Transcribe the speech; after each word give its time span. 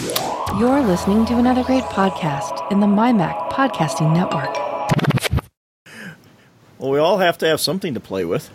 You're 0.00 0.80
listening 0.80 1.26
to 1.26 1.36
another 1.36 1.62
great 1.62 1.84
podcast 1.84 2.72
in 2.72 2.80
the 2.80 2.86
MyMac 2.86 3.50
Podcasting 3.50 4.14
Network. 4.14 4.56
Well, 6.78 6.90
we 6.90 6.98
all 6.98 7.18
have 7.18 7.36
to 7.38 7.46
have 7.46 7.60
something 7.60 7.92
to 7.92 8.00
play 8.00 8.24
with. 8.24 8.48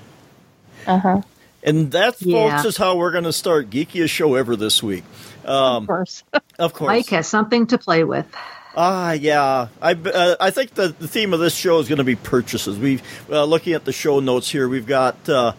Uh 0.88 0.98
huh. 0.98 1.22
And 1.62 1.92
that, 1.92 2.20
Yeah. 2.20 2.50
folks, 2.58 2.66
is 2.66 2.78
how 2.78 2.98
we're 2.98 3.12
going 3.12 3.26
to 3.26 3.34
start 3.34 3.70
Geekiest 3.70 4.10
Show 4.10 4.34
ever 4.34 4.56
this 4.56 4.82
week. 4.82 5.04
Of 5.44 5.86
course. 5.86 6.24
Of 6.58 6.74
course. 6.74 6.88
Mike 6.88 7.10
has 7.10 7.28
something 7.28 7.68
to 7.68 7.78
play 7.78 8.04
with. 8.04 8.26
Ah, 8.76 9.12
yeah. 9.12 9.68
I 9.82 9.92
uh, 9.94 10.36
I 10.40 10.50
think 10.50 10.74
the, 10.74 10.88
the 10.98 11.08
theme 11.08 11.32
of 11.34 11.40
this 11.40 11.54
show 11.56 11.78
is 11.80 11.88
going 11.88 11.98
to 12.00 12.04
be 12.04 12.16
purchases. 12.16 12.80
We've 12.80 13.04
uh, 13.30 13.44
looking 13.44 13.74
at 13.74 13.86
the 13.86 13.94
show 13.94 14.20
notes 14.20 14.50
here. 14.50 14.68
We've 14.68 14.88
got 14.88 15.30
uh, 15.30 15.52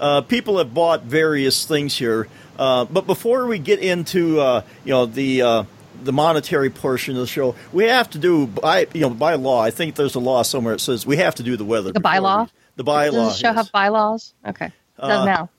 uh, 0.00 0.22
people 0.22 0.58
have 0.58 0.74
bought 0.74 1.02
various 1.04 1.64
things 1.64 1.96
here. 1.96 2.26
Uh, 2.58 2.84
but 2.86 3.06
before 3.06 3.46
we 3.46 3.58
get 3.58 3.78
into 3.80 4.40
uh, 4.40 4.62
you 4.84 4.92
know 4.92 5.06
the 5.06 5.42
uh, 5.42 5.64
the 6.02 6.12
monetary 6.12 6.70
portion 6.70 7.14
of 7.14 7.20
the 7.20 7.26
show, 7.26 7.54
we 7.72 7.84
have 7.84 8.10
to 8.10 8.18
do 8.18 8.46
by 8.46 8.86
you 8.92 9.02
know 9.02 9.10
by 9.10 9.34
law. 9.34 9.62
I 9.62 9.70
think 9.70 9.94
there's 9.94 10.14
a 10.14 10.20
law 10.20 10.42
somewhere 10.42 10.74
that 10.74 10.80
says 10.80 11.06
we 11.06 11.16
have 11.18 11.34
to 11.36 11.42
do 11.42 11.56
the 11.56 11.64
weather. 11.64 11.92
The 11.92 12.00
bylaw? 12.00 12.46
we- 12.46 12.50
The 12.76 12.84
bylaw. 12.84 13.10
Does 13.12 13.32
the 13.34 13.38
show 13.38 13.48
yes. 13.48 13.56
have 13.56 13.72
bylaws? 13.72 14.34
Okay. 14.46 14.72
Does 15.00 15.10
Uh, 15.10 15.24
now. 15.24 15.50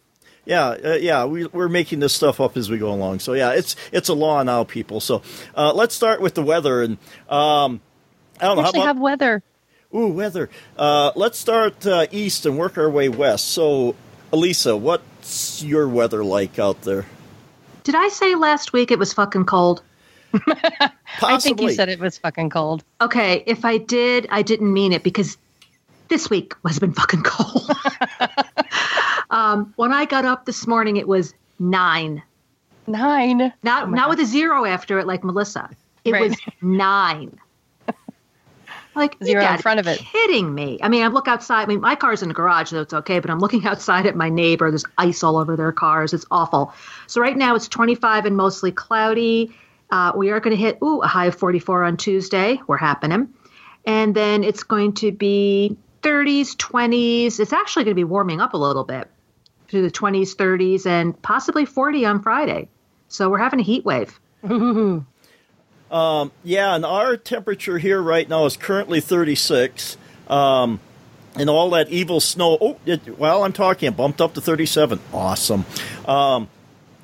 Yeah, 0.45 0.67
uh, 0.69 0.93
yeah, 0.95 1.25
we, 1.25 1.45
we're 1.45 1.69
making 1.69 1.99
this 1.99 2.13
stuff 2.13 2.39
up 2.41 2.57
as 2.57 2.71
we 2.71 2.79
go 2.79 2.91
along. 2.91 3.19
So 3.19 3.33
yeah, 3.33 3.51
it's 3.51 3.75
it's 3.91 4.09
a 4.09 4.13
law 4.15 4.41
now, 4.41 4.63
people. 4.63 4.99
So 4.99 5.21
uh, 5.55 5.73
let's 5.73 5.93
start 5.93 6.21
with 6.21 6.33
the 6.33 6.41
weather, 6.41 6.81
and 6.81 6.97
um, 7.29 7.81
I 8.41 8.45
don't 8.45 8.57
know 8.57 8.63
actually 8.63 8.79
about 8.79 8.87
have 8.87 8.99
weather. 8.99 9.43
ooh 9.93 10.07
weather. 10.07 10.49
Uh, 10.75 11.11
let's 11.15 11.37
start 11.37 11.85
uh, 11.85 12.07
east 12.11 12.45
and 12.47 12.57
work 12.57 12.77
our 12.79 12.89
way 12.89 13.09
west. 13.09 13.49
So, 13.49 13.95
Elisa, 14.33 14.75
what's 15.29 15.61
your 15.61 15.87
weather 15.87 16.23
like 16.23 16.57
out 16.57 16.81
there? 16.81 17.05
Did 17.83 17.93
I 17.93 18.07
say 18.07 18.33
last 18.33 18.73
week 18.73 18.89
it 18.89 18.97
was 18.97 19.13
fucking 19.13 19.45
cold? 19.45 19.83
I 21.21 21.37
think 21.37 21.61
you 21.61 21.69
said 21.71 21.87
it 21.87 21.99
was 21.99 22.17
fucking 22.17 22.49
cold. 22.49 22.83
Okay, 22.99 23.43
if 23.45 23.63
I 23.63 23.77
did, 23.77 24.25
I 24.31 24.41
didn't 24.41 24.73
mean 24.73 24.91
it 24.91 25.03
because 25.03 25.37
this 26.07 26.31
week 26.31 26.55
has 26.65 26.79
been 26.79 26.93
fucking 26.93 27.21
cold. 27.21 27.69
um, 29.29 29.71
when 29.75 29.93
I 29.93 30.05
got 30.05 30.25
up 30.25 30.45
this 30.45 30.65
morning, 30.65 30.97
it 30.97 31.07
was 31.07 31.35
nine. 31.59 32.23
Nine. 32.87 33.53
Not 33.61 33.83
Oh 33.83 33.85
not 33.91 33.97
God. 34.05 34.09
with 34.09 34.19
a 34.21 34.25
zero 34.25 34.65
after 34.65 34.97
it, 34.97 35.05
like 35.05 35.23
Melissa. 35.23 35.69
It 36.05 36.13
Right. 36.13 36.29
was 36.29 36.39
nine. 36.63 37.39
Like 38.99 39.15
Zero 39.23 39.45
in 39.45 39.57
front 39.59 39.79
of 39.79 39.87
it. 39.87 39.97
Kidding 39.99 40.53
me? 40.53 40.77
I 40.81 40.89
mean, 40.89 41.03
I 41.03 41.07
look 41.07 41.29
outside. 41.29 41.63
I 41.63 41.65
mean, 41.67 41.79
my 41.79 41.95
car's 41.95 42.21
in 42.21 42.27
the 42.27 42.33
garage, 42.33 42.69
so 42.69 42.81
it's 42.81 42.93
okay. 42.93 43.19
But 43.19 43.29
I'm 43.29 43.39
looking 43.39 43.65
outside 43.71 44.05
at 44.05 44.15
my 44.15 44.27
neighbor. 44.27 44.69
There's 44.69 44.83
ice 44.97 45.23
all 45.23 45.37
over 45.37 45.55
their 45.55 45.71
cars. 45.71 46.13
It's 46.13 46.25
awful. 46.29 46.73
So 47.07 47.21
right 47.21 47.37
now 47.37 47.55
it's 47.55 47.69
25 47.69 48.25
and 48.25 48.35
mostly 48.35 48.73
cloudy. 48.73 49.55
Uh, 49.89 50.11
we 50.15 50.31
are 50.31 50.41
going 50.41 50.55
to 50.55 50.61
hit 50.61 50.79
ooh 50.83 51.01
a 51.01 51.07
high 51.07 51.27
of 51.27 51.35
44 51.35 51.85
on 51.85 51.95
Tuesday. 51.95 52.59
We're 52.67 52.77
happening, 52.77 53.33
and 53.85 54.13
then 54.13 54.43
it's 54.43 54.63
going 54.63 54.93
to 54.95 55.13
be 55.13 55.77
30s, 56.01 56.55
20s. 56.57 57.39
It's 57.39 57.53
actually 57.53 57.85
going 57.85 57.95
to 57.95 57.99
be 57.99 58.03
warming 58.03 58.41
up 58.41 58.53
a 58.53 58.57
little 58.57 58.83
bit 58.83 59.09
to 59.69 59.81
the 59.81 59.89
20s, 59.89 60.35
30s, 60.35 60.85
and 60.85 61.19
possibly 61.21 61.65
40 61.65 62.05
on 62.05 62.21
Friday. 62.21 62.67
So 63.07 63.29
we're 63.29 63.39
having 63.39 63.61
a 63.61 63.63
heat 63.63 63.85
wave. 63.85 64.19
Yeah, 65.91 66.75
and 66.75 66.85
our 66.85 67.17
temperature 67.17 67.77
here 67.77 68.01
right 68.01 68.27
now 68.27 68.45
is 68.45 68.57
currently 68.57 69.01
36. 69.01 69.97
Um, 70.27 70.79
and 71.35 71.49
all 71.49 71.69
that 71.71 71.89
evil 71.89 72.19
snow. 72.19 72.57
Oh, 72.59 72.77
it, 72.85 73.17
well, 73.17 73.43
I'm 73.43 73.53
talking. 73.53 73.87
It 73.87 73.97
bumped 73.97 74.21
up 74.21 74.33
to 74.35 74.41
37. 74.41 74.99
Awesome. 75.13 75.65
Um, 76.05 76.49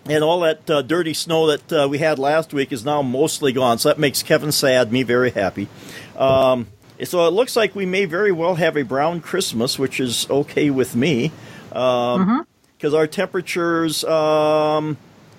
and 0.08 0.24
all 0.24 0.42
that 0.42 0.70
uh, 0.70 0.82
dirty 0.82 1.14
snow 1.14 1.48
that 1.48 1.74
uh, 1.74 1.88
we 1.90 1.98
had 1.98 2.20
last 2.20 2.54
week 2.54 2.72
is 2.72 2.86
now 2.86 3.02
mostly 3.02 3.52
gone. 3.52 3.80
So 3.80 3.90
that 3.90 3.98
makes 3.98 4.22
Kevin 4.24 4.52
sad, 4.52 4.92
me 4.92 5.04
very 5.04 5.32
happy. 5.32 5.68
Um, 6.16 6.68
so 7.04 7.28
it 7.28 7.32
looks 7.32 7.56
like 7.56 7.76
we 7.76 7.86
may 7.86 8.06
very 8.06 8.32
well 8.32 8.56
have 8.56 8.78
a 8.78 8.84
brown 8.84 9.22
Christmas, 9.22 9.80
which 9.80 10.00
is 10.00 10.30
okay 10.30 10.70
with 10.70 10.96
me. 10.96 11.32
Because 11.70 12.94
our 12.94 13.08
temperatures, 13.08 14.04
um, 14.04 14.98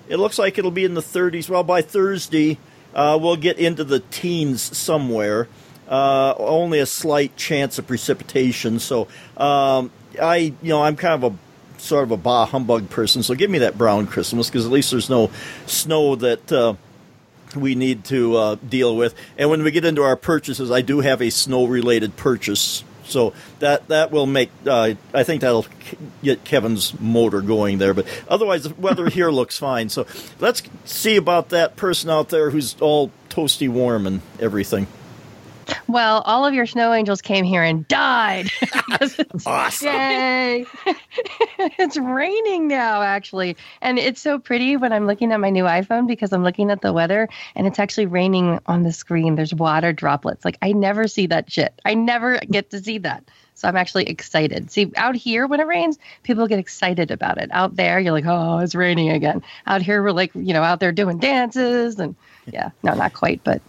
it 0.09 0.17
looks 0.17 0.37
like 0.37 0.57
it'll 0.57 0.71
be 0.71 0.85
in 0.85 0.93
the 0.93 1.01
30s. 1.01 1.49
Well, 1.49 1.63
by 1.63 1.81
Thursday, 1.81 2.57
uh, 2.97 3.17
we'll 3.21 3.37
get 3.37 3.57
into 3.57 3.85
the 3.85 4.01
teens 4.11 4.77
somewhere. 4.77 5.47
Uh, 5.87 6.33
only 6.37 6.79
a 6.79 6.85
slight 6.85 7.37
chance 7.37 7.79
of 7.79 7.87
precipitation. 7.87 8.79
So 8.79 9.07
um, 9.37 9.89
I, 10.21 10.53
you 10.61 10.69
know, 10.69 10.83
I'm 10.83 10.97
kind 10.97 11.23
of 11.23 11.33
a 11.33 11.79
sort 11.79 12.03
of 12.03 12.11
a 12.11 12.17
bah 12.17 12.45
humbug 12.45 12.89
person. 12.89 13.23
So 13.23 13.35
give 13.35 13.49
me 13.49 13.59
that 13.59 13.77
brown 13.77 14.07
Christmas 14.07 14.49
because 14.49 14.65
at 14.65 14.71
least 14.71 14.91
there's 14.91 15.09
no 15.09 15.31
snow 15.65 16.15
that. 16.15 16.51
Uh, 16.51 16.73
we 17.55 17.75
need 17.75 18.03
to 18.03 18.35
uh, 18.35 18.55
deal 18.55 18.95
with. 18.95 19.15
And 19.37 19.49
when 19.49 19.63
we 19.63 19.71
get 19.71 19.85
into 19.85 20.03
our 20.03 20.17
purchases, 20.17 20.69
I 20.69 20.81
do 20.81 20.99
have 20.99 21.21
a 21.21 21.29
snow 21.29 21.65
related 21.65 22.17
purchase. 22.17 22.83
So 23.07 23.33
that 23.59 23.87
that 23.87 24.11
will 24.11 24.25
make 24.25 24.49
uh, 24.65 24.93
I 25.13 25.23
think 25.23 25.41
that'll 25.41 25.65
get 26.23 26.43
Kevin's 26.43 26.99
motor 26.99 27.41
going 27.41 27.77
there. 27.77 27.93
But 27.93 28.05
otherwise, 28.27 28.63
the 28.63 28.73
weather 28.75 29.09
here 29.09 29.31
looks 29.31 29.57
fine. 29.57 29.89
So 29.89 30.05
let's 30.39 30.63
see 30.85 31.15
about 31.15 31.49
that 31.49 31.75
person 31.75 32.09
out 32.09 32.29
there 32.29 32.49
who's 32.49 32.75
all 32.81 33.11
toasty 33.29 33.69
warm 33.69 34.07
and 34.07 34.21
everything. 34.39 34.87
Well, 35.87 36.21
all 36.25 36.45
of 36.45 36.53
your 36.53 36.65
snow 36.65 36.93
angels 36.93 37.21
came 37.21 37.45
here 37.45 37.63
and 37.63 37.87
died. 37.87 38.51
Awesome. 39.45 39.87
Yay! 39.87 40.65
it's 41.77 41.97
raining 41.97 42.67
now, 42.67 43.01
actually. 43.01 43.55
And 43.81 43.99
it's 43.99 44.19
so 44.19 44.39
pretty 44.39 44.75
when 44.75 44.91
I'm 44.91 45.05
looking 45.05 45.31
at 45.31 45.39
my 45.39 45.49
new 45.49 45.63
iPhone 45.63 46.07
because 46.07 46.33
I'm 46.33 46.43
looking 46.43 46.71
at 46.71 46.81
the 46.81 46.91
weather 46.91 47.29
and 47.55 47.67
it's 47.67 47.79
actually 47.79 48.07
raining 48.07 48.59
on 48.65 48.83
the 48.83 48.91
screen. 48.91 49.35
There's 49.35 49.53
water 49.53 49.93
droplets. 49.93 50.43
Like, 50.43 50.57
I 50.61 50.71
never 50.71 51.07
see 51.07 51.27
that 51.27 51.51
shit. 51.51 51.79
I 51.85 51.93
never 51.93 52.39
get 52.39 52.71
to 52.71 52.81
see 52.81 52.97
that. 52.99 53.23
So 53.53 53.67
I'm 53.67 53.75
actually 53.75 54.07
excited. 54.07 54.71
See, 54.71 54.91
out 54.95 55.15
here 55.15 55.47
when 55.47 55.59
it 55.59 55.67
rains, 55.67 55.97
people 56.23 56.47
get 56.47 56.59
excited 56.59 57.11
about 57.11 57.37
it. 57.37 57.49
Out 57.51 57.75
there, 57.75 57.99
you're 57.99 58.13
like, 58.13 58.25
oh, 58.27 58.59
it's 58.59 58.75
raining 58.75 59.09
again. 59.09 59.43
Out 59.65 59.81
here, 59.81 60.01
we're 60.01 60.11
like, 60.11 60.33
you 60.35 60.53
know, 60.53 60.63
out 60.63 60.79
there 60.79 60.91
doing 60.91 61.19
dances 61.19 61.99
and 61.99 62.15
yeah, 62.45 62.69
no, 62.83 62.93
not 62.93 63.13
quite, 63.13 63.43
but 63.43 63.61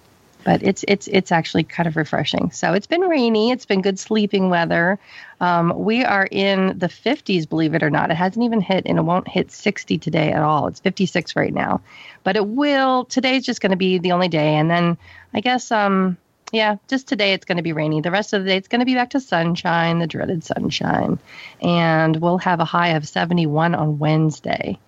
but 0.48 0.62
it's 0.62 0.82
it's 0.88 1.09
it's 1.09 1.31
actually 1.31 1.62
kind 1.62 1.86
of 1.86 1.94
refreshing. 1.94 2.50
So 2.53 2.72
it's 2.72 2.86
been 2.86 3.03
rainy. 3.03 3.50
It's 3.50 3.66
been 3.66 3.82
good 3.82 3.98
sleeping 3.98 4.48
weather. 4.48 4.98
Um, 5.42 5.75
we 5.76 6.06
are 6.06 6.26
in 6.31 6.78
the 6.78 6.86
50s, 6.86 7.47
believe 7.47 7.75
it 7.75 7.82
or 7.82 7.91
not. 7.91 8.10
It 8.10 8.14
hasn't 8.14 8.42
even 8.42 8.62
hit, 8.62 8.87
and 8.87 8.98
it 8.98 9.03
won't 9.03 9.28
hit 9.28 9.53
60 9.53 9.98
today 9.98 10.32
at 10.32 10.41
all. 10.41 10.66
It's 10.69 10.81
56 10.81 11.37
right 11.37 11.53
now, 11.53 11.82
but 12.25 12.37
it 12.37 12.47
will. 12.47 13.04
Today's 13.04 13.44
just 13.44 13.60
going 13.60 13.72
to 13.72 13.76
be 13.76 13.98
the 13.98 14.12
only 14.12 14.28
day, 14.28 14.54
and 14.54 14.70
then 14.70 14.97
I 15.34 15.41
guess 15.41 15.70
um 15.70 16.16
yeah, 16.50 16.76
just 16.88 17.08
today 17.08 17.34
it's 17.34 17.44
going 17.44 17.58
to 17.58 17.62
be 17.62 17.75
rainy. 17.75 18.00
The 18.00 18.10
rest 18.10 18.32
of 18.32 18.42
the 18.42 18.48
day 18.48 18.56
it's 18.56 18.69
going 18.69 18.81
to 18.81 18.87
be 18.87 18.94
back 18.94 19.10
to 19.10 19.20
sunshine, 19.20 19.98
the 19.98 20.06
dreaded 20.06 20.44
sunshine, 20.44 21.19
and 21.60 22.16
we'll 22.16 22.38
have 22.38 22.60
a 22.60 22.64
high 22.64 22.97
of 22.97 23.06
71 23.06 23.75
on 23.75 23.98
Wednesday. 23.98 24.78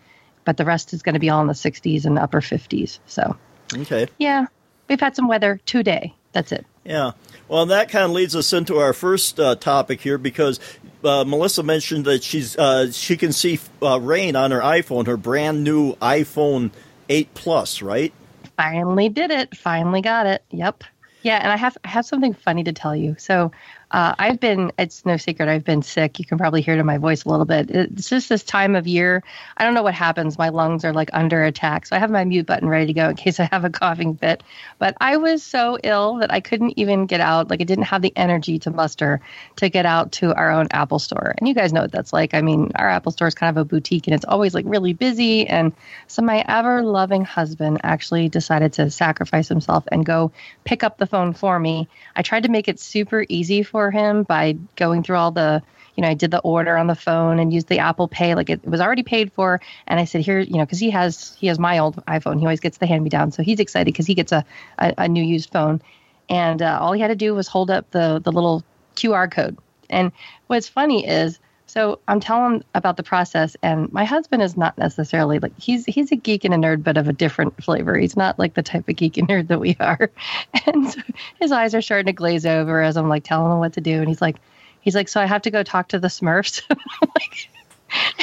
But 0.47 0.57
the 0.57 0.65
rest 0.65 0.95
is 0.95 1.03
going 1.03 1.17
to 1.17 1.21
be 1.21 1.29
all 1.29 1.43
in 1.43 1.49
the 1.49 1.53
60s 1.53 2.07
and 2.07 2.17
the 2.17 2.23
upper 2.23 2.41
50s. 2.41 2.99
So 3.05 3.37
Okay. 3.75 4.09
yeah, 4.19 4.47
we've 4.91 5.01
had 5.01 5.17
some 5.17 5.29
weather 5.29 5.61
today. 5.65 6.15
That's 6.33 6.53
it. 6.53 6.67
Yeah. 6.85 7.13
Well, 7.49 7.67
that 7.67 7.89
kind 7.89 8.05
of 8.05 8.11
leads 8.11 8.37
us 8.37 8.53
into 8.53 8.77
our 8.77 8.93
first 8.93 9.41
uh, 9.41 9.57
topic 9.57 10.01
here 10.01 10.19
because 10.19 10.61
uh, 11.03 11.25
Melissa 11.25 11.63
mentioned 11.63 12.05
that 12.05 12.23
she's 12.23 12.57
uh, 12.57 12.93
she 12.93 13.17
can 13.17 13.33
see 13.33 13.59
uh, 13.83 13.99
rain 14.01 14.37
on 14.37 14.51
her 14.51 14.61
iPhone, 14.61 15.07
her 15.07 15.17
brand 15.17 15.65
new 15.65 15.95
iPhone 15.97 16.71
8 17.09 17.33
Plus, 17.35 17.83
right? 17.83 18.13
Finally 18.57 19.09
did 19.09 19.31
it. 19.31 19.57
Finally 19.57 20.03
got 20.03 20.27
it. 20.27 20.45
Yep. 20.51 20.85
Yeah, 21.23 21.39
and 21.39 21.51
I 21.51 21.57
have 21.57 21.77
I 21.85 21.89
have 21.89 22.07
something 22.07 22.35
funny 22.35 22.65
to 22.65 22.73
tell 22.73 22.95
you. 22.95 23.17
So 23.19 23.53
uh, 23.91 24.15
I've 24.19 24.39
been 24.39 24.71
it's 24.79 25.05
no 25.05 25.17
secret 25.17 25.49
I've 25.49 25.65
been 25.65 25.83
sick. 25.83 26.19
You 26.19 26.25
can 26.25 26.39
probably 26.39 26.63
hear 26.63 26.75
it 26.75 26.79
in 26.81 26.87
my 26.87 26.99
voice 26.99 27.25
a 27.25 27.29
little 27.29 27.45
bit. 27.45 27.71
It's 27.71 28.09
just 28.09 28.29
this 28.29 28.45
time 28.45 28.77
of 28.77 28.87
year. 28.87 29.23
I 29.57 29.65
don't 29.65 29.75
know 29.75 29.83
what 29.83 29.95
happens. 29.95 30.39
My 30.39 30.51
lungs 30.51 30.85
are 30.85 30.93
like 30.93 31.11
under 31.13 31.43
attack. 31.45 31.87
So 31.87 31.97
I 31.97 31.99
have 31.99 32.11
my 32.11 32.25
mute 32.25 32.47
button 32.47 32.69
ready 32.69 32.87
to 32.87 32.93
go 32.93 33.09
in 33.09 33.17
case 33.21 33.41
I 33.41 33.49
have 33.51 33.65
a 33.65 33.71
coughing 33.71 34.15
fit. 34.17 34.45
But 34.79 34.97
I 35.01 35.17
was 35.17 35.43
so 35.43 35.77
ill 35.83 36.17
that 36.19 36.33
I 36.33 36.41
couldn't 36.41 36.79
even 36.79 37.07
get 37.07 37.21
out. 37.21 37.51
Like 37.51 37.61
I 37.61 37.65
didn't 37.65 37.85
have 37.85 38.03
the 38.03 38.13
energy 38.17 38.61
to 38.61 38.71
muster 38.71 39.21
to 39.57 39.69
get 39.69 39.87
out 39.87 40.13
to 40.13 40.35
our 40.35 40.53
own 40.53 40.69
Apple 40.71 41.01
store. 41.01 41.35
And 41.39 41.49
you 41.49 41.55
guys 41.55 41.73
know 41.73 41.83
what 41.83 41.93
that's 41.93 42.13
like. 42.13 42.33
I 42.33 42.43
mean, 42.43 42.71
our 42.77 42.89
Apple 42.89 43.11
store 43.11 43.27
is 43.27 43.35
kind 43.35 43.51
of 43.51 43.61
a 43.61 43.65
boutique 43.65 44.07
and 44.07 44.15
it's 44.15 44.25
always 44.25 44.55
like 44.55 44.67
really 44.69 44.93
busy. 44.93 45.49
And 45.49 45.73
so 46.07 46.23
my 46.23 46.45
ever 46.47 46.83
loving 46.83 47.25
husband 47.25 47.81
actually 47.83 48.29
decided 48.29 48.73
to 48.75 48.89
sacrifice 48.91 49.49
himself 49.49 49.85
and 49.91 50.07
go 50.07 50.31
pick 50.65 50.85
up 50.85 50.99
the 50.99 51.07
phone 51.07 51.33
for 51.33 51.59
me. 51.59 51.89
I 52.15 52.23
tried 52.23 52.45
to 52.45 52.49
make 52.49 52.69
it 52.69 52.79
super 52.79 53.27
easy 53.29 53.65
for 53.65 53.80
him 53.89 54.25
by 54.25 54.59
going 54.77 55.03
through 55.03 55.17
all 55.17 55.31
the 55.31 55.63
you 55.97 56.03
know, 56.03 56.09
I 56.09 56.15
did 56.15 56.31
the 56.31 56.39
order 56.41 56.79
on 56.79 56.87
the 56.87 56.95
phone 56.95 57.39
and 57.39 57.53
used 57.53 57.69
the 57.69 57.79
Apple 57.79 58.09
Pay, 58.09 58.35
like 58.35 58.49
it, 58.49 58.61
it 58.63 58.71
was 58.71 58.81
already 58.81 59.03
paid 59.03 59.33
for. 59.33 59.61
And 59.87 60.01
I 60.01 60.05
said, 60.05 60.23
here, 60.23 60.39
you 60.39 60.55
know, 60.55 60.65
because 60.65 60.79
he 60.79 60.89
has 60.91 61.35
he 61.39 61.47
has 61.49 61.59
my 61.59 61.79
old 61.79 61.97
iPhone, 62.07 62.39
he 62.39 62.47
always 62.47 62.61
gets 62.61 62.79
the 62.79 62.87
hand 62.87 63.05
me 63.05 63.11
down, 63.11 63.33
so 63.33 63.43
he's 63.43 63.61
excited 63.61 63.87
because 63.87 64.07
he 64.07 64.15
gets 64.15 64.33
a, 64.33 64.45
a 64.79 64.95
a 64.99 65.09
new 65.09 65.23
used 65.23 65.51
phone. 65.51 65.83
And 66.29 66.63
uh, 66.63 66.79
all 66.81 66.93
he 66.93 67.01
had 67.01 67.09
to 67.09 67.17
do 67.17 67.35
was 67.35 67.49
hold 67.49 67.71
up 67.71 67.91
the 67.91 68.21
the 68.23 68.33
little 68.33 68.65
QR 68.97 69.31
code. 69.31 69.59
And 69.91 70.13
what's 70.47 70.69
funny 70.69 71.07
is, 71.07 71.39
So 71.71 72.01
I'm 72.09 72.19
telling 72.19 72.57
him 72.57 72.65
about 72.75 72.97
the 72.97 73.05
process, 73.05 73.57
and 73.63 73.93
my 73.93 74.05
husband 74.05 74.43
is 74.43 74.57
not 74.57 74.77
necessarily 74.77 75.39
like 75.39 75.57
he's 75.57 75.85
he's 75.87 76.11
a 76.11 76.17
geek 76.17 76.45
and 76.45 76.53
a 76.53 76.57
nerd, 76.57 76.83
but 76.83 76.97
of 76.97 77.07
a 77.07 77.13
different 77.13 77.63
flavor. 77.63 77.97
He's 77.97 78.17
not 78.17 78.41
like 78.41 78.55
the 78.55 78.63
type 78.65 78.89
of 78.89 78.97
geek 78.97 79.17
and 79.19 79.29
nerd 79.29 79.47
that 79.47 79.61
we 79.61 79.77
are, 79.79 80.11
and 80.67 80.91
so 80.91 81.01
his 81.39 81.53
eyes 81.53 81.73
are 81.77 81.81
starting 81.81 82.07
to 82.07 82.13
glaze 82.13 82.45
over 82.45 82.83
as 82.83 82.97
I'm 82.97 83.09
like 83.09 83.23
telling 83.23 83.53
him 83.53 83.61
what 83.61 83.75
to 83.75 83.81
do, 83.81 84.01
and 84.01 84.09
he's 84.09 84.21
like, 84.21 84.39
he's 84.81 84.97
like, 84.97 85.09
so 85.09 85.21
I 85.21 85.27
have 85.27 85.43
to 85.43 85.53
go 85.53 85.63
talk 85.63 85.87
to 85.91 86.01
the 86.01 86.09
Smurfs. 86.09 86.61
like, 87.03 87.49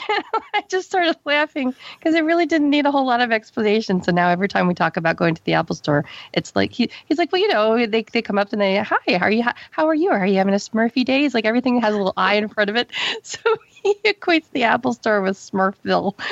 I 0.54 0.63
just 0.69 0.88
started 0.88 1.15
laughing 1.25 1.74
because 2.00 2.15
it 2.15 2.24
really 2.24 2.45
didn't 2.45 2.69
need 2.69 2.86
a 2.86 2.92
whole 2.92 3.06
lot 3.06 3.21
of 3.21 3.31
explanation. 3.31 4.01
So 4.01 4.12
now 4.12 4.30
every 4.30 4.48
time 4.48 4.68
we 4.68 4.74
talk 4.74 4.98
about 4.98 5.15
going 5.18 5.36
to 5.36 5.44
the 5.44 5.54
Apple 5.54 5.75
Store, 5.75 6.06
it's 6.33 6.56
like 6.56 6.71
he, 6.71 6.89
he's 7.07 7.18
like, 7.18 7.31
well, 7.31 7.42
you 7.42 7.48
know, 7.50 7.86
they, 7.86 8.04
they 8.04 8.21
come 8.21 8.38
up 8.38 8.51
and 8.51 8.62
they, 8.62 8.77
hi, 8.77 8.98
how 9.07 9.25
are 9.25 9.31
you? 9.31 9.44
How 9.71 9.88
are 9.88 9.95
you? 9.95 10.09
Are 10.09 10.25
you 10.25 10.38
having 10.38 10.54
a 10.54 10.57
Smurfy 10.57 11.06
days? 11.06 11.33
Like 11.33 11.45
everything 11.45 11.81
has 11.81 11.94
a 11.94 11.98
little 11.98 12.13
eye 12.18 12.36
in 12.36 12.48
front 12.50 12.69
of 12.69 12.75
it. 12.75 12.89
So 13.24 13.39
he 13.68 13.95
equates 14.06 14.50
the 14.51 14.63
Apple 14.63 14.94
Store 14.94 15.21
with 15.21 15.38
Smurfville. 15.38 16.18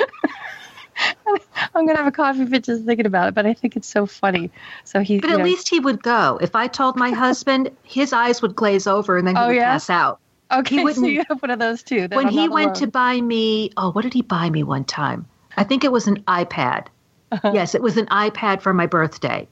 I'm 1.74 1.86
gonna 1.86 1.96
have 1.96 2.06
a 2.06 2.12
coffee 2.12 2.46
fit 2.46 2.64
just 2.64 2.84
thinking 2.84 3.06
about 3.06 3.28
it, 3.28 3.34
but 3.34 3.44
I 3.46 3.52
think 3.54 3.76
it's 3.76 3.88
so 3.88 4.06
funny. 4.06 4.50
So 4.84 5.00
he, 5.00 5.20
but 5.20 5.30
at 5.30 5.38
know, 5.38 5.44
least 5.44 5.68
he 5.68 5.78
would 5.80 6.02
go. 6.02 6.38
If 6.40 6.54
I 6.56 6.68
told 6.68 6.96
my 6.96 7.10
husband, 7.10 7.70
his 7.82 8.12
eyes 8.12 8.40
would 8.42 8.54
glaze 8.56 8.86
over 8.86 9.18
and 9.18 9.26
then 9.26 9.36
he 9.36 9.42
Oh, 9.42 9.48
would 9.48 9.56
yeah? 9.56 9.72
pass 9.72 9.90
out. 9.90 10.20
Okay, 10.50 10.92
so 10.92 11.06
you 11.06 11.24
have 11.28 11.40
one 11.40 11.50
of 11.50 11.58
those 11.58 11.82
too. 11.82 12.08
when 12.10 12.26
I'm 12.26 12.32
he 12.32 12.48
went 12.48 12.70
alone. 12.70 12.80
to 12.80 12.86
buy 12.86 13.20
me, 13.20 13.70
oh, 13.76 13.90
what 13.90 14.02
did 14.02 14.14
he 14.14 14.22
buy 14.22 14.50
me 14.50 14.62
one 14.62 14.84
time? 14.84 15.26
I 15.56 15.64
think 15.64 15.84
it 15.84 15.92
was 15.92 16.06
an 16.06 16.22
iPad. 16.24 16.86
Uh-huh. 17.32 17.52
Yes, 17.54 17.74
it 17.74 17.82
was 17.82 17.96
an 17.96 18.06
iPad 18.06 18.60
for 18.60 18.72
my 18.72 18.86
birthday. 18.86 19.48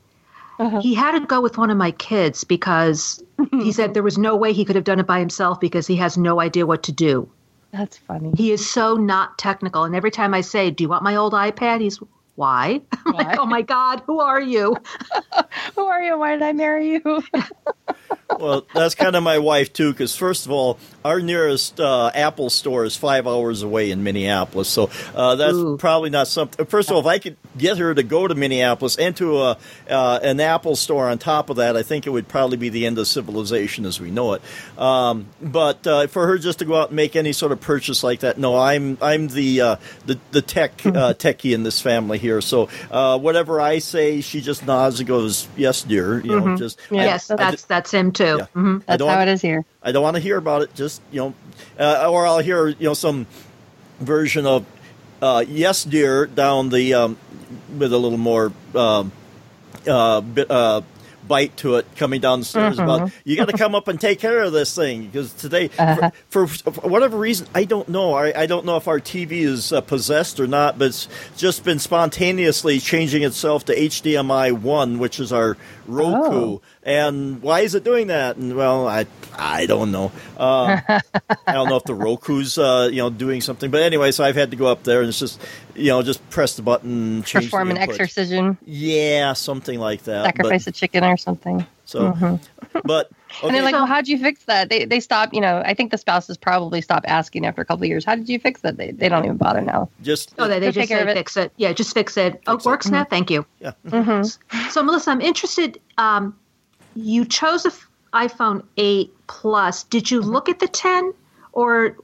He 0.81 0.95
had 0.95 1.19
to 1.19 1.27
go 1.27 1.41
with 1.41 1.59
one 1.59 1.71
of 1.71 1.77
my 1.77 1.91
kids 1.91 2.45
because 2.45 3.23
he 3.51 3.73
said 3.73 3.93
there 3.93 4.05
was 4.05 4.19
no 4.19 4.37
way 4.37 4.53
he 4.53 4.65
could 4.65 4.77
have 4.77 4.85
done 4.85 5.01
it 5.01 5.07
by 5.07 5.19
himself 5.19 5.59
because 5.59 5.87
he 5.87 5.97
has 5.97 6.17
no 6.17 6.41
idea 6.41 6.65
what 6.65 6.85
to 6.85 6.93
do. 6.93 7.29
That's 7.73 7.99
funny. 7.99 8.33
He 8.37 8.53
is 8.53 8.71
so 8.71 8.95
not 8.95 9.37
technical. 9.37 9.83
And 9.83 9.97
every 9.97 10.13
time 10.13 10.33
I 10.33 10.43
say, 10.43 10.71
Do 10.71 10.85
you 10.85 10.89
want 10.89 11.03
my 11.03 11.17
old 11.17 11.33
iPad? 11.33 11.81
He's, 11.81 11.99
Why? 12.35 12.83
Why? 13.05 13.13
like, 13.13 13.39
Oh 13.39 13.47
my 13.47 13.63
God, 13.63 14.03
who 14.07 14.21
are 14.21 14.41
you? 14.41 14.77
Who 15.77 15.85
are 15.85 16.03
you? 16.03 16.19
Why 16.19 16.33
did 16.33 16.43
I 16.43 16.53
marry 16.53 16.93
you? 16.93 17.23
Well, 18.39 18.67
that's 18.75 18.95
kind 18.95 19.15
of 19.15 19.23
my 19.23 19.39
wife 19.39 19.73
too, 19.73 19.93
because 19.93 20.17
first 20.17 20.47
of 20.47 20.53
all, 20.53 20.79
our 21.05 21.21
nearest 21.21 21.79
uh, 21.79 22.11
Apple 22.15 22.51
store 22.51 22.85
is 22.85 22.97
five 22.97 23.27
hours 23.27 23.63
away 23.63 23.91
in 23.91 24.03
Minneapolis, 24.03 24.69
so 24.69 24.91
uh, 25.15 25.37
that's 25.37 25.55
Ooh. 25.55 25.77
probably 25.77 26.11
not 26.11 26.27
something. 26.27 26.67
First 26.67 26.91
of 26.91 26.97
all, 26.97 27.01
if 27.01 27.07
I 27.07 27.19
could 27.19 27.37
get 27.57 27.79
her 27.79 27.95
to 27.95 28.03
go 28.03 28.27
to 28.27 28.35
Minneapolis 28.35 28.97
and 28.97 29.17
to 29.19 29.39
a, 29.41 29.59
uh, 29.89 30.21
an 30.23 30.41
Apple 30.41 30.75
store 30.75 31.09
on 31.09 31.19
top 31.19 31.51
of 31.51 31.57
that, 31.57 31.77
I 31.77 31.83
think 31.83 32.07
it 32.07 32.11
would 32.11 32.27
probably 32.27 32.57
be 32.57 32.71
the 32.71 32.87
end 32.87 32.99
of 32.99 33.07
civilization 33.07 33.85
as 33.85 34.01
we 34.01 34.11
know 34.11 34.33
it. 34.33 34.43
Um, 34.79 35.27
but 35.41 35.87
uh, 35.87 36.07
for 36.09 36.27
her 36.27 36.39
just 36.39 36.59
to 36.61 36.65
go 36.65 36.75
out 36.75 36.89
and 36.89 36.97
make 36.97 37.17
any 37.17 37.33
sort 37.33 37.53
of 37.53 37.61
purchase 37.61 38.03
like 38.03 38.21
that, 38.21 38.39
no, 38.39 38.59
I'm 38.59 38.99
I'm 39.01 39.29
the 39.29 39.61
uh, 39.61 39.77
the 40.07 40.19
the 40.33 40.43
tech 40.43 40.85
uh, 40.85 41.15
techie 41.15 41.55
in 41.55 41.63
this 41.63 41.81
family 41.81 42.19
here. 42.25 42.41
So 42.41 42.69
uh, 42.91 43.19
whatever 43.19 43.61
I 43.61 43.79
say, 43.79 44.21
she 44.21 44.41
just 44.41 44.65
nods 44.67 44.99
and 45.01 45.07
goes, 45.07 45.47
"Yes, 45.57 45.83
dear." 45.83 46.19
You 46.21 46.41
know, 46.41 46.57
just 46.57 46.81
Yeah, 46.91 47.03
I- 47.03 47.05
yes, 47.05 47.31
I 47.31 47.37
that's 47.37 47.65
that's 47.65 47.91
him 47.93 48.11
too. 48.13 48.37
Yeah. 48.41 48.47
hmm 48.55 48.79
I 48.89 48.97
That's 48.97 49.03
how 49.03 49.07
want- 49.19 49.29
it 49.29 49.33
is 49.33 49.43
here. 49.43 49.65
I 49.83 49.93
don't 49.93 50.03
want 50.03 50.17
to 50.17 50.23
hear 50.23 50.39
about 50.39 50.63
it. 50.63 50.75
Just 50.75 51.03
you 51.13 51.21
know, 51.21 51.35
uh, 51.79 52.09
or 52.11 52.27
I'll 52.27 52.39
hear 52.41 52.69
you 52.69 52.87
know 52.89 52.95
some 52.95 53.27
version 54.01 54.47
of 54.47 54.65
uh, 55.23 55.45
"Yes, 55.47 55.85
dear" 55.85 56.27
down 56.27 56.71
the 56.71 56.95
um, 56.95 57.17
with 57.79 57.93
a 57.93 57.99
little 57.99 58.19
more 58.19 58.51
um, 58.75 59.13
uh, 59.87 60.21
bit, 60.23 60.51
uh, 60.51 60.81
bite 61.27 61.57
to 61.59 61.77
it 61.77 61.87
coming 61.97 62.21
down 62.21 62.41
the 62.41 62.45
stairs. 62.45 62.79
About 62.79 63.11
you 63.25 63.37
got 63.37 63.49
to 63.49 63.57
come 63.57 63.75
up 63.75 63.89
and 63.89 64.01
take 64.01 64.19
care 64.19 64.43
of 64.43 64.53
this 64.53 64.75
thing 64.75 65.07
because 65.07 65.33
today, 65.33 65.69
for, 65.69 66.11
for, 66.47 66.47
for 66.47 66.89
whatever 66.89 67.19
reason, 67.19 67.47
I 67.55 67.65
don't 67.65 67.89
know. 67.89 68.15
I, 68.15 68.43
I 68.43 68.47
don't 68.47 68.65
know 68.67 68.77
if 68.77 68.89
our 68.89 69.01
TV 69.01 69.33
is 69.43 69.73
uh, 69.73 69.81
possessed 69.81 70.41
or 70.41 70.47
not, 70.47 70.79
but 70.79 70.87
it's 70.89 71.09
just 71.37 71.65
been 71.65 71.79
spontaneously 71.79 72.79
changing 72.79 73.23
itself 73.23 73.65
to 73.67 73.75
HDMI 73.77 74.53
one, 74.53 74.99
which 74.99 75.21
is 75.21 75.33
our 75.33 75.57
Roku. 75.87 76.17
Oh. 76.35 76.63
And 76.87 77.41
why 77.43 77.61
is 77.61 77.75
it 77.75 77.83
doing 77.83 78.09
that? 78.09 78.37
And 78.37 78.55
well, 78.55 78.87
I 78.87 79.07
I 79.37 79.65
don't 79.67 79.91
know. 79.91 80.13
Uh, 80.37 80.81
I 81.47 81.53
don't 81.53 81.69
know 81.71 81.77
if 81.77 81.85
the 81.85 81.95
Roku's 81.95 82.59
uh, 82.59 82.89
you 82.93 82.99
know 82.99 83.09
doing 83.11 83.41
something, 83.41 83.71
but 83.71 83.81
anyway, 83.83 84.13
so 84.13 84.23
I've 84.23 84.37
had 84.37 84.51
to 84.51 84.57
go 84.57 84.67
up 84.67 84.83
there 84.85 85.01
and 85.01 85.09
it's 85.09 85.19
just 85.19 85.41
you 85.75 85.89
know 85.89 86.03
just 86.03 86.29
press 86.31 86.57
the 86.57 86.63
button, 86.63 87.23
change 87.23 87.47
Perform 87.47 87.69
the 87.69 87.77
an 87.77 87.81
exorcism, 87.81 88.59
Yeah, 88.67 89.33
something 89.33 89.79
like 89.79 90.03
that. 90.05 90.27
sacrifice 90.27 90.67
But, 90.67 90.75
a 90.77 90.79
chicken 90.79 91.05
or 91.05 91.17
something. 91.17 91.67
so, 91.87 92.39
but 92.85 93.07
okay. 93.39 93.47
And 93.47 93.55
they're 93.55 93.63
like, 93.63 93.73
well, 93.73 93.87
how'd 93.87 94.07
you 94.07 94.19
fix 94.19 94.45
that? 94.45 94.69
They 94.69 94.85
they 94.85 95.01
stop, 95.01 95.33
you 95.33 95.41
know, 95.41 95.63
I 95.65 95.73
think 95.73 95.91
the 95.91 95.99
spouses 95.99 96.37
probably 96.37 96.83
stop 96.83 97.05
asking 97.07 97.47
after 97.47 97.63
a 97.63 97.65
couple 97.65 97.85
of 97.85 97.89
years, 97.89 98.05
how 98.05 98.15
did 98.15 98.29
you 98.29 98.39
fix 98.39 98.61
that? 98.61 98.77
They, 98.77 98.91
they 98.91 99.09
don't 99.09 99.25
even 99.25 99.39
bother 99.39 99.63
now. 99.63 99.89
just 100.03 100.35
Oh, 100.39 100.49
they, 100.49 100.61
they 100.61 100.67
Go 100.67 100.73
just 100.73 100.89
take 100.89 100.89
care 100.91 101.01
of 101.03 101.09
say 101.09 101.13
it. 101.13 101.17
fix 101.17 101.37
it. 101.39 101.53
Yeah, 101.57 101.73
just 101.73 101.95
fix 101.95 102.17
it. 102.19 102.43
oh, 102.47 102.57
it. 102.57 102.65
works 102.67 102.91
now. 102.91 103.05
Thank 103.05 103.31
you. 103.31 103.47
yeah. 103.59 103.73
So, 104.71 104.83
Melissa, 104.83 105.11
I'm 105.13 105.23
interested. 105.23 105.81
Um, 105.99 106.37
you 106.95 107.25
chose 107.25 107.65
a 107.65 107.69
f- 107.69 107.89
iPhone 108.13 108.65
8 108.77 109.13
Plus. 109.27 109.85
Did 109.85 110.11
you 110.11 110.21
look 110.21 110.49
at 110.49 110.59
the 110.59 110.69
10, 110.69 111.13
or 111.53 111.97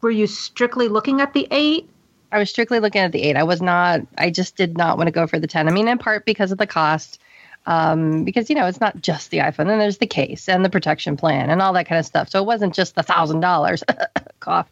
were 0.00 0.10
you 0.10 0.26
strictly 0.26 0.88
looking 0.88 1.20
at 1.20 1.32
the 1.32 1.48
8? 1.50 1.88
I 2.32 2.38
was 2.38 2.50
strictly 2.50 2.80
looking 2.80 3.00
at 3.00 3.12
the 3.12 3.22
eight. 3.22 3.36
I 3.36 3.42
was 3.42 3.60
not. 3.60 4.00
I 4.16 4.30
just 4.30 4.56
did 4.56 4.76
not 4.76 4.96
want 4.96 5.08
to 5.08 5.12
go 5.12 5.26
for 5.26 5.38
the 5.38 5.46
ten. 5.46 5.68
I 5.68 5.72
mean, 5.72 5.88
in 5.88 5.98
part 5.98 6.24
because 6.24 6.52
of 6.52 6.58
the 6.58 6.66
cost, 6.66 7.18
um, 7.66 8.24
because 8.24 8.48
you 8.48 8.56
know 8.56 8.66
it's 8.66 8.80
not 8.80 9.00
just 9.02 9.30
the 9.30 9.38
iPhone. 9.38 9.66
Then 9.66 9.78
there's 9.78 9.98
the 9.98 10.06
case 10.06 10.48
and 10.48 10.64
the 10.64 10.70
protection 10.70 11.16
plan 11.16 11.50
and 11.50 11.60
all 11.60 11.72
that 11.72 11.88
kind 11.88 11.98
of 11.98 12.06
stuff. 12.06 12.28
So 12.28 12.40
it 12.40 12.46
wasn't 12.46 12.74
just 12.74 12.94
the 12.94 13.02
thousand 13.02 13.40
dollars. 13.40 13.82
Cough. 14.40 14.68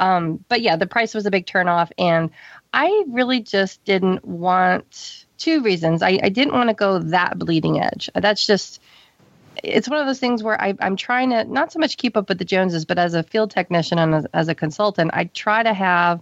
Um, 0.00 0.44
but 0.48 0.60
yeah, 0.60 0.76
the 0.76 0.86
price 0.86 1.14
was 1.14 1.26
a 1.26 1.30
big 1.30 1.46
turnoff, 1.46 1.90
and 1.98 2.30
I 2.72 3.04
really 3.08 3.40
just 3.40 3.82
didn't 3.84 4.24
want 4.24 5.26
two 5.38 5.62
reasons. 5.62 6.02
I, 6.02 6.20
I 6.22 6.28
didn't 6.28 6.54
want 6.54 6.68
to 6.68 6.74
go 6.74 6.98
that 6.98 7.38
bleeding 7.38 7.80
edge. 7.80 8.10
That's 8.14 8.46
just 8.46 8.80
it's 9.68 9.88
one 9.88 10.00
of 10.00 10.06
those 10.06 10.20
things 10.20 10.42
where 10.42 10.60
I, 10.60 10.74
I'm 10.80 10.96
trying 10.96 11.30
to 11.30 11.44
not 11.44 11.72
so 11.72 11.78
much 11.78 11.96
keep 11.96 12.16
up 12.16 12.28
with 12.28 12.38
the 12.38 12.44
Joneses, 12.44 12.84
but 12.84 12.98
as 12.98 13.14
a 13.14 13.22
field 13.22 13.50
technician 13.50 13.98
and 13.98 14.14
as, 14.14 14.26
as 14.34 14.48
a 14.48 14.54
consultant, 14.54 15.10
I 15.14 15.24
try 15.24 15.62
to 15.62 15.72
have 15.74 16.20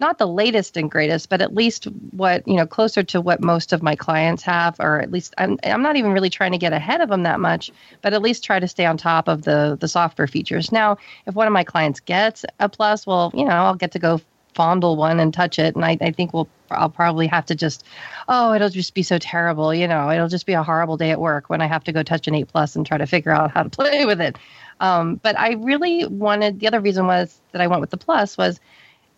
not 0.00 0.18
the 0.18 0.26
latest 0.26 0.76
and 0.76 0.90
greatest, 0.90 1.28
but 1.28 1.40
at 1.40 1.54
least 1.54 1.84
what 2.12 2.46
you 2.46 2.54
know 2.54 2.66
closer 2.66 3.02
to 3.02 3.20
what 3.20 3.42
most 3.42 3.72
of 3.72 3.82
my 3.82 3.96
clients 3.96 4.42
have, 4.44 4.76
or 4.78 5.00
at 5.00 5.10
least 5.10 5.34
I'm 5.38 5.58
I'm 5.64 5.82
not 5.82 5.96
even 5.96 6.12
really 6.12 6.30
trying 6.30 6.52
to 6.52 6.58
get 6.58 6.72
ahead 6.72 7.00
of 7.00 7.08
them 7.08 7.24
that 7.24 7.40
much, 7.40 7.70
but 8.02 8.14
at 8.14 8.22
least 8.22 8.44
try 8.44 8.60
to 8.60 8.68
stay 8.68 8.86
on 8.86 8.96
top 8.96 9.28
of 9.28 9.42
the 9.42 9.76
the 9.80 9.88
software 9.88 10.28
features. 10.28 10.70
Now, 10.70 10.98
if 11.26 11.34
one 11.34 11.46
of 11.46 11.52
my 11.52 11.64
clients 11.64 12.00
gets 12.00 12.44
a 12.60 12.68
plus, 12.68 13.06
well, 13.06 13.32
you 13.34 13.44
know, 13.44 13.50
I'll 13.50 13.74
get 13.74 13.92
to 13.92 13.98
go 13.98 14.20
fondle 14.54 14.96
one 14.96 15.20
and 15.20 15.32
touch 15.32 15.58
it, 15.58 15.74
and 15.74 15.84
I, 15.84 15.96
I 16.00 16.10
think 16.10 16.32
we'll 16.32 16.48
I'll 16.70 16.90
probably 16.90 17.26
have 17.28 17.46
to 17.46 17.54
just 17.54 17.84
oh 18.28 18.52
it'll 18.52 18.68
just 18.68 18.94
be 18.94 19.02
so 19.02 19.18
terrible, 19.18 19.74
you 19.74 19.88
know, 19.88 20.10
it'll 20.10 20.28
just 20.28 20.46
be 20.46 20.52
a 20.52 20.62
horrible 20.62 20.96
day 20.96 21.10
at 21.10 21.20
work 21.20 21.48
when 21.48 21.60
I 21.60 21.66
have 21.66 21.84
to 21.84 21.92
go 21.92 22.02
touch 22.02 22.28
an 22.28 22.34
eight 22.34 22.48
plus 22.48 22.76
and 22.76 22.86
try 22.86 22.98
to 22.98 23.06
figure 23.06 23.32
out 23.32 23.50
how 23.50 23.62
to 23.62 23.70
play 23.70 24.04
with 24.04 24.20
it. 24.20 24.36
Um, 24.80 25.16
but 25.16 25.38
I 25.38 25.52
really 25.54 26.06
wanted 26.06 26.60
the 26.60 26.68
other 26.68 26.80
reason 26.80 27.06
was 27.06 27.40
that 27.52 27.60
I 27.60 27.66
went 27.66 27.80
with 27.80 27.90
the 27.90 27.96
plus 27.96 28.38
was 28.38 28.60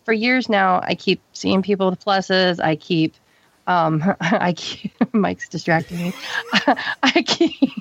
for 0.05 0.13
years 0.13 0.49
now 0.49 0.81
I 0.81 0.95
keep 0.95 1.21
seeing 1.33 1.61
people 1.61 1.89
with 1.89 2.03
pluses. 2.03 2.59
I 2.59 2.75
keep 2.75 3.15
um 3.67 4.03
I 4.21 4.53
keep 4.53 4.93
Mike's 5.13 5.49
distracting 5.49 5.97
me. 5.97 6.13
I 7.03 7.23
keep 7.25 7.71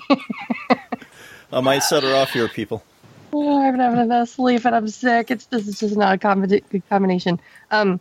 I 1.53 1.61
might 1.61 1.83
set 1.83 2.03
her 2.05 2.15
off 2.15 2.33
here, 2.33 2.49
people. 2.49 2.85
Oh, 3.33 3.59
I've 3.63 3.73
been 3.73 3.81
having 3.81 4.01
enough 4.01 4.29
sleep 4.31 4.65
and 4.65 4.75
I'm 4.75 4.89
sick. 4.89 5.31
It's 5.31 5.47
this 5.47 5.69
is 5.69 5.79
just 5.81 5.97
not 5.97 6.15
a 6.15 6.19
combina- 6.19 6.69
good 6.71 6.89
combination. 6.89 7.41
Um 7.71 8.01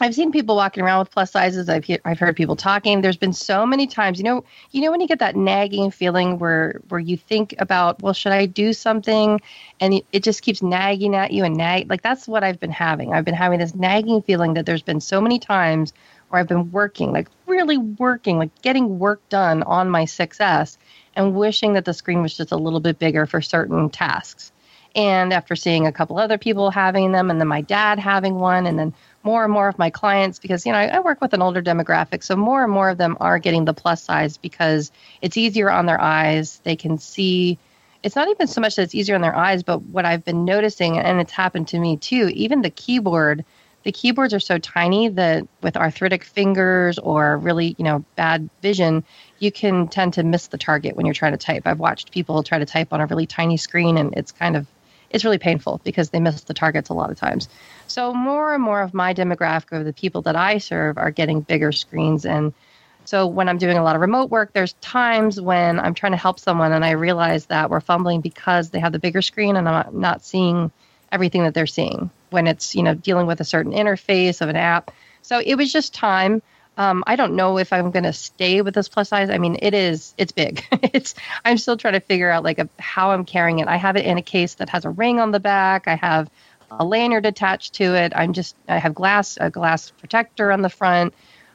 I've 0.00 0.14
seen 0.14 0.32
people 0.32 0.56
walking 0.56 0.82
around 0.82 0.98
with 1.00 1.12
plus 1.12 1.30
sizes. 1.30 1.68
I've 1.68 1.84
he- 1.84 2.00
I've 2.04 2.18
heard 2.18 2.36
people 2.36 2.56
talking. 2.56 3.00
There's 3.00 3.16
been 3.16 3.32
so 3.32 3.64
many 3.64 3.86
times, 3.86 4.18
you 4.18 4.24
know, 4.24 4.44
you 4.72 4.82
know 4.82 4.90
when 4.90 5.00
you 5.00 5.06
get 5.06 5.20
that 5.20 5.36
nagging 5.36 5.90
feeling 5.92 6.38
where 6.38 6.80
where 6.88 7.00
you 7.00 7.16
think 7.16 7.54
about, 7.58 8.02
well, 8.02 8.12
should 8.12 8.32
I 8.32 8.46
do 8.46 8.72
something, 8.72 9.40
and 9.80 9.94
it- 9.94 10.06
it 10.12 10.22
just 10.24 10.42
keeps 10.42 10.62
nagging 10.62 11.14
at 11.14 11.32
you 11.32 11.44
and 11.44 11.56
nag. 11.56 11.88
Like 11.88 12.02
that's 12.02 12.26
what 12.26 12.42
I've 12.44 12.58
been 12.60 12.72
having. 12.72 13.12
I've 13.14 13.24
been 13.24 13.34
having 13.34 13.60
this 13.60 13.74
nagging 13.74 14.22
feeling 14.22 14.54
that 14.54 14.66
there's 14.66 14.82
been 14.82 15.00
so 15.00 15.20
many 15.20 15.38
times 15.38 15.92
where 16.28 16.40
I've 16.40 16.48
been 16.48 16.72
working, 16.72 17.12
like 17.12 17.28
really 17.46 17.78
working, 17.78 18.38
like 18.38 18.50
getting 18.62 18.98
work 18.98 19.20
done 19.28 19.62
on 19.62 19.88
my 19.90 20.04
6S, 20.06 20.76
and 21.16 21.34
wishing 21.34 21.74
that 21.74 21.84
the 21.84 21.94
screen 21.94 22.22
was 22.22 22.36
just 22.36 22.52
a 22.52 22.56
little 22.56 22.80
bit 22.80 22.98
bigger 22.98 23.26
for 23.26 23.40
certain 23.40 23.90
tasks. 23.90 24.52
And 24.96 25.32
after 25.32 25.56
seeing 25.56 25.86
a 25.86 25.92
couple 25.92 26.18
other 26.18 26.38
people 26.38 26.70
having 26.70 27.10
them, 27.10 27.30
and 27.30 27.40
then 27.40 27.48
my 27.48 27.62
dad 27.62 27.98
having 27.98 28.36
one, 28.36 28.66
and 28.66 28.78
then 28.78 28.94
more 29.24 29.42
and 29.42 29.52
more 29.52 29.66
of 29.66 29.78
my 29.78 29.90
clients, 29.90 30.38
because 30.38 30.64
you 30.64 30.72
know 30.72 30.78
I, 30.78 30.86
I 30.86 31.00
work 31.00 31.20
with 31.20 31.32
an 31.32 31.42
older 31.42 31.62
demographic, 31.62 32.22
so 32.22 32.36
more 32.36 32.62
and 32.62 32.72
more 32.72 32.90
of 32.90 32.98
them 32.98 33.16
are 33.18 33.40
getting 33.40 33.64
the 33.64 33.74
plus 33.74 34.02
size 34.02 34.36
because 34.36 34.92
it's 35.20 35.36
easier 35.36 35.68
on 35.70 35.86
their 35.86 36.00
eyes. 36.00 36.60
They 36.62 36.76
can 36.76 36.98
see. 36.98 37.58
It's 38.04 38.14
not 38.14 38.28
even 38.28 38.46
so 38.46 38.60
much 38.60 38.76
that 38.76 38.82
it's 38.82 38.94
easier 38.94 39.16
on 39.16 39.22
their 39.22 39.34
eyes, 39.34 39.62
but 39.62 39.82
what 39.82 40.04
I've 40.04 40.24
been 40.24 40.44
noticing, 40.44 40.98
and 40.98 41.20
it's 41.20 41.32
happened 41.32 41.68
to 41.68 41.78
me 41.78 41.96
too. 41.96 42.30
Even 42.32 42.62
the 42.62 42.70
keyboard, 42.70 43.44
the 43.82 43.92
keyboards 43.92 44.32
are 44.32 44.40
so 44.40 44.58
tiny 44.58 45.08
that 45.08 45.48
with 45.60 45.76
arthritic 45.76 46.22
fingers 46.22 47.00
or 47.00 47.38
really 47.38 47.74
you 47.78 47.84
know 47.84 48.04
bad 48.14 48.48
vision, 48.62 49.02
you 49.44 49.52
can 49.52 49.88
tend 49.88 50.14
to 50.14 50.22
miss 50.22 50.48
the 50.48 50.58
target 50.58 50.96
when 50.96 51.06
you're 51.06 51.14
trying 51.14 51.32
to 51.32 51.38
type. 51.38 51.62
I've 51.66 51.78
watched 51.78 52.10
people 52.10 52.42
try 52.42 52.58
to 52.58 52.66
type 52.66 52.92
on 52.92 53.00
a 53.00 53.06
really 53.06 53.26
tiny 53.26 53.56
screen, 53.56 53.98
and 53.98 54.14
it's 54.16 54.32
kind 54.32 54.56
of 54.56 54.66
it's 55.10 55.24
really 55.24 55.38
painful 55.38 55.80
because 55.84 56.10
they 56.10 56.18
miss 56.18 56.40
the 56.42 56.54
targets 56.54 56.88
a 56.88 56.94
lot 56.94 57.10
of 57.10 57.16
times. 57.16 57.48
So 57.86 58.12
more 58.12 58.52
and 58.52 58.62
more 58.62 58.80
of 58.80 58.94
my 58.94 59.14
demographic 59.14 59.78
of 59.78 59.84
the 59.84 59.92
people 59.92 60.22
that 60.22 60.34
I 60.34 60.58
serve 60.58 60.98
are 60.98 61.12
getting 61.12 61.40
bigger 61.40 61.70
screens 61.70 62.24
and 62.24 62.52
so 63.04 63.26
when 63.26 63.48
I'm 63.48 63.58
doing 63.58 63.76
a 63.76 63.82
lot 63.82 63.96
of 63.96 64.00
remote 64.00 64.30
work, 64.30 64.52
there's 64.52 64.72
times 64.74 65.40
when 65.40 65.78
I'm 65.78 65.94
trying 65.94 66.12
to 66.12 66.18
help 66.18 66.40
someone 66.40 66.72
and 66.72 66.84
I 66.84 66.92
realize 66.92 67.46
that 67.46 67.68
we're 67.68 67.80
fumbling 67.80 68.22
because 68.22 68.70
they 68.70 68.80
have 68.80 68.92
the 68.92 68.98
bigger 68.98 69.20
screen 69.20 69.56
and 69.56 69.68
I'm 69.68 70.00
not 70.00 70.24
seeing 70.24 70.70
everything 71.12 71.42
that 71.44 71.54
they're 71.54 71.66
seeing 71.66 72.10
when 72.30 72.46
it's, 72.46 72.74
you 72.74 72.82
know, 72.82 72.94
dealing 72.94 73.26
with 73.26 73.40
a 73.40 73.44
certain 73.44 73.72
interface 73.72 74.40
of 74.40 74.48
an 74.48 74.56
app. 74.56 74.90
So 75.22 75.38
it 75.38 75.56
was 75.56 75.70
just 75.70 75.94
time. 75.94 76.42
Um, 76.76 77.04
I 77.06 77.16
don't 77.16 77.34
know 77.36 77.58
if 77.58 77.72
I'm 77.72 77.90
going 77.90 78.04
to 78.04 78.12
stay 78.12 78.60
with 78.60 78.74
this 78.74 78.88
plus 78.88 79.08
size. 79.08 79.30
I 79.30 79.38
mean, 79.38 79.58
it 79.62 79.74
is, 79.74 80.14
it's 80.18 80.32
big. 80.32 80.64
it's, 80.92 81.14
I'm 81.44 81.58
still 81.58 81.76
trying 81.76 81.94
to 81.94 82.00
figure 82.00 82.30
out 82.30 82.42
like 82.42 82.58
a, 82.58 82.68
how 82.78 83.12
I'm 83.12 83.24
carrying 83.24 83.60
it. 83.60 83.68
I 83.68 83.76
have 83.76 83.96
it 83.96 84.04
in 84.04 84.18
a 84.18 84.22
case 84.22 84.54
that 84.54 84.70
has 84.70 84.84
a 84.84 84.90
ring 84.90 85.20
on 85.20 85.30
the 85.30 85.40
back. 85.40 85.86
I 85.86 85.94
have 85.94 86.28
a 86.70 86.84
lanyard 86.84 87.26
attached 87.26 87.74
to 87.74 87.94
it. 87.94 88.12
I'm 88.14 88.32
just, 88.32 88.56
I 88.68 88.78
have 88.78 88.94
glass, 88.94 89.38
a 89.40 89.50
glass 89.50 89.90
protector 89.90 90.50
on 90.50 90.62
the 90.62 90.70
front. 90.70 91.14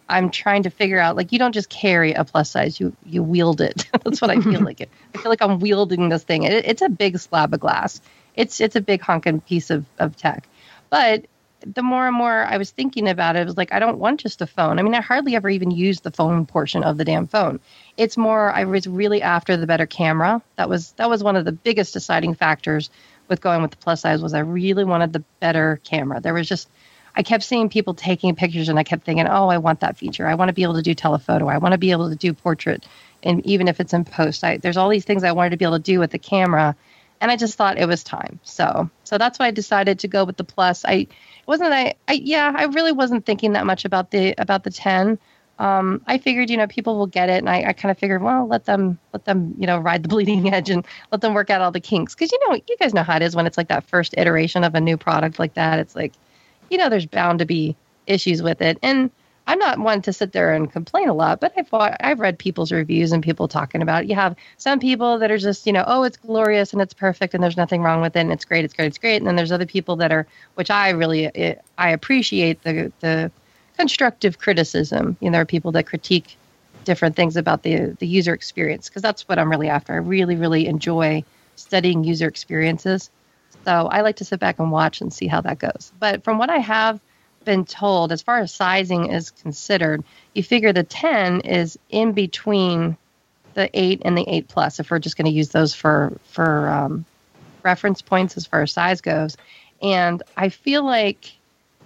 I'm 0.10 0.32
trying 0.32 0.64
to 0.64 0.72
figure 0.72 1.00
out 1.00 1.16
like 1.16 1.32
you 1.32 1.38
don't 1.38 1.52
just 1.54 1.70
carry 1.70 2.14
a 2.14 2.26
plus 2.26 2.50
size, 2.50 2.80
you 2.80 2.96
you 3.06 3.22
wield 3.22 3.62
it. 3.62 3.88
That's 4.04 4.20
what 4.20 4.32
I 4.32 4.42
feel 4.42 4.62
like. 4.62 4.82
It. 4.82 4.90
I 5.14 5.20
feel 5.20 5.30
like 5.30 5.42
I'm 5.42 5.60
wielding 5.60 6.10
this 6.10 6.24
thing. 6.24 6.44
It, 6.44 6.66
it's 6.66 6.82
a 6.82 6.90
big 6.90 7.20
slab 7.20 7.54
of 7.54 7.60
glass. 7.60 8.02
It's 8.36 8.60
it's 8.60 8.76
a 8.76 8.82
big 8.82 9.02
honking 9.02 9.40
piece 9.42 9.70
of 9.70 9.86
of 10.00 10.18
tech. 10.18 10.50
But 10.90 11.26
the 11.66 11.84
more 11.84 12.08
and 12.08 12.16
more 12.16 12.46
I 12.46 12.58
was 12.58 12.72
thinking 12.72 13.08
about 13.08 13.36
it, 13.36 13.42
it 13.42 13.46
was 13.46 13.58
like 13.58 13.74
I 13.74 13.80
don't 13.80 14.00
want 14.00 14.22
just 14.22 14.42
a 14.42 14.48
phone. 14.48 14.80
I 14.80 14.82
mean, 14.82 14.96
I 14.96 15.02
hardly 15.02 15.36
ever 15.36 15.50
even 15.50 15.72
use 15.72 16.00
the 16.00 16.12
phone 16.12 16.46
portion 16.46 16.84
of 16.84 16.98
the 16.98 17.06
damn 17.06 17.28
phone. 17.28 17.60
It's 17.98 18.18
more 18.18 18.52
I 18.52 18.64
was 18.66 18.88
really 18.88 19.22
after 19.22 19.58
the 19.58 19.68
better 19.68 19.86
camera. 19.86 20.42
That 20.56 20.70
was 20.70 20.92
that 20.94 21.10
was 21.10 21.24
one 21.24 21.36
of 21.36 21.46
the 21.46 21.52
biggest 21.52 21.94
deciding 21.94 22.36
factors 22.36 22.90
with 23.28 23.42
going 23.42 23.62
with 23.62 23.72
the 23.72 23.78
plus 23.78 24.02
size 24.02 24.22
was 24.22 24.34
I 24.34 24.40
really 24.40 24.84
wanted 24.84 25.14
the 25.14 25.24
better 25.40 25.80
camera. 25.84 26.20
There 26.20 26.34
was 26.34 26.48
just 26.48 26.70
I 27.16 27.24
kept 27.24 27.44
seeing 27.44 27.70
people 27.70 27.94
taking 27.94 28.36
pictures 28.36 28.70
and 28.70 28.80
I 28.80 28.84
kept 28.84 29.04
thinking, 29.04 29.28
oh, 29.28 29.48
I 29.48 29.58
want 29.58 29.82
that 29.82 29.98
feature. 29.98 30.28
I 30.28 30.36
want 30.36 30.50
to 30.50 30.54
be 30.54 30.64
able 30.64 30.76
to 30.76 30.82
do 30.82 30.94
telephoto. 30.94 31.48
I 31.48 31.58
want 31.58 31.74
to 31.74 31.78
be 31.78 31.92
able 31.92 32.10
to 32.10 32.16
do 32.16 32.34
portrait. 32.34 32.86
And 33.24 33.46
even 33.46 33.68
if 33.68 33.80
it's 33.80 33.94
in 33.94 34.06
post, 34.06 34.44
I, 34.44 34.58
there's 34.58 34.78
all 34.78 34.90
these 34.90 35.06
things 35.06 35.24
I 35.24 35.34
wanted 35.34 35.50
to 35.52 35.58
be 35.58 35.66
able 35.66 35.78
to 35.78 35.84
do 35.84 36.00
with 36.00 36.12
the 36.12 36.20
camera. 36.20 36.76
And 37.20 37.30
I 37.30 37.36
just 37.36 37.56
thought 37.56 37.78
it 37.78 37.88
was 37.88 38.04
time. 38.04 38.40
So, 38.44 38.90
so 39.04 39.18
that's 39.18 39.40
why 39.40 39.48
I 39.48 39.52
decided 39.52 40.00
to 40.00 40.08
go 40.08 40.24
with 40.24 40.38
the 40.38 40.44
plus. 40.44 40.86
I 40.86 41.08
wasn't, 41.50 41.74
I, 41.74 41.96
I, 42.08 42.14
yeah, 42.14 42.54
I 42.56 42.66
really 42.66 42.94
wasn't 42.94 43.26
thinking 43.26 43.54
that 43.54 43.66
much 43.66 43.84
about 43.84 44.12
the, 44.12 44.34
about 44.38 44.64
the 44.64 44.72
10. 44.72 45.20
Um, 45.58 46.02
I 46.08 46.18
figured, 46.18 46.50
you 46.50 46.56
know, 46.56 46.68
people 46.68 46.98
will 46.98 47.08
get 47.08 47.30
it, 47.30 47.40
and 47.40 47.50
I, 47.50 47.66
I 47.66 47.74
kind 47.74 47.92
of 47.92 47.98
figured, 47.98 48.22
well, 48.22 48.48
let 48.48 48.64
them, 48.64 48.98
let 49.12 49.26
them, 49.26 49.54
you 49.58 49.68
know, 49.68 49.78
ride 49.78 50.04
the 50.04 50.10
bleeding 50.16 50.54
edge 50.54 50.70
and 50.70 50.86
let 51.12 51.20
them 51.20 51.34
work 51.34 51.50
out 51.50 51.60
all 51.60 51.72
the 51.72 51.82
kinks, 51.82 52.16
because 52.16 52.32
you 52.32 52.40
know, 52.48 52.56
you 52.68 52.78
guys 52.78 52.94
know 52.94 53.04
how 53.04 53.18
it 53.18 53.22
is 53.22 53.36
when 53.36 53.46
it's 53.46 53.58
like 53.58 53.68
that 53.68 53.84
first 53.84 54.16
iteration 54.18 54.64
of 54.64 54.74
a 54.76 54.80
new 54.80 54.96
product 54.96 55.38
like 55.38 55.56
that. 55.56 55.80
It's 55.80 55.96
like, 55.96 56.14
you 56.70 56.78
know, 56.78 56.88
there's 56.88 57.06
bound 57.06 57.40
to 57.40 57.46
be 57.46 57.76
issues 58.08 58.42
with 58.42 58.62
it. 58.62 58.78
And 58.82 59.12
I'm 59.50 59.58
not 59.58 59.80
one 59.80 60.04
to 60.04 60.14
sit 60.14 60.32
there 60.32 60.54
and 60.54 60.72
complain 60.72 61.10
a 61.10 61.14
lot, 61.14 61.40
but 61.40 61.52
I've 61.58 61.70
I've 61.74 62.20
read 62.20 62.38
people's 62.38 62.72
reviews 62.72 63.12
and 63.12 63.24
people 63.24 63.48
talking 63.48 63.82
about 63.82 64.04
it. 64.04 64.10
You 64.10 64.14
have 64.14 64.36
some 64.58 64.80
people 64.80 65.18
that 65.18 65.32
are 65.32 65.40
just, 65.40 65.66
you 65.66 65.74
know, 65.74 65.84
oh, 65.88 66.04
it's 66.04 66.18
glorious 66.18 66.72
and 66.72 66.80
it's 66.84 66.94
perfect 66.94 67.34
and 67.34 67.44
there's 67.44 67.58
nothing 67.58 67.82
wrong 67.82 68.00
with 68.00 68.16
it 68.16 68.20
and 68.20 68.32
it's 68.32 68.46
great, 68.46 68.64
it's 68.64 68.76
great, 68.76 68.86
it's 68.86 69.00
great. 69.00 69.16
And 69.16 69.26
then 69.26 69.36
there's 69.36 69.52
other 69.52 69.66
people 69.66 69.96
that 69.96 70.12
are, 70.12 70.28
which 70.54 70.70
I 70.70 70.90
really 70.92 71.36
eh, 71.36 71.56
I 71.80 71.90
appreciate 71.90 72.62
the 72.62 72.92
the 73.00 73.32
constructive 73.76 74.38
criticism. 74.38 75.18
You 75.20 75.32
know, 75.32 75.32
there 75.32 75.42
are 75.42 75.46
people 75.46 75.72
that 75.72 75.88
critique 75.88 76.38
different 76.84 77.16
things 77.16 77.36
about 77.36 77.64
the 77.64 77.98
the 77.98 78.06
user 78.06 78.36
experience 78.36 78.88
because 78.88 79.02
that's 79.02 79.28
what 79.28 79.40
I'm 79.40 79.50
really 79.50 79.68
after. 79.68 79.94
I 79.94 79.98
really 79.98 80.36
really 80.36 80.68
enjoy 80.68 81.24
studying 81.56 82.04
user 82.04 82.28
experiences. 82.28 83.10
So 83.66 83.88
I 83.88 84.02
like 84.02 84.18
to 84.18 84.26
sit 84.26 84.40
back 84.40 84.60
and 84.60 84.72
watch 84.72 85.02
and 85.02 85.12
see 85.12 85.26
how 85.26 85.42
that 85.42 85.58
goes. 85.58 85.92
But 86.00 86.24
from 86.24 86.38
what 86.38 86.52
I 86.52 86.60
have 86.60 87.00
been 87.50 87.66
told, 87.66 88.12
as 88.12 88.22
far 88.22 88.38
as 88.38 88.54
sizing 88.54 89.12
is 89.12 89.32
considered, 89.32 90.04
you 90.36 90.44
figure 90.44 90.72
the 90.72 90.84
10 90.84 91.42
is 91.42 91.80
in 91.90 92.12
between 92.12 92.96
the 93.56 93.72
8 93.74 94.04
and 94.06 94.16
the 94.16 94.24
8 94.30 94.48
plus, 94.48 94.80
if 94.80 94.92
we're 94.92 95.00
just 95.00 95.18
going 95.18 95.26
to 95.26 95.32
use 95.32 95.50
those 95.50 95.74
for, 95.74 96.16
for 96.26 96.70
um, 96.70 97.06
reference 97.64 98.04
points 98.04 98.38
as 98.38 98.46
far 98.46 98.62
as 98.62 98.72
size 98.72 99.02
goes. 99.02 99.36
And 99.82 100.22
I 100.38 100.50
feel 100.50 100.84
like 100.84 101.32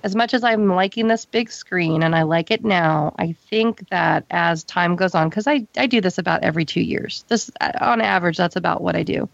as 0.04 0.18
much 0.18 0.34
as 0.34 0.44
I'm 0.44 0.68
liking 0.68 1.08
this 1.08 1.24
big 1.24 1.50
screen 1.50 2.04
and 2.04 2.14
I 2.14 2.24
like 2.24 2.52
it 2.52 2.66
now, 2.66 3.16
I 3.18 3.32
think 3.50 3.88
that 3.88 4.26
as 4.32 4.66
time 4.66 4.98
goes 4.98 5.16
on, 5.16 5.30
because 5.30 5.48
I, 5.48 5.66
I 5.78 5.88
do 5.88 6.02
this 6.02 6.18
about 6.18 6.44
every 6.44 6.66
two 6.66 6.82
years. 6.82 7.24
This 7.30 7.50
on 7.80 8.02
average, 8.02 8.36
that's 8.36 8.58
about 8.58 8.82
what 8.82 8.98
I 8.98 9.04
do. 9.04 9.30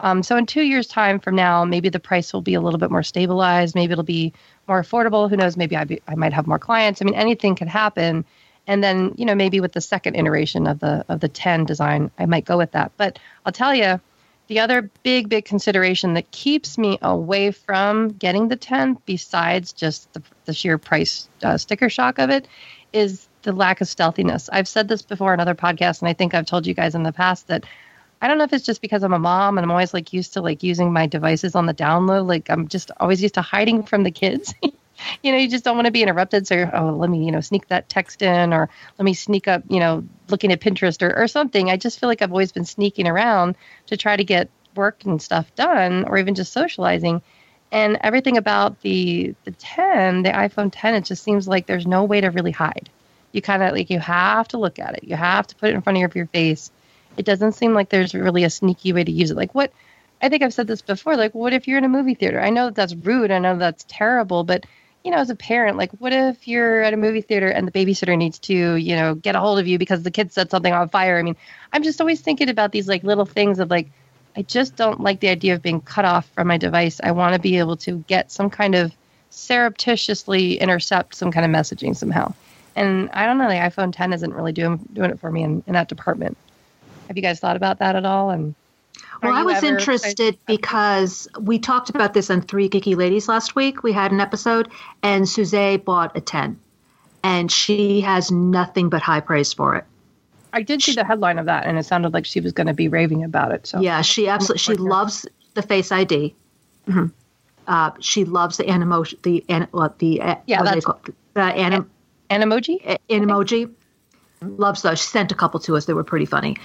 Um, 0.00 0.24
so 0.24 0.36
in 0.36 0.46
two 0.46 0.62
years' 0.62 0.88
time 0.88 1.20
from 1.20 1.36
now, 1.36 1.64
maybe 1.64 1.88
the 1.88 2.00
price 2.00 2.32
will 2.32 2.42
be 2.42 2.54
a 2.54 2.60
little 2.60 2.78
bit 2.78 2.90
more 2.90 3.04
stabilized. 3.04 3.76
Maybe 3.76 3.92
it'll 3.92 4.02
be 4.02 4.32
more 4.68 4.82
affordable. 4.82 5.28
Who 5.28 5.36
knows? 5.36 5.56
Maybe 5.56 5.76
I, 5.76 5.84
be, 5.84 6.02
I 6.06 6.14
might 6.14 6.32
have 6.32 6.46
more 6.46 6.58
clients. 6.58 7.00
I 7.00 7.04
mean, 7.04 7.14
anything 7.14 7.54
could 7.56 7.68
happen. 7.68 8.24
And 8.66 8.84
then 8.84 9.14
you 9.16 9.24
know 9.24 9.34
maybe 9.34 9.60
with 9.60 9.72
the 9.72 9.80
second 9.80 10.16
iteration 10.16 10.66
of 10.66 10.78
the 10.78 11.04
of 11.08 11.20
the 11.20 11.28
10 11.28 11.64
design, 11.64 12.10
I 12.18 12.26
might 12.26 12.44
go 12.44 12.58
with 12.58 12.72
that. 12.72 12.92
But 12.96 13.18
I'll 13.46 13.52
tell 13.52 13.74
you, 13.74 13.98
the 14.48 14.60
other 14.60 14.90
big 15.02 15.30
big 15.30 15.46
consideration 15.46 16.14
that 16.14 16.30
keeps 16.30 16.76
me 16.76 16.98
away 17.00 17.50
from 17.50 18.10
getting 18.10 18.48
the 18.48 18.56
10, 18.56 18.98
besides 19.06 19.72
just 19.72 20.12
the, 20.12 20.22
the 20.44 20.52
sheer 20.52 20.76
price 20.76 21.28
uh, 21.42 21.56
sticker 21.56 21.88
shock 21.88 22.18
of 22.18 22.28
it, 22.28 22.46
is 22.92 23.26
the 23.42 23.52
lack 23.52 23.80
of 23.80 23.88
stealthiness. 23.88 24.50
I've 24.52 24.68
said 24.68 24.88
this 24.88 25.00
before 25.00 25.32
in 25.32 25.40
other 25.40 25.54
podcasts, 25.54 26.02
and 26.02 26.08
I 26.08 26.12
think 26.12 26.34
I've 26.34 26.46
told 26.46 26.66
you 26.66 26.74
guys 26.74 26.94
in 26.94 27.02
the 27.02 27.12
past 27.12 27.46
that 27.48 27.64
I 28.20 28.28
don't 28.28 28.38
know 28.38 28.44
if 28.44 28.52
it's 28.52 28.64
just 28.66 28.80
because 28.80 29.02
I'm 29.02 29.12
a 29.12 29.18
mom 29.18 29.58
and 29.58 29.64
I'm 29.64 29.70
always 29.70 29.94
like 29.94 30.12
used 30.12 30.32
to 30.34 30.42
like 30.42 30.62
using 30.62 30.92
my 30.92 31.06
devices 31.06 31.54
on 31.54 31.66
the 31.66 31.74
download. 31.74 32.26
Like 32.26 32.50
I'm 32.50 32.68
just 32.68 32.90
always 32.98 33.22
used 33.22 33.34
to 33.34 33.42
hiding 33.42 33.84
from 33.84 34.02
the 34.02 34.10
kids. 34.10 34.54
you 35.22 35.32
know, 35.32 35.38
you 35.38 35.48
just 35.48 35.64
don't 35.64 35.76
want 35.76 35.86
to 35.86 35.92
be 35.92 36.02
interrupted. 36.02 36.46
So, 36.46 36.68
oh, 36.72 36.90
let 36.90 37.10
me, 37.10 37.24
you 37.24 37.30
know, 37.30 37.40
sneak 37.40 37.68
that 37.68 37.88
text 37.88 38.22
in 38.22 38.52
or 38.52 38.68
let 38.98 39.04
me 39.04 39.14
sneak 39.14 39.46
up, 39.46 39.62
you 39.68 39.78
know, 39.78 40.04
looking 40.28 40.52
at 40.52 40.60
Pinterest 40.60 41.00
or, 41.02 41.16
or 41.16 41.28
something. 41.28 41.70
I 41.70 41.76
just 41.76 42.00
feel 42.00 42.08
like 42.08 42.22
I've 42.22 42.32
always 42.32 42.52
been 42.52 42.64
sneaking 42.64 43.06
around 43.06 43.56
to 43.86 43.96
try 43.96 44.16
to 44.16 44.24
get 44.24 44.50
work 44.74 45.04
and 45.04 45.22
stuff 45.22 45.54
done 45.54 46.04
or 46.04 46.18
even 46.18 46.34
just 46.34 46.52
socializing. 46.52 47.22
And 47.70 47.98
everything 48.00 48.36
about 48.36 48.80
the 48.80 49.34
the 49.44 49.50
10, 49.52 50.22
the 50.22 50.30
iPhone 50.30 50.70
10, 50.72 50.94
it 50.94 51.04
just 51.04 51.22
seems 51.22 51.46
like 51.46 51.66
there's 51.66 51.86
no 51.86 52.04
way 52.04 52.20
to 52.20 52.28
really 52.28 52.50
hide. 52.50 52.88
You 53.32 53.42
kind 53.42 53.62
of 53.62 53.72
like 53.72 53.90
you 53.90 54.00
have 54.00 54.48
to 54.48 54.58
look 54.58 54.78
at 54.78 54.94
it. 54.94 55.04
You 55.04 55.16
have 55.16 55.46
to 55.48 55.56
put 55.56 55.70
it 55.70 55.74
in 55.74 55.82
front 55.82 56.02
of 56.02 56.16
your 56.16 56.26
face 56.26 56.70
it 57.18 57.26
doesn't 57.26 57.52
seem 57.52 57.74
like 57.74 57.90
there's 57.90 58.14
really 58.14 58.44
a 58.44 58.50
sneaky 58.50 58.92
way 58.92 59.04
to 59.04 59.12
use 59.12 59.30
it. 59.30 59.36
Like 59.36 59.54
what 59.54 59.72
I 60.20 60.28
think 60.28 60.42
I've 60.42 60.54
said 60.54 60.66
this 60.66 60.82
before. 60.82 61.16
Like, 61.16 61.34
what 61.34 61.52
if 61.52 61.68
you're 61.68 61.78
in 61.78 61.84
a 61.84 61.88
movie 61.88 62.14
theater? 62.14 62.40
I 62.40 62.50
know 62.50 62.66
that 62.66 62.74
that's 62.74 62.94
rude. 62.94 63.30
I 63.30 63.38
know 63.38 63.56
that's 63.56 63.84
terrible, 63.88 64.44
but 64.44 64.66
you 65.04 65.12
know, 65.12 65.18
as 65.18 65.30
a 65.30 65.36
parent, 65.36 65.76
like, 65.76 65.92
what 65.92 66.12
if 66.12 66.48
you're 66.48 66.82
at 66.82 66.92
a 66.92 66.96
movie 66.96 67.20
theater 67.20 67.48
and 67.48 67.66
the 67.66 67.72
babysitter 67.72 68.18
needs 68.18 68.38
to, 68.40 68.74
you 68.74 68.96
know, 68.96 69.14
get 69.14 69.36
a 69.36 69.40
hold 69.40 69.60
of 69.60 69.66
you 69.66 69.78
because 69.78 70.02
the 70.02 70.10
kid 70.10 70.32
set 70.32 70.50
something 70.50 70.72
on 70.72 70.88
fire? 70.88 71.18
I 71.18 71.22
mean, 71.22 71.36
I'm 71.72 71.84
just 71.84 72.00
always 72.00 72.20
thinking 72.20 72.48
about 72.48 72.72
these 72.72 72.88
like 72.88 73.04
little 73.04 73.24
things 73.24 73.60
of 73.60 73.70
like, 73.70 73.88
I 74.36 74.42
just 74.42 74.76
don't 74.76 75.00
like 75.00 75.20
the 75.20 75.28
idea 75.28 75.54
of 75.54 75.62
being 75.62 75.80
cut 75.80 76.04
off 76.04 76.28
from 76.30 76.48
my 76.48 76.58
device. 76.58 77.00
I 77.02 77.12
want 77.12 77.34
to 77.34 77.40
be 77.40 77.58
able 77.58 77.76
to 77.78 78.04
get 78.08 78.32
some 78.32 78.50
kind 78.50 78.74
of 78.74 78.92
surreptitiously 79.30 80.58
intercept 80.58 81.14
some 81.14 81.30
kind 81.30 81.46
of 81.46 81.52
messaging 81.52 81.96
somehow. 81.96 82.34
And 82.74 83.08
I 83.12 83.26
don't 83.26 83.38
know, 83.38 83.48
the 83.48 83.54
iPhone 83.54 83.92
10 83.92 84.12
isn't 84.12 84.34
really 84.34 84.52
doing 84.52 84.78
doing 84.92 85.10
it 85.10 85.20
for 85.20 85.30
me 85.30 85.42
in, 85.44 85.62
in 85.66 85.74
that 85.74 85.88
department. 85.88 86.36
Have 87.08 87.16
you 87.16 87.22
guys 87.22 87.40
thought 87.40 87.56
about 87.56 87.78
that 87.78 87.96
at 87.96 88.04
all? 88.04 88.30
And 88.30 88.54
well, 89.22 89.32
I 89.32 89.42
was 89.42 89.62
interested 89.62 90.38
because 90.46 91.26
we 91.40 91.58
talked 91.58 91.90
about 91.90 92.14
this 92.14 92.30
on 92.30 92.42
Three 92.42 92.68
Geeky 92.68 92.96
Ladies 92.96 93.28
last 93.28 93.56
week. 93.56 93.82
We 93.82 93.92
had 93.92 94.12
an 94.12 94.20
episode, 94.20 94.68
and 95.02 95.28
Suze 95.28 95.80
bought 95.84 96.16
a 96.16 96.20
10, 96.20 96.58
and 97.22 97.50
she 97.50 98.02
has 98.02 98.30
nothing 98.30 98.90
but 98.90 99.02
high 99.02 99.20
praise 99.20 99.52
for 99.52 99.74
it. 99.76 99.84
I 100.52 100.62
did 100.62 100.82
see 100.82 100.94
the 100.94 101.04
headline 101.04 101.38
of 101.38 101.46
that, 101.46 101.66
and 101.66 101.78
it 101.78 101.84
sounded 101.84 102.12
like 102.12 102.26
she 102.26 102.40
was 102.40 102.52
going 102.52 102.68
to 102.68 102.74
be 102.74 102.88
raving 102.88 103.24
about 103.24 103.52
it. 103.52 103.66
So 103.66 103.80
yeah, 103.80 104.02
she 104.02 104.28
absolutely 104.28 104.58
she 104.58 104.74
loves 104.74 105.26
the 105.54 105.62
Face 105.62 105.90
ID. 105.90 106.34
Mm-hmm. 106.88 107.06
Uh, 107.66 107.90
she 108.00 108.24
loves 108.24 108.56
the 108.56 108.64
animoji, 108.64 109.20
the 109.22 109.44
an, 109.48 109.68
well, 109.72 109.94
the 109.98 110.22
uh, 110.22 110.36
yeah, 110.46 110.62
that's 110.62 110.86
the 111.34 111.42
anim, 111.42 111.90
an, 112.30 112.42
emoji, 112.42 112.80
an 112.84 112.98
emoji. 113.08 113.70
Loves 114.40 114.82
those. 114.82 115.00
She 115.00 115.08
sent 115.08 115.32
a 115.32 115.34
couple 115.34 115.58
to 115.60 115.76
us. 115.76 115.86
They 115.86 115.92
were 115.92 116.04
pretty 116.04 116.24
funny 116.26 116.56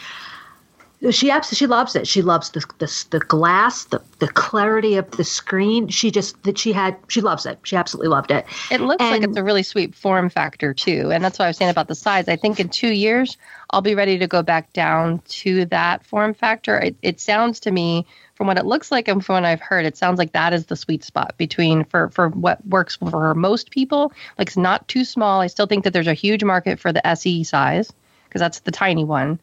she 1.11 1.29
absolutely 1.29 1.57
she 1.57 1.67
loves 1.67 1.95
it. 1.95 2.07
She 2.07 2.21
loves 2.21 2.51
the 2.51 2.65
the, 2.77 3.05
the 3.09 3.19
glass, 3.19 3.85
the, 3.85 4.01
the 4.19 4.27
clarity 4.27 4.95
of 4.95 5.09
the 5.11 5.23
screen. 5.23 5.89
She 5.89 6.11
just 6.11 6.41
that 6.43 6.57
she 6.57 6.71
had 6.71 6.95
she 7.09 7.21
loves 7.21 7.45
it. 7.45 7.59
She 7.63 7.75
absolutely 7.75 8.07
loved 8.07 8.31
it. 8.31 8.45
It 8.71 8.81
looks 8.81 9.03
and, 9.03 9.11
like 9.11 9.27
it's 9.27 9.37
a 9.37 9.43
really 9.43 9.63
sweet 9.63 9.95
form 9.95 10.29
factor 10.29 10.73
too, 10.73 11.11
and 11.11 11.23
that's 11.23 11.39
what 11.39 11.45
I 11.45 11.47
was 11.49 11.57
saying 11.57 11.71
about 11.71 11.87
the 11.87 11.95
size. 11.95 12.27
I 12.27 12.35
think 12.35 12.59
in 12.59 12.69
two 12.69 12.93
years 12.93 13.37
I'll 13.71 13.81
be 13.81 13.95
ready 13.95 14.17
to 14.19 14.27
go 14.27 14.43
back 14.43 14.71
down 14.71 15.19
to 15.27 15.65
that 15.65 16.05
form 16.05 16.33
factor. 16.33 16.77
It, 16.77 16.95
it 17.01 17.19
sounds 17.19 17.59
to 17.61 17.71
me 17.71 18.05
from 18.35 18.47
what 18.47 18.57
it 18.57 18.65
looks 18.65 18.91
like 18.91 19.07
and 19.07 19.23
from 19.23 19.35
what 19.35 19.45
I've 19.45 19.61
heard, 19.61 19.85
it 19.85 19.97
sounds 19.97 20.17
like 20.17 20.31
that 20.33 20.53
is 20.53 20.67
the 20.67 20.75
sweet 20.75 21.03
spot 21.03 21.35
between 21.37 21.83
for 21.85 22.09
for 22.09 22.29
what 22.29 22.65
works 22.67 22.95
for 22.95 23.33
most 23.35 23.71
people. 23.71 24.13
Like 24.37 24.47
it's 24.47 24.57
not 24.57 24.87
too 24.87 25.03
small. 25.03 25.41
I 25.41 25.47
still 25.47 25.67
think 25.67 25.83
that 25.83 25.91
there's 25.91 26.07
a 26.07 26.13
huge 26.13 26.43
market 26.43 26.79
for 26.79 26.93
the 26.93 27.05
SE 27.07 27.43
size 27.43 27.91
because 28.29 28.39
that's 28.39 28.61
the 28.61 28.71
tiny 28.71 29.03
one 29.03 29.39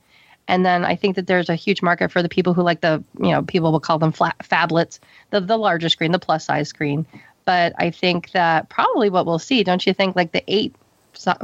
And 0.51 0.67
then 0.67 0.85
I 0.85 0.97
think 0.97 1.15
that 1.15 1.29
there's 1.29 1.49
a 1.49 1.55
huge 1.55 1.81
market 1.81 2.11
for 2.11 2.23
the 2.23 2.29
people 2.29 2.55
who 2.55 2.63
like 2.63 2.81
the, 2.81 3.05
you 3.21 3.31
know, 3.31 3.43
people 3.43 3.71
will 3.71 3.79
call 3.79 4.01
them 4.01 4.11
flat 4.11 4.37
phablets, 4.41 4.99
the 5.31 5.41
the 5.41 5.57
larger 5.57 5.89
screen, 5.89 6.11
the 6.11 6.19
plus 6.19 6.45
size 6.45 6.69
screen. 6.69 7.07
But 7.45 7.73
I 7.79 7.91
think 7.91 8.33
that 8.33 8.69
probably 8.69 9.11
what 9.11 9.27
we'll 9.27 9.39
see, 9.39 9.63
don't 9.63 9.87
you 9.87 9.95
think, 9.95 10.17
like 10.17 10.33
the 10.33 10.43
eight 10.49 10.75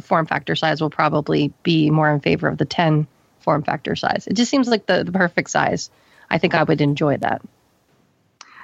form 0.03 0.27
factor 0.27 0.57
size 0.57 0.81
will 0.81 0.91
probably 0.91 1.53
be 1.63 1.89
more 1.89 2.11
in 2.11 2.19
favor 2.19 2.49
of 2.49 2.59
the 2.59 2.65
10 2.65 3.07
form 3.39 3.63
factor 3.63 3.95
size. 3.95 4.27
It 4.27 4.35
just 4.35 4.51
seems 4.51 4.67
like 4.67 4.87
the, 4.87 5.05
the 5.05 5.13
perfect 5.13 5.51
size. 5.51 5.89
I 6.29 6.39
think 6.39 6.57
I 6.57 6.65
would 6.65 6.81
enjoy 6.81 7.17
that. 7.19 7.43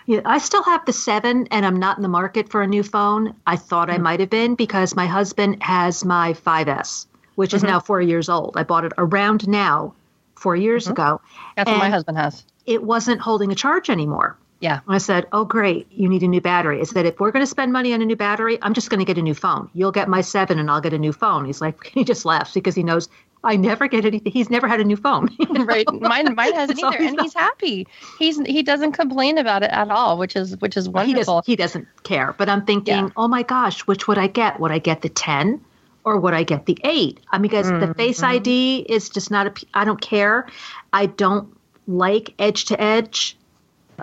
Yeah, 0.07 0.23
I 0.25 0.39
still 0.39 0.65
have 0.65 0.85
the 0.85 0.93
seven, 0.93 1.47
and 1.53 1.65
I'm 1.65 1.79
not 1.79 1.97
in 1.99 2.03
the 2.03 2.09
market 2.09 2.49
for 2.49 2.63
a 2.63 2.67
new 2.67 2.83
phone. 2.83 3.37
I 3.47 3.55
thought 3.55 3.87
mm-hmm. 3.87 4.01
I 4.01 4.03
might 4.03 4.21
have 4.21 4.31
been 4.31 4.57
because 4.57 4.97
my 4.97 5.07
husband 5.07 5.63
has 5.63 6.05
my 6.05 6.33
5S, 6.33 7.07
which 7.37 7.51
mm-hmm. 7.51 7.57
is 7.59 7.63
now 7.63 7.79
four 7.79 8.03
years 8.03 8.29
old. 8.29 8.57
I 8.57 8.65
bought 8.65 8.85
it 8.85 8.93
around 8.99 9.47
now, 9.47 9.95
four 10.43 10.57
years 10.57 10.85
mm-hmm. 10.85 10.93
ago. 10.93 11.21
That's 11.57 11.71
what 11.71 11.79
my 11.79 11.91
husband 11.91 12.19
has. 12.19 12.45
It 12.67 12.83
wasn't 12.83 13.21
holding 13.21 13.53
a 13.53 13.55
charge 13.55 13.89
anymore. 13.89 14.37
Yeah. 14.61 14.81
I 14.87 14.99
said, 14.99 15.27
Oh, 15.33 15.45
great. 15.45 15.91
You 15.91 16.09
need 16.09 16.23
a 16.23 16.29
new 16.29 16.41
battery. 16.41 16.81
I 16.81 16.85
said, 16.85 17.05
If 17.05 17.19
we're 17.19 17.33
going 17.33 17.43
to 17.43 17.49
spend 17.49 17.73
money 17.73 17.93
on 17.95 18.01
a 18.01 18.05
new 18.05 18.17
battery, 18.17 18.59
I'm 18.63 18.75
just 18.75 18.91
going 18.91 19.01
to 19.01 19.05
get 19.05 19.19
a 19.19 19.23
new 19.23 19.35
phone. 19.35 19.69
You'll 19.75 19.93
get 19.93 20.09
my 20.09 20.21
seven 20.21 20.59
and 20.59 20.71
I'll 20.71 20.81
get 20.81 20.93
a 20.93 20.99
new 20.99 21.13
phone. 21.13 21.45
He's 21.45 21.61
like, 21.61 21.87
He 21.95 22.05
just 22.05 22.25
laughs 22.25 22.55
because 22.55 22.75
he 22.75 22.83
knows 22.83 23.09
I 23.45 23.57
never 23.57 23.89
get 23.89 24.05
anything. 24.05 24.33
He's 24.33 24.51
never 24.51 24.69
had 24.69 24.79
a 24.79 24.85
new 24.85 24.95
phone. 24.97 25.29
right. 25.51 25.85
Mine, 25.93 26.35
mine 26.37 26.55
hasn't 26.55 26.79
so 26.79 26.89
either. 26.89 27.03
And 27.03 27.21
he's 27.21 27.35
happy. 27.35 27.89
He's, 28.19 28.39
he 28.39 28.63
doesn't 28.63 28.93
complain 28.93 29.37
about 29.37 29.65
it 29.65 29.71
at 29.73 29.91
all, 29.91 30.17
which 30.17 30.37
is, 30.37 30.57
which 30.61 30.77
is 30.77 30.89
wonderful. 30.89 31.43
He, 31.45 31.57
does, 31.57 31.75
he 31.75 31.81
doesn't 31.81 32.05
care. 32.05 32.33
But 32.39 32.49
I'm 32.49 32.65
thinking, 32.65 32.95
yeah. 32.95 33.11
Oh 33.17 33.27
my 33.27 33.43
gosh, 33.43 33.81
which 33.81 34.07
would 34.07 34.19
I 34.19 34.29
get? 34.29 34.61
Would 34.61 34.71
I 34.71 34.79
get 34.79 35.03
the 35.03 35.09
10? 35.09 35.61
Or 36.05 36.19
would 36.19 36.35
I 36.35 36.43
get 36.43 36.67
the 36.67 36.79
eight? 36.85 37.21
I 37.31 37.39
mean, 37.39 37.43
because 37.43 37.67
mm-hmm. 37.67 37.87
the 37.87 37.95
Face 37.95 38.23
ID 38.23 38.87
is 38.89 39.09
just 39.09 39.31
not 39.31 39.47
a. 39.47 39.67
I 39.75 39.85
don't 39.85 40.01
care. 40.01 40.49
I 40.93 41.07
don't 41.07 41.57
like 41.87 42.35
edge 42.39 42.67
to 42.67 42.81
edge 42.81 43.37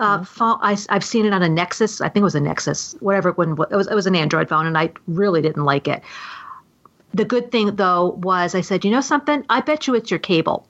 uh, 0.00 0.16
mm-hmm. 0.16 0.24
phone, 0.24 0.58
I, 0.62 0.76
have 0.88 1.04
seen 1.04 1.26
it 1.26 1.32
on 1.32 1.42
a 1.42 1.48
Nexus. 1.48 2.00
I 2.00 2.08
think 2.08 2.22
it 2.22 2.24
was 2.24 2.34
a 2.34 2.40
Nexus, 2.40 2.96
whatever 3.00 3.30
it, 3.30 3.38
it 3.38 3.76
was. 3.76 3.86
It 3.86 3.94
was 3.94 4.06
an 4.06 4.16
Android 4.16 4.48
phone, 4.48 4.66
and 4.66 4.76
I 4.76 4.92
really 5.06 5.42
didn't 5.42 5.64
like 5.64 5.88
it. 5.88 6.02
The 7.12 7.24
good 7.24 7.50
thing 7.50 7.76
though 7.76 8.10
was 8.22 8.54
I 8.54 8.60
said, 8.60 8.84
you 8.84 8.90
know 8.90 9.00
something? 9.00 9.44
I 9.50 9.60
bet 9.60 9.86
you 9.86 9.94
it's 9.94 10.10
your 10.10 10.20
cable. 10.20 10.66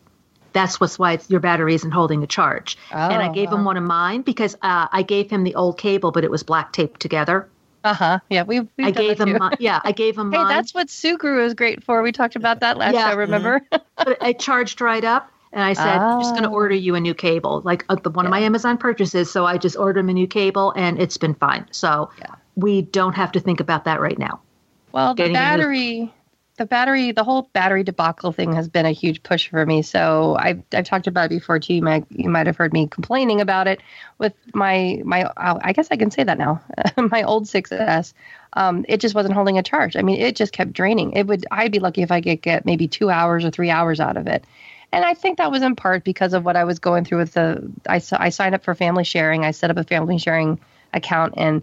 That's 0.53 0.81
what's 0.81 0.99
why 0.99 1.19
your 1.29 1.39
battery 1.39 1.75
isn't 1.75 1.93
holding 1.93 2.25
a 2.25 2.27
charge. 2.27 2.77
Oh, 2.93 2.97
and 2.97 3.23
I 3.23 3.31
gave 3.31 3.53
him 3.53 3.65
one 3.65 3.77
of 3.77 3.85
mine 3.85 4.23
because 4.23 4.57
uh, 4.63 4.89
I 4.91 5.03
gave 5.03 5.31
him 5.31 5.45
the 5.45 5.55
old 5.55 5.79
cable, 5.79 6.11
but 6.11 6.25
it 6.25 6.31
was 6.31 6.43
black 6.43 6.73
taped 6.73 6.99
together. 6.99 7.49
Uh 7.83 7.95
huh. 7.95 8.19
Yeah, 8.29 8.43
we. 8.43 8.61
I 8.79 8.91
gave. 8.91 9.19
My, 9.19 9.55
yeah, 9.59 9.81
I 9.85 9.93
gave 9.93 10.17
him. 10.17 10.31
hey, 10.33 10.39
mine. 10.39 10.49
that's 10.49 10.75
what 10.75 10.89
Sugru 10.89 11.45
is 11.45 11.55
great 11.55 11.83
for. 11.83 12.03
We 12.03 12.13
talked 12.13 12.37
about 12.37 12.61
that 12.61 12.77
last 12.77 12.95
yeah. 12.95 13.11
show. 13.11 13.17
Remember? 13.17 13.63
but 13.71 14.23
I 14.23 14.33
charged 14.33 14.81
right 14.81 15.05
up. 15.05 15.31
And 15.53 15.65
I 15.65 15.73
said, 15.73 15.85
I'm 15.85 16.21
just 16.21 16.31
going 16.31 16.45
to 16.45 16.49
ah. 16.49 16.53
order 16.53 16.77
you 16.77 16.95
a 16.95 17.01
new 17.01 17.13
cable, 17.13 17.61
like 17.65 17.85
uh, 17.89 17.97
the, 17.97 18.11
one 18.11 18.25
yeah. 18.25 18.29
of 18.29 18.31
my 18.31 18.39
Amazon 18.39 18.79
purchases. 18.79 19.33
So 19.33 19.47
I 19.47 19.59
just 19.59 19.77
ordered 19.77 19.99
him 19.99 20.09
a 20.09 20.13
new 20.13 20.29
cable 20.29 20.73
and 20.77 21.01
it's 21.03 21.17
been 21.17 21.35
fine. 21.35 21.67
So 21.73 22.09
yeah. 22.21 22.37
we 22.55 22.83
don't 22.83 23.15
have 23.15 23.33
to 23.33 23.41
think 23.41 23.59
about 23.59 23.85
that 23.87 24.01
right 24.01 24.17
now. 24.17 24.41
Well, 24.93 25.15
the 25.15 25.33
battery, 25.33 26.15
the 26.61 26.67
battery, 26.67 27.11
the 27.11 27.25
whole 27.25 27.49
battery 27.55 27.83
debacle 27.83 28.33
thing 28.33 28.53
has 28.53 28.69
been 28.69 28.85
a 28.85 28.91
huge 28.91 29.23
push 29.23 29.49
for 29.49 29.65
me. 29.65 29.81
So 29.81 30.37
I've, 30.39 30.63
I've 30.75 30.85
talked 30.85 31.07
about 31.07 31.25
it 31.25 31.31
before 31.31 31.59
too. 31.59 31.73
You 31.73 31.81
might, 31.81 32.05
you 32.11 32.29
might 32.29 32.47
have 32.47 32.59
heard 32.59 32.75
me 32.75 32.87
complaining 32.87 33.41
about 33.41 33.67
it 33.67 33.81
with 34.19 34.35
my, 34.53 35.01
my, 35.07 35.33
I 35.39 35.73
guess 35.73 35.89
I 35.91 35.97
can 35.97 36.11
say 36.11 36.23
that 36.23 36.37
now, 36.37 36.61
my 36.99 37.23
old 37.23 37.47
6S. 37.47 38.13
Um, 38.53 38.85
it 38.91 39.01
just 39.01 39.15
wasn't 39.15 39.33
holding 39.33 39.57
a 39.57 39.63
charge. 39.63 39.97
I 39.97 40.03
mean, 40.03 40.21
it 40.21 40.37
just 40.37 40.53
kept 40.53 40.75
draining. 40.75 41.13
It 41.13 41.27
would, 41.29 41.47
I'd 41.51 41.73
be 41.73 41.79
lucky 41.79 42.03
if 42.03 42.13
I 42.13 42.21
could 42.21 42.43
get 42.43 42.67
maybe 42.67 42.89
two 42.89 43.09
hours 43.09 43.43
or 43.43 43.51
three 43.51 43.71
hours 43.71 43.99
out 43.99 44.19
of 44.19 44.27
it. 44.27 44.45
And 44.93 45.03
I 45.03 45.15
think 45.15 45.39
that 45.39 45.51
was 45.51 45.63
in 45.63 45.77
part 45.77 46.05
because 46.05 46.35
of 46.35 46.45
what 46.45 46.57
I 46.57 46.65
was 46.65 46.79
going 46.79 47.07
through 47.07 47.21
with 47.21 47.33
the, 47.33 47.73
I, 47.89 48.03
I 48.13 48.29
signed 48.29 48.55
up 48.55 48.65
for 48.65 48.75
family 48.75 49.05
sharing. 49.05 49.47
I 49.47 49.53
set 49.53 49.71
up 49.71 49.79
a 49.79 49.85
family 49.85 50.19
sharing 50.19 50.61
account 50.93 51.35
and 51.39 51.63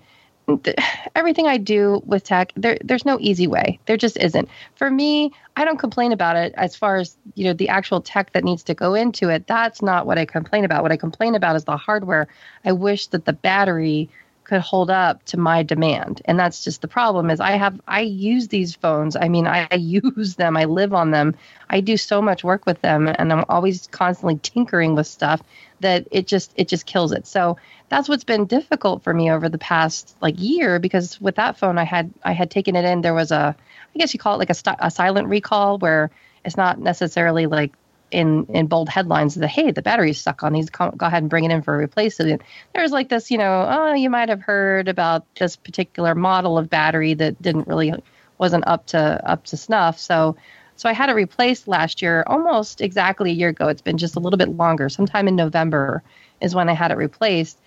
everything 1.16 1.48
I 1.48 1.58
do 1.58 2.02
with 2.06 2.24
tech, 2.24 2.54
there, 2.56 2.78
there's 2.84 3.06
no 3.06 3.18
easy 3.20 3.48
way. 3.48 3.80
There 3.86 3.98
just 3.98 4.18
isn't. 4.18 4.48
For 4.76 4.90
me, 4.90 5.32
I 5.56 5.66
don't 5.66 5.78
complain 5.78 6.12
about 6.12 6.36
it 6.38 6.54
as 6.56 6.76
far 6.76 6.98
as 6.98 7.18
you 7.36 7.46
know 7.46 7.54
the 7.54 7.70
actual 7.70 8.02
tech 8.02 8.32
that 8.34 8.44
needs 8.44 8.64
to 8.64 8.74
go 8.74 8.94
into 8.94 9.30
it. 9.30 9.48
That's 9.48 9.82
not 9.82 10.06
what 10.06 10.18
I 10.18 10.26
complain 10.26 10.64
about. 10.64 10.84
What 10.84 10.92
I 10.92 10.98
complain 10.98 11.36
about 11.36 11.56
is 11.56 11.66
the 11.66 11.78
hardware. 11.78 12.28
I 12.64 12.72
wish 12.72 13.08
that 13.08 13.26
the 13.26 13.34
battery 13.34 14.10
could 14.48 14.62
hold 14.62 14.90
up 14.90 15.24
to 15.26 15.38
my 15.38 15.62
demand. 15.62 16.22
And 16.26 16.40
that's 16.40 16.64
just 16.64 16.82
the 16.82 16.88
problem 16.88 17.30
is 17.30 17.40
i 17.42 17.52
have 17.52 17.80
i 17.88 18.00
use 18.00 18.48
these 18.48 18.76
phones. 18.76 19.16
I 19.16 19.28
mean 19.28 19.46
I, 19.46 19.68
I, 19.70 19.76
use 19.98 20.36
them. 20.36 20.56
I 20.56 20.64
live 20.64 20.94
on 20.94 21.12
them. 21.12 21.36
I 21.70 21.82
do 21.82 21.98
so 21.98 22.22
much 22.22 22.44
work 22.44 22.66
with 22.66 22.82
them 22.82 23.08
and 23.08 23.32
i'm 23.32 23.44
always 23.50 23.88
constantly 23.88 24.40
tinkering 24.42 24.96
with 24.96 25.06
stuff 25.06 25.42
that 25.82 26.08
it 26.12 26.28
just 26.28 26.54
it 26.56 26.70
just 26.70 26.86
kills 26.86 27.12
it. 27.12 27.28
So 27.28 27.58
that's 27.90 28.08
what's 28.10 28.24
been 28.24 28.46
difficult 28.46 29.04
for 29.04 29.14
me 29.14 29.30
over 29.32 29.50
the 29.50 29.58
past 29.58 30.16
like 30.22 30.36
year 30.40 30.80
because 30.80 31.20
with 31.20 31.36
that 31.36 31.58
phone 31.58 31.78
i 31.78 31.84
had 31.84 32.12
i 32.24 32.32
had 32.32 32.50
taken 32.50 32.76
it 32.76 32.86
in. 32.86 33.02
There 33.02 33.14
was 33.14 33.32
a 33.32 33.54
i 33.96 34.00
guess 34.00 34.14
you 34.14 34.20
call 34.20 34.36
it 34.36 34.40
like 34.40 34.50
a, 34.50 34.56
st- 34.56 34.80
a 34.80 34.90
silent 34.90 35.28
recall 35.28 35.78
where 35.78 36.10
it's 36.46 36.58
not 36.58 36.80
necessarily 36.80 37.48
like 37.48 37.74
in 38.12 38.46
mm-hmm. 38.46 38.56
in 38.56 38.68
bold 38.68 38.90
headlines 38.90 39.36
that 39.36 39.48
hey 39.48 39.72
the 39.72 39.82
battery's 39.82 40.20
stuck 40.20 40.44
on. 40.44 40.54
These 40.54 40.70
go 40.70 40.92
ahead 41.02 41.24
and 41.24 41.30
bring 41.30 41.44
it 41.44 41.52
in 41.52 41.62
for 41.62 41.76
a 41.76 41.78
replacement. 41.78 42.42
There's 42.74 42.92
like 42.92 43.10
this 43.10 43.30
you 43.32 43.38
know 43.38 43.68
oh 43.70 43.94
you 43.94 44.10
might 44.10 44.30
have 44.30 44.42
heard 44.42 44.88
about 44.88 45.26
this 45.36 45.56
particular 45.56 46.16
model 46.16 46.58
of 46.58 46.70
battery 46.70 47.14
that 47.16 47.42
didn't 47.42 47.68
really 47.68 47.94
wasn't 48.38 48.68
up 48.68 48.86
to 48.88 49.30
up 49.30 49.46
to 49.46 49.58
snuff. 49.58 50.00
So 50.00 50.36
so 50.76 50.88
i 50.88 50.94
had 50.94 51.10
it 51.10 51.14
replaced 51.14 51.68
last 51.68 52.02
year 52.02 52.24
almost 52.28 52.82
exactly 52.82 53.32
a 53.32 53.34
year 53.34 53.50
ago. 53.50 53.68
It's 53.68 53.82
been 53.82 53.98
just 53.98 54.16
a 54.16 54.20
little 54.20 54.38
bit 54.38 54.50
longer 54.50 54.90
sometime 54.90 55.28
in 55.28 55.36
november 55.36 56.04
is 56.40 56.56
when 56.56 56.70
i 56.70 56.74
had 56.74 56.92
it 56.92 56.98
replaced. 56.98 57.60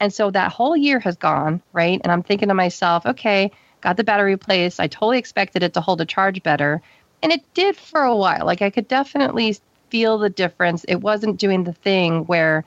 And 0.00 0.12
so 0.12 0.30
that 0.30 0.52
whole 0.52 0.76
year 0.76 1.00
has 1.00 1.16
gone 1.16 1.62
right? 1.72 2.00
And 2.02 2.12
i'm 2.12 2.22
thinking 2.22 2.48
to 2.48 2.54
myself 2.54 3.04
okay 3.06 3.50
got 3.80 3.96
the 3.96 4.04
battery 4.04 4.32
replaced. 4.32 4.80
I 4.80 4.88
totally 4.88 5.18
expected 5.18 5.62
it 5.62 5.74
to 5.74 5.80
hold 5.80 6.00
a 6.00 6.04
charge 6.04 6.42
better. 6.42 6.82
And 7.22 7.30
it 7.32 7.42
did 7.54 7.76
for 7.76 8.02
a 8.02 8.16
while. 8.16 8.44
Like 8.44 8.62
i 8.62 8.70
could 8.70 8.86
definitely 8.86 9.56
feel 9.90 10.18
the 10.18 10.30
difference. 10.30 10.84
It 10.84 10.96
wasn't 10.96 11.38
doing 11.38 11.64
the 11.64 11.72
thing 11.72 12.24
where 12.24 12.64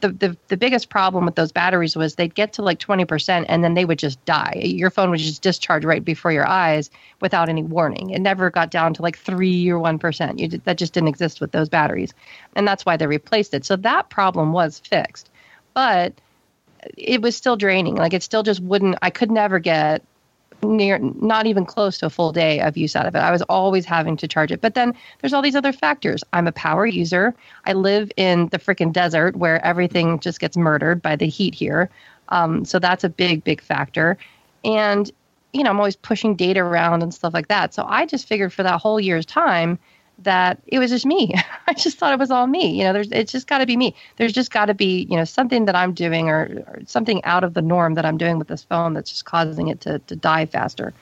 the, 0.00 0.08
the, 0.10 0.36
the 0.48 0.56
biggest 0.56 0.88
problem 0.88 1.24
with 1.24 1.34
those 1.34 1.52
batteries 1.52 1.96
was 1.96 2.14
they'd 2.14 2.34
get 2.34 2.52
to 2.54 2.62
like 2.62 2.78
20% 2.78 3.46
and 3.48 3.64
then 3.64 3.74
they 3.74 3.84
would 3.84 3.98
just 3.98 4.22
die. 4.24 4.60
Your 4.62 4.90
phone 4.90 5.10
would 5.10 5.20
just 5.20 5.42
discharge 5.42 5.84
right 5.84 6.04
before 6.04 6.32
your 6.32 6.46
eyes 6.46 6.90
without 7.20 7.48
any 7.48 7.62
warning. 7.62 8.10
It 8.10 8.20
never 8.20 8.50
got 8.50 8.70
down 8.70 8.94
to 8.94 9.02
like 9.02 9.16
3 9.16 9.70
or 9.70 9.80
1%. 9.80 10.38
You, 10.38 10.60
that 10.64 10.78
just 10.78 10.92
didn't 10.92 11.08
exist 11.08 11.40
with 11.40 11.52
those 11.52 11.68
batteries. 11.68 12.12
And 12.54 12.68
that's 12.68 12.84
why 12.84 12.96
they 12.96 13.06
replaced 13.06 13.54
it. 13.54 13.64
So 13.64 13.76
that 13.76 14.10
problem 14.10 14.52
was 14.52 14.78
fixed. 14.78 15.30
But 15.72 16.14
it 16.96 17.22
was 17.22 17.36
still 17.36 17.56
draining. 17.56 17.96
Like 17.96 18.12
it 18.12 18.22
still 18.22 18.42
just 18.42 18.60
wouldn't, 18.60 18.96
I 19.02 19.10
could 19.10 19.30
never 19.30 19.58
get 19.58 20.02
near 20.62 20.98
not 20.98 21.46
even 21.46 21.64
close 21.64 21.98
to 21.98 22.06
a 22.06 22.10
full 22.10 22.32
day 22.32 22.60
of 22.60 22.76
use 22.76 22.96
out 22.96 23.06
of 23.06 23.14
it. 23.14 23.18
I 23.18 23.30
was 23.30 23.42
always 23.42 23.84
having 23.84 24.16
to 24.18 24.28
charge 24.28 24.52
it. 24.52 24.60
But 24.60 24.74
then 24.74 24.94
there's 25.20 25.32
all 25.32 25.42
these 25.42 25.56
other 25.56 25.72
factors. 25.72 26.22
I'm 26.32 26.46
a 26.46 26.52
power 26.52 26.86
user. 26.86 27.34
I 27.64 27.72
live 27.72 28.10
in 28.16 28.48
the 28.48 28.58
freaking 28.58 28.92
desert 28.92 29.36
where 29.36 29.64
everything 29.64 30.18
just 30.20 30.40
gets 30.40 30.56
murdered 30.56 31.02
by 31.02 31.16
the 31.16 31.26
heat 31.26 31.54
here. 31.54 31.90
Um, 32.30 32.64
so 32.64 32.78
that's 32.78 33.04
a 33.04 33.08
big, 33.08 33.44
big 33.44 33.60
factor. 33.60 34.18
And, 34.64 35.10
you 35.52 35.62
know, 35.62 35.70
I'm 35.70 35.78
always 35.78 35.96
pushing 35.96 36.34
data 36.34 36.60
around 36.60 37.02
and 37.02 37.14
stuff 37.14 37.34
like 37.34 37.48
that. 37.48 37.72
So 37.72 37.84
I 37.88 38.06
just 38.06 38.26
figured 38.26 38.52
for 38.52 38.62
that 38.62 38.80
whole 38.80 38.98
year's 39.00 39.26
time, 39.26 39.78
that 40.18 40.60
it 40.66 40.78
was 40.78 40.90
just 40.90 41.06
me. 41.06 41.34
I 41.66 41.74
just 41.74 41.98
thought 41.98 42.12
it 42.12 42.18
was 42.18 42.30
all 42.30 42.46
me. 42.46 42.78
You 42.78 42.84
know, 42.84 42.92
there's 42.92 43.10
it's 43.12 43.32
just 43.32 43.46
got 43.46 43.58
to 43.58 43.66
be 43.66 43.76
me. 43.76 43.94
There's 44.16 44.32
just 44.32 44.50
got 44.50 44.66
to 44.66 44.74
be 44.74 45.06
you 45.10 45.16
know 45.16 45.24
something 45.24 45.66
that 45.66 45.76
I'm 45.76 45.92
doing 45.92 46.28
or, 46.28 46.64
or, 46.66 46.80
something 46.86 47.22
out 47.24 47.44
of 47.44 47.54
the 47.54 47.62
norm 47.62 47.94
that 47.94 48.06
I'm 48.06 48.16
doing 48.16 48.38
with 48.38 48.48
this 48.48 48.62
phone 48.62 48.94
that's 48.94 49.10
just 49.10 49.24
causing 49.24 49.68
it 49.68 49.80
to 49.82 49.98
to 50.00 50.16
die 50.16 50.46
faster. 50.46 50.92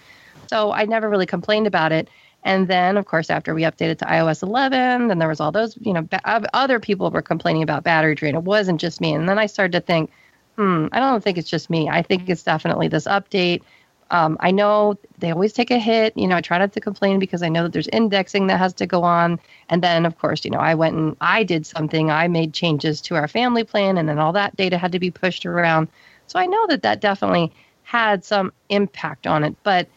So 0.49 0.73
I 0.73 0.85
never 0.85 1.09
really 1.09 1.27
complained 1.27 1.67
about 1.67 1.93
it. 1.93 2.09
And 2.47 2.69
then, 2.69 2.99
of 2.99 3.07
course, 3.07 3.31
after 3.31 3.55
we 3.55 3.63
updated 3.63 3.99
to 3.99 4.05
iOS 4.05 4.43
11, 4.43 5.09
then 5.09 5.19
there 5.19 5.29
was 5.29 5.41
all 5.41 5.51
those, 5.51 5.79
you 5.81 5.95
know, 5.95 6.03
ba- 6.03 6.21
other 6.53 6.79
people 6.79 7.11
were 7.11 7.23
complaining 7.23 7.63
about 7.63 7.85
battery 7.85 8.15
drain. 8.15 8.35
It 8.35 8.43
wasn't 8.43 8.79
just 8.79 9.01
me. 9.01 9.15
And 9.15 9.27
then 9.27 9.39
I 9.39 9.47
started 9.47 9.73
to 9.73 9.81
think, 9.81 10.11
hmm, 10.57 10.89
I 10.93 11.01
don't 11.01 11.25
think 11.25 11.39
it's 11.39 11.49
just 11.49 11.71
me. 11.71 11.89
I 11.89 12.03
think 12.03 12.29
it's 12.29 12.43
definitely 12.43 12.89
this 12.89 13.07
update 13.07 13.63
um, 14.11 14.37
I 14.41 14.51
know 14.51 14.99
they 15.19 15.31
always 15.31 15.53
take 15.53 15.71
a 15.71 15.79
hit. 15.79 16.17
You 16.17 16.27
know, 16.27 16.37
I 16.37 16.41
try 16.41 16.59
not 16.59 16.73
to 16.75 16.81
complain 16.81 17.19
because 17.19 17.43
I 17.43 17.49
know 17.49 17.63
that 17.65 17.73
there's 17.73 17.89
indexing 17.89 18.47
that 18.49 18.59
has 18.59 18.75
to 18.75 18.87
go 18.87 19.03
on. 19.03 19.41
And 19.69 19.83
then, 19.83 20.07
of 20.07 20.19
course, 20.19 20.45
you 20.45 20.51
know, 20.51 20.59
I 20.59 20.75
went 20.75 20.97
and 20.97 21.17
I 21.21 21.43
did 21.45 21.67
something. 21.67 22.11
I 22.11 22.29
made 22.29 22.53
changes 22.53 23.01
to 23.03 23.17
our 23.17 23.29
family 23.29 23.65
plan, 23.65 23.99
and 23.99 24.09
then 24.09 24.19
all 24.19 24.33
that 24.33 24.57
data 24.57 24.79
had 24.79 24.93
to 24.93 24.99
be 24.99 25.11
pushed 25.11 25.47
around. 25.47 25.89
So 26.27 26.39
I 26.39 26.47
know 26.47 26.67
that 26.69 26.83
that 26.83 27.01
definitely 27.01 27.53
had 27.83 28.25
some 28.25 28.53
impact 28.69 29.27
on 29.27 29.45
it, 29.45 29.55
but 29.63 29.89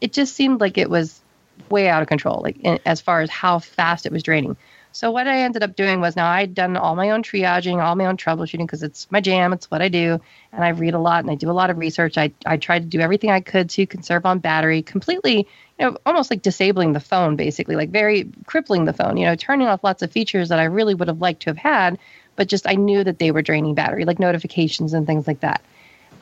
it 0.00 0.12
just 0.12 0.34
seemed 0.34 0.60
like 0.60 0.78
it 0.78 0.90
was 0.90 1.20
way 1.68 1.88
out 1.88 2.02
of 2.02 2.08
control, 2.08 2.40
like 2.42 2.58
in, 2.60 2.78
as 2.86 3.00
far 3.00 3.20
as 3.20 3.30
how 3.30 3.58
fast 3.58 4.06
it 4.06 4.12
was 4.12 4.22
draining. 4.22 4.56
So 4.92 5.10
what 5.12 5.28
I 5.28 5.42
ended 5.42 5.62
up 5.62 5.76
doing 5.76 6.00
was 6.00 6.16
now 6.16 6.28
I'd 6.28 6.54
done 6.54 6.76
all 6.76 6.96
my 6.96 7.10
own 7.10 7.22
triaging, 7.22 7.82
all 7.82 7.94
my 7.94 8.06
own 8.06 8.16
troubleshooting 8.16 8.66
because 8.66 8.82
it's 8.82 9.10
my 9.10 9.20
jam, 9.20 9.52
it's 9.52 9.70
what 9.70 9.80
I 9.80 9.88
do, 9.88 10.20
and 10.52 10.64
I 10.64 10.70
read 10.70 10.94
a 10.94 10.98
lot 10.98 11.22
and 11.22 11.30
I 11.30 11.36
do 11.36 11.50
a 11.50 11.52
lot 11.52 11.70
of 11.70 11.78
research. 11.78 12.18
I 12.18 12.32
I 12.44 12.56
tried 12.56 12.80
to 12.80 12.88
do 12.88 13.00
everything 13.00 13.30
I 13.30 13.40
could 13.40 13.70
to 13.70 13.86
conserve 13.86 14.26
on 14.26 14.40
battery, 14.40 14.82
completely, 14.82 15.46
you 15.78 15.86
know, 15.86 15.96
almost 16.04 16.30
like 16.30 16.42
disabling 16.42 16.92
the 16.92 17.00
phone 17.00 17.36
basically, 17.36 17.76
like 17.76 17.90
very 17.90 18.30
crippling 18.46 18.84
the 18.84 18.92
phone, 18.92 19.16
you 19.16 19.26
know, 19.26 19.36
turning 19.36 19.68
off 19.68 19.84
lots 19.84 20.02
of 20.02 20.10
features 20.10 20.48
that 20.48 20.58
I 20.58 20.64
really 20.64 20.94
would 20.94 21.08
have 21.08 21.20
liked 21.20 21.42
to 21.42 21.50
have 21.50 21.58
had, 21.58 21.98
but 22.34 22.48
just 22.48 22.68
I 22.68 22.74
knew 22.74 23.04
that 23.04 23.18
they 23.18 23.30
were 23.30 23.42
draining 23.42 23.74
battery, 23.74 24.04
like 24.04 24.18
notifications 24.18 24.92
and 24.92 25.06
things 25.06 25.26
like 25.26 25.40
that. 25.40 25.62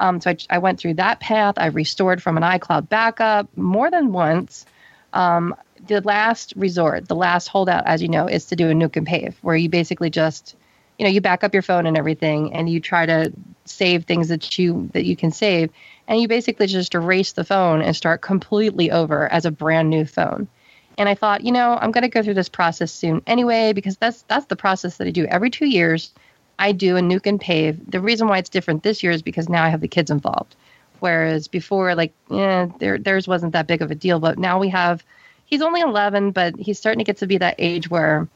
Um, 0.00 0.20
so 0.20 0.30
I, 0.30 0.36
I 0.50 0.58
went 0.58 0.78
through 0.78 0.94
that 0.94 1.20
path. 1.20 1.54
I 1.56 1.66
restored 1.66 2.22
from 2.22 2.36
an 2.36 2.42
iCloud 2.42 2.88
backup 2.88 3.48
more 3.56 3.90
than 3.90 4.12
once. 4.12 4.66
Um, 5.12 5.54
the 5.88 6.00
last 6.02 6.52
resort, 6.56 7.08
the 7.08 7.16
last 7.16 7.48
holdout, 7.48 7.86
as 7.86 8.00
you 8.02 8.08
know, 8.08 8.26
is 8.26 8.46
to 8.46 8.56
do 8.56 8.70
a 8.70 8.72
nuke 8.72 8.96
and 8.96 9.06
pave, 9.06 9.36
where 9.42 9.56
you 9.56 9.68
basically 9.68 10.10
just, 10.10 10.54
you 10.98 11.04
know, 11.04 11.10
you 11.10 11.20
back 11.20 11.42
up 11.42 11.52
your 11.52 11.62
phone 11.62 11.86
and 11.86 11.96
everything, 11.96 12.52
and 12.52 12.68
you 12.68 12.80
try 12.80 13.06
to 13.06 13.32
save 13.64 14.04
things 14.04 14.28
that 14.28 14.58
you 14.58 14.88
that 14.92 15.04
you 15.04 15.16
can 15.16 15.32
save, 15.32 15.70
and 16.06 16.20
you 16.20 16.28
basically 16.28 16.66
just 16.66 16.94
erase 16.94 17.32
the 17.32 17.44
phone 17.44 17.82
and 17.82 17.96
start 17.96 18.20
completely 18.20 18.90
over 18.90 19.28
as 19.32 19.44
a 19.44 19.50
brand 19.50 19.90
new 19.90 20.04
phone. 20.04 20.48
And 20.96 21.08
I 21.08 21.14
thought, 21.14 21.44
you 21.44 21.52
know, 21.52 21.78
I'm 21.80 21.92
going 21.92 22.02
to 22.02 22.08
go 22.08 22.22
through 22.22 22.34
this 22.34 22.48
process 22.48 22.92
soon 22.92 23.22
anyway 23.26 23.72
because 23.72 23.96
that's 23.96 24.22
that's 24.22 24.46
the 24.46 24.56
process 24.56 24.96
that 24.96 25.06
I 25.06 25.10
do 25.10 25.26
every 25.26 25.50
two 25.50 25.66
years. 25.66 26.12
I 26.58 26.72
do 26.72 26.96
a 26.96 27.00
nuke 27.00 27.26
and 27.26 27.40
pave. 27.40 27.90
The 27.90 28.00
reason 28.00 28.26
why 28.26 28.38
it's 28.38 28.48
different 28.48 28.82
this 28.82 29.02
year 29.02 29.12
is 29.12 29.22
because 29.22 29.48
now 29.48 29.62
I 29.62 29.68
have 29.68 29.80
the 29.80 29.88
kids 29.88 30.10
involved. 30.10 30.56
Whereas 30.98 31.46
before, 31.46 31.94
like, 31.94 32.12
yeah, 32.28 32.66
there, 32.80 32.98
theirs 32.98 33.28
wasn't 33.28 33.52
that 33.52 33.68
big 33.68 33.82
of 33.82 33.92
a 33.92 33.94
deal. 33.94 34.18
But 34.18 34.38
now 34.38 34.58
we 34.58 34.68
have 34.70 35.04
he's 35.48 35.62
only 35.62 35.80
11, 35.80 36.30
but 36.30 36.54
he's 36.56 36.78
starting 36.78 36.98
to 36.98 37.04
get 37.04 37.16
to 37.18 37.26
be 37.26 37.38
that 37.38 37.56
age 37.58 37.90
where 37.90 38.28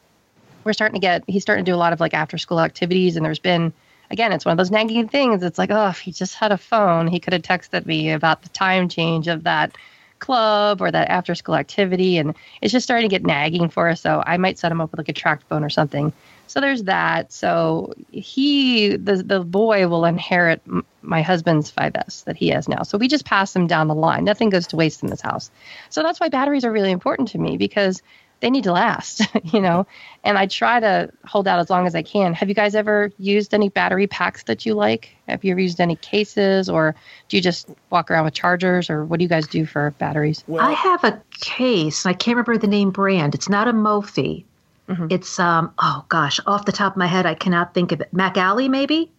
we're 0.65 0.73
starting 0.73 1.01
to 1.01 1.05
get, 1.07 1.23
he's 1.27 1.43
starting 1.43 1.65
to 1.65 1.71
do 1.71 1.75
a 1.75 1.79
lot 1.79 1.93
of 1.93 2.01
like 2.01 2.15
after 2.15 2.39
school 2.39 2.59
activities. 2.59 3.17
And 3.17 3.25
there's 3.25 3.39
been, 3.39 3.73
again, 4.11 4.33
it's 4.33 4.45
one 4.45 4.53
of 4.53 4.59
those 4.59 4.71
nagging 4.71 5.09
things. 5.09 5.43
It's 5.43 5.59
like, 5.59 5.71
oh, 5.71 5.89
if 5.89 5.99
he 5.99 6.11
just 6.11 6.35
had 6.35 6.53
a 6.53 6.59
phone, 6.59 7.07
he 7.07 7.21
could 7.21 7.35
have 7.35 7.43
texted 7.43 7.85
me 7.85 8.11
about 8.11 8.43
the 8.43 8.49
time 8.49 8.89
change 8.89 9.29
of 9.29 9.45
that 9.45 9.77
club 10.21 10.81
or 10.81 10.91
that 10.91 11.11
after 11.11 11.35
school 11.35 11.55
activity. 11.55 12.17
And 12.17 12.35
it's 12.63 12.73
just 12.73 12.85
starting 12.85 13.09
to 13.09 13.15
get 13.15 13.27
nagging 13.27 13.69
for 13.69 13.89
us. 13.89 14.01
So 14.01 14.23
I 14.27 14.39
might 14.39 14.59
set 14.59 14.73
him 14.73 14.81
up 14.81 14.91
with 14.91 14.99
like 14.99 15.09
a 15.11 15.13
tracked 15.13 15.43
phone 15.49 15.65
or 15.65 15.71
something. 15.71 16.13
So 16.53 16.61
there's 16.61 16.83
that. 16.83 17.33
So 17.33 17.95
he, 18.11 18.97
the 18.97 19.23
the 19.23 19.41
boy, 19.41 19.89
will 19.89 20.05
inherit 20.05 20.61
m- 20.67 20.85
my 21.01 21.23
husband's 21.23 21.73
5S 21.73 22.25
that 22.25 22.37
he 22.37 22.49
has 22.49 22.69
now. 22.69 22.83
So 22.83 22.99
we 22.99 23.09
just 23.09 23.25
pass 23.25 23.55
them 23.55 23.67
down 23.67 23.89
the 23.89 23.95
line. 23.95 24.25
Nothing 24.25 24.51
goes 24.51 24.67
to 24.67 24.77
waste 24.77 25.03
in 25.03 25.09
this 25.09 25.23
house. 25.23 25.51
So 25.89 26.03
that's 26.03 26.21
why 26.21 26.29
batteries 26.29 26.67
are 26.67 26.71
really 26.71 26.91
important 26.91 27.29
to 27.29 27.39
me 27.39 27.57
because 27.57 28.03
they 28.41 28.51
need 28.51 28.65
to 28.65 28.73
last, 28.73 29.23
you 29.45 29.61
know. 29.61 29.87
And 30.25 30.37
I 30.37 30.45
try 30.45 30.79
to 30.79 31.11
hold 31.25 31.49
out 31.49 31.59
as 31.59 31.71
long 31.71 31.87
as 31.87 31.95
I 31.95 32.03
can. 32.03 32.35
Have 32.35 32.51
you 32.51 32.55
guys 32.55 32.75
ever 32.75 33.11
used 33.17 33.55
any 33.55 33.71
battery 33.71 34.07
packs 34.07 34.43
that 34.43 34.67
you 34.67 34.75
like? 34.75 35.17
Have 35.29 35.45
you 35.45 35.53
ever 35.53 35.61
used 35.61 35.81
any 35.81 35.97
cases, 35.97 36.69
or 36.69 36.95
do 37.31 37.39
you 37.39 37.43
just 37.43 37.67
walk 37.89 38.11
around 38.11 38.27
with 38.27 38.35
chargers, 38.35 38.91
or 38.91 39.07
what 39.07 39.21
do 39.21 39.23
you 39.23 39.29
guys 39.31 39.47
do 39.47 39.65
for 39.65 39.93
batteries? 39.93 40.45
Well, 40.47 40.69
I 40.69 40.73
have 40.73 41.03
a 41.05 41.23
case. 41.41 42.05
I 42.05 42.13
can't 42.13 42.37
remember 42.37 42.59
the 42.59 42.67
name 42.67 42.91
brand. 42.91 43.35
It's 43.35 43.49
not 43.49 43.69
a 43.69 43.73
Mophie. 43.73 44.45
Mhm. 44.93 45.09
It's 45.09 45.39
um 45.39 45.73
oh 45.79 46.05
gosh, 46.09 46.41
off 46.47 46.65
the 46.67 46.73
top 46.73 46.95
of 46.95 46.97
my 46.99 47.07
head, 47.07 47.27
I 47.27 47.35
cannot 47.35 47.75
think 47.75 47.93
of 47.93 48.01
it. 48.01 48.13
Macally, 48.15 48.69
maybe 48.71 49.13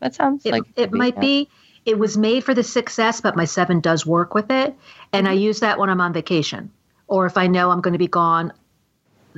That 0.00 0.14
sounds 0.14 0.44
it, 0.44 0.52
like 0.52 0.64
it 0.76 0.92
might 0.92 1.16
yeah. 1.16 1.20
be. 1.20 1.48
It 1.84 1.98
was 1.98 2.16
made 2.16 2.44
for 2.44 2.54
the 2.54 2.64
6S, 2.64 3.20
but 3.20 3.36
my 3.36 3.44
7 3.44 3.80
does 3.80 4.06
work 4.06 4.34
with 4.34 4.50
it, 4.50 4.76
and 5.12 5.28
I 5.28 5.32
Mm-hmm. 5.32 5.34
use 5.34 5.60
that 5.60 5.78
when 5.78 5.90
I'm 5.90 6.00
on 6.00 6.12
vacation, 6.12 6.70
or 7.08 7.26
if 7.26 7.36
I 7.38 7.46
know 7.48 7.70
I'm 7.70 7.80
going 7.80 7.92
to 7.94 7.98
be 7.98 8.08
gone. 8.08 8.52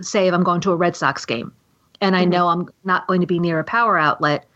Say 0.00 0.28
if 0.28 0.34
I'm 0.34 0.44
going 0.44 0.60
to 0.62 0.72
a 0.72 0.76
Red 0.76 0.96
Sox 0.96 1.24
game, 1.26 1.52
and 2.00 2.16
Mm-hmm. 2.16 2.16
I 2.16 2.24
know 2.24 2.48
I'm 2.48 2.68
not 2.84 3.06
going 3.06 3.20
to 3.22 3.26
be 3.26 3.38
near 3.40 3.58
a 3.60 3.64
power 3.64 3.98
outlet, 3.98 4.46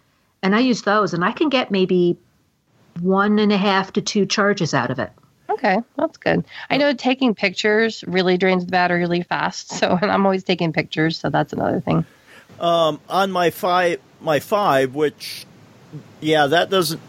and 0.43 0.55
I 0.57 0.61
use 0.61 0.83
those, 0.83 1.15
and 1.15 1.25
I 1.25 1.33
can 1.33 1.49
get 1.49 1.71
maybe 1.71 2.19
one 3.01 3.39
and 3.39 3.53
a 3.53 3.59
half 3.59 3.93
to 3.95 4.03
two 4.03 4.27
charges 4.27 4.75
out 4.75 4.91
of 4.91 4.99
it. 4.99 5.13
Okay, 5.53 5.79
that's 5.97 6.17
good. 6.19 6.45
I 6.71 6.77
know 6.77 6.93
taking 6.95 7.35
pictures 7.35 8.03
really 8.07 8.37
drains 8.39 8.65
the 8.65 8.71
battery 8.71 9.01
really 9.01 9.23
fast. 9.23 9.69
So, 9.71 9.99
and 10.01 10.11
I'm 10.11 10.25
always 10.25 10.45
taking 10.45 10.73
pictures, 10.73 11.19
so 11.19 11.31
that's 11.31 11.53
another 11.53 11.81
thing. 11.81 12.05
Um, 12.61 13.01
on 13.09 13.31
my 13.33 13.51
five, 13.51 14.01
my 14.21 14.41
five, 14.41 14.95
which, 14.95 15.47
yeah, 16.21 16.47
that 16.47 16.71
doesn't. 16.71 17.01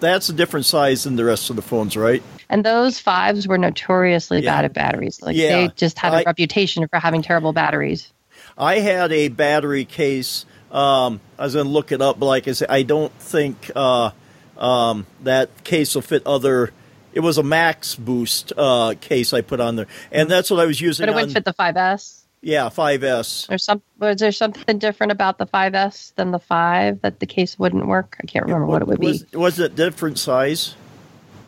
That's 0.00 0.28
a 0.28 0.32
different 0.32 0.66
size 0.66 1.04
than 1.04 1.14
the 1.16 1.24
rest 1.24 1.48
of 1.50 1.56
the 1.56 1.62
phones, 1.62 1.96
right? 1.96 2.22
And 2.50 2.64
those 2.64 2.98
fives 2.98 3.46
were 3.46 3.56
notoriously 3.58 4.42
Yeah. 4.42 4.56
bad 4.56 4.64
at 4.64 4.72
batteries. 4.74 5.22
Like 5.22 5.36
Yeah. 5.36 5.48
they 5.66 5.68
just 5.76 5.98
had 5.98 6.12
a 6.12 6.16
I- 6.18 6.22
reputation 6.24 6.86
for 6.88 6.98
having 6.98 7.22
terrible 7.22 7.52
batteries. 7.52 8.12
I 8.58 8.80
had 8.80 9.12
a 9.12 9.28
battery 9.28 9.84
case. 9.84 10.44
Um, 10.72 11.20
I 11.38 11.44
was 11.44 11.54
going 11.54 11.66
to 11.66 11.72
look 11.72 11.92
it 11.92 12.02
up, 12.02 12.18
but 12.18 12.26
like 12.26 12.48
I 12.48 12.52
said, 12.52 12.68
I 12.68 12.82
don't 12.82 13.12
think 13.18 13.70
uh, 13.76 14.10
um, 14.58 15.06
that 15.22 15.64
case 15.64 15.94
will 15.94 16.02
fit 16.02 16.26
other. 16.26 16.72
It 17.12 17.20
was 17.20 17.38
a 17.38 17.42
Max 17.42 17.94
Boost 17.94 18.52
uh, 18.56 18.94
case 19.00 19.32
I 19.32 19.40
put 19.42 19.60
on 19.60 19.76
there, 19.76 19.86
and 20.10 20.30
that's 20.30 20.50
what 20.50 20.60
I 20.60 20.66
was 20.66 20.80
using. 20.80 21.04
But 21.04 21.10
it 21.10 21.14
wouldn't 21.14 21.32
fit 21.32 21.44
the 21.44 21.54
5S. 21.54 22.22
yeah, 22.40 22.68
5S. 22.68 23.46
There's 23.48 23.64
some 23.64 23.82
was 23.98 24.16
there 24.18 24.32
something 24.32 24.78
different 24.78 25.12
about 25.12 25.38
the 25.38 25.46
5S 25.46 26.14
than 26.14 26.30
the 26.30 26.38
5 26.38 27.02
that 27.02 27.20
the 27.20 27.26
case 27.26 27.58
wouldn't 27.58 27.86
work? 27.86 28.16
I 28.22 28.26
can't 28.26 28.44
remember 28.44 28.66
what 28.66 28.82
it 28.82 28.88
would 28.88 29.00
be. 29.00 29.08
Was, 29.08 29.32
was 29.32 29.58
it 29.58 29.76
different 29.76 30.18
size? 30.18 30.74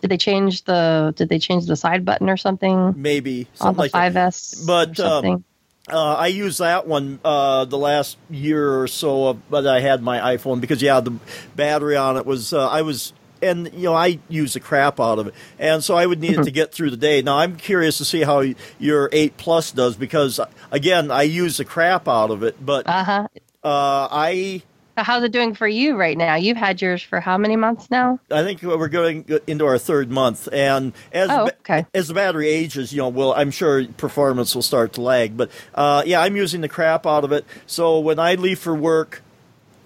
Did 0.02 0.10
they 0.10 0.18
change 0.18 0.64
the 0.64 1.14
did 1.16 1.30
they 1.30 1.38
change 1.38 1.64
the 1.64 1.76
side 1.76 2.04
button 2.04 2.28
or 2.28 2.36
something 2.36 2.92
Maybe 2.94 3.48
on 3.58 3.72
the 3.72 3.80
like 3.80 3.92
that. 3.92 4.12
5S 4.12 4.66
But, 4.66 5.00
or 5.00 5.06
um. 5.28 5.44
Uh, 5.86 6.14
I 6.14 6.28
used 6.28 6.60
that 6.60 6.86
one 6.86 7.20
uh, 7.24 7.66
the 7.66 7.76
last 7.76 8.16
year 8.30 8.80
or 8.80 8.86
so, 8.86 9.28
of, 9.28 9.50
but 9.50 9.66
I 9.66 9.80
had 9.80 10.02
my 10.02 10.36
iPhone 10.36 10.60
because 10.60 10.80
yeah, 10.80 11.00
the 11.00 11.12
battery 11.56 11.94
on 11.96 12.16
it 12.16 12.24
was 12.24 12.52
uh, 12.54 12.68
I 12.68 12.82
was. 12.82 13.12
And 13.44 13.70
you 13.74 13.84
know 13.84 13.94
I 13.94 14.18
use 14.28 14.54
the 14.54 14.60
crap 14.60 14.98
out 14.98 15.18
of 15.18 15.28
it, 15.28 15.34
and 15.58 15.84
so 15.84 15.94
I 15.96 16.06
would 16.06 16.20
need 16.20 16.38
it 16.38 16.44
to 16.44 16.50
get 16.60 16.72
through 16.72 16.90
the 16.90 16.96
day. 16.96 17.22
Now 17.22 17.38
I'm 17.38 17.56
curious 17.56 17.98
to 17.98 18.04
see 18.04 18.22
how 18.22 18.42
your 18.78 19.08
eight 19.12 19.36
plus 19.36 19.70
does 19.72 19.96
because 19.96 20.40
again 20.70 21.10
I 21.10 21.22
use 21.22 21.58
the 21.58 21.64
crap 21.64 22.08
out 22.08 22.30
of 22.30 22.42
it, 22.42 22.56
but 22.64 22.86
Uh-huh. 22.88 23.28
uh, 23.62 24.08
I 24.10 24.62
how's 24.96 25.24
it 25.24 25.32
doing 25.32 25.54
for 25.54 25.66
you 25.66 25.96
right 25.96 26.16
now? 26.16 26.36
You've 26.36 26.56
had 26.56 26.80
yours 26.80 27.02
for 27.02 27.18
how 27.20 27.36
many 27.36 27.56
months 27.56 27.90
now? 27.90 28.20
I 28.30 28.44
think 28.44 28.62
we're 28.62 28.86
going 28.86 29.24
into 29.48 29.66
our 29.66 29.76
third 29.76 30.08
month, 30.10 30.48
and 30.52 30.92
as 31.12 31.30
Oh, 31.30 31.46
the 31.46 31.50
ba- 31.50 31.56
okay. 31.60 31.86
as 31.92 32.08
the 32.08 32.14
battery 32.14 32.48
ages, 32.48 32.92
you 32.92 32.98
know, 33.02 33.08
well, 33.08 33.34
I'm 33.34 33.50
sure 33.50 33.84
performance 33.86 34.54
will 34.54 34.62
start 34.62 34.92
to 34.92 35.00
lag. 35.00 35.36
But 35.36 35.50
uh, 35.74 36.04
yeah, 36.06 36.20
I'm 36.22 36.36
using 36.36 36.60
the 36.60 36.68
crap 36.68 37.06
out 37.06 37.24
of 37.24 37.32
it. 37.32 37.44
So 37.66 37.98
when 37.98 38.18
I 38.20 38.36
leave 38.36 38.60
for 38.60 38.74
work, 38.74 39.22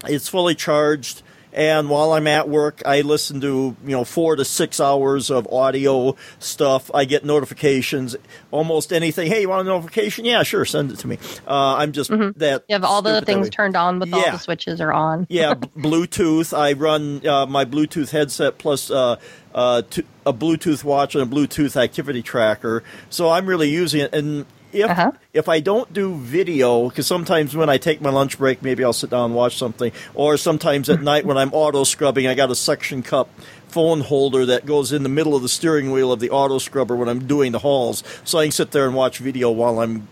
it's 0.07 0.29
fully 0.29 0.55
charged. 0.55 1.23
And 1.53 1.89
while 1.89 2.13
I'm 2.13 2.27
at 2.27 2.49
work, 2.49 2.83
I 2.85 3.01
listen 3.01 3.41
to 3.41 3.77
you 3.85 3.91
know 3.91 4.05
four 4.05 4.37
to 4.37 4.45
six 4.45 4.81
hours 4.81 5.31
of 5.31 5.47
audio 5.53 6.17
stuff. 6.39 6.91
I 6.95 7.05
get 7.05 7.25
notifications, 7.25 8.17
almost 8.51 8.93
anything. 8.93 9.29
Hey, 9.29 9.43
you 9.43 9.49
want 9.49 9.67
a 9.67 9.71
notification? 9.71 10.25
Yeah, 10.25 10.43
sure, 10.43 10.65
send 10.65 10.93
it 10.93 10.99
to 11.01 11.07
me. 11.07 11.19
Uh, 11.47 11.77
I'm 11.77 11.93
just 11.93 12.11
that. 12.11 12.19
Mm-hmm. 12.19 12.43
You 12.69 12.75
have 12.75 12.85
all 12.85 13.03
the 13.03 13.23
things 13.23 13.51
turned 13.51 13.77
on 13.77 13.99
with 13.99 14.13
all 14.13 14.23
the 14.23 14.39
switches 14.39 14.81
are 14.81 14.93
on. 14.93 15.27
yeah, 15.31 15.55
Bluetooth. 15.77 16.57
I 16.57 16.73
run 16.75 17.27
uh, 17.27 17.47
my 17.47 17.65
Bluetooth 17.65 18.11
headset 18.11 18.59
plus 18.59 18.91
uh, 18.91 19.17
uh, 19.55 19.83
t- 19.89 20.05
a 20.27 20.33
Bluetooth 20.33 20.85
watch 20.85 21.15
and 21.15 21.25
a 21.25 21.35
Bluetooth 21.35 21.77
activity 21.77 22.23
tracker. 22.23 22.83
So 23.11 23.31
I'm 23.31 23.47
really 23.47 23.71
using 23.71 24.01
it. 24.03 24.15
And 24.15 24.47
if 24.73 24.91
Uh-huh. 24.91 25.13
if 25.33 25.49
I 25.49 25.61
don't 25.61 25.93
do 25.93 26.15
video, 26.15 26.89
because 26.89 27.07
sometimes 27.07 27.57
when 27.57 27.69
I 27.69 27.79
take 27.79 28.01
my 28.01 28.11
lunch 28.11 28.39
break, 28.39 28.63
maybe 28.63 28.85
I'll 28.85 28.93
sit 28.93 29.11
down 29.11 29.27
and 29.27 29.35
watch 29.35 29.57
something, 29.57 29.93
or 30.15 30.37
sometimes 30.37 30.89
at 30.91 31.03
night 31.03 31.25
when 31.25 31.37
I'm 31.39 31.53
auto 31.53 31.85
scrubbing, 31.85 32.27
I 32.27 32.35
got 32.35 32.51
a 32.51 32.55
suction 32.55 33.03
cup 33.03 33.29
phone 33.69 34.01
holder 34.01 34.47
that 34.47 34.65
goes 34.65 34.93
in 34.93 35.03
the 35.03 35.09
middle 35.11 35.35
of 35.37 35.43
the 35.43 35.49
steering 35.49 35.93
wheel 35.93 36.11
of 36.11 36.21
the 36.21 36.31
auto 36.31 36.59
scrubber 36.59 36.97
when 36.97 37.09
I'm 37.09 37.27
doing 37.27 37.53
the 37.53 37.59
hauls, 37.59 38.03
so 38.25 38.39
I 38.39 38.45
can 38.47 38.53
sit 38.53 38.71
there 38.71 38.87
and 38.87 38.95
watch 38.95 39.19
video 39.19 39.51
while 39.51 39.81
I'm 39.81 40.09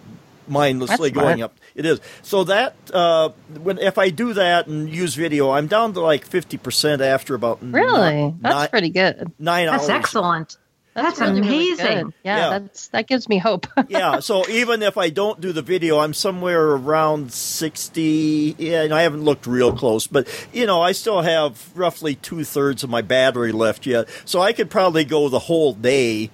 mindlessly 0.48 1.10
going 1.10 1.42
up. 1.42 1.58
It 1.74 1.84
is. 1.84 2.00
So 2.22 2.44
that 2.44 2.74
uh, 2.94 3.30
when 3.62 3.78
if 3.78 3.98
I 3.98 4.10
do 4.10 4.32
that 4.34 4.66
and 4.66 4.88
use 4.88 5.14
video, 5.14 5.50
I'm 5.50 5.66
down 5.66 5.92
to 5.94 6.00
like 6.00 6.24
fifty 6.24 6.56
percent 6.56 7.02
after 7.02 7.34
about 7.34 7.58
Really? 7.62 8.26
ni- 8.26 8.34
That's 8.40 8.70
pretty 8.70 8.90
good. 8.90 9.32
nine 9.38 9.66
That's 9.66 9.82
hours. 9.82 9.90
excellent. 9.90 10.56
That's, 10.96 11.20
really, 11.20 11.40
really 11.42 11.72
amazing. 11.72 12.04
good. 12.06 12.14
yeah, 12.24 12.36
Yeah. 12.38 12.58
that's 12.58 12.88
that 12.88 13.06
gives 13.06 13.28
me 13.28 13.38
hope. 13.38 13.66
yeah. 13.88 14.18
So 14.20 14.48
even 14.48 14.82
if 14.82 14.96
I 14.96 15.10
don't 15.10 15.40
do 15.40 15.52
the 15.52 15.62
video, 15.62 15.98
I'm 15.98 16.14
somewhere 16.14 16.70
around 16.70 17.32
sixty. 17.32 18.56
Yeah, 18.58 18.82
and 18.82 18.94
I 18.94 19.02
haven't 19.02 19.22
looked 19.22 19.46
real 19.46 19.72
close, 19.76 20.06
but 20.06 20.26
you 20.52 20.66
know, 20.66 20.80
I 20.80 20.92
still 20.92 21.20
have 21.20 21.70
roughly 21.76 22.14
two 22.14 22.44
thirds 22.44 22.82
of 22.82 22.90
my 22.90 23.02
battery 23.02 23.52
left 23.52 23.86
yet. 23.86 24.08
So 24.24 24.40
I 24.40 24.52
could 24.52 24.70
probably 24.70 25.04
go 25.04 25.28
the 25.28 25.38
whole 25.40 25.74
day 25.74 26.30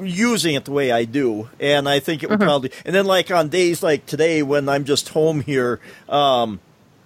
using 0.00 0.54
it 0.54 0.64
the 0.64 0.72
way 0.72 0.90
I 0.92 1.04
do, 1.04 1.48
and 1.60 1.88
I 1.88 2.00
think 2.00 2.22
it 2.22 2.30
would 2.30 2.40
probably. 2.40 2.70
And 2.84 2.94
then 2.94 3.06
like 3.06 3.30
on 3.30 3.48
days 3.48 3.82
like 3.82 4.06
today 4.06 4.42
when 4.42 4.68
I'm 4.68 4.84
just 4.84 5.08
home 5.10 5.40
here, 5.40 5.80
um, 6.08 6.60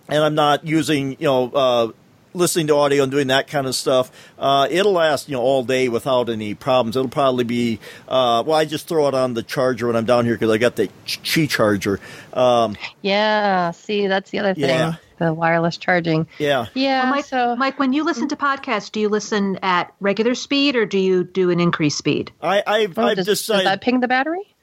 and 0.08 0.22
I'm 0.22 0.34
not 0.34 0.66
using 0.66 1.12
you 1.12 1.26
know 1.26 1.50
uh, 1.50 1.92
listening 2.34 2.66
to 2.68 2.76
audio 2.76 3.02
and 3.02 3.12
doing 3.12 3.28
that 3.28 3.48
kind 3.48 3.66
of 3.66 3.74
stuff, 3.74 4.10
uh, 4.38 4.68
it'll 4.70 4.92
last 4.92 5.28
you 5.28 5.36
know 5.36 5.42
all 5.42 5.64
day 5.64 5.88
without 5.88 6.28
any 6.28 6.54
problems. 6.54 6.96
It'll 6.96 7.08
probably 7.08 7.44
be 7.44 7.80
uh, 8.06 8.42
well, 8.46 8.56
I 8.56 8.64
just 8.64 8.88
throw 8.88 9.08
it 9.08 9.14
on 9.14 9.34
the 9.34 9.42
charger 9.42 9.86
when 9.86 9.96
I'm 9.96 10.04
down 10.04 10.24
here 10.24 10.34
because 10.34 10.50
I 10.50 10.58
got 10.58 10.76
the 10.76 10.88
Qi 11.06 11.48
charger. 11.48 12.00
Um, 12.32 12.76
Yeah. 13.02 13.72
See, 13.72 14.06
that's 14.06 14.30
the 14.30 14.40
other 14.40 14.54
thing. 14.54 14.64
Yeah. 14.64 14.94
The 15.18 15.34
wireless 15.34 15.76
charging. 15.76 16.28
yeah, 16.38 16.66
Yeah. 16.74 17.02
Well, 17.02 17.10
Mike, 17.10 17.24
so 17.24 17.56
Mike, 17.56 17.78
when 17.80 17.92
you 17.92 18.04
listen 18.04 18.28
to 18.28 18.36
podcasts, 18.36 18.92
do 18.92 19.00
you 19.00 19.08
listen 19.08 19.58
at 19.62 19.92
regular 19.98 20.36
speed 20.36 20.76
or 20.76 20.86
do 20.86 20.96
you 20.98 21.24
do 21.24 21.50
an 21.50 21.58
increased 21.58 21.98
speed? 21.98 22.30
I, 22.40 22.62
I've, 22.64 22.96
oh, 22.96 23.02
I've 23.02 23.16
does, 23.16 23.26
does 23.26 23.46
that 23.48 23.80
ping 23.80 23.98
the 23.98 24.06
battery? 24.06 24.54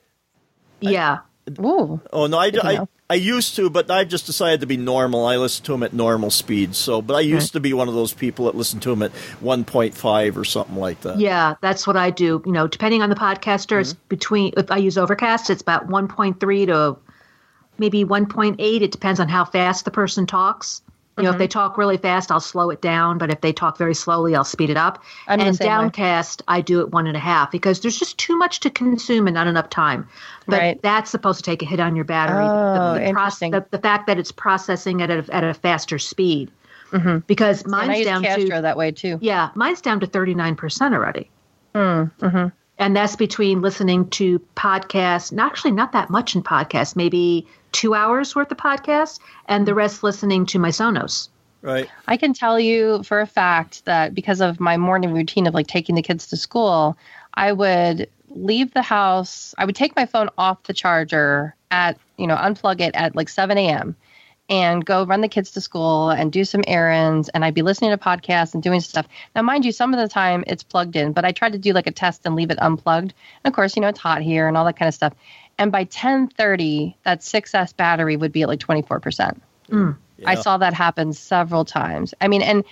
yeah. 0.80 1.20
Ooh. 1.60 2.02
Oh 2.12 2.28
no, 2.28 2.38
I, 2.38 2.52
I. 2.62 2.88
I 3.08 3.14
used 3.16 3.56
to, 3.58 3.70
but 3.70 3.92
I've 3.92 4.08
just 4.08 4.26
decided 4.26 4.62
to 4.62 4.66
be 4.66 4.78
normal. 4.78 5.28
I 5.28 5.38
listen 5.38 5.64
to 5.66 5.74
them 5.74 5.84
at 5.84 5.94
normal 5.94 6.32
speed. 6.32 6.76
So, 6.76 7.04
but 7.04 7.14
I 7.14 7.20
used 7.20 7.54
to 7.54 7.60
be 7.60 7.72
one 7.72 7.88
of 7.88 7.94
those 7.94 8.14
people 8.14 8.46
that 8.46 8.56
listen 8.56 8.80
to 8.80 8.90
them 8.90 9.04
at 9.04 9.12
1.5 9.44 10.36
or 10.36 10.44
something 10.44 10.76
like 10.76 11.02
that. 11.02 11.20
Yeah, 11.20 11.54
that's 11.62 11.86
what 11.86 11.98
I 11.98 12.10
do. 12.10 12.42
You 12.48 12.52
know, 12.52 12.68
depending 12.68 13.04
on 13.04 13.10
the 13.10 13.16
podcaster, 13.16 13.80
it's 13.80 13.94
mm-hmm. 13.94 14.08
between, 14.10 14.54
if 14.58 14.72
I 14.72 14.78
use 14.78 14.98
Overcast, 14.98 15.52
it's 15.52 15.62
about 15.62 15.88
1.3 15.88 16.66
to 16.66 16.98
maybe 17.78 18.04
1.8. 18.04 18.82
It 18.82 18.92
depends 18.92 19.20
on 19.20 19.30
how 19.30 19.46
fast 19.46 19.86
the 19.86 19.92
person 19.92 20.26
talks. 20.26 20.82
You 21.18 21.24
know, 21.24 21.32
if 21.32 21.38
they 21.38 21.48
talk 21.48 21.78
really 21.78 21.96
fast, 21.96 22.30
I'll 22.30 22.42
slow 22.42 22.70
it 22.72 22.82
down. 22.82 23.18
But 23.18 23.32
if 23.32 23.40
they 23.40 23.54
talk 23.54 23.78
very 23.78 23.96
slowly, 23.96 24.36
I'll 24.36 24.44
speed 24.44 24.70
it 24.70 24.76
up. 24.76 25.02
I'm 25.28 25.40
and 25.40 25.56
same 25.56 25.66
way. 25.66 25.74
Downcast, 25.74 26.42
I 26.50 26.60
do 26.60 26.82
it 26.82 26.92
one 26.92 27.08
and 27.08 27.16
a 27.16 27.22
half 27.22 27.52
because 27.52 27.80
there's 27.80 27.98
just 27.98 28.18
too 28.18 28.38
much 28.38 28.60
to 28.62 28.70
consume 28.70 29.26
and 29.28 29.34
not 29.34 29.48
enough 29.48 29.70
time. 29.70 30.08
But 30.46 30.60
Right. 30.60 30.82
that's 30.82 31.10
supposed 31.10 31.40
to 31.40 31.44
take 31.50 31.62
a 31.62 31.66
hit 31.66 31.80
on 31.80 31.96
your 31.96 32.04
battery. 32.04 32.44
Oh, 32.44 32.94
the, 32.96 33.00
the, 33.00 33.06
interesting. 33.08 33.52
the, 33.52 33.66
the 33.72 33.80
fact 33.80 34.08
that 34.08 34.20
it's 34.20 34.32
processing 34.34 35.02
at 35.02 35.10
a, 35.10 35.26
at 35.34 35.44
a 35.46 35.54
faster 35.54 35.98
speed. 36.00 36.52
Because 37.28 37.64
And 37.64 37.76
I 37.76 37.88
mine's 37.88 38.06
down 38.06 38.24
Castro 38.24 38.56
to 38.58 38.62
that 38.62 38.78
way 38.78 38.92
too. 38.92 39.18
yeah, 39.22 39.50
mine's 39.56 39.82
down 39.82 40.00
to 40.00 40.08
39% 40.08 40.94
already. 40.94 41.30
Mm-hmm. 41.74 42.48
And 42.78 42.96
that's 42.96 43.16
between 43.16 43.62
listening 43.62 44.10
to 44.12 44.40
podcasts, 44.56 45.32
not 45.32 45.52
actually 45.52 45.72
not 45.72 45.92
that 45.94 46.10
much 46.10 46.36
in 46.36 46.44
podcasts, 46.44 46.96
maybe 46.96 47.48
two 47.76 47.94
hours 47.94 48.34
worth 48.36 48.50
of 48.52 48.58
podcasts, 48.58 49.20
and 49.48 49.68
the 49.68 49.74
rest 49.74 50.02
listening 50.02 50.46
to 50.46 50.58
my 50.58 50.70
Sonos. 50.70 51.28
Right. 51.62 51.90
I 52.08 52.16
can 52.16 52.34
tell 52.34 52.58
you 52.58 53.04
for 53.04 53.20
a 53.20 53.28
fact 53.28 53.84
that 53.84 54.16
because 54.16 54.40
of 54.40 54.62
my 54.62 54.78
morning 54.78 55.14
routine 55.14 55.46
of 55.46 55.54
like 55.54 55.68
taking 55.68 55.96
the 55.96 56.02
kids 56.02 56.28
to 56.28 56.38
school, 56.38 56.98
I 57.34 57.52
would 57.52 58.10
leave 58.30 58.74
the 58.74 58.82
house. 58.82 59.54
I 59.58 59.66
would 59.66 59.76
take 59.76 59.94
my 59.96 60.06
phone 60.06 60.30
off 60.38 60.64
the 60.64 60.74
charger 60.74 61.54
at, 61.70 61.98
you 62.18 62.28
know, 62.28 62.36
unplug 62.38 62.80
it 62.80 62.96
at 62.96 63.14
like 63.14 63.28
7 63.28 63.58
a.m. 63.58 63.96
and 64.50 64.86
go 64.86 65.06
run 65.06 65.20
the 65.20 65.28
kids 65.28 65.52
to 65.52 65.62
school 65.62 66.12
and 66.12 66.32
do 66.32 66.46
some 66.46 66.64
errands. 66.68 67.28
And 67.30 67.44
I'd 67.44 67.54
be 67.54 67.62
listening 67.62 67.92
to 67.92 67.98
podcasts 67.98 68.54
and 68.54 68.64
doing 68.64 68.80
stuff. 68.80 69.08
Now, 69.36 69.42
mind 69.42 69.66
you, 69.66 69.74
some 69.74 69.94
of 69.94 70.00
the 70.00 70.08
time 70.08 70.46
it's 70.48 70.64
plugged 70.64 70.96
in, 70.96 71.12
but 71.12 71.26
I 71.26 71.34
tried 71.34 71.54
to 71.54 71.60
do 71.60 71.74
like 71.74 71.88
a 71.88 71.92
test 71.92 72.22
and 72.26 72.36
leave 72.36 72.52
it 72.52 72.62
unplugged. 72.62 73.14
And 73.44 73.52
of 73.52 73.54
course, 73.54 73.76
you 73.76 73.82
know, 73.82 73.90
it's 73.90 74.00
hot 74.00 74.22
here 74.22 74.48
and 74.48 74.56
all 74.56 74.66
that 74.66 74.78
kind 74.78 74.88
of 74.88 74.94
stuff. 74.94 75.14
And 75.58 75.72
by 75.72 75.86
10:30, 75.86 76.96
that 77.04 77.22
6S 77.22 77.74
battery 77.74 78.18
would 78.18 78.32
be 78.32 78.42
at 78.44 78.48
like 78.50 78.60
24%. 78.60 79.40
Hmm. 79.70 79.92
I 80.26 80.34
Yeah. 80.34 80.42
saw 80.42 80.58
that 80.58 80.74
happen 80.74 81.14
several 81.14 81.66
times. 81.66 82.14
I 82.22 82.28
mean, 82.28 82.42
and 82.42 82.64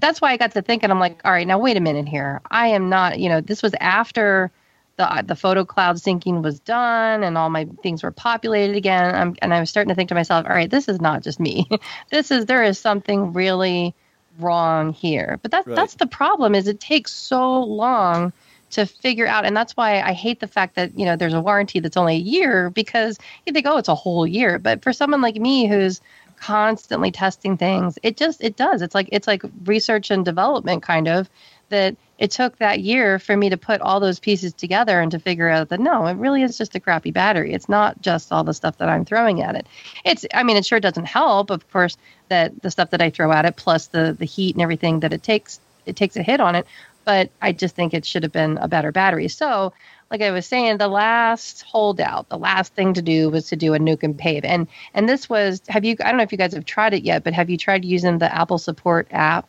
that's 0.00 0.20
why 0.20 0.30
I 0.32 0.36
got 0.36 0.52
to 0.52 0.62
thinking. 0.62 0.90
I'm 0.90 1.00
like, 1.00 1.20
all 1.24 1.32
right, 1.32 1.46
now 1.46 1.58
wait 1.58 1.76
a 1.76 1.80
minute 1.80 2.08
here. 2.08 2.40
I 2.50 2.68
am 2.68 2.88
not. 2.88 3.18
You 3.18 3.28
know, 3.28 3.40
this 3.40 3.62
was 3.62 3.74
after 3.80 4.50
the 4.96 5.12
uh, 5.12 5.22
the 5.22 5.34
photo 5.34 5.64
cloud 5.64 5.96
syncing 5.96 6.42
was 6.42 6.60
done 6.60 7.24
and 7.24 7.36
all 7.38 7.50
my 7.50 7.66
things 7.82 8.02
were 8.02 8.10
populated 8.10 8.76
again. 8.76 9.14
I'm, 9.14 9.36
and 9.42 9.52
I 9.54 9.60
was 9.60 9.70
starting 9.70 9.88
to 9.88 9.94
think 9.94 10.08
to 10.10 10.14
myself, 10.14 10.46
all 10.46 10.54
right, 10.54 10.70
this 10.70 10.88
is 10.88 11.00
not 11.00 11.22
just 11.22 11.40
me. 11.40 11.66
this 12.10 12.30
is 12.30 12.46
there 12.46 12.62
is 12.62 12.78
something 12.78 13.32
really 13.32 13.94
wrong 14.38 14.92
here. 14.92 15.38
But 15.42 15.50
that's 15.50 15.66
Right. 15.66 15.76
that's 15.76 15.94
the 15.94 16.06
problem. 16.06 16.54
Is 16.54 16.68
it 16.68 16.78
takes 16.80 17.12
so 17.12 17.62
long 17.62 18.32
to 18.72 18.86
figure 18.86 19.26
out. 19.26 19.44
And 19.44 19.56
that's 19.56 19.76
why 19.76 20.00
i 20.00 20.12
hate 20.12 20.40
the 20.40 20.48
fact 20.48 20.74
that 20.74 20.98
you 20.98 21.04
know 21.04 21.16
there's 21.16 21.34
a 21.34 21.40
warranty 21.40 21.80
that's 21.80 21.96
only 21.96 22.16
a 22.16 22.18
year 22.18 22.70
because 22.70 23.18
you 23.46 23.52
think 23.52 23.66
oh 23.66 23.78
it's 23.78 23.88
a 23.88 23.94
whole 23.94 24.26
year. 24.26 24.58
But 24.58 24.82
for 24.82 24.92
someone 24.92 25.20
like 25.20 25.36
me 25.36 25.66
who's 25.68 26.00
constantly 26.36 27.12
testing 27.12 27.56
things 27.56 27.98
it 28.02 28.16
just 28.16 28.42
it 28.42 28.56
does. 28.56 28.82
It's 28.82 28.94
like 28.94 29.08
it's 29.12 29.26
like 29.28 29.42
research 29.64 30.10
and 30.10 30.24
development 30.24 30.82
kind 30.82 31.06
of 31.06 31.30
that 31.68 31.96
it 32.18 32.30
took 32.30 32.58
that 32.58 32.80
year 32.80 33.18
for 33.18 33.36
me 33.36 33.48
to 33.50 33.56
put 33.56 33.80
all 33.80 34.00
those 34.00 34.20
pieces 34.20 34.52
together 34.52 35.00
and 35.00 35.10
to 35.12 35.18
figure 35.18 35.48
out 35.48 35.68
that 35.68 35.80
no 35.80 36.06
it 36.06 36.16
really 36.16 36.42
is 36.42 36.58
just 36.58 36.74
a 36.74 36.80
crappy 36.80 37.12
battery. 37.12 37.52
It's 37.52 37.68
not 37.68 38.00
just 38.02 38.32
all 38.32 38.44
the 38.44 38.54
stuff 38.54 38.78
that 38.78 38.88
i'm 38.88 39.04
throwing 39.04 39.42
at 39.42 39.54
it. 39.54 39.66
It's 40.04 40.26
i 40.34 40.42
mean 40.42 40.56
it 40.56 40.66
sure 40.66 40.80
doesn't 40.80 41.04
help 41.04 41.50
of 41.50 41.70
course 41.70 41.96
that 42.28 42.60
the 42.62 42.70
stuff 42.70 42.90
that 42.90 43.02
i 43.02 43.10
throw 43.10 43.30
at 43.32 43.44
it 43.44 43.56
plus 43.56 43.88
the 43.88 44.16
the 44.18 44.24
heat 44.24 44.54
and 44.54 44.62
everything 44.62 45.00
that 45.00 45.12
it 45.12 45.22
takes 45.22 45.60
it 45.86 45.96
takes 45.96 46.16
a 46.16 46.22
hit 46.22 46.40
on 46.40 46.54
it 46.54 46.66
but 47.04 47.30
I 47.40 47.52
just 47.52 47.74
think 47.74 47.94
it 47.94 48.04
should 48.04 48.22
have 48.22 48.32
been 48.32 48.58
a 48.58 48.68
better 48.68 48.92
battery. 48.92 49.28
So, 49.28 49.72
like 50.10 50.20
I 50.20 50.30
was 50.30 50.46
saying, 50.46 50.78
the 50.78 50.88
last 50.88 51.62
holdout, 51.62 52.28
the 52.28 52.38
last 52.38 52.74
thing 52.74 52.94
to 52.94 53.02
do 53.02 53.30
was 53.30 53.48
to 53.48 53.56
do 53.56 53.74
a 53.74 53.78
nuke 53.78 54.02
and 54.02 54.16
pave. 54.16 54.44
And 54.44 54.68
and 54.94 55.08
this 55.08 55.28
was 55.28 55.62
have 55.68 55.84
you 55.84 55.96
I 56.00 56.08
don't 56.08 56.18
know 56.18 56.22
if 56.22 56.32
you 56.32 56.38
guys 56.38 56.52
have 56.54 56.64
tried 56.64 56.94
it 56.94 57.02
yet, 57.02 57.24
but 57.24 57.32
have 57.32 57.48
you 57.50 57.56
tried 57.56 57.84
using 57.84 58.18
the 58.18 58.34
Apple 58.34 58.58
Support 58.58 59.08
app 59.10 59.48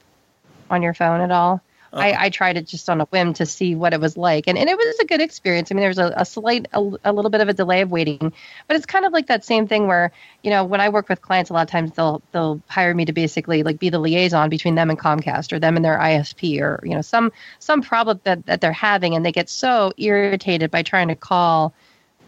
on 0.70 0.82
your 0.82 0.94
phone 0.94 1.22
at 1.22 1.32
all? 1.32 1.62
I, 1.94 2.12
uh-huh. 2.12 2.24
I 2.24 2.30
tried 2.30 2.58
it 2.58 2.68
just 2.68 2.90
on 2.90 3.02
a 3.02 3.06
whim 3.06 3.34
to 3.36 3.46
see 3.46 3.76
what 3.76 3.94
it 3.94 4.00
was 4.00 4.18
like, 4.18 4.48
and, 4.48 4.58
and 4.58 4.68
it 4.70 4.78
was 4.78 5.00
a 5.00 5.06
good 5.06 5.22
experience. 5.22 5.72
I 5.72 5.76
mean, 5.76 5.82
there 5.82 5.90
was 5.90 6.00
a, 6.00 6.14
a 6.16 6.26
slight, 6.26 6.68
a, 6.74 6.80
a 7.04 7.14
little 7.14 7.30
bit 7.30 7.42
of 7.42 7.50
a 7.50 7.54
delay 7.54 7.82
of 7.82 7.92
waiting, 7.92 8.34
but 8.68 8.76
it's 8.76 8.86
kind 8.86 9.06
of 9.06 9.14
like 9.14 9.28
that 9.28 9.46
same 9.46 9.68
thing 9.68 9.88
where 9.88 10.12
you 10.42 10.50
know 10.50 10.64
when 10.64 10.82
I 10.82 10.90
work 10.90 11.08
with 11.10 11.22
clients, 11.22 11.50
a 11.50 11.54
lot 11.54 11.62
of 11.62 11.70
times 11.70 11.92
they'll 11.92 12.22
they'll 12.32 12.62
hire 12.68 12.94
me 12.94 13.06
to 13.06 13.14
basically 13.14 13.64
like 13.64 13.80
be 13.80 13.90
the 13.90 14.00
liaison 14.00 14.50
between 14.50 14.76
them 14.76 14.90
and 14.90 14.98
Comcast 14.98 15.54
or 15.54 15.60
them 15.60 15.76
and 15.76 15.86
their 15.86 16.00
ISP 16.00 16.60
or 16.62 16.80
you 16.84 16.96
know 16.96 17.02
some 17.02 17.32
some 17.60 17.82
problem 17.82 18.20
that 18.24 18.46
that 18.48 18.62
they're 18.62 18.72
having, 18.72 19.16
and 19.16 19.26
they 19.26 19.32
get 19.32 19.50
so 19.50 19.94
irritated 19.98 20.72
by 20.72 20.82
trying 20.82 21.10
to 21.10 21.16
call 21.16 21.74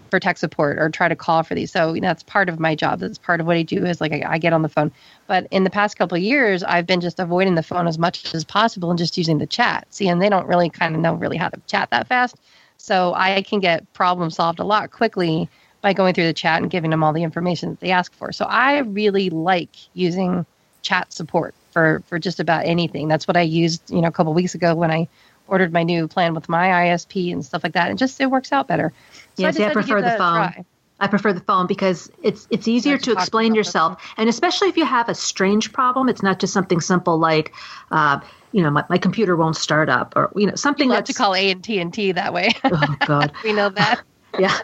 for 0.09 0.19
tech 0.19 0.37
support 0.37 0.77
or 0.79 0.89
try 0.89 1.07
to 1.07 1.15
call 1.15 1.43
for 1.43 1.55
these. 1.55 1.71
So 1.71 1.93
you 1.93 2.01
know, 2.01 2.07
that's 2.07 2.23
part 2.23 2.49
of 2.49 2.59
my 2.59 2.75
job. 2.75 2.99
That's 2.99 3.17
part 3.17 3.39
of 3.39 3.47
what 3.47 3.57
I 3.57 3.63
do 3.63 3.85
is 3.85 4.01
like 4.01 4.11
I, 4.11 4.23
I 4.33 4.37
get 4.37 4.53
on 4.53 4.61
the 4.61 4.69
phone. 4.69 4.91
But 5.27 5.47
in 5.51 5.63
the 5.63 5.69
past 5.69 5.97
couple 5.97 6.15
of 6.15 6.23
years, 6.23 6.63
I've 6.63 6.85
been 6.85 7.01
just 7.01 7.19
avoiding 7.19 7.55
the 7.55 7.63
phone 7.63 7.87
as 7.87 7.97
much 7.97 8.33
as 8.33 8.43
possible 8.43 8.89
and 8.89 8.97
just 8.97 9.17
using 9.17 9.37
the 9.37 9.47
chat. 9.47 9.87
See, 9.89 10.07
and 10.07 10.21
they 10.21 10.29
don't 10.29 10.47
really 10.47 10.69
kind 10.69 10.95
of 10.95 11.01
know 11.01 11.13
really 11.13 11.37
how 11.37 11.49
to 11.49 11.59
chat 11.67 11.89
that 11.91 12.07
fast. 12.07 12.35
So 12.77 13.13
I 13.15 13.41
can 13.41 13.59
get 13.59 13.91
problem 13.93 14.29
solved 14.29 14.59
a 14.59 14.63
lot 14.63 14.91
quickly 14.91 15.49
by 15.81 15.93
going 15.93 16.13
through 16.13 16.25
the 16.25 16.33
chat 16.33 16.61
and 16.61 16.71
giving 16.71 16.91
them 16.91 17.03
all 17.03 17.13
the 17.13 17.23
information 17.23 17.71
that 17.71 17.79
they 17.79 17.91
ask 17.91 18.13
for. 18.13 18.31
So 18.31 18.45
I 18.45 18.79
really 18.79 19.29
like 19.29 19.69
using 19.93 20.45
chat 20.81 21.11
support 21.11 21.55
for 21.71 22.01
for 22.07 22.19
just 22.19 22.39
about 22.39 22.65
anything. 22.65 23.07
That's 23.07 23.27
what 23.27 23.35
I 23.37 23.41
used, 23.41 23.89
you 23.89 24.01
know, 24.01 24.07
a 24.07 24.11
couple 24.11 24.33
weeks 24.33 24.55
ago 24.55 24.75
when 24.75 24.91
I 24.91 25.07
ordered 25.47 25.73
my 25.73 25.83
new 25.83 26.07
plan 26.07 26.33
with 26.33 26.49
my 26.49 26.67
ISP 26.67 27.31
and 27.31 27.45
stuff 27.45 27.63
like 27.63 27.73
that. 27.73 27.89
And 27.89 27.97
just 27.99 28.19
it 28.19 28.29
works 28.29 28.51
out 28.51 28.67
better. 28.67 28.93
So 29.35 29.43
Yeah, 29.43 29.51
see, 29.51 29.63
I 29.63 29.73
prefer 29.73 30.01
the 30.01 30.11
phone. 30.11 30.17
try. 30.19 30.65
I 30.97 31.07
prefer 31.07 31.33
the 31.33 31.41
phone 31.41 31.67
because 31.67 32.09
it's 32.23 32.47
it's 32.49 32.67
easier 32.69 32.97
to 32.97 33.11
explain 33.11 33.53
yourself, 33.53 34.01
and 34.17 34.29
especially 34.29 34.69
if 34.69 34.77
you 34.77 34.85
have 34.85 35.09
a 35.09 35.15
strange 35.15 35.73
problem. 35.73 36.07
It's 36.07 36.23
not 36.23 36.39
just 36.39 36.53
something 36.53 36.79
simple 36.79 37.17
like, 37.17 37.53
uh, 37.91 38.21
you 38.53 38.61
know, 38.63 38.71
my, 38.71 38.85
my 38.89 38.97
computer 38.97 39.35
won't 39.35 39.57
start 39.57 39.89
up, 39.89 40.13
or 40.15 40.31
you 40.37 40.47
know, 40.47 40.55
something 40.55 40.87
that's 40.87 41.11
to 41.11 41.13
call 41.13 41.35
A 41.35 41.51
and 41.51 41.61
T 41.61 41.79
and 41.79 41.93
T 41.93 42.13
that 42.13 42.33
way. 42.33 42.49
oh 42.63 42.95
god, 43.05 43.33
we 43.43 43.51
know 43.51 43.69
that. 43.69 43.99
Yeah. 44.39 44.57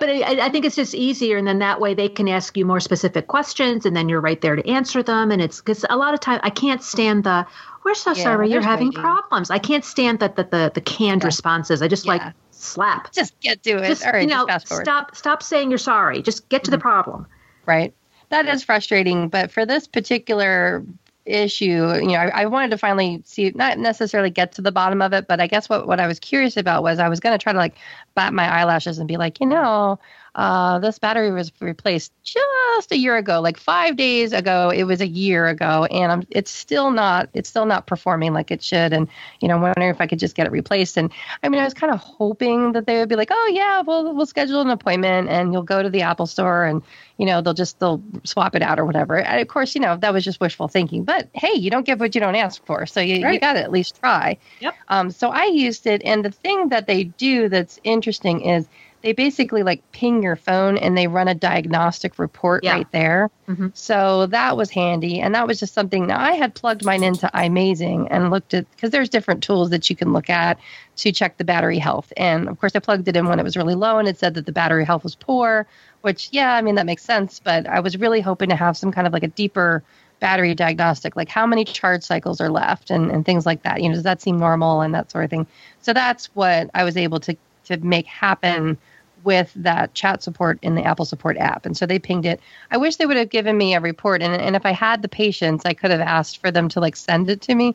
But 0.00 0.08
I, 0.10 0.46
I 0.46 0.48
think 0.48 0.64
it's 0.64 0.76
just 0.76 0.94
easier, 0.94 1.36
and 1.36 1.46
then 1.46 1.58
that 1.58 1.80
way 1.80 1.94
they 1.94 2.08
can 2.08 2.28
ask 2.28 2.56
you 2.56 2.64
more 2.64 2.80
specific 2.80 3.26
questions, 3.26 3.84
and 3.84 3.96
then 3.96 4.08
you're 4.08 4.20
right 4.20 4.40
there 4.40 4.56
to 4.56 4.68
answer 4.68 5.02
them. 5.02 5.30
And 5.30 5.42
it's 5.42 5.60
because 5.60 5.84
a 5.90 5.96
lot 5.96 6.14
of 6.14 6.20
time 6.20 6.40
I 6.42 6.50
can't 6.50 6.82
stand 6.82 7.24
the 7.24 7.46
"We're 7.84 7.94
so 7.94 8.12
Yeah, 8.12 8.22
sorry 8.22 8.50
you're 8.50 8.60
having 8.62 8.88
waiting. 8.88 9.02
problems." 9.02 9.50
I 9.50 9.58
can't 9.58 9.84
stand 9.84 10.20
that 10.20 10.36
the, 10.36 10.44
the 10.44 10.70
the 10.74 10.80
canned 10.80 11.22
Yeah. 11.22 11.26
responses. 11.26 11.82
I 11.82 11.88
just 11.88 12.06
like 12.06 12.22
slap. 12.52 13.12
Just 13.12 13.38
get 13.40 13.62
to 13.64 13.78
it. 13.78 13.88
Just 13.88 14.06
All 14.06 14.12
right, 14.12 14.22
you 14.22 14.28
know, 14.28 14.46
stop 14.58 15.16
stop 15.16 15.42
saying 15.42 15.70
you're 15.70 15.78
sorry. 15.78 16.22
Just 16.22 16.48
get 16.48 16.64
to 16.64 16.70
the 16.70 16.76
mm-hmm. 16.76 16.82
problem. 16.82 17.26
Right. 17.66 17.92
That 18.30 18.46
is 18.46 18.62
frustrating. 18.62 19.28
But 19.28 19.50
for 19.50 19.64
this 19.64 19.86
particular 19.86 20.84
issue, 21.28 21.94
you 21.94 22.08
know, 22.08 22.14
I, 22.14 22.42
I 22.42 22.46
wanted 22.46 22.70
to 22.70 22.78
finally 22.78 23.22
see, 23.24 23.52
not 23.54 23.78
necessarily 23.78 24.30
get 24.30 24.52
to 24.52 24.62
the 24.62 24.72
bottom 24.72 25.02
of 25.02 25.12
it, 25.12 25.28
but 25.28 25.40
I 25.40 25.46
guess 25.46 25.68
what, 25.68 25.86
what 25.86 26.00
I 26.00 26.06
was 26.06 26.18
curious 26.18 26.56
about 26.56 26.82
was 26.82 26.98
I 26.98 27.08
was 27.08 27.20
going 27.20 27.38
to 27.38 27.42
try 27.42 27.52
to 27.52 27.58
like 27.58 27.74
bat 28.14 28.32
my 28.32 28.48
eyelashes 28.48 28.98
and 28.98 29.06
be 29.06 29.16
like, 29.16 29.40
you 29.40 29.46
know, 29.46 29.98
uh, 30.38 30.78
this 30.78 31.00
battery 31.00 31.32
was 31.32 31.50
replaced 31.60 32.12
just 32.22 32.92
a 32.92 32.96
year 32.96 33.16
ago, 33.16 33.40
like 33.40 33.56
five 33.56 33.96
days 33.96 34.32
ago. 34.32 34.70
It 34.70 34.84
was 34.84 35.00
a 35.00 35.06
year 35.06 35.48
ago, 35.48 35.84
and 35.86 36.12
I'm, 36.12 36.26
it's 36.30 36.52
still 36.52 36.92
not, 36.92 37.28
it's 37.34 37.48
still 37.48 37.66
not 37.66 37.88
performing 37.88 38.32
like 38.32 38.52
it 38.52 38.62
should. 38.62 38.92
And 38.92 39.08
you 39.40 39.48
know, 39.48 39.56
I'm 39.56 39.62
wondering 39.62 39.90
if 39.90 40.00
I 40.00 40.06
could 40.06 40.20
just 40.20 40.36
get 40.36 40.46
it 40.46 40.52
replaced. 40.52 40.96
And 40.96 41.10
I 41.42 41.48
mean, 41.48 41.60
I 41.60 41.64
was 41.64 41.74
kind 41.74 41.92
of 41.92 41.98
hoping 41.98 42.70
that 42.72 42.86
they 42.86 43.00
would 43.00 43.08
be 43.08 43.16
like, 43.16 43.30
oh 43.32 43.50
yeah, 43.52 43.80
we'll 43.80 44.14
we'll 44.14 44.26
schedule 44.26 44.60
an 44.60 44.70
appointment, 44.70 45.28
and 45.28 45.52
you'll 45.52 45.64
go 45.64 45.82
to 45.82 45.90
the 45.90 46.02
Apple 46.02 46.26
Store, 46.26 46.64
and 46.64 46.82
you 47.16 47.26
know, 47.26 47.40
they'll 47.40 47.52
just 47.52 47.80
they'll 47.80 48.00
swap 48.22 48.54
it 48.54 48.62
out 48.62 48.78
or 48.78 48.84
whatever. 48.84 49.18
And 49.18 49.40
of 49.40 49.48
course, 49.48 49.74
you 49.74 49.80
know, 49.80 49.96
that 49.96 50.12
was 50.12 50.22
just 50.22 50.38
wishful 50.38 50.68
thinking. 50.68 51.02
But 51.02 51.28
hey, 51.32 51.54
you 51.54 51.68
don't 51.68 51.84
give 51.84 51.98
what 51.98 52.14
you 52.14 52.20
don't 52.20 52.36
ask 52.36 52.64
for, 52.64 52.86
so 52.86 53.00
you, 53.00 53.28
you 53.28 53.40
got 53.40 53.54
to 53.54 53.60
at 53.60 53.72
least 53.72 53.98
try. 53.98 54.38
Yep. 54.60 54.74
Um, 54.86 55.10
so 55.10 55.30
I 55.30 55.46
used 55.46 55.88
it, 55.88 56.00
and 56.04 56.24
the 56.24 56.30
thing 56.30 56.68
that 56.68 56.86
they 56.86 57.02
do 57.02 57.48
that's 57.48 57.80
interesting 57.82 58.42
is 58.42 58.68
they 59.02 59.12
basically 59.12 59.62
like 59.62 59.80
ping 59.92 60.22
your 60.22 60.34
phone 60.36 60.76
and 60.76 60.98
they 60.98 61.06
run 61.06 61.28
a 61.28 61.34
diagnostic 61.34 62.18
report 62.18 62.64
Yeah. 62.64 62.74
right 62.74 62.90
there. 62.90 63.30
Mhm. 63.48 63.70
So 63.74 64.26
that 64.26 64.56
was 64.56 64.70
handy. 64.70 65.20
And 65.20 65.34
that 65.34 65.46
was 65.46 65.60
just 65.60 65.72
something 65.72 66.06
now 66.08 66.18
I 66.20 66.32
had 66.32 66.54
plugged 66.54 66.84
mine 66.84 67.02
into 67.04 67.30
iMazing 67.32 68.08
and 68.10 68.30
looked 68.30 68.54
at 68.54 68.68
because 68.72 68.90
there's 68.90 69.08
different 69.08 69.42
tools 69.42 69.70
that 69.70 69.88
you 69.88 69.94
can 69.96 70.12
look 70.12 70.28
at 70.28 70.58
to 70.96 71.12
check 71.12 71.36
the 71.36 71.44
battery 71.44 71.78
health. 71.78 72.12
And 72.16 72.48
of 72.48 72.58
course, 72.58 72.74
I 72.74 72.80
plugged 72.80 73.06
it 73.06 73.16
in 73.16 73.26
when 73.26 73.38
it 73.38 73.44
was 73.44 73.56
really 73.56 73.76
low 73.76 73.98
and 73.98 74.08
it 74.08 74.18
said 74.18 74.34
that 74.34 74.46
the 74.46 74.52
battery 74.52 74.84
health 74.84 75.04
was 75.04 75.14
poor, 75.14 75.66
which, 76.02 76.28
yeah, 76.32 76.54
I 76.54 76.62
mean, 76.62 76.74
that 76.74 76.86
makes 76.86 77.04
sense. 77.04 77.40
But 77.40 77.68
I 77.68 77.78
was 77.80 77.96
really 77.96 78.20
hoping 78.20 78.48
to 78.48 78.56
have 78.56 78.76
some 78.76 78.90
kind 78.90 79.06
of 79.06 79.12
like 79.12 79.22
a 79.22 79.28
deeper 79.28 79.82
battery 80.20 80.52
diagnostic, 80.56 81.14
like 81.14 81.28
how 81.28 81.46
many 81.46 81.64
charge 81.64 82.02
cycles 82.02 82.40
are 82.40 82.50
left 82.50 82.90
and, 82.90 83.12
and 83.12 83.24
things 83.24 83.46
like 83.46 83.62
that. 83.62 83.80
You 83.80 83.88
know, 83.88 83.94
does 83.94 84.02
that 84.02 84.20
seem 84.20 84.38
normal 84.40 84.80
and 84.80 84.92
that 84.92 85.12
sort 85.12 85.22
of 85.22 85.30
thing? 85.30 85.46
So 85.82 85.92
that's 85.92 86.26
what 86.34 86.68
I 86.74 86.82
was 86.82 86.96
able 86.96 87.20
to 87.20 87.36
to 87.66 87.76
make 87.76 88.06
happen 88.06 88.78
with 89.24 89.52
that 89.56 89.94
chat 89.94 90.22
support 90.22 90.58
in 90.62 90.74
the 90.74 90.84
Apple 90.84 91.04
Support 91.04 91.36
app. 91.38 91.66
And 91.66 91.76
so 91.76 91.86
they 91.86 91.98
pinged 91.98 92.26
it. 92.26 92.40
I 92.70 92.76
wish 92.76 92.96
they 92.96 93.06
would 93.06 93.16
have 93.16 93.30
given 93.30 93.56
me 93.56 93.74
a 93.74 93.80
report. 93.80 94.22
And, 94.22 94.40
and 94.40 94.56
if 94.56 94.64
I 94.64 94.72
had 94.72 95.02
the 95.02 95.08
patience, 95.08 95.62
I 95.64 95.74
could 95.74 95.90
have 95.90 96.00
asked 96.00 96.38
for 96.38 96.50
them 96.50 96.68
to 96.70 96.80
like 96.80 96.96
send 96.96 97.28
it 97.28 97.40
to 97.42 97.54
me 97.54 97.74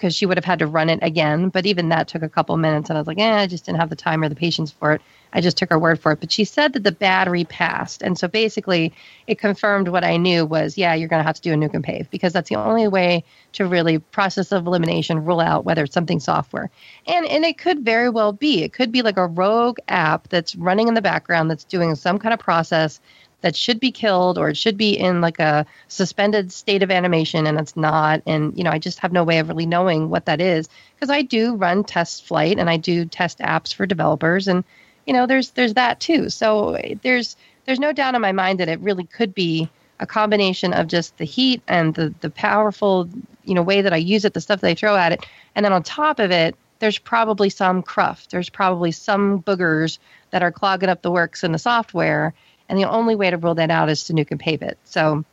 because 0.00 0.16
she 0.16 0.24
would 0.24 0.38
have 0.38 0.46
had 0.46 0.60
to 0.60 0.66
run 0.66 0.88
it 0.88 0.98
again. 1.02 1.50
But 1.50 1.66
even 1.66 1.90
that 1.90 2.08
took 2.08 2.22
a 2.22 2.28
couple 2.28 2.56
minutes. 2.56 2.88
And 2.88 2.96
I 2.96 3.00
was 3.00 3.06
like, 3.06 3.18
eh, 3.18 3.36
I 3.42 3.46
just 3.46 3.66
didn't 3.66 3.80
have 3.80 3.90
the 3.90 3.96
time 3.96 4.22
or 4.22 4.30
the 4.30 4.34
patience 4.34 4.70
for 4.70 4.94
it. 4.94 5.02
I 5.32 5.42
just 5.42 5.58
took 5.58 5.68
her 5.68 5.78
word 5.78 6.00
for 6.00 6.12
it. 6.12 6.20
But 6.20 6.32
she 6.32 6.44
said 6.44 6.72
that 6.72 6.84
the 6.84 6.90
battery 6.90 7.44
passed. 7.44 8.00
And 8.00 8.18
so 8.18 8.26
basically, 8.26 8.94
it 9.26 9.38
confirmed 9.38 9.88
what 9.88 10.02
I 10.02 10.16
knew 10.16 10.46
was, 10.46 10.78
yeah, 10.78 10.94
you're 10.94 11.08
going 11.08 11.20
to 11.20 11.26
have 11.26 11.36
to 11.36 11.42
do 11.42 11.52
a 11.52 11.56
nuke 11.56 11.74
and 11.74 11.84
pave 11.84 12.10
because 12.10 12.32
that's 12.32 12.48
the 12.48 12.56
only 12.56 12.88
way 12.88 13.22
to 13.52 13.66
really 13.66 13.98
process 13.98 14.52
of 14.52 14.66
elimination 14.66 15.24
rule 15.24 15.40
out 15.40 15.66
whether 15.66 15.84
it's 15.84 15.94
something 15.94 16.18
software. 16.18 16.70
And 17.06 17.26
and 17.26 17.44
it 17.44 17.58
could 17.58 17.84
very 17.84 18.08
well 18.08 18.32
be. 18.32 18.62
It 18.62 18.72
could 18.72 18.90
be 18.90 19.02
like 19.02 19.18
a 19.18 19.26
rogue 19.26 19.78
app 19.88 20.28
that's 20.28 20.56
running 20.56 20.88
in 20.88 20.94
the 20.94 21.02
background 21.02 21.50
that's 21.50 21.64
doing 21.64 21.94
some 21.94 22.18
kind 22.18 22.32
of 22.32 22.40
process 22.40 23.00
that 23.42 23.56
should 23.56 23.80
be 23.80 23.90
killed 23.90 24.38
or 24.38 24.50
it 24.50 24.56
should 24.56 24.76
be 24.76 24.98
in 24.98 25.20
like 25.20 25.38
a 25.38 25.66
suspended 25.88 26.52
state 26.52 26.82
of 26.82 26.90
animation 26.90 27.46
and 27.46 27.58
it's 27.58 27.76
not. 27.76 28.22
And 28.26 28.56
you 28.56 28.64
know 28.64 28.70
i 28.70 28.78
just 28.78 28.98
have 29.00 29.12
no 29.12 29.24
way 29.24 29.38
of 29.38 29.48
really 29.48 29.66
knowing 29.66 30.10
what 30.10 30.26
that 30.26 30.40
is 30.40 30.68
because 30.94 31.10
i 31.10 31.22
do 31.22 31.54
run 31.54 31.84
test 31.84 32.24
flight 32.26 32.58
and 32.58 32.68
i 32.68 32.76
do 32.76 33.04
test 33.04 33.38
apps 33.38 33.74
for 33.74 33.86
developers 33.86 34.48
and 34.48 34.64
you 35.06 35.12
know 35.12 35.26
there's 35.26 35.50
there's 35.50 35.74
that 35.74 36.00
too. 36.00 36.28
So 36.30 36.78
there's 37.02 37.36
there's 37.66 37.80
no 37.80 37.92
doubt 37.92 38.14
in 38.14 38.20
my 38.20 38.32
mind 38.32 38.60
that 38.60 38.68
it 38.68 38.80
really 38.80 39.04
could 39.04 39.34
be 39.34 39.68
a 39.98 40.06
combination 40.06 40.72
of 40.72 40.86
just 40.86 41.16
the 41.18 41.24
heat 41.24 41.62
and 41.66 41.94
the 41.94 42.14
the 42.20 42.30
powerful 42.30 43.08
you 43.44 43.54
know 43.54 43.62
way 43.62 43.82
that 43.82 43.92
i 43.92 43.96
use 43.96 44.24
it 44.24 44.34
the 44.34 44.40
stuff 44.40 44.60
that 44.60 44.68
i 44.68 44.74
throw 44.74 44.96
at 44.96 45.12
it. 45.12 45.26
And 45.54 45.64
then 45.64 45.72
on 45.72 45.82
top 45.82 46.20
of 46.20 46.30
it 46.30 46.54
there's 46.78 46.98
probably 46.98 47.50
some 47.50 47.82
cruft 47.82 48.30
there's 48.30 48.48
probably 48.48 48.92
some 48.92 49.42
boogers 49.42 49.98
that 50.30 50.42
are 50.42 50.52
clogging 50.52 50.88
up 50.88 51.02
the 51.02 51.10
works 51.10 51.42
in 51.42 51.52
the 51.52 51.58
software 51.58 52.32
and 52.70 52.78
the 52.78 52.88
only 52.88 53.16
way 53.16 53.28
to 53.28 53.36
rule 53.36 53.56
that 53.56 53.70
out 53.70 53.90
is 53.90 54.04
to 54.04 54.14
nuke 54.14 54.30
and 54.30 54.38
pave 54.38 54.62
it. 54.62 54.78
So 54.84 55.24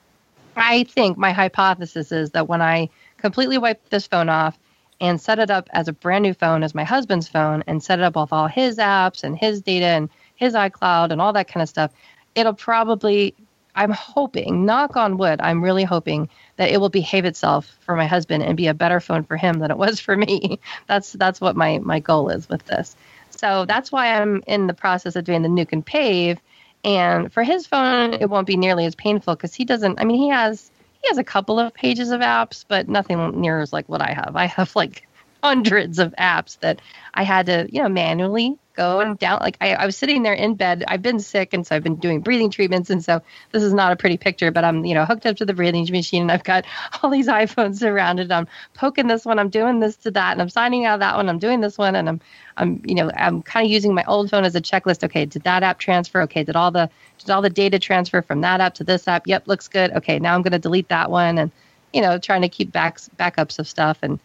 I 0.56 0.84
think 0.86 1.18
my 1.18 1.32
hypothesis 1.32 2.12
is 2.12 2.32
that 2.32 2.48
when 2.48 2.64
I 2.64 2.90
completely 3.18 3.60
wipe 3.60 3.90
this 3.90 4.08
phone 4.08 4.28
off 4.28 4.58
and 5.00 5.22
set 5.22 5.38
it 5.38 5.52
up 5.52 5.70
as 5.72 5.88
a 5.88 5.94
brand 5.94 6.24
new 6.24 6.34
phone 6.34 6.64
as 6.64 6.74
my 6.74 6.84
husband's 6.84 7.28
phone 7.28 7.64
and 7.68 7.82
set 7.82 8.00
it 8.00 8.04
up 8.04 8.16
with 8.16 8.34
all 8.34 8.48
his 8.48 8.78
apps 8.80 9.24
and 9.24 9.38
his 9.38 9.62
data 9.62 9.86
and 9.86 10.10
his 10.36 10.56
iCloud 10.56 11.12
and 11.12 11.22
all 11.22 11.32
that 11.34 11.48
kind 11.48 11.62
of 11.62 11.70
stuff, 11.70 11.92
it'll 12.34 12.54
probably 12.54 13.36
I'm 13.76 13.92
hoping, 13.92 14.66
knock 14.66 14.98
on 14.98 15.18
wood, 15.18 15.40
I'm 15.40 15.64
really 15.64 15.84
hoping 15.84 16.30
that 16.56 16.72
it 16.72 16.82
will 16.82 16.90
behave 16.90 17.26
itself 17.26 17.78
for 17.82 17.96
my 17.96 18.08
husband 18.08 18.42
and 18.42 18.58
be 18.58 18.66
a 18.66 18.74
better 18.74 19.00
phone 19.00 19.24
for 19.24 19.38
him 19.38 19.60
than 19.60 19.70
it 19.70 19.78
was 19.78 20.00
for 20.00 20.18
me. 20.18 20.60
That's 20.88 21.12
that's 21.12 21.40
what 21.40 21.56
my 21.56 21.78
my 21.78 22.00
goal 22.00 22.30
is 22.30 22.50
with 22.50 22.66
this. 22.66 22.96
So 23.30 23.66
that's 23.66 23.92
why 23.92 24.20
I'm 24.20 24.42
in 24.48 24.66
the 24.66 24.74
process 24.74 25.16
of 25.16 25.26
doing 25.26 25.44
the 25.44 25.50
nuke 25.50 25.74
and 25.74 25.86
pave 25.86 26.40
and 26.84 27.32
for 27.32 27.44
his 27.44 27.68
phone, 27.68 28.14
it 28.14 28.30
won't 28.30 28.48
be 28.48 28.58
nearly 28.58 28.86
as 28.86 28.96
painful 28.96 29.36
because 29.36 29.54
he 29.54 29.66
doesn't. 29.66 30.00
I 30.00 30.06
mean, 30.06 30.18
he 30.18 30.30
has 30.30 30.72
he 31.02 31.08
has 31.10 31.18
a 31.18 31.24
couple 31.24 31.60
of 31.60 31.74
pages 31.74 32.12
of 32.12 32.22
apps, 32.22 32.66
but 32.68 32.88
nothing 32.88 33.40
near 33.40 33.60
as 33.60 33.74
like 33.74 33.88
what 33.88 34.02
I 34.02 34.12
have. 34.14 34.36
I 34.36 34.46
have 34.46 34.76
like 34.76 35.08
hundreds 35.44 36.00
of 36.00 36.14
apps 36.18 36.60
that 36.60 36.82
I 37.14 37.24
had 37.24 37.46
to, 37.48 37.68
you 37.72 37.82
know, 37.82 37.90
manually 37.90 38.58
go 38.78 39.00
and 39.00 39.18
down. 39.18 39.40
Like 39.42 39.58
I, 39.60 39.74
I 39.74 39.86
was 39.86 39.98
sitting 39.98 40.24
there 40.24 40.34
in 40.34 40.56
bed. 40.56 40.86
I've 40.88 41.02
been 41.02 41.20
sick, 41.20 41.54
and 41.54 41.66
so 41.66 41.76
I've 41.76 41.84
been 41.84 41.96
doing 41.96 42.22
breathing 42.22 42.52
treatments, 42.52 42.90
and 42.90 43.04
so 43.04 43.22
this 43.52 43.64
is 43.64 43.74
not 43.74 43.92
a 43.92 43.96
pretty 43.96 44.18
picture. 44.18 44.52
But 44.52 44.64
I'm, 44.64 44.86
you 44.86 44.94
know, 44.94 45.04
hooked 45.04 45.26
up 45.26 45.38
to 45.38 45.46
the 45.46 45.54
breathing 45.54 45.86
machine, 45.92 46.22
and 46.22 46.32
I've 46.32 46.44
got 46.44 46.66
all 47.04 47.10
these 47.10 47.28
iPhones 47.28 47.80
surrounded. 47.80 48.32
I'm 48.32 48.48
poking 48.76 49.08
this 49.08 49.26
one, 49.26 49.40
I'm 49.40 49.50
doing 49.50 49.80
this 49.80 49.98
to 49.98 50.12
that, 50.12 50.34
and 50.34 50.42
I'm 50.42 50.50
signing 50.50 50.86
out 50.86 50.96
of 50.96 51.00
that 51.02 51.16
one. 51.16 51.28
I'm 51.28 51.40
doing 51.40 51.60
this 51.60 51.78
one, 51.78 51.96
and 51.96 52.08
I'm, 52.08 52.22
I'm, 52.56 52.82
you 52.86 52.96
know, 52.96 53.12
I'm 53.14 53.42
kind 53.42 53.66
of 53.66 53.72
using 53.72 53.94
my 53.94 54.04
old 54.08 54.30
phone 54.30 54.46
as 54.46 54.56
a 54.56 54.62
checklist. 54.62 55.04
Okay, 55.04 55.26
did 55.26 55.44
that 55.44 55.64
app 55.64 55.80
transfer? 55.80 56.22
Okay, 56.22 56.44
did 56.44 56.56
all 56.56 56.72
the 56.72 56.90
did 57.18 57.32
all 57.32 57.42
the 57.42 57.50
data 57.50 57.80
transfer 57.80 58.22
from 58.22 58.42
that 58.42 58.62
app 58.62 58.76
to 58.76 58.84
this 58.84 59.08
app? 59.08 59.28
Yep, 59.28 59.48
looks 59.48 59.68
good. 59.68 59.92
Okay, 59.92 60.20
now 60.20 60.36
I'm 60.36 60.44
going 60.44 60.54
to 60.54 60.60
delete 60.60 60.90
that 60.90 61.10
one, 61.10 61.38
and 61.40 61.52
you 61.94 62.02
know, 62.02 62.20
trying 62.20 62.44
to 62.44 62.50
keep 62.50 62.72
backs 62.72 63.10
backups 63.18 63.60
of 63.60 63.68
stuff 63.68 64.00
and 64.04 64.20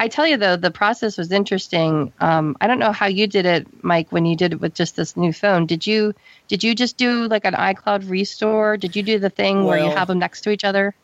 I 0.00 0.08
tell 0.08 0.26
you 0.26 0.38
though, 0.38 0.56
the 0.56 0.70
process 0.70 1.18
was 1.18 1.30
interesting. 1.30 2.10
Um, 2.20 2.56
I 2.58 2.68
don't 2.68 2.78
know 2.78 2.90
how 2.90 3.04
you 3.04 3.26
did 3.26 3.44
it, 3.44 3.84
Mike, 3.84 4.10
when 4.10 4.24
you 4.24 4.34
did 4.34 4.54
it 4.54 4.60
with 4.60 4.72
just 4.72 4.96
this 4.96 5.14
new 5.14 5.30
phone. 5.30 5.66
Did 5.66 5.86
you 5.86 6.14
did 6.48 6.64
you 6.64 6.74
just 6.74 6.96
do 6.96 7.28
like 7.28 7.44
an 7.44 7.52
iCloud 7.52 8.08
restore? 8.08 8.78
Did 8.78 8.96
you 8.96 9.02
do 9.02 9.18
the 9.18 9.28
thing 9.28 9.64
where 9.64 9.76
you 9.76 9.90
have 9.90 10.08
them 10.08 10.18
next 10.18 10.40
to 10.44 10.50
each 10.50 10.64
other? 10.64 10.94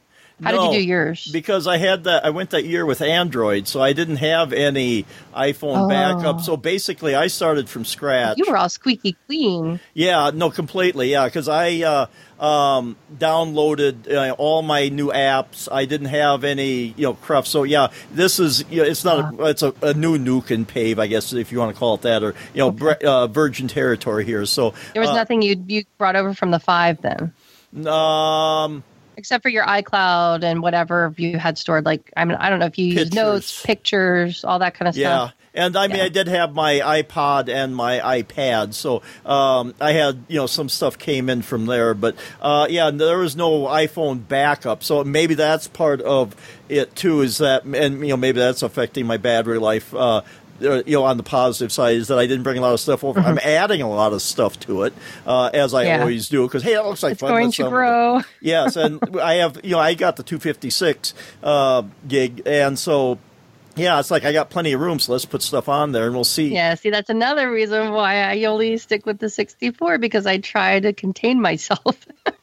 How 0.42 0.51
No, 0.51 0.70
did 0.70 0.75
you 0.77 0.83
do 0.83 0.88
yours? 0.88 1.31
Because 1.33 1.66
I 1.66 1.79
had 1.79 2.05
that, 2.05 2.27
I 2.27 2.31
went 2.31 2.51
that 2.51 2.66
year 2.66 2.85
with 2.85 3.01
Android, 3.01 3.66
so 3.66 3.81
I 3.81 3.94
didn't 3.94 4.16
have 4.16 4.53
any 4.53 5.07
iPhone 5.35 5.87
Oh. 5.87 5.88
backup. 5.88 6.42
So 6.42 6.59
basically, 6.59 7.14
I 7.14 7.29
started 7.29 7.70
from 7.70 7.87
scratch. 7.87 8.37
you 8.37 8.44
were 8.46 8.57
all 8.59 8.68
squeaky 8.68 9.16
clean. 9.27 9.81
Yeah, 9.94 10.31
no, 10.35 10.51
completely. 10.51 11.11
Yeah, 11.11 11.25
because 11.25 11.49
I 11.49 11.81
uh, 11.81 12.44
um, 12.44 12.96
downloaded 13.16 14.12
uh, 14.12 14.35
all 14.37 14.61
my 14.61 14.90
new 14.90 15.09
apps. 15.11 15.68
I 15.72 15.87
didn't 15.87 16.09
have 16.09 16.44
any, 16.44 16.92
you 16.99 17.07
know, 17.07 17.14
cruft. 17.14 17.49
So 17.49 17.62
yeah, 17.62 17.88
this 18.12 18.38
is, 18.38 18.62
you 18.70 18.83
know, 18.83 18.88
it's 18.88 19.05
not, 19.07 19.40
a, 19.40 19.44
it's 19.46 19.62
a, 19.62 19.72
a 19.81 19.94
new 19.94 20.18
nuke 20.18 20.51
and 20.51 20.68
pave, 20.68 20.99
I 20.99 21.07
guess, 21.07 21.33
if 21.33 21.51
you 21.51 21.59
want 21.59 21.75
to 21.75 21.79
call 21.79 21.94
it 21.94 22.03
that, 22.03 22.22
or 22.22 22.35
you 22.53 22.59
know, 22.59 22.70
bre- 22.72 23.03
uh, 23.07 23.27
virgin 23.27 23.68
territory 23.68 24.27
here. 24.27 24.44
So 24.44 24.75
There 24.92 25.01
was 25.01 25.11
uh, 25.11 25.14
nothing 25.14 25.40
you 25.40 25.64
you 25.66 25.85
brought 25.96 26.14
over 26.14 26.35
from 26.35 26.51
the 26.51 26.61
five 26.61 27.01
then, 27.01 27.33
Um, 27.87 28.83
except 29.16 29.42
for 29.42 29.48
your 29.48 29.64
iCloud 29.64 30.42
and 30.44 30.61
whatever 30.62 31.14
you 31.16 31.38
had 31.38 31.59
stored. 31.59 31.85
Like 31.85 32.12
I 32.16 32.24
mean, 32.24 32.37
I 32.38 32.50
don't 32.50 32.59
know 32.61 32.66
if 32.66 32.79
you 32.79 32.87
use 32.87 33.12
notes, 33.12 33.62
Pictures. 33.62 33.66
pictures, 33.66 34.44
all 34.44 34.59
that 34.61 34.74
kind 34.74 34.88
of 34.88 34.96
Yeah. 34.96 35.09
stuff. 35.29 35.31
Yeah. 35.37 35.42
And 35.59 35.74
I 35.74 35.87
mean, 35.88 35.96
Yeah. 35.96 36.05
I 36.05 36.09
did 36.11 36.29
have 36.29 36.55
my 36.55 36.74
iPod 36.81 37.48
and 37.48 37.74
my 37.74 37.98
iPad, 37.98 38.74
so 38.74 39.00
um, 39.24 39.72
I 39.81 39.92
had 39.92 40.24
you 40.29 40.37
know 40.37 40.46
some 40.46 40.68
stuff 40.68 40.98
came 40.98 41.31
in 41.31 41.40
from 41.40 41.64
there. 41.64 41.94
But 41.94 42.14
uh, 42.42 42.66
yeah, 42.68 42.90
there 42.90 43.16
was 43.18 43.37
no 43.37 43.62
iPhone 43.64 44.29
backup, 44.29 44.83
so 44.85 45.02
maybe 45.02 45.33
that's 45.35 45.66
part 45.66 46.02
of 46.02 46.37
it 46.68 46.94
too. 46.94 47.22
Is 47.22 47.38
that 47.38 47.64
and 47.64 48.00
you 48.00 48.09
know 48.09 48.18
maybe 48.18 48.38
that's 48.38 48.62
affecting 48.62 49.07
my 49.07 49.16
battery 49.16 49.59
life. 49.59 49.94
Uh, 49.94 50.20
you 50.60 50.82
know, 50.86 51.04
on 51.04 51.16
the 51.16 51.22
positive 51.22 51.70
side 51.72 51.96
is 51.96 52.08
that 52.08 52.18
I 52.18 52.26
didn't 52.26 52.42
bring 52.44 52.58
a 52.58 52.60
lot 52.60 52.72
of 52.74 52.80
stuff 52.80 53.04
over. 53.04 53.20
I'm 53.20 53.38
adding 53.42 53.82
a 53.82 53.88
lot 53.90 54.12
of 54.12 54.22
stuff 54.22 54.58
to 54.60 54.82
it, 54.84 54.94
uh, 55.26 55.50
as 55.52 55.74
I 55.74 55.84
Mm-hmm. 55.84 55.88
Yeah. 55.88 56.00
always 56.00 56.28
do, 56.28 56.42
because 56.46 56.62
hey, 56.62 56.74
it 56.74 56.82
looks 56.84 57.02
like 57.02 57.12
It's 57.12 57.20
fun. 57.20 57.30
going 57.30 57.44
Let's, 57.46 57.56
to 57.58 57.64
um, 57.64 57.70
grow. 57.70 58.20
Yes, 58.40 58.76
and 58.76 59.00
I 59.20 59.34
have 59.34 59.60
you 59.64 59.72
know 59.72 59.78
I 59.78 59.94
got 59.94 60.16
the 60.16 60.22
256 60.22 61.14
uh, 61.42 61.82
gig, 62.08 62.42
and 62.46 62.78
so 62.78 63.18
yeah, 63.76 64.00
it's 64.00 64.10
like 64.10 64.24
I 64.24 64.32
got 64.32 64.48
plenty 64.50 64.72
of 64.72 64.80
room, 64.80 64.98
so 64.98 65.12
let's 65.12 65.24
put 65.26 65.42
stuff 65.42 65.68
on 65.68 65.92
there, 65.92 66.06
and 66.06 66.14
we'll 66.14 66.24
see. 66.24 66.48
Yeah, 66.54 66.74
see, 66.76 66.88
that's 66.90 67.10
another 67.10 67.50
reason 67.50 67.92
why 67.92 68.22
I 68.22 68.44
only 68.44 68.78
stick 68.78 69.04
with 69.04 69.18
the 69.18 69.28
64 69.28 69.98
because 69.98 70.26
I 70.26 70.38
try 70.38 70.80
to 70.80 70.92
contain 70.92 71.40
myself. 71.40 72.06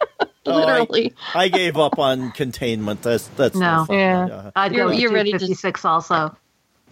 Oh, 0.46 0.52
I- 0.52 0.66
Literally. 0.82 1.14
I, 1.34 1.48
gave 1.48 1.78
up 1.78 1.98
on 1.98 2.34
containment. 2.34 3.02
That's 3.02 3.28
that's 3.30 3.56
No. 3.56 3.86
fun. 3.86 3.98
Yeah. 3.98 4.52
I'd 4.54 4.74
You're- 4.74 4.84
go 4.84 4.90
with 4.90 5.00
you're 5.00 5.14
ready 5.14 5.32
to- 5.32 5.40
256 5.40 5.86
also. 5.86 6.36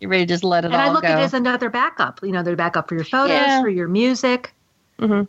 You're 0.02 0.10
ready 0.10 0.26
to 0.26 0.28
just 0.34 0.44
let 0.44 0.66
it 0.66 0.72
And 0.72 0.76
all 0.76 0.90
I 0.90 0.92
look 0.92 1.04
go. 1.04 1.08
at 1.08 1.20
it 1.20 1.24
as 1.24 1.34
another 1.34 1.70
backup. 1.70 2.20
You 2.24 2.32
know, 2.32 2.44
they're 2.44 2.56
backup 2.58 2.90
for 2.90 2.96
your 2.96 3.04
photos, 3.06 3.30
Yeah. 3.30 3.62
for 3.62 3.70
your 3.70 3.88
music. 3.88 4.52
Mm-hmm. 5.00 5.24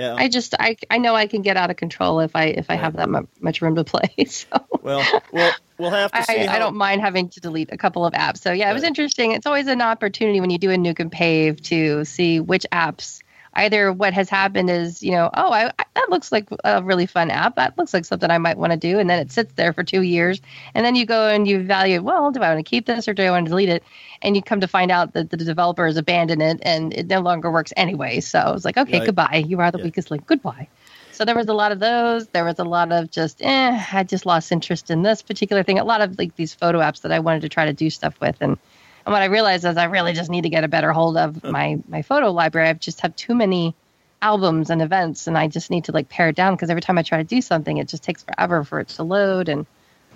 Yeah. 0.00 0.14
I 0.16 0.28
just 0.28 0.54
I 0.58 0.76
I 0.90 0.98
know 0.98 1.14
I 1.14 1.28
can 1.28 1.42
get 1.42 1.56
out 1.56 1.70
of 1.70 1.76
control 1.76 2.18
if 2.20 2.34
I 2.34 2.46
if 2.46 2.68
I 2.68 2.74
have 2.74 2.96
that 2.96 3.08
mu- 3.08 3.26
much 3.40 3.62
room 3.62 3.76
to 3.76 3.84
play. 3.84 4.12
So 4.26 4.46
well, 4.82 5.04
we'll 5.32 5.52
we'll 5.78 5.90
have 5.90 6.10
to 6.12 6.22
see. 6.24 6.40
I, 6.40 6.46
how, 6.46 6.56
I 6.56 6.58
don't 6.58 6.74
mind 6.76 7.00
having 7.00 7.28
to 7.28 7.40
delete 7.40 7.70
a 7.72 7.76
couple 7.76 8.04
of 8.04 8.12
apps. 8.12 8.38
So 8.38 8.50
yeah, 8.52 8.70
it 8.70 8.74
was 8.74 8.82
interesting. 8.82 9.32
It's 9.32 9.46
always 9.46 9.66
an 9.68 9.80
opportunity 9.82 10.40
when 10.40 10.50
you 10.50 10.58
do 10.58 10.70
a 10.70 10.76
nuke 10.76 10.98
and 11.00 11.12
pave 11.12 11.62
to 11.64 12.04
see 12.04 12.40
which 12.40 12.66
apps. 12.72 13.20
Either 13.56 13.92
what 13.92 14.12
has 14.14 14.28
happened 14.28 14.70
is 14.70 15.02
you 15.02 15.12
know 15.12 15.30
oh 15.34 15.52
I, 15.52 15.66
I 15.78 15.84
that 15.96 16.10
looks 16.10 16.32
like 16.32 16.48
a 16.64 16.82
really 16.82 17.06
fun 17.06 17.30
app. 17.30 17.56
That 17.56 17.78
looks 17.78 17.94
like 17.94 18.04
something 18.04 18.30
I 18.30 18.38
might 18.38 18.58
want 18.58 18.72
to 18.72 18.76
do. 18.78 18.98
And 18.98 19.08
then 19.08 19.18
it 19.20 19.30
sits 19.32 19.54
there 19.54 19.72
for 19.72 19.84
two 19.84 20.02
years. 20.02 20.40
And 20.74 20.84
then 20.84 20.96
you 20.96 21.06
go 21.06 21.28
and 21.28 21.46
you 21.48 21.60
evaluate 21.60 22.02
well 22.04 22.30
do 22.32 22.40
I 22.42 22.54
want 22.54 22.64
to 22.64 22.68
keep 22.70 22.86
this 22.86 23.08
or 23.08 23.14
do 23.14 23.22
I 23.22 23.30
want 23.30 23.46
to 23.46 23.50
delete 23.50 23.68
it? 23.68 23.84
And 24.22 24.36
you 24.36 24.42
come 24.42 24.60
to 24.60 24.68
find 24.68 24.90
out 24.90 25.14
that 25.14 25.30
the 25.30 25.36
developer 25.36 25.86
has 25.86 25.96
abandoned 25.96 26.42
it 26.42 26.58
and 26.62 26.92
it 26.94 27.06
no 27.08 27.20
longer 27.20 27.50
works 27.52 27.72
anyway. 27.76 28.20
So 28.20 28.38
I 28.40 28.52
was 28.52 28.64
like 28.64 28.76
okay 28.76 29.00
Right. 29.00 29.06
goodbye. 29.06 29.44
You 29.46 29.60
are 29.60 29.70
the 29.70 29.78
Yeah. 29.78 29.84
weakest 29.84 30.10
link. 30.10 30.26
Goodbye. 30.26 30.68
So 31.10 31.24
there 31.24 31.36
was 31.36 31.48
a 31.48 31.54
lot 31.54 31.72
of 31.72 31.80
those. 31.80 32.28
There 32.28 32.44
was 32.44 32.58
a 32.58 32.64
lot 32.64 32.92
of 32.92 33.10
just, 33.10 33.40
eh, 33.42 33.84
I 33.92 34.02
just 34.04 34.26
lost 34.26 34.52
interest 34.52 34.90
in 34.90 35.02
this 35.02 35.22
particular 35.22 35.62
thing. 35.62 35.78
A 35.78 35.84
lot 35.84 36.00
of 36.00 36.18
like 36.18 36.34
these 36.36 36.54
photo 36.54 36.80
apps 36.80 37.02
that 37.02 37.12
I 37.12 37.20
wanted 37.20 37.42
to 37.42 37.48
try 37.48 37.66
to 37.66 37.72
do 37.72 37.90
stuff 37.90 38.16
with, 38.20 38.36
and 38.40 38.58
and 39.06 39.12
what 39.12 39.22
I 39.22 39.26
realized 39.26 39.64
is 39.64 39.76
I 39.76 39.84
really 39.84 40.12
just 40.12 40.30
need 40.30 40.42
to 40.42 40.48
get 40.48 40.64
a 40.64 40.68
better 40.68 40.92
hold 40.92 41.16
of 41.16 41.44
uh. 41.44 41.50
my 41.50 41.78
my 41.88 42.02
photo 42.02 42.32
library. 42.32 42.68
I've 42.68 42.80
just 42.80 43.00
have 43.00 43.14
too 43.16 43.34
many 43.34 43.74
albums 44.22 44.70
and 44.70 44.80
events, 44.80 45.26
and 45.26 45.36
I 45.36 45.48
just 45.48 45.70
need 45.70 45.84
to 45.84 45.92
like 45.92 46.08
pare 46.08 46.30
it 46.30 46.36
down 46.36 46.54
because 46.54 46.70
every 46.70 46.82
time 46.82 46.98
I 46.98 47.02
try 47.02 47.18
to 47.18 47.24
do 47.24 47.40
something, 47.40 47.76
it 47.76 47.88
just 47.88 48.02
takes 48.02 48.22
forever 48.22 48.64
for 48.64 48.80
it 48.80 48.88
to 48.88 49.02
load. 49.02 49.48
And 49.48 49.66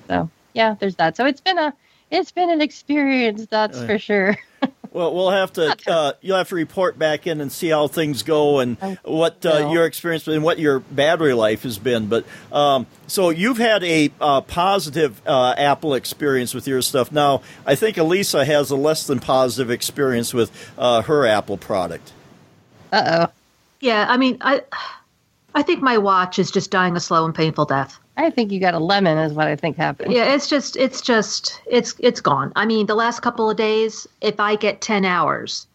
so, 0.07 0.31
yeah, 0.55 0.77
there's 0.79 0.97
that. 0.97 1.17
So 1.17 1.27
it's 1.27 1.41
been 1.41 1.59
a 1.59 1.75
it's 2.11 2.31
been 2.31 2.51
an 2.51 2.63
experience, 2.63 3.47
that's 3.47 3.79
oh, 3.79 3.87
for 3.87 3.99
sure. 3.99 4.39
Well, 4.93 5.15
we'll 5.15 5.31
have 5.31 5.53
to. 5.55 5.77
Uh, 5.87 6.13
you'll 6.21 6.37
have 6.39 6.49
to 6.49 6.55
report 6.55 6.99
back 6.99 7.27
in 7.27 7.41
and 7.41 7.53
see 7.53 7.69
how 7.69 7.89
things 7.89 8.23
go 8.23 8.59
and 8.61 8.79
what 9.05 9.45
uh, 9.45 9.71
your 9.71 9.85
experience 9.85 10.27
and 10.27 10.43
what 10.43 10.59
your 10.59 10.81
battery 10.81 11.35
life 11.35 11.63
has 11.63 11.79
been. 11.79 12.07
But 12.07 12.25
um, 12.51 12.87
so 13.07 13.31
you've 13.31 13.59
had 13.59 13.85
a 13.85 14.11
uh, 14.21 14.41
positive 14.41 15.21
uh, 15.27 15.55
Apple 15.57 15.95
experience 15.95 16.55
with 16.55 16.67
your 16.67 16.83
stuff. 16.83 17.13
Now, 17.13 17.43
I 17.67 17.75
think 17.75 17.99
Elisa 17.99 18.45
has 18.45 18.71
a 18.71 18.77
less 18.77 19.07
than 19.07 19.21
positive 19.21 19.71
experience 19.71 20.33
with 20.33 20.51
uh, 20.79 21.03
her 21.03 21.27
Apple 21.27 21.57
product. 21.57 22.13
Uh 22.91 23.27
oh. 23.29 23.33
Yeah, 23.81 24.07
I 24.09 24.17
mean, 24.17 24.39
I 24.41 24.63
I 25.55 25.63
think 25.63 25.83
my 25.83 25.99
watch 25.99 26.39
is 26.39 26.51
just 26.51 26.71
dying 26.71 26.97
a 26.97 27.01
slow 27.01 27.25
and 27.25 27.35
painful 27.35 27.67
death. 27.67 27.99
I 28.19 28.31
think 28.31 28.51
you 28.51 28.59
got 28.59 28.75
a 28.75 28.79
lemon, 28.79 29.17
is 29.17 29.33
what 29.33 29.47
I 29.47 29.57
think 29.57 29.77
happened. 29.77 30.13
Yeah, 30.13 30.35
it's 30.35 30.49
just 30.49 30.77
it's 30.77 31.01
just 31.01 31.63
it's 31.71 31.95
it's 32.01 32.21
gone. 32.21 32.53
I 32.57 32.67
mean, 32.67 32.87
the 32.87 32.97
last 32.97 33.21
couple 33.21 33.49
of 33.49 33.57
days, 33.57 34.07
if 34.21 34.41
I 34.41 34.57
get 34.57 34.81
10 34.81 35.05
hours 35.05 35.67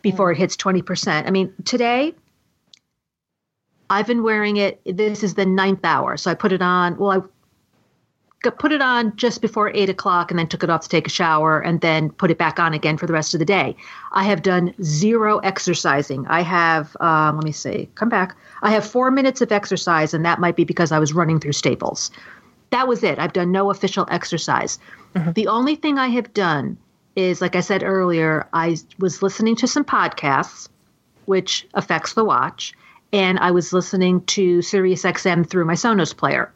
before 0.00 0.32
it 0.32 0.38
hits 0.38 0.56
20%. 0.56 1.26
I 1.26 1.30
mean, 1.30 1.52
today 1.64 2.14
I've 3.88 4.06
been 4.06 4.22
wearing 4.22 4.56
it 4.56 4.80
this 4.84 5.22
is 5.22 5.34
the 5.34 5.46
ninth 5.46 5.84
hour. 5.84 6.16
So 6.16 6.30
I 6.30 6.34
put 6.34 6.52
it 6.52 6.62
on, 6.62 6.96
well, 6.96 7.10
I 7.10 7.20
put 8.50 8.72
it 8.72 8.82
on 8.82 9.14
just 9.16 9.40
before 9.40 9.70
eight 9.74 9.88
o'clock 9.88 10.30
and 10.30 10.38
then 10.38 10.48
took 10.48 10.64
it 10.64 10.70
off 10.70 10.82
to 10.82 10.88
take 10.88 11.06
a 11.06 11.10
shower 11.10 11.60
and 11.60 11.80
then 11.80 12.10
put 12.10 12.30
it 12.30 12.38
back 12.38 12.58
on 12.58 12.74
again 12.74 12.96
for 12.96 13.06
the 13.06 13.12
rest 13.12 13.34
of 13.34 13.38
the 13.38 13.44
day. 13.44 13.76
I 14.10 14.24
have 14.24 14.42
done 14.42 14.74
zero 14.82 15.38
exercising. 15.38 16.26
I 16.26 16.40
have, 16.42 16.96
um, 17.00 17.36
let 17.36 17.44
me 17.44 17.52
see, 17.52 17.88
come 17.94 18.08
back. 18.08 18.36
I 18.62 18.70
have 18.72 18.84
four 18.84 19.10
minutes 19.10 19.40
of 19.40 19.52
exercise, 19.52 20.12
and 20.12 20.24
that 20.24 20.40
might 20.40 20.56
be 20.56 20.64
because 20.64 20.90
I 20.90 20.98
was 20.98 21.12
running 21.12 21.38
through 21.38 21.52
Staples. 21.52 22.10
That 22.70 22.88
was 22.88 23.04
it. 23.04 23.18
I've 23.18 23.32
done 23.32 23.52
no 23.52 23.70
official 23.70 24.06
exercise. 24.10 24.78
The 25.34 25.46
only 25.46 25.76
thing 25.76 25.98
I 25.98 26.08
have 26.08 26.32
done 26.32 26.78
is, 27.14 27.42
like 27.42 27.54
I 27.54 27.60
said 27.60 27.82
earlier, 27.82 28.48
I 28.54 28.78
was 28.98 29.22
listening 29.22 29.56
to 29.56 29.68
some 29.68 29.84
podcasts, 29.84 30.70
which 31.26 31.68
affects 31.74 32.14
the 32.14 32.24
watch, 32.24 32.72
and 33.12 33.38
I 33.38 33.50
was 33.50 33.74
listening 33.74 34.22
to 34.22 34.60
SiriusXM 34.60 35.48
through 35.48 35.66
my 35.66 35.74
Sonos 35.74 36.16
player 36.16 36.50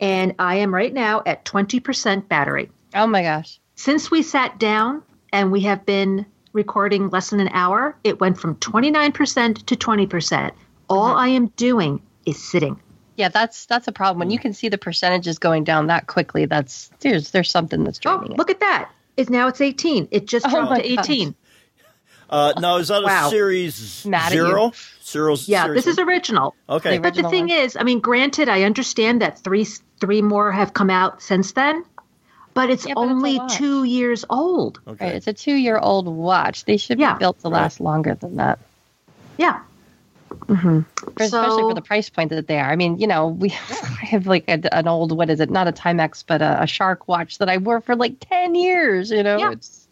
and 0.00 0.34
I 0.38 0.56
am 0.56 0.74
right 0.74 0.92
now 0.92 1.22
at 1.26 1.44
20% 1.44 2.28
battery. 2.28 2.70
Oh 2.94 3.06
my 3.06 3.22
gosh. 3.22 3.58
Since 3.76 4.10
we 4.10 4.22
sat 4.22 4.58
down 4.58 5.02
and 5.32 5.50
we 5.50 5.60
have 5.62 5.84
been 5.84 6.26
recording 6.52 7.10
less 7.10 7.30
than 7.30 7.40
an 7.40 7.48
hour, 7.52 7.96
it 8.04 8.20
went 8.20 8.38
from 8.38 8.56
29% 8.56 9.66
to 9.66 9.76
20%. 9.76 10.52
All 10.88 11.04
uh-huh. 11.06 11.14
I 11.14 11.28
am 11.28 11.48
doing 11.56 12.00
is 12.26 12.42
sitting. 12.42 12.80
Yeah, 13.16 13.28
that's 13.28 13.66
that's 13.66 13.86
a 13.86 13.92
problem. 13.92 14.18
When 14.18 14.30
you 14.30 14.40
can 14.40 14.52
see 14.52 14.68
the 14.68 14.78
percentages 14.78 15.38
going 15.38 15.62
down 15.62 15.86
that 15.86 16.08
quickly, 16.08 16.46
that's 16.46 16.90
there's 17.00 17.30
there's 17.30 17.50
something 17.50 17.84
that's 17.84 18.00
Oh, 18.04 18.18
draining 18.18 18.32
it. 18.32 18.38
look 18.38 18.50
at 18.50 18.60
that. 18.60 18.90
It's 19.16 19.30
now 19.30 19.46
it's 19.46 19.60
18. 19.60 20.08
It 20.10 20.26
just 20.26 20.46
Oh 20.46 20.50
dropped 20.50 20.76
to 20.76 20.84
18. 20.84 21.34
Uh, 22.30 22.52
now, 22.58 22.76
is 22.76 22.88
that 22.88 23.02
Wow. 23.02 23.26
a 23.26 23.30
series 23.30 24.04
Mad 24.06 24.30
zero? 24.32 24.72
Zero. 25.04 25.36
Yeah, 25.46 25.64
series 25.64 25.84
this 25.84 25.86
is 25.86 25.98
original. 25.98 26.54
okay. 26.68 26.96
The 26.96 27.02
But 27.02 27.14
the 27.14 27.28
thing 27.28 27.48
one. 27.48 27.56
is, 27.58 27.76
I 27.76 27.82
mean, 27.82 28.00
granted, 28.00 28.48
I 28.48 28.62
understand 28.62 29.20
that 29.22 29.38
three 29.40 29.66
three 30.00 30.22
more 30.22 30.50
have 30.50 30.72
come 30.74 30.90
out 30.90 31.22
since 31.22 31.52
then, 31.52 31.84
but 32.54 32.70
it's 32.70 32.86
Yeah, 32.86 32.94
but 32.94 33.02
it's 33.04 33.10
only 33.12 33.36
lot. 33.38 33.50
two 33.50 33.84
years 33.84 34.24
old. 34.28 34.80
Okay. 34.88 35.04
Right, 35.06 35.14
it's 35.14 35.26
a 35.26 35.32
two 35.32 35.54
year 35.54 35.78
old 35.78 36.08
watch. 36.08 36.64
They 36.64 36.76
should 36.78 36.98
Yeah. 36.98 37.14
be 37.14 37.20
built 37.20 37.40
to 37.40 37.48
last 37.48 37.80
longer 37.80 38.14
than 38.14 38.36
that. 38.36 38.58
Yeah. 39.38 39.60
For- 40.46 40.84
especially 41.20 41.62
for 41.62 41.74
the 41.74 41.82
price 41.82 42.10
point 42.10 42.30
that 42.30 42.46
they 42.48 42.58
are. 42.58 42.70
I 42.70 42.76
mean, 42.76 42.98
you 42.98 43.06
know, 43.06 43.28
we 43.28 43.50
I 43.70 44.04
have 44.06 44.26
like 44.26 44.44
a, 44.48 44.74
an 44.76 44.88
old 44.88 45.12
what 45.16 45.30
is 45.30 45.40
it? 45.40 45.50
Not 45.50 45.68
a 45.68 45.72
Timex, 45.72 46.24
but 46.26 46.42
a, 46.42 46.62
a 46.62 46.66
Shark 46.66 47.06
watch 47.08 47.38
that 47.38 47.48
I 47.48 47.58
wore 47.58 47.80
for 47.80 47.94
like 47.94 48.14
ten 48.20 48.54
years. 48.54 49.10
You 49.10 49.22
know, 49.22 49.38
Yeah. 49.38 49.52
it's 49.52 49.83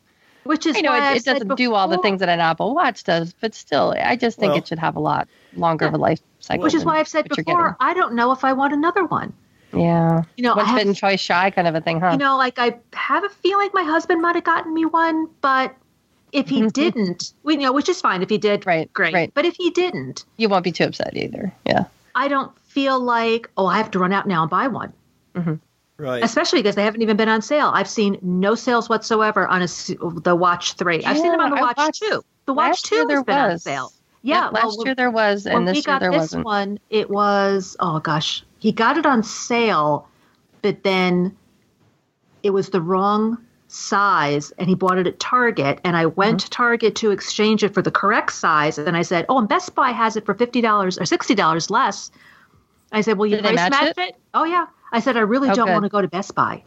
Which 0.44 0.66
is 0.66 0.76
you 0.76 0.82
know 0.82 0.90
why 0.90 1.12
it, 1.12 1.18
it 1.18 1.24
doesn't 1.24 1.56
do 1.56 1.74
all 1.74 1.88
the 1.88 1.98
things 1.98 2.20
that 2.20 2.28
an 2.28 2.40
Apple 2.40 2.74
Watch 2.74 3.04
does, 3.04 3.32
but 3.40 3.54
still, 3.54 3.94
I 3.96 4.16
just 4.16 4.38
think 4.38 4.50
Well- 4.50 4.58
it 4.58 4.68
should 4.68 4.78
have 4.78 4.96
a 4.96 5.00
lot 5.00 5.28
longer 5.54 5.86
of 5.86 5.94
a 5.94 5.98
life 5.98 6.20
cycle. 6.40 6.64
Which 6.64 6.74
is 6.74 6.84
why 6.84 6.98
I've 6.98 7.08
said 7.08 7.28
before, 7.28 7.76
I 7.78 7.94
don't 7.94 8.14
know 8.14 8.32
if 8.32 8.44
I 8.44 8.52
want 8.52 8.72
another 8.72 9.04
one. 9.04 9.32
yeah, 9.72 10.22
You 10.36 10.44
know, 10.44 10.54
I 10.54 10.56
once 10.56 10.68
have- 10.68 10.78
bitten, 10.78 10.94
twice 10.94 11.20
shy, 11.20 11.50
kind 11.50 11.68
of 11.68 11.74
a 11.74 11.80
thing, 11.80 12.00
huh? 12.00 12.10
You 12.12 12.18
know, 12.18 12.36
like 12.36 12.58
I 12.58 12.76
have 12.92 13.24
a 13.24 13.28
feeling 13.28 13.70
my 13.72 13.84
husband 13.84 14.20
might 14.20 14.34
have 14.34 14.44
gotten 14.44 14.74
me 14.74 14.84
one, 14.84 15.28
but 15.40 15.74
if 16.32 16.48
he 16.48 16.60
mm-hmm. 16.60 16.68
didn't, 16.68 17.32
we 17.42 17.54
you 17.54 17.60
know, 17.60 17.72
which 17.72 17.88
is 17.88 18.00
fine. 18.00 18.22
If 18.22 18.28
he 18.30 18.38
did, 18.38 18.66
Right, 18.66 18.92
great. 18.92 19.14
right. 19.14 19.30
But 19.34 19.44
if 19.44 19.54
he 19.56 19.70
didn't, 19.70 20.24
you 20.38 20.48
won't 20.48 20.64
be 20.64 20.72
too 20.72 20.84
upset 20.84 21.16
either. 21.16 21.52
Yeah, 21.64 21.84
I 22.14 22.28
don't 22.28 22.56
feel 22.68 22.98
like, 22.98 23.48
oh, 23.56 23.66
I 23.66 23.76
have 23.76 23.90
to 23.92 23.98
run 23.98 24.12
out 24.12 24.26
now 24.26 24.42
and 24.42 24.50
buy 24.50 24.66
one. 24.68 24.92
Mm-hmm. 25.34 25.54
Right. 26.02 26.22
Especially 26.22 26.58
because 26.60 26.74
they 26.74 26.82
haven't 26.82 27.02
even 27.02 27.16
been 27.16 27.28
on 27.28 27.40
sale. 27.42 27.70
I've 27.72 27.88
seen 27.88 28.18
no 28.22 28.54
sales 28.54 28.88
whatsoever 28.88 29.46
on 29.46 29.62
a, 29.62 29.66
the 30.20 30.34
Watch 30.36 30.74
Three. 30.74 31.04
I've 31.04 31.16
seen 31.18 31.30
them 31.30 31.40
on 31.40 31.50
the 31.50 31.56
Watch 31.56 31.76
watched- 31.76 32.02
Two. 32.02 32.22
The 32.46 32.52
Watch 32.52 32.82
Two 32.82 32.96
year 32.96 33.02
has 33.02 33.08
there 33.08 33.22
been 33.24 33.38
on 33.38 33.58
sale. 33.58 33.92
Yeah, 34.24 34.48
last 34.48 34.76
well, 34.78 34.86
year 34.86 34.94
there 34.94 35.10
was, 35.10 35.46
and 35.46 35.66
this 35.66 35.86
year 35.86 35.98
there 35.98 36.10
this 36.10 36.18
wasn't. 36.20 36.44
one, 36.44 36.78
it 36.90 37.10
was 37.10 37.76
oh 37.80 37.98
gosh, 37.98 38.44
he 38.58 38.70
got 38.70 38.96
it 38.98 39.04
on 39.06 39.22
sale, 39.24 40.06
but 40.60 40.82
then 40.84 41.36
it 42.44 42.50
was 42.50 42.68
the 42.70 42.80
wrong 42.80 43.38
size, 43.66 44.52
and 44.58 44.68
he 44.68 44.74
bought 44.76 44.98
it 44.98 45.06
at 45.08 45.18
Target, 45.18 45.80
and 45.82 45.96
I 45.96 46.06
went 46.06 46.38
Mm-hmm. 46.38 46.44
to 46.44 46.50
Target 46.50 46.94
to 46.96 47.10
exchange 47.10 47.64
it 47.64 47.74
for 47.74 47.82
the 47.82 47.90
correct 47.90 48.32
size, 48.32 48.78
and 48.78 48.96
I 48.96 49.02
said, 49.02 49.24
oh, 49.28 49.38
and 49.38 49.48
Best 49.48 49.74
Buy 49.74 49.90
has 49.90 50.16
it 50.16 50.24
for 50.24 50.34
fifty 50.34 50.60
dollars 50.60 50.98
or 50.98 51.04
sixty 51.04 51.34
dollars 51.34 51.68
less. 51.70 52.10
I 52.92 53.00
said, 53.00 53.18
well, 53.18 53.26
you 53.26 53.36
Did 53.36 53.44
price 53.44 53.56
match 53.56 53.70
match 53.70 53.98
it? 53.98 54.16
Oh 54.34 54.44
yeah. 54.44 54.66
I 54.92 55.00
said, 55.00 55.16
I 55.16 55.20
really 55.20 55.48
Oh, 55.50 55.54
don't 55.54 55.66
good. 55.66 55.72
want 55.72 55.84
to 55.84 55.88
go 55.88 56.00
to 56.00 56.08
Best 56.08 56.34
Buy. 56.34 56.62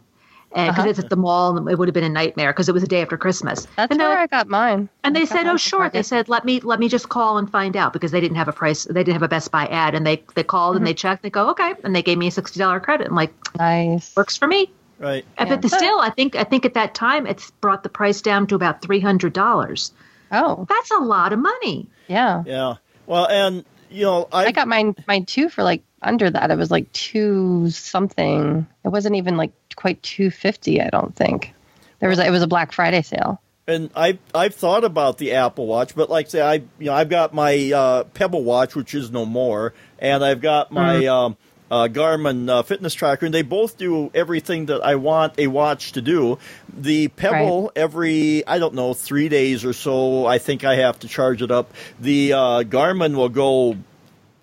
Because 0.50 0.78
Uh-huh. 0.78 0.88
it's 0.88 0.98
at 0.98 1.10
the 1.10 1.16
mall, 1.16 1.56
and 1.58 1.68
it 1.68 1.78
would 1.78 1.88
have 1.88 1.94
been 1.94 2.04
a 2.04 2.08
nightmare 2.08 2.52
because 2.52 2.68
it 2.68 2.72
was 2.72 2.82
the 2.82 2.88
day 2.88 3.02
after 3.02 3.16
Christmas. 3.16 3.66
That's 3.76 3.90
and 3.90 4.00
they're 4.00 4.08
where 4.08 4.16
like, 4.18 4.32
I 4.32 4.36
got 4.38 4.48
mine. 4.48 4.88
and 5.04 5.14
they 5.14 5.26
said, 5.26 5.46
"Oh, 5.46 5.56
sure." 5.56 5.90
They 5.90 6.02
said, 6.02 6.28
"Let 6.28 6.44
me 6.44 6.60
let 6.60 6.78
me 6.78 6.88
just 6.88 7.08
call 7.08 7.36
and 7.36 7.50
find 7.50 7.76
out 7.76 7.92
because 7.92 8.10
they 8.12 8.20
didn't 8.20 8.36
have 8.36 8.48
a 8.48 8.52
price. 8.52 8.84
They 8.84 9.02
didn't 9.02 9.14
have 9.14 9.22
a 9.22 9.28
Best 9.28 9.50
Buy 9.50 9.66
ad." 9.66 9.94
And 9.94 10.06
they 10.06 10.22
they 10.34 10.44
called 10.44 10.76
and 10.76 10.86
they 10.86 10.92
Mm-hmm. 10.94 10.96
checked. 10.98 11.22
They 11.24 11.30
go, 11.30 11.50
"Okay," 11.50 11.74
and 11.84 11.94
they 11.94 12.02
gave 12.02 12.16
me 12.16 12.28
a 12.28 12.30
sixty 12.30 12.58
dollar 12.60 12.80
credit. 12.80 13.08
I'm 13.08 13.14
like, 13.16 13.34
nice. 13.58 14.16
"Works 14.16 14.36
for 14.36 14.46
me." 14.46 14.70
right. 14.98 15.24
Uh, 15.36 15.44
But 15.46 15.60
the, 15.62 15.68
still, 15.68 16.00
I 16.00 16.10
think 16.10 16.36
I 16.36 16.44
think 16.44 16.64
at 16.64 16.74
that 16.74 16.94
time 16.94 17.26
it's 17.26 17.50
brought 17.60 17.82
the 17.82 17.90
price 17.90 18.22
down 18.22 18.46
to 18.46 18.54
about 18.54 18.80
three 18.80 19.00
hundred 19.00 19.32
dollars. 19.34 19.90
Oh, 20.32 20.64
That's 20.68 20.90
a 20.92 20.98
lot 20.98 21.32
of 21.32 21.38
money. 21.38 21.88
yeah. 22.08 22.44
Yeah. 22.46 22.74
Well, 23.06 23.26
and 23.26 23.64
you 23.90 24.04
know, 24.04 24.28
I, 24.32 24.46
I 24.46 24.52
got 24.52 24.68
mine 24.68 24.94
mine 25.06 25.26
too 25.26 25.48
for 25.48 25.62
like 25.62 25.82
under 26.02 26.28
that. 26.30 26.50
It 26.50 26.56
was 26.58 26.70
like 26.70 26.92
two 26.92 27.70
something. 27.70 28.66
It 28.84 28.88
wasn't 28.88 29.16
even 29.16 29.36
like 29.36 29.52
quite 29.76 30.02
two 30.02 30.30
fifty. 30.30 30.80
I 30.80 30.88
don't 30.90 31.14
think. 31.14 31.52
There 32.00 32.08
was 32.08 32.18
a, 32.18 32.26
it 32.26 32.30
was 32.30 32.42
a 32.42 32.46
Black 32.46 32.72
Friday 32.72 33.02
sale. 33.02 33.40
and 33.66 33.90
I 33.96 34.18
I've 34.34 34.54
thought 34.54 34.84
about 34.84 35.18
the 35.18 35.32
Apple 35.32 35.66
Watch, 35.66 35.94
but 35.94 36.10
like 36.10 36.26
I 36.26 36.28
say, 36.28 36.40
I 36.42 36.54
you 36.54 36.86
know 36.86 36.94
I've 36.94 37.08
got 37.08 37.32
my 37.34 37.72
uh, 37.72 38.04
Pebble 38.04 38.44
Watch, 38.44 38.74
which 38.76 38.94
is 38.94 39.10
no 39.10 39.24
more, 39.24 39.72
and 39.98 40.24
I've 40.24 40.40
got 40.40 40.70
my 40.70 41.00
Mm-hmm. 41.00 41.08
um, 41.08 41.36
uh, 41.68 41.88
Garmin 41.88 42.48
uh, 42.48 42.62
fitness 42.62 42.94
tracker, 42.94 43.26
and 43.26 43.34
they 43.34 43.42
both 43.42 43.76
do 43.76 44.08
everything 44.14 44.66
that 44.66 44.84
I 44.84 44.94
want 44.94 45.34
a 45.36 45.48
watch 45.48 45.92
to 45.92 46.00
do. 46.02 46.38
The 46.72 47.08
Pebble 47.08 47.72
every 47.74 48.46
I 48.46 48.58
don't 48.60 48.74
know 48.74 48.94
three 48.94 49.28
days 49.28 49.64
or 49.64 49.72
so, 49.72 50.26
I 50.26 50.38
think 50.38 50.62
I 50.64 50.76
have 50.76 51.00
to 51.00 51.08
charge 51.08 51.42
it 51.42 51.50
up. 51.50 51.72
The 51.98 52.34
uh, 52.34 52.38
Garmin 52.62 53.16
will 53.16 53.30
go 53.30 53.76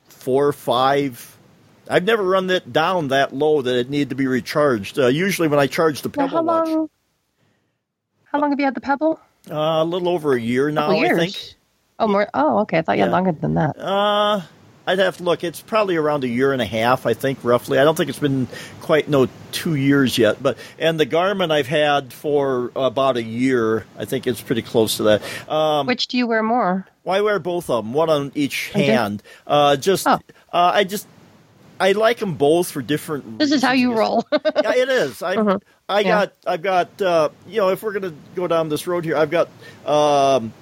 four 0.10 0.48
or 0.48 0.54
five. 0.54 1.33
I've 1.90 2.04
never 2.06 2.24
run 2.24 2.50
it 2.50 2.72
down 2.72 3.10
that 3.10 3.34
low 3.34 3.62
that 3.62 3.76
it 3.76 3.90
needed 3.90 4.10
to 4.10 4.16
be 4.16 4.28
recharged. 4.28 4.98
Uh, 5.00 5.08
usually, 5.08 5.48
when 5.48 5.60
I 5.60 5.68
charge 5.68 6.02
the 6.02 6.10
Now, 6.10 6.28
Pebble 6.28 6.38
how 6.38 6.44
Watch, 6.44 6.68
long? 6.70 6.90
How 8.32 8.40
long 8.40 8.50
have 8.52 8.60
you 8.60 8.66
had 8.66 8.76
the 8.76 8.82
Pebble? 8.82 9.20
uh, 9.52 9.54
a 9.56 9.84
little 9.86 10.08
over 10.10 10.34
a 10.34 10.40
year 10.42 10.72
now, 10.72 10.92
I 10.98 11.10
think. 11.16 11.36
Oh, 12.00 12.08
more. 12.08 12.28
Oh, 12.34 12.60
okay. 12.60 12.80
I 12.80 12.82
thought 12.82 12.98
you 12.98 13.04
had 13.04 13.12
longer 13.12 13.32
than 13.34 13.56
that. 13.56 13.78
Uh, 13.78 14.42
I'd 14.88 15.00
have 15.00 15.18
to 15.18 15.24
look. 15.24 15.44
It's 15.44 15.62
probably 15.62 15.96
around 15.96 16.24
a 16.24 16.28
year 16.28 16.52
and 16.52 16.62
a 16.62 16.66
half, 16.66 17.06
I 17.06 17.14
think, 17.14 17.40
roughly. 17.44 17.78
I 17.80 17.84
don't 17.84 17.96
think 17.96 18.10
it's 18.10 18.20
been 18.20 18.48
quite 18.82 19.08
no 19.08 19.28
two 19.52 19.76
years 19.76 20.18
yet. 20.18 20.42
But 20.42 20.58
and 20.80 21.00
the 21.00 21.06
Garmin 21.06 21.52
I've 21.52 21.68
had 21.68 22.12
for 22.12 22.72
about 22.76 23.16
a 23.18 23.24
year. 23.24 23.86
I 23.98 24.06
think 24.06 24.26
it's 24.28 24.42
pretty 24.42 24.62
close 24.64 24.98
to 24.98 25.04
that. 25.04 25.50
Um, 25.50 25.86
Which 25.88 26.08
do 26.08 26.18
you 26.18 26.26
wear 26.28 26.44
more? 26.44 26.88
why 27.04 27.22
wear 27.22 27.38
both 27.40 27.70
of 27.70 27.84
them? 27.86 27.94
One 27.94 28.10
on 28.10 28.32
each 28.36 28.72
I 28.76 28.80
hand. 28.80 29.24
Uh, 29.46 29.76
just 29.76 30.08
Oh. 30.08 30.14
uh, 30.52 30.72
I 30.74 30.84
just 30.86 31.06
I 31.84 31.92
like 31.92 32.18
them 32.20 32.36
both 32.36 32.72
for 32.72 32.82
different. 32.82 33.40
This 33.40 33.52
is 33.52 33.62
how 33.62 33.74
you 33.74 33.94
roll. 33.94 34.26
yeah, 34.32 34.74
it 34.76 34.90
is. 34.90 35.22
I 35.22 35.36
Uh-huh. 35.36 35.60
I 35.90 36.00
Yeah. 36.00 36.08
got 36.10 36.34
I've 36.48 36.62
got 36.62 37.02
uh, 37.02 37.30
you 37.48 37.58
know 37.58 37.70
if 37.70 37.84
we're 37.84 37.94
gonna 37.94 38.14
go 38.36 38.48
down 38.48 38.70
this 38.70 38.88
road 38.88 39.04
here, 39.06 39.18
I've 39.18 39.32
got 39.32 39.50
um, 39.86 40.54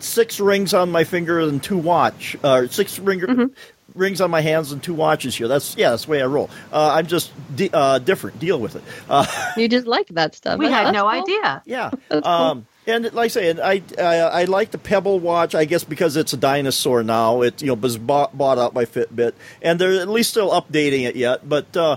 six 0.00 0.38
rings 0.40 0.74
on 0.74 0.90
my 0.92 1.04
finger 1.04 1.40
and 1.40 1.62
two 1.62 1.78
watch, 1.78 2.36
uh, 2.44 2.66
six 2.68 2.98
ringer, 2.98 3.26
Mm-hmm. 3.26 3.98
rings 3.98 4.20
on 4.20 4.30
my 4.30 4.42
hands 4.42 4.72
and 4.72 4.82
two 4.82 4.92
watches 4.94 5.34
here. 5.34 5.48
That's 5.48 5.76
yeah, 5.76 5.90
that's 5.90 6.04
the 6.04 6.10
way 6.10 6.22
I 6.22 6.26
roll. 6.26 6.50
Uh, 6.72 6.92
I'm 6.94 7.06
just 7.06 7.32
di- 7.56 7.70
uh, 7.72 7.98
different. 8.00 8.38
Deal 8.38 8.60
with 8.60 8.76
it. 8.76 8.82
Uh, 9.08 9.24
you 9.56 9.68
just 9.68 9.86
like 9.86 10.08
that 10.08 10.34
stuff. 10.34 10.58
We 10.58 10.66
That's- 10.66 10.86
had 10.86 10.94
that's 10.94 11.02
no 11.02 11.10
cool. 11.10 11.22
idea. 11.22 11.62
yeah. 11.64 11.90
That's 12.10 12.26
cool. 12.26 12.64
And 12.86 13.04
like 13.12 13.24
I 13.26 13.28
say, 13.28 13.50
and 13.50 13.60
I, 13.60 13.82
I 13.98 14.16
I 14.18 14.44
like 14.44 14.70
the 14.70 14.78
Pebble 14.78 15.18
watch. 15.18 15.54
I 15.54 15.64
guess 15.64 15.82
because 15.84 16.16
it's 16.16 16.32
a 16.32 16.36
dinosaur 16.36 17.02
now. 17.02 17.42
It 17.42 17.60
you 17.60 17.68
know 17.68 17.74
was 17.74 17.98
bought, 17.98 18.36
bought 18.38 18.58
out 18.58 18.74
by 18.74 18.84
Fitbit, 18.84 19.32
and 19.60 19.80
they're 19.80 20.00
at 20.00 20.08
least 20.08 20.30
still 20.30 20.50
updating 20.50 21.02
it 21.02 21.16
yet. 21.16 21.48
But 21.48 21.76
uh, 21.76 21.96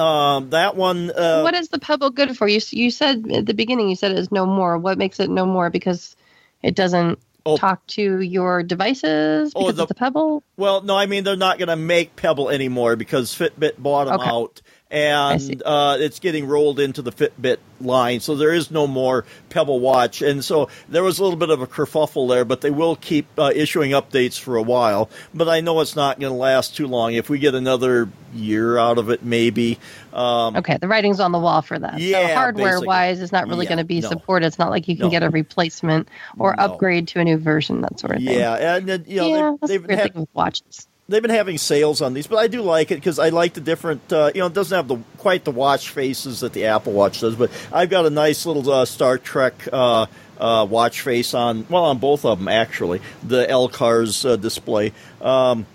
um, 0.00 0.50
that 0.50 0.76
one. 0.76 1.10
Uh, 1.10 1.42
what 1.42 1.54
is 1.54 1.68
the 1.68 1.78
Pebble 1.78 2.10
good 2.10 2.36
for? 2.36 2.48
You 2.48 2.60
you 2.70 2.90
said 2.90 3.30
at 3.30 3.46
the 3.46 3.54
beginning 3.54 3.90
you 3.90 3.96
said 3.96 4.12
it 4.12 4.18
is 4.18 4.32
no 4.32 4.46
more. 4.46 4.78
What 4.78 4.96
makes 4.98 5.20
it 5.20 5.28
no 5.28 5.44
more? 5.44 5.68
Because 5.70 6.16
it 6.62 6.74
doesn't 6.74 7.18
Oh. 7.46 7.56
talk 7.56 7.86
to 7.86 8.20
your 8.20 8.62
devices 8.62 9.52
Oh, 9.56 9.60
because 9.60 9.76
the- 9.76 9.82
it's 9.84 9.88
the 9.88 9.94
Pebble. 9.94 10.42
Well, 10.58 10.82
no, 10.82 10.96
I 10.96 11.06
mean 11.06 11.24
they're 11.24 11.36
not 11.36 11.56
going 11.58 11.68
to 11.68 11.76
make 11.76 12.14
Pebble 12.14 12.50
anymore 12.50 12.94
because 12.96 13.30
Fitbit 13.34 13.78
bought 13.78 14.04
them 14.06 14.20
Okay. 14.20 14.28
out. 14.28 14.60
And 14.90 15.62
uh, 15.66 15.96
it's 16.00 16.18
getting 16.18 16.46
rolled 16.46 16.80
into 16.80 17.02
the 17.02 17.12
Fitbit 17.12 17.58
line. 17.80 18.20
So 18.20 18.34
there 18.34 18.52
is 18.52 18.70
no 18.70 18.86
more 18.86 19.24
Pebble 19.50 19.80
Watch, 19.80 20.22
and 20.22 20.42
so 20.44 20.68
there 20.88 21.02
was 21.02 21.18
a 21.18 21.22
little 21.22 21.38
bit 21.38 21.50
of 21.50 21.60
a 21.60 21.66
kerfuffle 21.66 22.28
there. 22.28 22.44
But 22.44 22.60
they 22.62 22.70
will 22.70 22.96
keep 22.96 23.26
uh, 23.38 23.52
issuing 23.54 23.90
updates 23.92 24.38
for 24.38 24.56
a 24.56 24.62
while. 24.62 25.10
But 25.34 25.48
I 25.48 25.60
know 25.60 25.80
it's 25.80 25.94
not 25.96 26.18
going 26.18 26.32
to 26.32 26.38
last 26.38 26.76
too 26.76 26.86
long. 26.86 27.12
If 27.14 27.28
we 27.28 27.38
get 27.38 27.54
another 27.54 28.08
year 28.34 28.78
out 28.78 28.98
of 28.98 29.10
it, 29.10 29.22
maybe. 29.22 29.78
Um, 30.12 30.56
Okay, 30.56 30.78
the 30.80 30.88
writing's 30.88 31.20
on 31.20 31.32
the 31.32 31.38
wall 31.38 31.62
for 31.62 31.78
that. 31.78 31.98
Yeah, 32.00 32.28
so 32.28 32.34
hardware 32.34 32.80
wise, 32.80 33.20
it's 33.20 33.32
not 33.32 33.46
really 33.48 33.64
Yeah, 33.66 33.68
going 33.70 33.78
to 33.78 33.84
be 33.84 34.00
no. 34.00 34.08
supported. 34.08 34.46
It's 34.46 34.58
not 34.58 34.70
like 34.70 34.88
you 34.88 34.96
can 34.96 35.06
No. 35.06 35.10
get 35.10 35.22
a 35.22 35.30
replacement 35.30 36.08
or 36.38 36.54
No. 36.56 36.64
upgrade 36.64 37.08
to 37.08 37.20
a 37.20 37.24
new 37.24 37.36
version, 37.36 37.82
that 37.82 38.00
sort 38.00 38.16
of 38.16 38.22
thing. 38.22 38.38
yeah, 38.38 38.54
and 38.76 39.06
you 39.06 39.16
know 39.16 39.26
yeah, 39.28 39.52
they've, 39.66 39.86
that's 39.86 39.96
they've 40.02 40.14
had- 40.14 40.26
watches. 40.34 40.86
They've 41.08 41.22
been 41.22 41.30
having 41.30 41.58
sales 41.58 42.02
on 42.02 42.14
these, 42.14 42.26
but 42.26 42.36
I 42.36 42.48
do 42.48 42.62
like 42.62 42.90
it 42.90 42.96
because 42.96 43.18
I 43.18 43.30
like 43.30 43.54
the 43.54 43.60
different. 43.60 44.12
Uh, 44.12 44.30
you 44.34 44.40
know, 44.40 44.46
it 44.46 44.54
doesn't 44.54 44.76
have 44.76 44.88
the 44.88 44.98
quite 45.18 45.44
the 45.44 45.50
watch 45.50 45.90
faces 45.90 46.40
that 46.40 46.52
the 46.52 46.66
Apple 46.66 46.92
Watch 46.92 47.20
does, 47.20 47.34
but 47.34 47.50
I've 47.72 47.90
got 47.90 48.06
a 48.06 48.10
nice 48.10 48.46
little 48.46 48.70
uh, 48.70 48.84
Star 48.84 49.18
Trek. 49.18 49.54
Uh, 49.72 50.06
uh, 50.38 50.64
watch 50.70 51.00
face 51.00 51.34
on 51.34 51.66
well 51.68 51.84
on 51.86 51.98
both 51.98 52.24
of 52.24 52.38
them 52.38 52.46
actually 52.46 53.00
the 53.24 53.44
LCARS 53.44 54.24
uh, 54.24 54.36
display 54.36 54.92
um, 55.20 55.66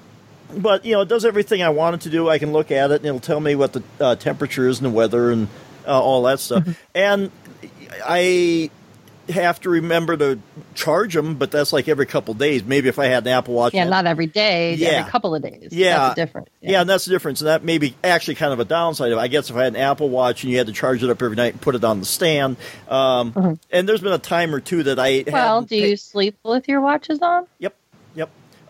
but 0.56 0.86
you 0.86 0.94
know 0.94 1.02
it 1.02 1.10
does 1.10 1.26
everything 1.26 1.62
I 1.62 1.68
wanted 1.68 2.00
to 2.02 2.10
do 2.10 2.30
I 2.30 2.38
can 2.38 2.54
look 2.54 2.72
at 2.72 2.90
it 2.90 2.96
and 3.02 3.06
it'll 3.06 3.20
tell 3.20 3.42
me 3.42 3.56
what 3.56 3.74
the 3.74 3.84
uh, 4.00 4.16
temperature 4.16 4.70
is 4.70 4.80
and 4.80 4.86
the 4.86 4.96
weather 4.96 5.32
and 5.32 5.50
uh, 5.86 6.02
all 6.02 6.24
that 6.24 6.40
stuff 6.40 6.80
and 6.96 7.30
I 8.06 8.70
have 9.30 9.60
to 9.62 9.70
remember 9.70 10.18
to 10.18 10.40
charge 10.76 11.14
them 11.14 11.36
but 11.36 11.50
that's 11.52 11.72
like 11.72 11.88
every 11.88 12.06
couple 12.06 12.34
days 12.34 12.64
maybe 12.64 12.90
if 12.90 13.00
I 13.00 13.06
had 13.06 13.24
an 13.26 13.30
Apple 13.34 13.54
Watch 13.54 13.74
Yeah, 13.74 13.86
not 13.86 14.06
every 14.06 14.26
day, 14.28 14.76
Yeah. 14.76 14.90
every 14.90 15.12
couple 15.12 15.34
of 15.34 15.42
days. 15.42 15.70
Yeah. 15.72 15.98
That's 15.98 16.16
the 16.16 16.22
difference. 16.26 16.50
Yeah. 16.62 16.82
and 16.82 16.90
that's 16.90 17.06
the 17.06 17.12
difference. 17.12 17.42
And 17.42 17.48
that 17.48 17.64
may 17.64 17.78
be 17.78 17.96
actually 18.04 18.36
kind 18.36 18.52
of 18.54 18.60
a 18.60 18.66
downside 18.66 19.12
of. 19.12 19.18
I 19.20 19.28
guess 19.28 19.50
if 19.50 19.56
I 19.56 19.64
had 19.64 19.76
an 19.76 19.80
Apple 19.82 20.10
Watch 20.10 20.44
and 20.44 20.52
you 20.52 20.58
had 20.58 20.68
to 20.68 20.74
charge 20.74 21.04
it 21.04 21.10
up 21.10 21.22
every 21.22 21.36
night 21.38 21.54
and 21.54 21.62
put 21.62 21.76
it 21.76 21.84
on 21.84 22.00
the 22.00 22.06
stand. 22.06 22.58
Um, 22.90 23.60
And 23.72 23.88
there's 23.88 24.02
been 24.02 24.14
a 24.14 24.18
time 24.18 24.54
or 24.54 24.60
two 24.60 24.84
that 24.84 25.00
I 25.00 25.12
Mm-hmm. 25.24 25.32
Well, 25.32 25.62
do 25.62 25.76
you 25.78 25.96
sleep 25.98 26.38
with 26.44 26.68
your 26.68 26.82
watches 26.82 27.20
on? 27.22 27.48
Yep. 27.60 27.76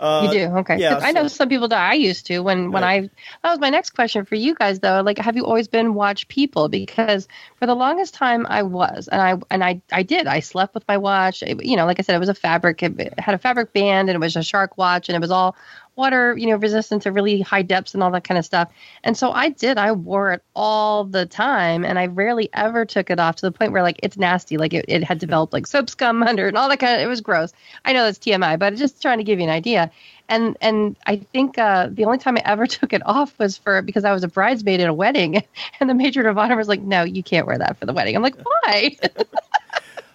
Uh, 0.03 0.21
you 0.33 0.39
do 0.49 0.57
okay. 0.57 0.77
yeah, 0.79 0.95
'Cause 0.95 1.03
I 1.03 1.11
know 1.11 1.27
some 1.27 1.47
people 1.49 1.67
do. 1.69 1.75
I 1.75 1.93
used 1.93 2.25
to 2.27 2.39
when 2.39 2.71
when 2.71 2.83
I. 2.83 3.01
That 3.43 3.51
was 3.51 3.59
my 3.59 3.69
next 3.69 3.91
question 3.91 4.25
for 4.25 4.35
you 4.35 4.53
guys 4.53 4.79
though. 4.79 5.01
Like, 5.01 5.17
have 5.17 5.35
you 5.37 5.45
always 5.45 5.67
been 5.69 5.93
watch 5.93 6.27
people? 6.27 6.67
Because 6.67 7.27
for 7.55 7.65
the 7.65 7.75
longest 7.75 8.13
time 8.13 8.45
I 8.49 8.63
was, 8.63 9.07
and 9.07 9.21
I 9.21 9.35
and 9.49 9.63
I 9.63 9.81
I 9.91 10.03
did. 10.03 10.27
I 10.27 10.41
slept 10.41 10.73
with 10.73 10.87
my 10.87 10.97
watch. 10.97 11.41
It- 11.41 11.63
you 11.65 11.77
know, 11.77 11.85
like 11.85 11.99
I 11.99 12.03
said, 12.03 12.15
it 12.15 12.19
was 12.19 12.29
a 12.29 12.33
fabric. 12.35 12.83
It 12.83 13.17
had 13.17 13.33
a 13.35 13.37
fabric 13.37 13.71
band, 13.73 14.09
and 14.09 14.15
it 14.15 14.19
was 14.19 14.35
a 14.35 14.43
shark 14.43 14.77
watch, 14.77 15.07
and 15.09 15.15
it 15.15 15.21
was 15.21 15.31
all 15.31 15.55
water, 15.95 16.35
you 16.37 16.47
know, 16.47 16.55
resistant 16.55 17.03
to 17.03 17.11
really 17.11 17.41
high 17.41 17.61
depths 17.61 17.93
and 17.93 18.01
all 18.01 18.11
that 18.11 18.23
kind 18.23 18.37
of 18.37 18.45
stuff. 18.45 18.71
And 19.03 19.17
so 19.17 19.31
I 19.31 19.49
did. 19.49 19.77
I 19.77 19.91
wore 19.91 20.33
it 20.33 20.43
all 20.55 21.03
the 21.03 21.25
time, 21.25 21.85
and 21.85 21.99
I 21.99 22.07
rarely 22.07 22.49
ever 22.53 22.85
took 22.85 23.09
it 23.09 23.19
off 23.19 23.37
to 23.37 23.45
the 23.45 23.51
point 23.51 23.71
where 23.71 23.83
like 23.83 23.99
it's 24.01 24.17
nasty. 24.17 24.57
Like 24.57 24.73
it, 24.73 24.85
it 24.87 25.03
had 25.03 25.19
developed 25.19 25.53
like 25.53 25.67
soap 25.67 25.89
scum 25.89 26.23
under 26.27 26.47
and 26.47 26.57
all 26.57 26.69
that 26.69 26.79
kind 26.79 26.95
of. 26.95 27.01
It 27.01 27.07
was 27.07 27.21
gross. 27.21 27.53
I 27.85 27.93
know 27.93 28.03
that's 28.03 28.19
TMI, 28.19 28.57
but 28.59 28.75
just 28.75 29.01
trying 29.01 29.19
to 29.19 29.23
give 29.23 29.39
you 29.39 29.45
an 29.45 29.51
idea. 29.51 29.91
And 30.29 30.57
and 30.61 30.95
I 31.05 31.17
think 31.17 31.57
uh, 31.57 31.89
the 31.91 32.05
only 32.05 32.17
time 32.17 32.37
I 32.37 32.41
ever 32.45 32.65
took 32.67 32.93
it 32.93 33.01
off 33.05 33.37
was 33.37 33.57
for 33.57 33.81
because 33.81 34.05
I 34.05 34.13
was 34.13 34.23
a 34.23 34.27
bridesmaid 34.27 34.79
at 34.79 34.89
a 34.89 34.93
wedding, 34.93 35.43
and 35.79 35.89
the 35.89 35.93
major 35.93 36.27
of 36.27 36.37
honor 36.37 36.55
was 36.55 36.67
like, 36.67 36.81
"No, 36.81 37.03
you 37.03 37.23
can't 37.23 37.45
wear 37.45 37.57
that 37.57 37.77
for 37.77 37.85
the 37.85 37.93
wedding." 37.93 38.15
I'm 38.15 38.23
like, 38.23 38.37
"Why?" 38.41 38.97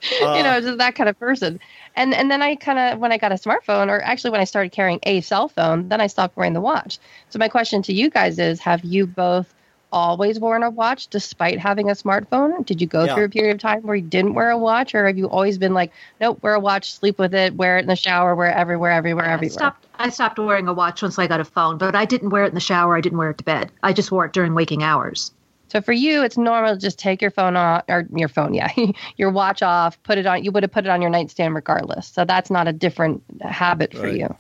you 0.03 0.43
know, 0.43 0.61
just 0.61 0.79
that 0.79 0.95
kind 0.95 1.09
of 1.09 1.19
person. 1.19 1.61
And 1.99 2.15
and 2.15 2.31
then 2.31 2.43
I 2.43 2.55
kind 2.55 2.79
of 2.79 3.01
when 3.01 3.13
I 3.13 3.19
got 3.19 3.33
a 3.33 3.35
smartphone, 3.35 3.89
or 3.91 4.01
actually 4.03 4.31
when 4.31 4.41
I 4.41 4.45
started 4.45 4.71
carrying 4.73 5.01
a 5.03 5.21
cell 5.21 5.49
phone, 5.49 5.89
then 5.89 6.01
I 6.01 6.07
stopped 6.07 6.37
wearing 6.37 6.55
the 6.55 6.61
watch. 6.61 6.99
So 7.29 7.39
my 7.41 7.49
question 7.49 7.83
to 7.83 7.93
you 7.93 8.09
guys 8.09 8.39
is: 8.39 8.61
Have 8.61 8.85
you 8.85 9.07
both 9.07 9.53
always 9.91 10.39
worn 10.39 10.63
a 10.63 10.71
watch 10.71 11.09
despite 11.09 11.59
having 11.59 11.91
a 11.91 11.95
smartphone? 11.95 12.65
Did 12.65 12.81
you 12.81 12.87
go 12.87 13.05
Yeah. 13.07 13.15
through 13.15 13.25
a 13.25 13.29
period 13.31 13.55
of 13.57 13.61
time 13.61 13.83
where 13.83 13.97
you 13.97 14.03
didn't 14.07 14.35
wear 14.35 14.51
a 14.51 14.59
watch, 14.59 14.95
or 14.95 15.07
have 15.07 15.19
you 15.19 15.29
always 15.29 15.59
been 15.59 15.75
like, 15.75 15.93
nope, 16.21 16.39
wear 16.43 16.55
a 16.55 16.61
watch, 16.61 16.93
sleep 16.93 17.19
with 17.19 17.35
it, 17.35 17.57
wear 17.57 17.79
it 17.79 17.83
in 17.83 17.89
the 17.89 17.97
shower, 17.97 18.35
wear 18.37 18.51
it 18.51 18.57
everywhere, 18.57 18.93
everywhere, 18.93 19.27
I 19.27 19.33
everywhere? 19.35 19.51
stopped. 19.51 19.87
I 19.97 20.11
stopped 20.11 20.39
wearing 20.39 20.69
a 20.69 20.73
watch 20.73 21.03
once 21.03 21.19
I 21.19 21.27
got 21.27 21.41
a 21.41 21.45
phone, 21.45 21.79
but 21.79 21.97
I 21.97 22.05
didn't 22.05 22.31
wear 22.31 22.45
it 22.45 22.49
in 22.51 22.55
the 22.55 22.61
shower. 22.61 22.97
I 22.97 23.01
didn't 23.01 23.19
wear 23.19 23.31
it 23.31 23.39
to 23.39 23.45
bed. 23.45 23.73
I 23.83 23.93
just 23.93 24.13
wore 24.13 24.25
it 24.27 24.33
during 24.33 24.55
waking 24.55 24.85
hours. 24.85 25.33
So 25.69 25.81
for 25.81 25.93
you, 25.93 26.23
it's 26.23 26.37
normal 26.37 26.75
to 26.75 26.81
just 26.81 26.99
take 26.99 27.21
your 27.21 27.31
phone 27.31 27.57
off, 27.57 27.85
or 27.89 28.07
your 28.15 28.29
phone, 28.29 28.55
yeah, 28.55 28.73
your 29.17 29.31
watch 29.31 29.63
off, 29.63 30.03
put 30.03 30.19
it 30.19 30.27
on. 30.27 30.43
You 30.45 30.51
would 30.53 30.63
have 30.63 30.73
put 30.73 30.87
it 30.87 30.91
on 30.91 31.03
your 31.03 31.11
nightstand 31.11 31.55
regardless. 31.55 32.07
So 32.09 32.25
that's 32.25 32.51
not 32.51 32.69
a 32.69 32.73
different 32.73 33.23
habit 33.43 33.93
for 33.93 34.05
Right. 34.05 34.15
you. 34.15 34.37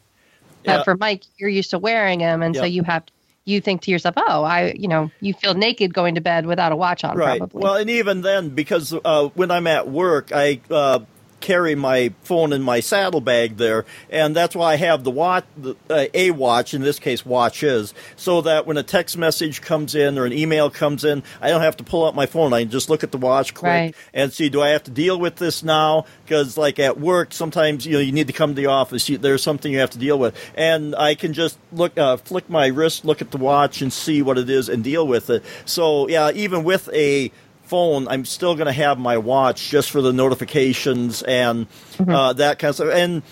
Yeah. 0.64 0.78
But 0.78 0.84
for 0.84 0.96
Mike, 0.96 1.24
you're 1.36 1.48
used 1.48 1.70
to 1.70 1.78
wearing 1.78 2.18
them, 2.20 2.42
and 2.42 2.56
so 2.56 2.64
you 2.64 2.82
have 2.82 3.06
to, 3.06 3.12
you 3.44 3.60
think 3.60 3.82
to 3.82 3.90
yourself, 3.90 4.14
oh, 4.18 4.42
I, 4.42 4.72
you 4.72 4.88
know, 4.88 5.10
you 5.20 5.32
feel 5.32 5.54
naked 5.54 5.94
going 5.94 6.16
to 6.16 6.20
bed 6.20 6.44
without 6.46 6.72
a 6.72 6.76
watch 6.76 7.04
on, 7.04 7.16
Right. 7.16 7.38
probably. 7.38 7.62
Well, 7.62 7.74
and 7.76 7.88
even 7.88 8.20
then, 8.22 8.50
because 8.50 8.92
uh, 8.92 9.28
when 9.34 9.50
I'm 9.50 9.66
at 9.66 9.88
work, 9.88 10.32
I 10.34 10.60
uh, 10.70 11.00
carry 11.48 11.74
my 11.74 12.12
phone 12.24 12.52
in 12.52 12.60
my 12.60 12.78
saddlebag 12.78 13.56
there, 13.56 13.86
and 14.10 14.36
that's 14.36 14.54
why 14.54 14.74
I 14.74 14.76
have 14.76 15.02
the 15.02 15.10
watch, 15.10 15.46
the, 15.56 15.76
uh, 15.88 16.04
a 16.12 16.30
watch, 16.30 16.74
in 16.74 16.82
this 16.82 16.98
case, 16.98 17.24
watches, 17.24 17.94
so 18.16 18.42
that 18.42 18.66
when 18.66 18.76
a 18.76 18.82
text 18.82 19.16
message 19.16 19.62
comes 19.62 19.94
in 19.94 20.18
or 20.18 20.26
an 20.26 20.32
email 20.34 20.68
comes 20.68 21.04
in, 21.04 21.22
I 21.40 21.48
don't 21.48 21.62
have 21.62 21.78
to 21.78 21.84
pull 21.84 22.04
out 22.06 22.14
my 22.14 22.26
phone. 22.26 22.52
I 22.52 22.60
can 22.64 22.70
just 22.70 22.90
look 22.90 23.02
at 23.02 23.12
the 23.12 23.16
watch, 23.18 23.54
click, 23.54 23.64
Right. 23.70 23.94
and 24.12 24.30
see, 24.30 24.50
do 24.50 24.60
I 24.60 24.68
have 24.68 24.82
to 24.84 24.90
deal 24.90 25.18
with 25.18 25.36
this 25.36 25.62
now? 25.62 26.04
Because, 26.26 26.58
like 26.58 26.78
at 26.78 27.00
work, 27.00 27.32
sometimes 27.32 27.86
you 27.86 27.94
know 27.94 27.98
you 28.00 28.12
need 28.12 28.26
to 28.26 28.34
come 28.34 28.50
to 28.50 28.60
the 28.60 28.66
office. 28.66 29.08
You, 29.08 29.16
there's 29.16 29.42
something 29.42 29.72
you 29.72 29.78
have 29.78 29.90
to 29.90 29.98
deal 29.98 30.18
with, 30.18 30.36
and 30.54 30.94
I 30.96 31.14
can 31.14 31.32
just 31.32 31.58
look, 31.72 31.96
uh, 31.96 32.18
flick 32.18 32.50
my 32.50 32.66
wrist, 32.66 33.06
look 33.06 33.22
at 33.22 33.30
the 33.30 33.38
watch, 33.38 33.80
and 33.80 33.90
see 33.90 34.20
what 34.20 34.36
it 34.36 34.50
is, 34.50 34.68
and 34.68 34.84
deal 34.84 35.06
with 35.08 35.30
it. 35.30 35.42
So, 35.64 36.08
yeah, 36.08 36.30
even 36.32 36.62
with 36.62 36.90
a 36.92 37.32
phone, 37.68 38.08
I'm 38.08 38.24
still 38.24 38.54
going 38.54 38.66
to 38.66 38.72
have 38.72 38.98
my 38.98 39.18
watch 39.18 39.68
just 39.68 39.90
for 39.90 40.00
the 40.00 40.12
notifications 40.12 41.22
and 41.22 41.66
uh, 41.98 42.32
that 42.34 42.58
kind 42.58 42.70
of 42.70 42.74
stuff. 42.76 42.92
And 42.92 43.22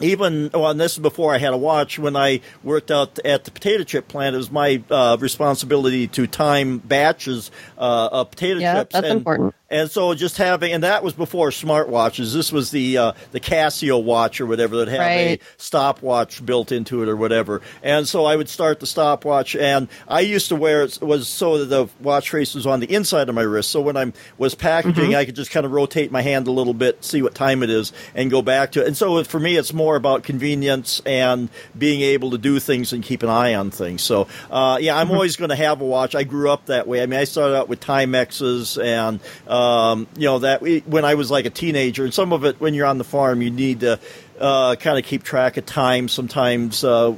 even 0.00 0.50
well, 0.52 0.70
and 0.70 0.80
this 0.80 0.92
is 0.92 0.98
before 0.98 1.34
I 1.34 1.38
had 1.38 1.52
a 1.52 1.56
watch. 1.56 1.98
When 1.98 2.16
I 2.16 2.40
worked 2.62 2.90
out 2.90 3.18
at 3.24 3.44
the 3.44 3.50
potato 3.50 3.84
chip 3.84 4.08
plant, 4.08 4.34
it 4.34 4.38
was 4.38 4.50
my 4.50 4.82
uh, 4.90 5.16
responsibility 5.20 6.06
to 6.08 6.26
time 6.26 6.78
batches 6.78 7.50
uh, 7.76 8.08
of 8.12 8.30
potato 8.30 8.60
Yeah, 8.60 8.74
chips. 8.80 8.92
that's 8.94 9.06
and, 9.08 9.18
important. 9.18 9.54
And 9.70 9.90
so 9.90 10.14
just 10.14 10.38
having, 10.38 10.72
and 10.72 10.82
that 10.82 11.04
was 11.04 11.12
before 11.12 11.50
smartwatches. 11.50 12.32
This 12.32 12.50
was 12.50 12.70
the 12.70 12.96
uh, 12.98 13.12
the 13.32 13.40
Casio 13.40 14.02
watch 14.02 14.40
or 14.40 14.46
whatever 14.46 14.76
that 14.76 14.88
had 14.88 14.98
Right. 15.00 15.08
a 15.08 15.38
stopwatch 15.58 16.44
built 16.44 16.72
into 16.72 17.02
it 17.02 17.08
or 17.08 17.16
whatever. 17.16 17.60
And 17.82 18.08
so 18.08 18.24
I 18.24 18.34
would 18.34 18.48
start 18.48 18.80
the 18.80 18.86
stopwatch, 18.86 19.54
and 19.54 19.88
I 20.06 20.20
used 20.20 20.48
to 20.48 20.56
wear 20.56 20.82
it 20.84 20.98
was 21.02 21.28
so 21.28 21.58
that 21.58 21.66
the 21.66 21.88
watch 22.02 22.30
face 22.30 22.54
was 22.54 22.66
on 22.66 22.80
the 22.80 22.92
inside 22.94 23.28
of 23.28 23.34
my 23.34 23.42
wrist. 23.42 23.70
So 23.70 23.80
when 23.82 23.96
I 23.96 24.12
was 24.38 24.54
packaging, 24.54 25.14
I 25.14 25.24
could 25.26 25.36
just 25.36 25.50
kind 25.50 25.66
of 25.66 25.72
rotate 25.72 26.10
my 26.10 26.22
hand 26.22 26.46
a 26.48 26.50
little 26.50 26.74
bit, 26.74 27.04
see 27.04 27.20
what 27.22 27.34
time 27.34 27.62
it 27.62 27.68
is, 27.70 27.92
and 28.14 28.30
go 28.30 28.40
back 28.40 28.72
to 28.72 28.80
it. 28.82 28.86
And 28.86 28.96
so 28.96 29.22
for 29.24 29.38
me, 29.38 29.56
it's 29.56 29.72
more 29.74 29.87
about 29.96 30.22
convenience 30.22 31.00
and 31.06 31.48
being 31.76 32.00
able 32.00 32.30
to 32.32 32.38
do 32.38 32.58
things 32.60 32.92
and 32.92 33.02
keep 33.02 33.22
an 33.22 33.28
eye 33.28 33.54
on 33.54 33.70
things. 33.70 34.02
So 34.02 34.28
uh, 34.50 34.78
yeah, 34.80 34.96
I'm 34.96 35.10
always 35.10 35.36
going 35.36 35.50
to 35.50 35.56
have 35.56 35.80
a 35.80 35.84
watch. 35.84 36.14
I 36.14 36.24
grew 36.24 36.50
up 36.50 36.66
that 36.66 36.86
way. 36.86 37.02
I 37.02 37.06
mean, 37.06 37.18
I 37.20 37.24
started 37.24 37.56
out 37.56 37.68
with 37.68 37.80
Timexes 37.80 38.82
and 38.82 39.20
um, 39.50 40.06
you 40.16 40.26
know 40.26 40.40
that 40.40 40.60
we, 40.62 40.80
when 40.80 41.04
I 41.04 41.14
was 41.14 41.30
like 41.30 41.46
a 41.46 41.50
teenager, 41.50 42.04
and 42.04 42.14
some 42.14 42.32
of 42.32 42.44
it 42.44 42.60
when 42.60 42.74
you're 42.74 42.86
on 42.86 42.98
the 42.98 43.04
farm, 43.04 43.42
you 43.42 43.50
need 43.50 43.80
to 43.80 43.98
uh, 44.40 44.76
kind 44.76 44.98
of 44.98 45.04
keep 45.04 45.22
track 45.22 45.56
of 45.56 45.66
time. 45.66 46.08
Sometimes. 46.08 46.84
Uh, 46.84 47.14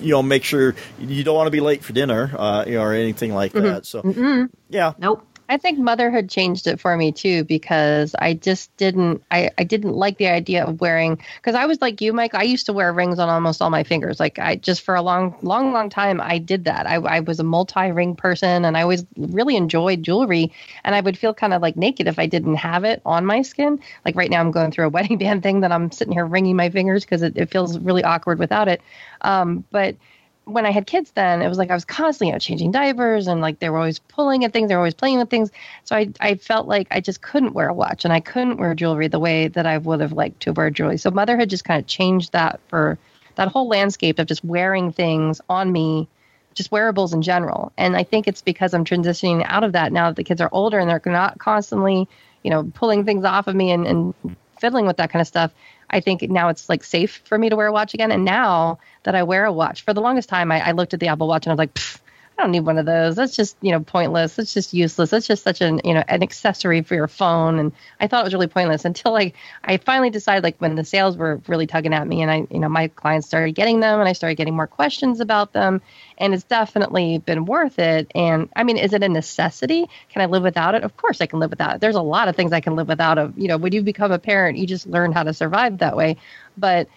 you 0.00 0.10
know, 0.10 0.22
make 0.22 0.42
sure 0.42 0.74
you 0.98 1.22
don't 1.22 1.36
want 1.36 1.46
to 1.46 1.52
be 1.52 1.60
late 1.60 1.84
for 1.84 1.92
dinner, 1.92 2.34
uh, 2.36 2.64
you 2.66 2.74
know, 2.74 2.82
or 2.82 2.92
anything 2.92 3.32
like 3.32 3.52
that. 3.52 3.86
So, 3.86 4.00
yeah, 4.68 4.94
Nope. 4.98 5.24
I 5.52 5.58
think 5.58 5.78
motherhood 5.78 6.30
changed 6.30 6.66
it 6.66 6.80
for 6.80 6.96
me 6.96 7.12
too 7.12 7.44
because 7.44 8.14
I 8.18 8.32
just 8.32 8.74
didn't 8.78 9.22
I, 9.30 9.50
I 9.58 9.64
didn't 9.64 9.92
like 9.92 10.16
the 10.16 10.28
idea 10.28 10.64
of 10.64 10.80
wearing 10.80 11.20
because 11.36 11.54
I 11.54 11.66
was 11.66 11.82
like 11.82 12.00
you 12.00 12.14
Mike 12.14 12.34
I 12.34 12.42
used 12.42 12.64
to 12.66 12.72
wear 12.72 12.90
rings 12.90 13.18
on 13.18 13.28
almost 13.28 13.60
all 13.60 13.68
my 13.68 13.84
fingers. 13.84 14.18
Like 14.18 14.38
I 14.38 14.56
just 14.56 14.80
for 14.80 14.94
a 14.94 15.02
long 15.02 15.36
long 15.42 15.74
long 15.74 15.90
time 15.90 16.22
I 16.22 16.38
did 16.38 16.64
that. 16.64 16.86
I, 16.86 16.94
I 16.94 17.20
was 17.20 17.38
a 17.38 17.44
multi 17.44 17.90
ring 17.90 18.16
person 18.16 18.64
and 18.64 18.78
I 18.78 18.80
always 18.80 19.04
really 19.18 19.56
enjoyed 19.56 20.02
jewelry 20.02 20.50
and 20.84 20.94
I 20.94 21.02
would 21.02 21.18
feel 21.18 21.34
kind 21.34 21.52
of 21.52 21.60
like 21.60 21.76
naked 21.76 22.08
if 22.08 22.18
I 22.18 22.24
didn't 22.24 22.56
have 22.56 22.84
it 22.84 23.02
on 23.04 23.26
my 23.26 23.42
skin. 23.42 23.78
Like 24.06 24.16
right 24.16 24.30
now 24.30 24.40
I'm 24.40 24.52
going 24.52 24.70
through 24.70 24.86
a 24.86 24.88
wedding 24.96 25.18
band 25.18 25.42
thing 25.42 25.60
that 25.60 25.70
I'm 25.70 25.92
sitting 25.92 26.14
here 26.14 26.24
wringing 26.24 26.56
my 26.56 26.70
fingers 26.70 27.04
because 27.04 27.20
it, 27.20 27.36
it 27.36 27.50
feels 27.50 27.78
really 27.78 28.04
awkward 28.04 28.38
without 28.38 28.68
it. 28.68 28.80
Um, 29.20 29.66
but 29.70 29.96
when 30.44 30.66
I 30.66 30.70
had 30.72 30.86
kids 30.86 31.12
then, 31.12 31.40
it 31.40 31.48
was 31.48 31.58
like 31.58 31.70
I 31.70 31.74
was 31.74 31.84
constantly, 31.84 32.28
you 32.28 32.32
know, 32.32 32.38
changing 32.38 32.72
diapers 32.72 33.28
and 33.28 33.40
like 33.40 33.60
they 33.60 33.70
were 33.70 33.78
always 33.78 33.98
pulling 34.00 34.44
at 34.44 34.52
things, 34.52 34.68
they 34.68 34.74
were 34.74 34.80
always 34.80 34.94
playing 34.94 35.18
with 35.18 35.30
things. 35.30 35.50
So 35.84 35.94
I, 35.94 36.08
I 36.20 36.34
felt 36.34 36.66
like 36.66 36.88
I 36.90 37.00
just 37.00 37.22
couldn't 37.22 37.52
wear 37.52 37.68
a 37.68 37.74
watch 37.74 38.04
and 38.04 38.12
I 38.12 38.20
couldn't 38.20 38.56
wear 38.56 38.74
jewelry 38.74 39.08
the 39.08 39.20
way 39.20 39.48
that 39.48 39.66
I 39.66 39.78
would 39.78 40.00
have 40.00 40.12
liked 40.12 40.40
to 40.40 40.52
wear 40.52 40.70
jewelry. 40.70 40.98
So 40.98 41.10
motherhood 41.10 41.50
just 41.50 41.64
kind 41.64 41.80
of 41.80 41.86
changed 41.86 42.32
that 42.32 42.60
for 42.68 42.98
that 43.36 43.48
whole 43.48 43.68
landscape 43.68 44.18
of 44.18 44.26
just 44.26 44.44
wearing 44.44 44.92
things 44.92 45.40
on 45.48 45.70
me, 45.70 46.08
just 46.54 46.72
wearables 46.72 47.14
in 47.14 47.22
general. 47.22 47.72
And 47.78 47.96
I 47.96 48.02
think 48.02 48.26
it's 48.26 48.42
because 48.42 48.74
I'm 48.74 48.84
transitioning 48.84 49.44
out 49.46 49.64
of 49.64 49.72
that 49.72 49.92
now 49.92 50.10
that 50.10 50.16
the 50.16 50.24
kids 50.24 50.40
are 50.40 50.50
older 50.52 50.78
and 50.78 50.90
they're 50.90 51.00
not 51.06 51.38
constantly, 51.38 52.08
you 52.42 52.50
know, 52.50 52.64
pulling 52.74 53.04
things 53.04 53.24
off 53.24 53.46
of 53.46 53.54
me 53.54 53.70
and, 53.70 53.86
and 53.86 54.14
fiddling 54.60 54.86
with 54.86 54.96
that 54.96 55.10
kind 55.10 55.20
of 55.20 55.26
stuff. 55.26 55.52
I 55.92 56.00
think 56.00 56.22
now 56.22 56.48
it's 56.48 56.68
like 56.68 56.84
safe 56.84 57.20
for 57.24 57.38
me 57.38 57.48
to 57.50 57.56
wear 57.56 57.66
a 57.66 57.72
watch 57.72 57.94
again. 57.94 58.10
And 58.10 58.24
now 58.24 58.78
that 59.02 59.14
I 59.14 59.22
wear 59.22 59.44
a 59.44 59.52
watch, 59.52 59.82
for 59.82 59.92
the 59.92 60.00
longest 60.00 60.28
time, 60.28 60.50
I, 60.50 60.68
I 60.68 60.72
looked 60.72 60.94
at 60.94 61.00
the 61.00 61.08
Apple 61.08 61.28
Watch 61.28 61.46
and 61.46 61.52
I 61.52 61.54
was 61.54 61.58
like, 61.58 61.78
I 62.38 62.42
don't 62.42 62.50
need 62.50 62.60
one 62.60 62.78
of 62.78 62.86
those. 62.86 63.16
That's 63.16 63.36
just 63.36 63.56
you 63.60 63.72
know 63.72 63.80
pointless. 63.80 64.36
That's 64.36 64.54
just 64.54 64.72
useless. 64.72 65.10
That's 65.10 65.26
just 65.26 65.44
such 65.44 65.60
an 65.60 65.80
you 65.84 65.94
know 65.94 66.02
an 66.08 66.22
accessory 66.22 66.82
for 66.82 66.94
your 66.94 67.08
phone. 67.08 67.58
And 67.58 67.72
I 68.00 68.06
thought 68.06 68.22
it 68.22 68.24
was 68.24 68.32
really 68.32 68.46
pointless 68.46 68.84
until 68.84 69.12
like 69.12 69.34
I 69.62 69.76
finally 69.76 70.10
decided 70.10 70.42
like 70.42 70.56
when 70.58 70.74
the 70.74 70.84
sales 70.84 71.16
were 71.16 71.40
really 71.46 71.66
tugging 71.66 71.92
at 71.92 72.06
me 72.06 72.22
and 72.22 72.30
I 72.30 72.46
you 72.50 72.58
know 72.58 72.68
my 72.68 72.88
clients 72.88 73.26
started 73.26 73.54
getting 73.54 73.80
them 73.80 74.00
and 74.00 74.08
I 74.08 74.12
started 74.12 74.36
getting 74.36 74.56
more 74.56 74.66
questions 74.66 75.20
about 75.20 75.52
them 75.52 75.82
and 76.18 76.32
it's 76.32 76.44
definitely 76.44 77.18
been 77.18 77.44
worth 77.44 77.78
it. 77.78 78.10
And 78.14 78.48
I 78.56 78.64
mean, 78.64 78.78
is 78.78 78.92
it 78.92 79.02
a 79.02 79.08
necessity? 79.08 79.88
Can 80.08 80.22
I 80.22 80.26
live 80.26 80.42
without 80.42 80.74
it? 80.74 80.84
Of 80.84 80.96
course 80.96 81.20
I 81.20 81.26
can 81.26 81.38
live 81.38 81.50
without 81.50 81.76
it. 81.76 81.80
There's 81.80 81.96
a 81.96 82.02
lot 82.02 82.28
of 82.28 82.36
things 82.36 82.52
I 82.52 82.60
can 82.60 82.76
live 82.76 82.88
without. 82.88 83.18
Of 83.18 83.38
you 83.38 83.48
know 83.48 83.58
when 83.58 83.72
you 83.72 83.82
become 83.82 84.10
a 84.10 84.18
parent, 84.18 84.58
you 84.58 84.66
just 84.66 84.86
learn 84.86 85.12
how 85.12 85.22
to 85.22 85.34
survive 85.34 85.78
that 85.78 85.96
way. 85.96 86.16
But 86.56 86.88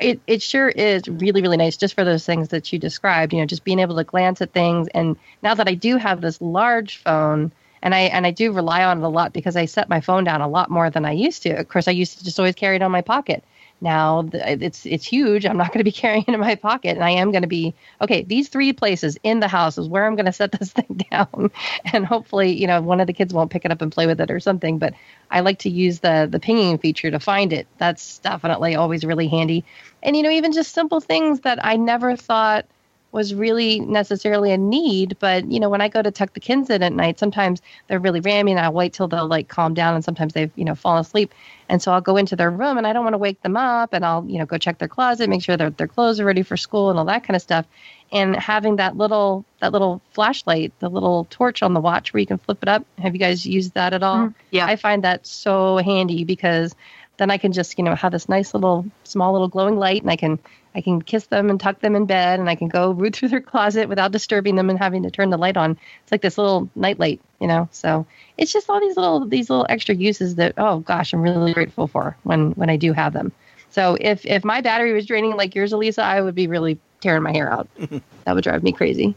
it, 0.00 0.20
it 0.26 0.42
sure 0.42 0.68
is 0.68 1.06
really 1.08 1.42
really 1.42 1.56
nice 1.56 1.76
just 1.76 1.94
for 1.94 2.04
those 2.04 2.26
things 2.26 2.48
that 2.48 2.72
you 2.72 2.78
described 2.78 3.32
you 3.32 3.38
know 3.40 3.46
just 3.46 3.64
being 3.64 3.78
able 3.78 3.96
to 3.96 4.04
glance 4.04 4.40
at 4.40 4.52
things. 4.52 4.88
And 4.94 5.16
now 5.42 5.54
that 5.54 5.68
i 5.68 5.74
do 5.74 5.96
have 5.96 6.20
this 6.20 6.40
large 6.40 6.98
phone 6.98 7.52
and 7.82 7.94
i 7.94 8.00
and 8.00 8.26
i 8.26 8.30
do 8.30 8.52
rely 8.52 8.84
on 8.84 8.98
it 8.98 9.04
a 9.04 9.08
lot 9.08 9.32
because 9.32 9.56
i 9.56 9.64
set 9.64 9.88
my 9.88 10.00
phone 10.00 10.24
down 10.24 10.40
a 10.40 10.48
lot 10.48 10.70
more 10.70 10.90
than 10.90 11.04
i 11.04 11.12
used 11.12 11.42
to. 11.42 11.50
Of 11.50 11.68
course 11.68 11.88
i 11.88 11.92
used 11.92 12.18
to 12.18 12.24
just 12.24 12.38
always 12.38 12.54
carry 12.54 12.76
it 12.76 12.82
on 12.82 12.90
my 12.90 13.02
pocket 13.02 13.44
now 13.84 14.28
it's 14.32 14.86
it's 14.86 15.06
huge. 15.06 15.46
I'm 15.46 15.56
not 15.56 15.68
going 15.68 15.78
to 15.78 15.84
be 15.84 15.92
carrying 16.02 16.24
it 16.26 16.34
in 16.34 16.40
my 16.40 16.56
pocket 16.56 16.96
and 16.96 17.04
i 17.04 17.10
am 17.10 17.30
going 17.30 17.42
to 17.42 17.48
be 17.48 17.74
okay 18.00 18.22
these 18.22 18.48
three 18.48 18.72
places 18.72 19.16
in 19.22 19.40
the 19.40 19.48
house 19.48 19.78
is 19.78 19.88
where 19.88 20.06
i'm 20.06 20.16
going 20.16 20.26
to 20.26 20.32
set 20.32 20.50
this 20.58 20.72
thing 20.72 21.04
down. 21.10 21.50
And 21.92 22.06
hopefully 22.06 22.52
you 22.52 22.66
know 22.66 22.80
one 22.80 23.00
of 23.00 23.06
the 23.06 23.12
kids 23.12 23.32
won't 23.32 23.50
pick 23.50 23.64
it 23.64 23.70
up 23.70 23.82
and 23.82 23.92
play 23.92 24.06
with 24.06 24.20
it 24.20 24.30
or 24.30 24.40
something 24.40 24.78
but 24.78 24.94
i 25.30 25.40
like 25.40 25.58
to 25.60 25.70
use 25.70 26.00
the 26.00 26.26
the 26.30 26.40
pinging 26.40 26.78
feature 26.78 27.10
to 27.10 27.20
find 27.20 27.52
it. 27.52 27.68
That's 27.78 28.18
definitely 28.20 28.74
always 28.74 29.04
really 29.04 29.28
handy. 29.28 29.64
And 30.02 30.16
you 30.16 30.22
know 30.22 30.30
even 30.30 30.52
just 30.52 30.72
simple 30.72 31.00
things 31.00 31.40
that 31.40 31.64
i 31.64 31.76
never 31.76 32.16
thought 32.16 32.66
was 33.14 33.32
really 33.32 33.78
necessarily 33.78 34.50
a 34.50 34.58
need. 34.58 35.16
But 35.20 35.50
you 35.50 35.60
know, 35.60 35.70
when 35.70 35.80
I 35.80 35.88
go 35.88 36.02
to 36.02 36.10
tuck 36.10 36.34
the 36.34 36.40
kids 36.40 36.68
in 36.68 36.82
at 36.82 36.92
night, 36.92 37.20
sometimes 37.20 37.62
they're 37.86 38.00
really 38.00 38.20
rammy, 38.20 38.50
and 38.50 38.58
I 38.58 38.68
wait 38.68 38.92
till 38.92 39.06
they'll 39.06 39.28
like 39.28 39.46
calm 39.46 39.72
down, 39.72 39.94
and 39.94 40.04
sometimes 40.04 40.32
they've 40.32 40.50
you 40.56 40.64
know 40.64 40.74
fallen 40.74 41.00
asleep, 41.00 41.32
and 41.68 41.80
so 41.80 41.92
I'll 41.92 42.00
go 42.00 42.16
into 42.16 42.34
their 42.34 42.50
room, 42.50 42.76
and 42.76 42.88
I 42.88 42.92
don't 42.92 43.04
want 43.04 43.14
to 43.14 43.18
wake 43.18 43.40
them 43.42 43.56
up, 43.56 43.92
and 43.92 44.04
I'll 44.04 44.26
you 44.26 44.38
know 44.38 44.44
go 44.44 44.58
check 44.58 44.78
their 44.78 44.88
closet, 44.88 45.30
make 45.30 45.44
sure 45.44 45.56
that 45.56 45.78
their 45.78 45.86
clothes 45.86 46.18
are 46.18 46.24
ready 46.24 46.42
for 46.42 46.56
school, 46.56 46.90
and 46.90 46.98
all 46.98 47.04
that 47.04 47.22
kind 47.22 47.36
of 47.36 47.42
stuff. 47.42 47.66
And 48.10 48.34
having 48.34 48.76
that 48.76 48.96
little 48.96 49.44
that 49.60 49.70
little 49.70 50.02
flashlight, 50.10 50.72
the 50.80 50.90
little 50.90 51.28
torch 51.30 51.62
on 51.62 51.72
the 51.72 51.80
watch 51.80 52.12
where 52.12 52.20
you 52.20 52.26
can 52.26 52.38
flip 52.38 52.58
it 52.62 52.68
up. 52.68 52.84
Have 52.98 53.14
you 53.14 53.20
guys 53.20 53.46
used 53.46 53.74
that 53.74 53.94
at 53.94 54.02
all? 54.02 54.26
Mm, 54.26 54.34
yeah, 54.50 54.66
I 54.66 54.74
find 54.74 55.04
that 55.04 55.24
so 55.24 55.76
handy 55.76 56.24
because 56.24 56.74
then 57.16 57.30
I 57.30 57.38
can 57.38 57.52
just 57.52 57.78
you 57.78 57.84
know 57.84 57.94
have 57.94 58.12
this 58.12 58.28
nice 58.28 58.54
little 58.54 58.86
small 59.04 59.32
little 59.32 59.48
glowing 59.48 59.76
light, 59.76 60.02
and 60.02 60.10
I 60.10 60.16
can 60.16 60.38
I 60.74 60.80
can 60.80 61.02
kiss 61.02 61.26
them 61.26 61.50
and 61.50 61.60
tuck 61.60 61.80
them 61.80 61.94
in 61.94 62.06
bed, 62.06 62.40
and 62.40 62.48
I 62.48 62.54
can 62.54 62.68
go 62.68 62.90
root 62.90 63.16
through 63.16 63.28
their 63.28 63.40
closet 63.40 63.88
without 63.88 64.12
disturbing 64.12 64.56
them 64.56 64.70
and 64.70 64.78
having 64.78 65.02
to 65.04 65.10
turn 65.10 65.30
the 65.30 65.38
light 65.38 65.56
on. 65.56 65.78
It's 66.02 66.12
like 66.12 66.22
this 66.22 66.38
little 66.38 66.68
night 66.74 66.98
light, 66.98 67.20
you 67.40 67.46
know. 67.46 67.68
So 67.72 68.06
it's 68.36 68.52
just 68.52 68.68
all 68.68 68.80
these 68.80 68.96
little 68.96 69.26
these 69.26 69.50
little 69.50 69.66
extra 69.68 69.94
uses 69.94 70.36
that 70.36 70.54
oh 70.58 70.80
gosh, 70.80 71.12
I'm 71.12 71.22
really 71.22 71.52
grateful 71.52 71.86
for 71.86 72.16
when 72.22 72.52
when 72.52 72.70
I 72.70 72.76
do 72.76 72.92
have 72.92 73.12
them. 73.12 73.32
So 73.70 73.96
if 74.00 74.24
if 74.24 74.44
my 74.44 74.60
battery 74.60 74.92
was 74.92 75.06
draining 75.06 75.36
like 75.36 75.54
yours, 75.54 75.72
Elisa, 75.72 76.02
I 76.02 76.20
would 76.20 76.34
be 76.34 76.46
really 76.46 76.78
tearing 77.00 77.22
my 77.22 77.32
hair 77.32 77.52
out. 77.52 77.68
that 78.24 78.34
would 78.34 78.44
drive 78.44 78.62
me 78.62 78.72
crazy. 78.72 79.14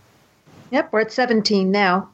Yep, 0.72 0.92
we're 0.92 1.02
at 1.02 1.12
17 1.12 1.72
now. 1.72 2.10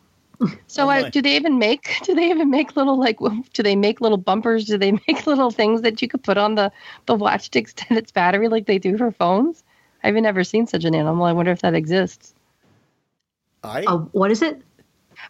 So, 0.67 0.89
uh, 0.89 1.09
do 1.09 1.21
they 1.21 1.35
even 1.35 1.59
make? 1.59 1.97
Do 2.03 2.15
they 2.15 2.29
even 2.29 2.49
make 2.49 2.75
little 2.75 2.97
like? 2.99 3.19
Do 3.53 3.63
they 3.63 3.75
make 3.75 4.01
little 4.01 4.17
bumpers? 4.17 4.65
Do 4.65 4.77
they 4.77 4.91
make 5.07 5.27
little 5.27 5.51
things 5.51 5.81
that 5.81 6.01
you 6.01 6.07
could 6.07 6.23
put 6.23 6.37
on 6.37 6.55
the 6.55 6.71
the 7.05 7.15
watch 7.15 7.49
to 7.51 7.59
extend 7.59 7.97
its 7.97 8.11
battery 8.11 8.47
like 8.47 8.65
they 8.65 8.79
do 8.79 8.97
for 8.97 9.11
phones? 9.11 9.63
I've 10.03 10.15
never 10.15 10.43
seen 10.43 10.67
such 10.67 10.83
an 10.83 10.95
animal. 10.95 11.25
I 11.25 11.31
wonder 11.31 11.51
if 11.51 11.61
that 11.61 11.75
exists. 11.75 12.33
I 13.63 13.83
Uh, 13.83 13.97
what 13.97 14.31
is 14.31 14.41
it? 14.41 14.61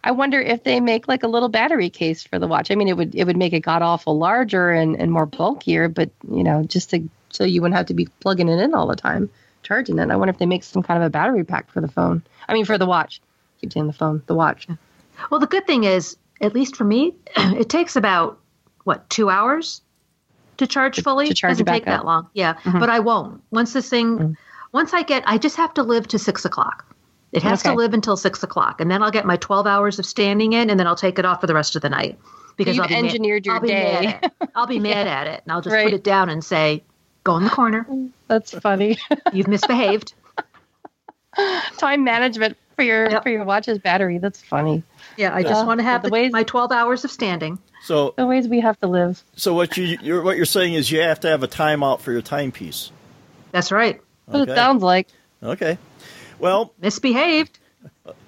I 0.02 0.10
wonder 0.10 0.40
if 0.40 0.64
they 0.64 0.80
make 0.80 1.06
like 1.06 1.22
a 1.22 1.28
little 1.28 1.48
battery 1.48 1.90
case 1.90 2.22
for 2.22 2.38
the 2.38 2.48
watch. 2.48 2.70
I 2.70 2.74
mean, 2.74 2.88
it 2.88 2.96
would 2.96 3.14
it 3.14 3.24
would 3.24 3.36
make 3.36 3.52
it 3.52 3.60
god 3.60 3.82
awful 3.82 4.18
larger 4.18 4.70
and 4.70 4.96
and 4.96 5.12
more 5.12 5.26
bulkier, 5.26 5.88
but 5.88 6.10
you 6.30 6.42
know, 6.42 6.64
just 6.64 6.90
to 6.90 7.08
so 7.30 7.44
you 7.44 7.60
wouldn't 7.60 7.76
have 7.76 7.86
to 7.86 7.94
be 7.94 8.06
plugging 8.20 8.48
it 8.48 8.60
in 8.60 8.74
all 8.74 8.86
the 8.86 8.96
time, 8.96 9.30
charging 9.62 9.98
it. 9.98 10.10
I 10.10 10.16
wonder 10.16 10.30
if 10.30 10.38
they 10.38 10.46
make 10.46 10.64
some 10.64 10.82
kind 10.82 11.02
of 11.02 11.06
a 11.06 11.10
battery 11.10 11.44
pack 11.44 11.70
for 11.70 11.80
the 11.80 11.88
phone. 11.88 12.22
I 12.48 12.54
mean, 12.54 12.64
for 12.64 12.78
the 12.78 12.86
watch. 12.86 13.20
keep 13.60 13.72
saying 13.72 13.86
the 13.86 13.92
phone, 13.92 14.22
the 14.26 14.34
watch. 14.34 14.66
Well, 15.30 15.40
the 15.40 15.46
good 15.46 15.66
thing 15.66 15.84
is, 15.84 16.16
at 16.40 16.54
least 16.54 16.76
for 16.76 16.84
me, 16.84 17.14
it 17.36 17.68
takes 17.68 17.96
about 17.96 18.38
what 18.84 19.08
two 19.10 19.30
hours 19.30 19.80
to 20.58 20.66
charge 20.66 21.02
fully. 21.02 21.28
to 21.28 21.34
charge 21.34 21.52
Doesn't 21.52 21.62
it 21.62 21.66
back 21.66 21.74
take 21.76 21.84
that 21.86 22.04
long. 22.04 22.28
Yeah, 22.34 22.54
Mhm. 22.64 22.80
but 22.80 22.88
I 22.90 23.00
won't. 23.00 23.42
Once 23.50 23.72
this 23.72 23.88
thing, 23.88 24.18
Mm. 24.18 24.36
once 24.72 24.92
I 24.94 25.02
get, 25.02 25.22
I 25.26 25.38
just 25.38 25.56
have 25.56 25.74
to 25.74 25.82
live 25.82 26.06
to 26.08 26.18
six 26.18 26.44
o'clock. 26.44 26.84
It 27.32 27.42
has 27.42 27.62
to 27.64 27.72
live 27.74 27.94
until 27.94 28.16
six 28.16 28.44
o'clock, 28.44 28.80
and 28.80 28.88
then 28.88 29.02
I'll 29.02 29.10
get 29.10 29.24
my 29.26 29.36
twelve 29.36 29.66
hours 29.66 29.98
of 29.98 30.06
standing 30.06 30.52
in, 30.52 30.70
and 30.70 30.78
then 30.78 30.86
I'll 30.86 30.94
take 30.94 31.18
it 31.18 31.24
off 31.24 31.40
for 31.40 31.48
the 31.48 31.54
rest 31.54 31.74
of 31.74 31.82
the 31.82 31.88
night. 31.88 32.16
Because 32.56 32.76
You've 32.76 32.82
I'll 32.84 32.88
be 32.88 32.94
mad- 32.94 33.04
engineered 33.06 33.46
your 33.46 33.56
I'll 33.56 33.60
day. 33.62 34.20
I'll 34.54 34.66
be 34.68 34.78
mad 34.78 35.08
at 35.08 35.26
it, 35.26 35.42
and 35.44 35.50
I'll 35.52 35.60
just 35.60 35.74
Right. 35.74 35.86
put 35.86 35.94
it 35.94 36.04
down 36.04 36.28
and 36.28 36.44
say, 36.44 36.84
"Go 37.24 37.36
in 37.36 37.42
the 37.42 37.50
corner. 37.50 37.84
That's 38.28 38.52
funny. 38.60 38.98
You've 39.32 39.48
misbehaved." 39.48 40.14
Time 41.78 42.04
management 42.04 42.56
for 42.76 42.82
your 42.82 43.10
Yep. 43.10 43.22
for 43.24 43.28
your 43.30 43.44
watch's 43.44 43.78
battery. 43.78 44.18
That's 44.18 44.40
funny. 44.40 44.84
Yeah, 45.16 45.34
I 45.34 45.42
just 45.42 45.54
Yeah. 45.54 45.64
want 45.64 45.78
to 45.80 45.84
have 45.84 46.02
The 46.02 46.08
the 46.08 46.12
ways- 46.12 46.32
my 46.32 46.42
twelve 46.42 46.72
hours 46.72 47.04
of 47.04 47.10
standing. 47.10 47.58
so 47.84 48.14
The 48.16 48.26
ways 48.26 48.48
we 48.48 48.60
have 48.60 48.78
to 48.80 48.86
live. 48.86 49.22
so 49.36 49.54
what 49.54 49.76
you 49.76 49.98
you're, 50.02 50.22
what 50.22 50.36
you're 50.36 50.46
saying 50.46 50.74
is 50.74 50.90
you 50.90 51.00
have 51.00 51.20
to 51.20 51.28
have 51.28 51.42
a 51.42 51.48
timeout 51.48 52.00
for 52.00 52.12
your 52.12 52.22
timepiece. 52.22 52.90
That's 53.52 53.70
right. 53.72 54.00
What 54.26 54.48
it 54.48 54.54
sounds 54.54 54.82
like. 54.82 55.08
Okay. 55.42 55.78
Well, 56.38 56.72
Misbehaved. 56.80 57.58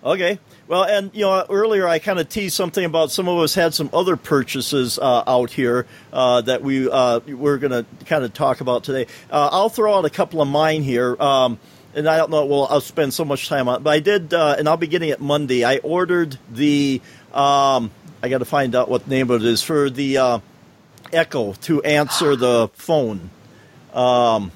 Okay. 0.05 0.39
Well, 0.68 0.84
and 0.84 1.11
you 1.14 1.22
know, 1.22 1.45
earlier 1.49 1.87
I 1.87 1.99
kind 1.99 2.18
of 2.18 2.28
teased 2.28 2.55
something 2.55 2.84
about 2.84 3.11
some 3.11 3.28
of 3.28 3.39
us 3.39 3.55
had 3.55 3.74
some 3.74 3.91
other 3.93 4.16
purchases 4.16 4.99
uh, 4.99 5.22
out 5.26 5.51
here 5.51 5.87
uh, 6.12 6.41
that 6.43 6.62
we 6.62 6.89
uh, 6.91 7.20
we're 7.26 7.59
going 7.59 7.72
to 7.72 7.84
kind 8.07 8.24
of 8.24 8.32
talk 8.34 8.61
about 8.61 8.84
today. 8.84 9.07
Uh, 9.30 9.49
I'll 9.53 9.68
throw 9.68 9.97
out 9.99 10.05
a 10.05 10.11
couple 10.11 10.41
of 10.43 10.49
mine 10.49 10.82
here, 10.82 11.16
um, 11.20 11.59
and 11.97 12.09
I 12.09 12.17
don't 12.19 12.31
know. 12.31 12.45
Well, 12.47 12.69
I'll 12.71 12.81
spend 12.81 13.13
so 13.15 13.25
much 13.25 13.49
time 13.49 13.69
on, 13.69 13.77
it, 13.77 13.83
but 13.83 13.91
I 13.91 13.99
did, 14.01 14.33
uh, 14.33 14.55
and 14.59 14.69
I'll 14.69 14.77
be 14.77 14.87
getting 14.87 15.09
it 15.09 15.21
Monday. 15.21 15.65
I 15.65 15.79
ordered 15.79 16.39
the. 16.53 17.01
Um, 17.33 17.91
I 18.23 18.29
got 18.29 18.39
to 18.39 18.45
find 18.45 18.75
out 18.75 18.89
what 18.89 19.09
name 19.09 19.31
it 19.31 19.43
is 19.45 19.63
for 19.63 19.91
the 19.91 20.19
uh, 20.19 20.39
Echo 21.13 21.53
to 21.63 21.83
answer 21.83 22.37
the 22.37 22.69
phone. 22.75 23.31
Um, 23.93 24.53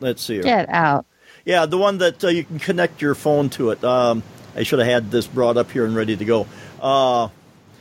let's 0.00 0.22
see 0.22 0.34
here. 0.34 0.42
Get 0.42 0.68
out. 0.68 1.06
Yeah, 1.44 1.66
the 1.66 1.78
one 1.78 1.98
that 1.98 2.22
uh, 2.24 2.28
you 2.28 2.44
can 2.44 2.58
connect 2.58 3.00
your 3.00 3.14
phone 3.14 3.50
to 3.50 3.70
it. 3.70 3.82
Um, 3.84 4.22
I 4.54 4.62
should 4.64 4.78
have 4.80 4.88
had 4.88 5.10
this 5.10 5.26
brought 5.26 5.56
up 5.56 5.70
here 5.70 5.84
and 5.84 5.94
ready 5.94 6.16
to 6.16 6.24
go. 6.24 6.46
Uh, 6.80 7.28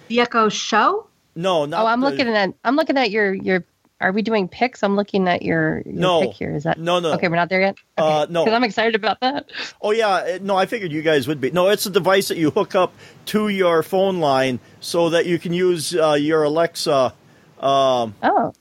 The 0.07 0.19
Echo 0.19 0.49
Show. 0.49 1.07
no, 1.35 1.65
not 1.65 1.83
Oh, 1.83 1.87
I'm 1.87 1.99
the- 2.01 2.09
looking 2.09 2.27
at 2.27 2.53
I'm 2.63 2.75
looking 2.75 2.97
at 2.97 3.11
your 3.11 3.33
your. 3.33 3.63
Are 4.01 4.11
we 4.11 4.21
doing 4.21 4.47
picks? 4.49 4.83
I'm 4.83 4.95
looking 4.97 5.27
at 5.29 5.41
your, 5.41 5.81
your 5.85 5.93
No. 5.93 6.21
pic 6.21 6.33
here. 6.33 6.53
Is 6.53 6.63
that 6.63 6.77
No, 6.77 6.99
no. 6.99 7.13
Okay, 7.13 7.29
we're 7.29 7.37
not 7.37 7.47
there 7.49 7.61
yet. 7.61 7.77
Uh, 7.97 8.25
no. 8.29 8.43
because 8.43 8.55
I'm 8.55 8.63
excited 8.65 8.93
about 8.95 9.21
that. 9.21 9.49
Oh 9.81 9.91
yeah, 9.91 10.09
uh, 10.09 10.39
no, 10.41 10.57
I 10.57 10.65
figured 10.65 10.91
you 10.91 11.01
guys 11.01 11.27
would 11.27 11.39
be. 11.39 11.51
No, 11.51 11.69
it's 11.69 11.85
a 11.85 11.89
device 11.89 12.27
that 12.27 12.37
you 12.37 12.51
hook 12.51 12.75
up 12.75 12.93
to 13.27 13.47
your 13.47 13.83
phone 13.83 14.19
line 14.19 14.59
so 14.81 15.09
that 15.11 15.25
you 15.25 15.39
can 15.39 15.53
use 15.53 15.95
uh, 15.95 16.13
your 16.13 16.43
Alexa. 16.43 17.13
Um, 17.59 18.13
Oh, 18.21 18.53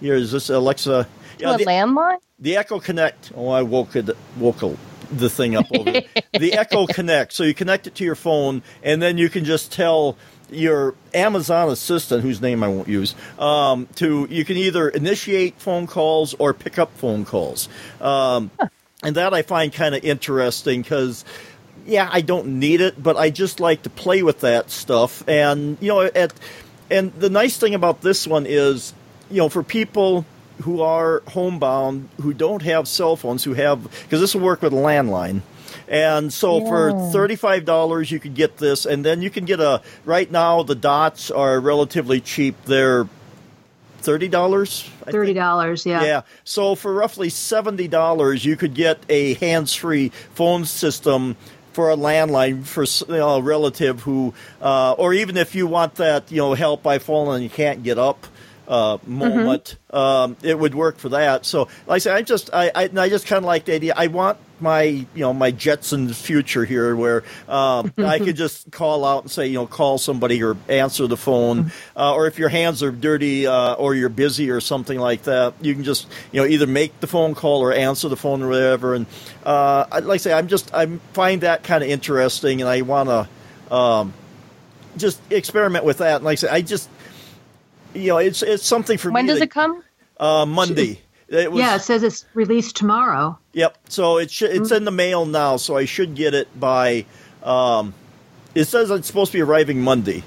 here 0.00 0.14
is 0.14 0.32
this 0.32 0.48
Alexa? 0.48 1.06
Yeah, 1.38 1.56
the, 1.58 1.64
landline. 1.66 2.16
the 2.38 2.56
Echo 2.56 2.80
Connect. 2.80 3.32
Oh, 3.36 3.48
I 3.48 3.62
woke 3.62 3.96
it, 3.96 4.08
woke 4.38 4.62
a- 4.62 4.76
the 5.12 5.28
thing 5.28 5.56
up 5.56 5.66
over. 5.76 5.90
there. 5.92 6.02
the 6.38 6.54
Echo 6.54 6.86
Connect. 6.86 7.32
So 7.34 7.42
you 7.44 7.52
connect 7.52 7.86
it 7.86 7.94
to 7.96 8.04
your 8.04 8.14
phone, 8.14 8.62
and 8.82 9.02
then 9.02 9.18
you 9.18 9.28
can 9.28 9.44
just 9.44 9.72
tell 9.72 10.16
your 10.52 10.94
Amazon 11.14 11.68
assistant, 11.68 12.22
whose 12.22 12.40
name 12.40 12.62
I 12.62 12.68
won't 12.68 12.88
use, 12.88 13.14
um, 13.38 13.88
to 13.96 14.26
you 14.30 14.44
can 14.44 14.56
either 14.56 14.88
initiate 14.88 15.60
phone 15.60 15.86
calls 15.86 16.34
or 16.34 16.54
pick 16.54 16.78
up 16.78 16.96
phone 16.96 17.24
calls. 17.24 17.68
Um, 18.00 18.50
And 19.02 19.16
that 19.16 19.32
I 19.32 19.40
find 19.40 19.72
kind 19.72 19.94
of 19.94 20.04
interesting 20.04 20.82
because, 20.82 21.24
yeah, 21.86 22.08
I 22.12 22.20
don't 22.20 22.58
need 22.60 22.82
it, 22.82 23.02
but 23.02 23.16
I 23.16 23.30
just 23.30 23.58
like 23.58 23.82
to 23.84 23.90
play 23.90 24.22
with 24.22 24.40
that 24.40 24.70
stuff. 24.70 25.26
And 25.26 25.78
you 25.80 25.88
know, 25.88 26.02
at 26.02 26.34
and 26.90 27.12
the 27.14 27.30
nice 27.30 27.56
thing 27.56 27.74
about 27.74 28.02
this 28.02 28.26
one 28.26 28.44
is, 28.46 28.92
you 29.30 29.38
know, 29.38 29.48
for 29.48 29.62
people 29.62 30.26
who 30.62 30.82
are 30.82 31.22
homebound 31.28 32.10
who 32.20 32.34
don't 32.34 32.60
have 32.60 32.86
cell 32.86 33.16
phones 33.16 33.42
who 33.44 33.54
have 33.54 33.82
because 34.02 34.20
this 34.20 34.34
will 34.34 34.42
work 34.42 34.60
with 34.60 34.74
a 34.74 34.76
landline. 34.76 35.40
And 35.88 36.32
so 36.32 36.64
for 36.66 37.10
thirty-five 37.12 37.64
dollars, 37.64 38.10
you 38.10 38.20
could 38.20 38.34
get 38.34 38.58
this, 38.58 38.86
and 38.86 39.04
then 39.04 39.22
you 39.22 39.30
can 39.30 39.44
get 39.44 39.60
a. 39.60 39.82
Right 40.04 40.30
now, 40.30 40.62
the 40.62 40.74
dots 40.74 41.30
are 41.30 41.60
relatively 41.60 42.20
cheap. 42.20 42.56
They're 42.64 43.08
thirty 43.98 44.28
dollars. 44.28 44.88
Thirty 45.04 45.34
dollars, 45.34 45.84
yeah. 45.84 46.02
Yeah. 46.02 46.22
So 46.44 46.74
for 46.74 46.92
roughly 46.92 47.28
seventy 47.28 47.88
dollars, 47.88 48.44
you 48.44 48.56
could 48.56 48.74
get 48.74 48.98
a 49.08 49.34
hands-free 49.34 50.10
phone 50.34 50.64
system 50.64 51.36
for 51.72 51.90
a 51.90 51.96
landline 51.96 52.64
for 52.64 52.84
you 53.12 53.18
know, 53.18 53.36
a 53.36 53.42
relative 53.42 54.00
who, 54.00 54.34
uh, 54.60 54.92
or 54.92 55.14
even 55.14 55.36
if 55.36 55.54
you 55.54 55.66
want 55.66 55.94
that, 55.96 56.30
you 56.30 56.38
know, 56.38 56.54
help 56.54 56.82
by 56.82 56.98
phone 56.98 57.32
and 57.34 57.44
you 57.44 57.50
can't 57.50 57.82
get 57.82 57.96
up. 57.96 58.26
Uh, 58.70 58.98
moment, 59.04 59.76
um, 59.92 60.36
it 60.44 60.56
would 60.56 60.76
work 60.76 60.96
for 60.96 61.08
that. 61.08 61.44
So, 61.44 61.66
like 61.88 61.96
I 61.96 61.98
said, 61.98 62.14
I 62.14 62.22
just, 62.22 62.50
I, 62.54 62.70
I, 62.72 62.88
I 62.96 63.08
just 63.08 63.26
kind 63.26 63.38
of 63.38 63.44
like 63.44 63.64
the 63.64 63.74
idea. 63.74 63.94
I 63.96 64.06
want 64.06 64.38
my, 64.60 64.82
you 64.84 65.08
know, 65.16 65.32
my 65.32 65.50
Jetsons 65.50 66.14
future 66.14 66.64
here, 66.64 66.94
where 66.94 67.24
um, 67.48 67.92
I 67.98 68.20
could 68.20 68.36
just 68.36 68.70
call 68.70 69.04
out 69.04 69.24
and 69.24 69.30
say, 69.30 69.48
you 69.48 69.54
know, 69.54 69.66
call 69.66 69.98
somebody 69.98 70.40
or 70.44 70.56
answer 70.68 71.08
the 71.08 71.16
phone, 71.16 71.72
uh, 71.96 72.14
or 72.14 72.28
if 72.28 72.38
your 72.38 72.48
hands 72.48 72.80
are 72.84 72.92
dirty 72.92 73.44
uh, 73.48 73.74
or 73.74 73.96
you're 73.96 74.08
busy 74.08 74.50
or 74.50 74.60
something 74.60 75.00
like 75.00 75.24
that, 75.24 75.54
you 75.60 75.74
can 75.74 75.82
just, 75.82 76.06
you 76.30 76.40
know, 76.40 76.46
either 76.46 76.68
make 76.68 77.00
the 77.00 77.08
phone 77.08 77.34
call 77.34 77.62
or 77.62 77.72
answer 77.72 78.08
the 78.08 78.16
phone 78.16 78.40
or 78.40 78.50
whatever. 78.50 78.94
And 78.94 79.06
uh, 79.42 79.86
like 79.90 80.06
I 80.06 80.16
say, 80.18 80.32
I'm 80.32 80.46
just, 80.46 80.72
I 80.72 80.86
find 81.12 81.40
that 81.40 81.64
kind 81.64 81.82
of 81.82 81.90
interesting, 81.90 82.60
and 82.60 82.70
I 82.70 82.82
want 82.82 83.08
to 83.08 83.74
um, 83.74 84.14
just 84.96 85.20
experiment 85.28 85.84
with 85.84 85.98
that. 85.98 86.16
And 86.16 86.24
like 86.24 86.38
I 86.38 86.46
say, 86.46 86.48
I 86.50 86.62
just, 86.62 86.88
you 87.94 88.08
know, 88.08 88.18
it's 88.18 88.42
it's 88.42 88.64
something 88.66 88.98
for 88.98 89.10
When 89.10 89.26
me. 89.26 89.30
does 89.32 89.38
that- 89.38 89.44
it 89.46 89.50
come? 89.50 89.82
Uh, 90.18 90.44
Monday. 90.46 91.00
It 91.28 91.50
was, 91.52 91.60
yeah, 91.60 91.76
it 91.76 91.80
says 91.82 92.02
it's 92.02 92.26
released 92.34 92.74
tomorrow. 92.76 93.38
Yep. 93.52 93.78
So 93.88 94.18
it 94.18 94.30
sh- 94.32 94.42
Mm-hmm. 94.42 94.62
it's 94.62 94.72
in 94.72 94.84
the 94.84 94.90
mail 94.90 95.24
now, 95.26 95.56
so 95.56 95.76
I 95.76 95.84
should 95.84 96.14
get 96.16 96.34
it 96.34 96.48
by. 96.58 97.04
Um, 97.44 97.94
it 98.54 98.64
says 98.64 98.90
it's 98.90 99.06
supposed 99.06 99.30
to 99.32 99.38
be 99.38 99.42
arriving 99.42 99.80
Monday. 99.80 100.24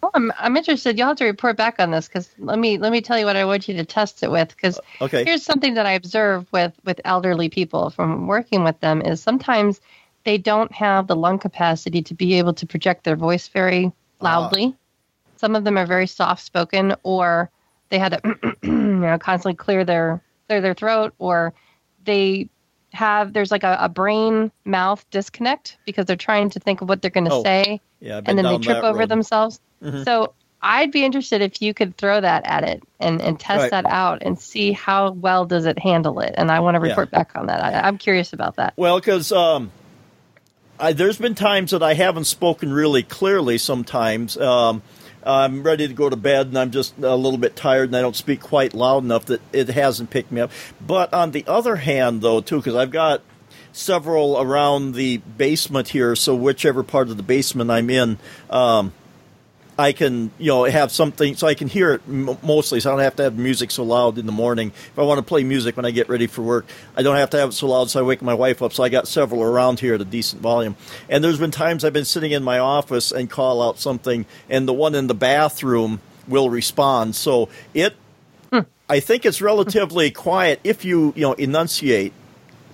Well, 0.00 0.12
I'm, 0.14 0.32
I'm 0.38 0.56
interested. 0.56 0.96
You'll 0.96 1.08
have 1.08 1.16
to 1.16 1.24
report 1.24 1.56
back 1.56 1.76
on 1.80 1.90
this 1.90 2.06
because 2.06 2.30
let 2.38 2.58
me 2.58 2.78
let 2.78 2.92
me 2.92 3.00
tell 3.00 3.18
you 3.18 3.24
what 3.26 3.34
I 3.36 3.44
want 3.44 3.66
you 3.68 3.74
to 3.76 3.84
test 3.84 4.22
it 4.22 4.30
with. 4.30 4.48
Because 4.50 4.78
Okay. 5.00 5.24
here's 5.24 5.42
something 5.42 5.74
that 5.74 5.86
I 5.86 5.92
observe 5.92 6.46
with 6.52 6.72
with 6.84 7.00
elderly 7.04 7.48
people 7.48 7.90
from 7.90 8.28
working 8.28 8.62
with 8.62 8.78
them 8.80 9.02
is 9.02 9.20
sometimes 9.20 9.80
they 10.24 10.38
don't 10.38 10.70
have 10.72 11.08
the 11.08 11.16
lung 11.16 11.38
capacity 11.40 12.00
to 12.02 12.14
be 12.14 12.34
able 12.34 12.54
to 12.54 12.66
project 12.66 13.02
their 13.04 13.16
voice 13.16 13.48
very 13.48 13.90
loudly. 14.20 14.76
Some 15.38 15.54
of 15.54 15.64
them 15.64 15.78
are 15.78 15.86
very 15.86 16.06
soft 16.06 16.44
spoken, 16.44 16.94
or 17.02 17.50
they 17.90 17.98
had 17.98 18.12
to 18.22 18.56
you 18.62 18.72
know 18.72 19.18
constantly 19.18 19.54
clear 19.56 19.84
their 19.84 20.22
clear 20.48 20.60
their 20.60 20.74
throat, 20.74 21.14
or 21.18 21.54
they 22.04 22.48
have 22.92 23.32
there's 23.32 23.50
like 23.50 23.64
a, 23.64 23.76
a 23.80 23.88
brain 23.88 24.50
mouth 24.64 25.04
disconnect 25.10 25.76
because 25.84 26.06
they're 26.06 26.16
trying 26.16 26.48
to 26.50 26.58
think 26.60 26.80
of 26.80 26.88
what 26.88 27.02
they're 27.02 27.10
going 27.10 27.26
to 27.26 27.32
Oh, 27.34 27.42
say 27.42 27.80
Yeah. 28.00 28.20
And 28.24 28.38
then 28.38 28.46
they 28.46 28.58
trip 28.58 28.82
over 28.82 29.00
road. 29.00 29.08
themselves. 29.10 29.60
Mhm. 29.82 30.04
So 30.04 30.32
I'd 30.62 30.90
be 30.90 31.04
interested 31.04 31.42
if 31.42 31.60
you 31.60 31.74
could 31.74 31.96
throw 31.98 32.20
that 32.20 32.46
at 32.46 32.64
it 32.64 32.82
and, 32.98 33.20
and 33.20 33.38
test 33.38 33.60
Right. 33.60 33.70
that 33.70 33.84
out 33.86 34.22
and 34.22 34.38
see 34.38 34.72
how 34.72 35.12
well 35.12 35.44
does 35.44 35.66
it 35.66 35.78
handle 35.78 36.18
it. 36.20 36.34
And 36.36 36.50
I 36.50 36.60
want 36.60 36.74
to 36.76 36.80
Yeah. 36.80 36.88
report 36.88 37.10
back 37.10 37.32
on 37.36 37.46
that. 37.46 37.62
I, 37.62 37.86
I'm 37.86 37.98
curious 37.98 38.32
about 38.32 38.56
that. 38.56 38.72
Well, 38.76 38.98
because 38.98 39.30
um, 39.32 39.70
there's 40.94 41.18
been 41.18 41.34
times 41.34 41.70
that 41.72 41.82
I 41.82 41.94
haven't 41.94 42.24
spoken 42.24 42.72
really 42.72 43.02
clearly. 43.02 43.58
Sometimes 43.58 44.36
um, 44.36 44.82
I'm 45.24 45.62
ready 45.62 45.88
to 45.88 45.94
go 45.94 46.08
to 46.08 46.16
bed 46.16 46.48
and 46.48 46.58
I'm 46.58 46.70
just 46.70 46.96
a 46.98 47.16
little 47.16 47.38
bit 47.38 47.56
tired 47.56 47.88
and 47.88 47.96
I 47.96 48.00
don't 48.00 48.16
speak 48.16 48.40
quite 48.40 48.74
loud 48.74 49.04
enough 49.04 49.26
that 49.26 49.40
it 49.52 49.68
hasn't 49.68 50.10
picked 50.10 50.32
me 50.32 50.40
up. 50.40 50.50
But 50.80 51.12
on 51.12 51.32
the 51.32 51.44
other 51.46 51.76
hand, 51.76 52.22
though, 52.22 52.40
too, 52.40 52.56
because 52.58 52.74
I've 52.74 52.90
got 52.90 53.22
several 53.72 54.40
around 54.40 54.92
the 54.92 55.18
basement 55.18 55.88
here, 55.88 56.16
so 56.16 56.34
whichever 56.34 56.82
part 56.82 57.08
of 57.08 57.16
the 57.16 57.22
basement 57.22 57.70
I'm 57.70 57.90
in. 57.90 58.18
Um, 58.50 58.92
I 59.78 59.92
can, 59.92 60.32
you 60.38 60.48
know, 60.48 60.64
have 60.64 60.90
something 60.90 61.36
so 61.36 61.46
I 61.46 61.54
can 61.54 61.68
hear 61.68 61.92
it 61.92 62.08
mostly. 62.08 62.80
So 62.80 62.90
I 62.90 62.92
don't 62.92 63.04
have 63.04 63.14
to 63.16 63.22
have 63.22 63.38
music 63.38 63.70
so 63.70 63.84
loud 63.84 64.18
in 64.18 64.26
the 64.26 64.32
morning. 64.32 64.72
If 64.74 64.98
I 64.98 65.02
want 65.02 65.18
to 65.18 65.22
play 65.22 65.44
music 65.44 65.76
when 65.76 65.86
I 65.86 65.92
get 65.92 66.08
ready 66.08 66.26
for 66.26 66.42
work, 66.42 66.66
I 66.96 67.02
don't 67.04 67.14
have 67.14 67.30
to 67.30 67.38
have 67.38 67.50
it 67.50 67.52
so 67.52 67.68
loud 67.68 67.88
so 67.88 68.00
I 68.00 68.02
wake 68.02 68.20
my 68.20 68.34
wife 68.34 68.60
up. 68.60 68.72
So 68.72 68.82
I 68.82 68.88
got 68.88 69.06
several 69.06 69.40
around 69.40 69.78
here 69.78 69.94
at 69.94 70.00
a 70.00 70.04
decent 70.04 70.42
volume. 70.42 70.74
And 71.08 71.22
there's 71.22 71.38
been 71.38 71.52
times 71.52 71.84
I've 71.84 71.92
been 71.92 72.04
sitting 72.04 72.32
in 72.32 72.42
my 72.42 72.58
office 72.58 73.12
and 73.12 73.30
call 73.30 73.62
out 73.62 73.78
something, 73.78 74.26
and 74.50 74.66
the 74.66 74.72
one 74.72 74.96
in 74.96 75.06
the 75.06 75.14
bathroom 75.14 76.00
will 76.26 76.50
respond. 76.50 77.14
So 77.14 77.48
it, 77.72 77.94
hmm. 78.52 78.60
I 78.88 78.98
think 78.98 79.24
it's 79.24 79.40
relatively 79.40 80.10
quiet 80.10 80.58
if 80.64 80.84
you, 80.84 81.12
you 81.14 81.22
know, 81.22 81.34
enunciate. 81.34 82.12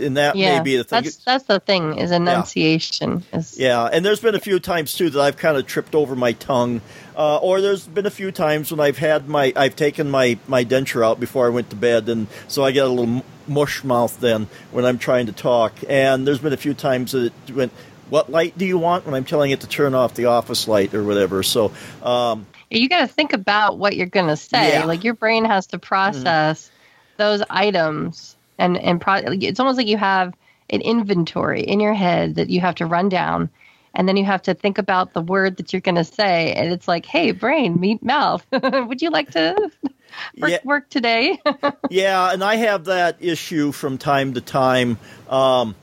And 0.00 0.16
that 0.16 0.36
Yeah, 0.36 0.58
may 0.58 0.64
be 0.64 0.76
the 0.76 0.84
thing. 0.84 1.02
that's 1.02 1.16
that's 1.16 1.44
the 1.44 1.60
thing 1.60 1.98
is 1.98 2.10
enunciation. 2.10 3.24
Is 3.32 3.58
Yeah, 3.58 3.84
and 3.84 4.04
there's 4.04 4.20
been 4.20 4.34
a 4.34 4.40
few 4.40 4.58
times 4.58 4.94
too 4.94 5.10
that 5.10 5.20
I've 5.20 5.36
kind 5.36 5.56
of 5.56 5.66
tripped 5.66 5.94
over 5.94 6.16
my 6.16 6.32
tongue, 6.32 6.80
uh, 7.16 7.36
or 7.38 7.60
there's 7.60 7.86
been 7.86 8.06
a 8.06 8.10
few 8.10 8.32
times 8.32 8.70
when 8.70 8.80
I've 8.80 8.98
had 8.98 9.28
my 9.28 9.52
I've 9.54 9.76
taken 9.76 10.10
my 10.10 10.38
my 10.48 10.64
denture 10.64 11.04
out 11.06 11.20
before 11.20 11.46
I 11.46 11.50
went 11.50 11.70
to 11.70 11.76
bed, 11.76 12.08
and 12.08 12.26
so 12.48 12.64
I 12.64 12.72
get 12.72 12.86
a 12.86 12.88
little 12.88 13.22
mush 13.46 13.84
mouth 13.84 14.18
then 14.20 14.48
when 14.72 14.84
I'm 14.84 14.98
trying 14.98 15.26
to 15.26 15.32
talk. 15.32 15.72
And 15.88 16.26
there's 16.26 16.38
been 16.40 16.52
a 16.52 16.56
few 16.58 16.74
times 16.74 17.12
that 17.12 17.32
it 17.46 17.54
went, 17.54 17.72
"What 18.10 18.30
light 18.30 18.56
do 18.58 18.64
you 18.64 18.78
want?" 18.78 19.06
when 19.06 19.14
I'm 19.14 19.24
telling 19.24 19.50
it 19.50 19.60
to 19.60 19.68
turn 19.68 19.94
off 19.94 20.14
the 20.14 20.26
office 20.26 20.66
light 20.66 20.94
or 20.94 21.04
whatever. 21.04 21.42
So, 21.42 21.72
um, 22.02 22.46
you 22.70 22.88
got 22.88 23.00
to 23.00 23.06
think 23.06 23.32
about 23.32 23.78
what 23.78 23.96
you're 23.96 24.06
going 24.06 24.28
to 24.28 24.36
say. 24.36 24.72
Yeah. 24.72 24.84
Like 24.84 25.04
your 25.04 25.14
brain 25.14 25.44
has 25.44 25.66
to 25.68 25.78
process 25.78 26.70
those 27.16 27.42
items, 27.48 28.33
and 28.58 28.76
and 28.76 29.00
pro- 29.00 29.22
it's 29.24 29.60
almost 29.60 29.78
like 29.78 29.86
you 29.86 29.96
have 29.98 30.34
an 30.70 30.80
inventory 30.80 31.62
in 31.62 31.80
your 31.80 31.94
head 31.94 32.36
that 32.36 32.50
you 32.50 32.60
have 32.60 32.74
to 32.76 32.86
run 32.86 33.08
down, 33.08 33.50
and 33.94 34.08
then 34.08 34.16
you 34.16 34.24
have 34.24 34.42
to 34.42 34.54
think 34.54 34.78
about 34.78 35.12
the 35.12 35.20
word 35.20 35.56
that 35.58 35.72
you're 35.72 35.80
going 35.80 35.94
to 35.96 36.04
say, 36.04 36.52
and 36.52 36.72
it's 36.72 36.88
like, 36.88 37.04
hey, 37.06 37.32
brain, 37.32 37.78
meet 37.78 38.02
mouth. 38.02 38.44
Would 38.52 39.02
you 39.02 39.10
like 39.10 39.30
to 39.32 39.54
work, 40.40 40.50
Yeah. 40.50 40.58
work 40.64 40.88
today? 40.90 41.38
yeah, 41.90 42.32
and 42.32 42.42
I 42.42 42.56
have 42.56 42.86
that 42.86 43.16
issue 43.20 43.72
from 43.72 43.98
time 43.98 44.34
to 44.34 44.40
time. 44.40 44.98
Um, 45.28 45.74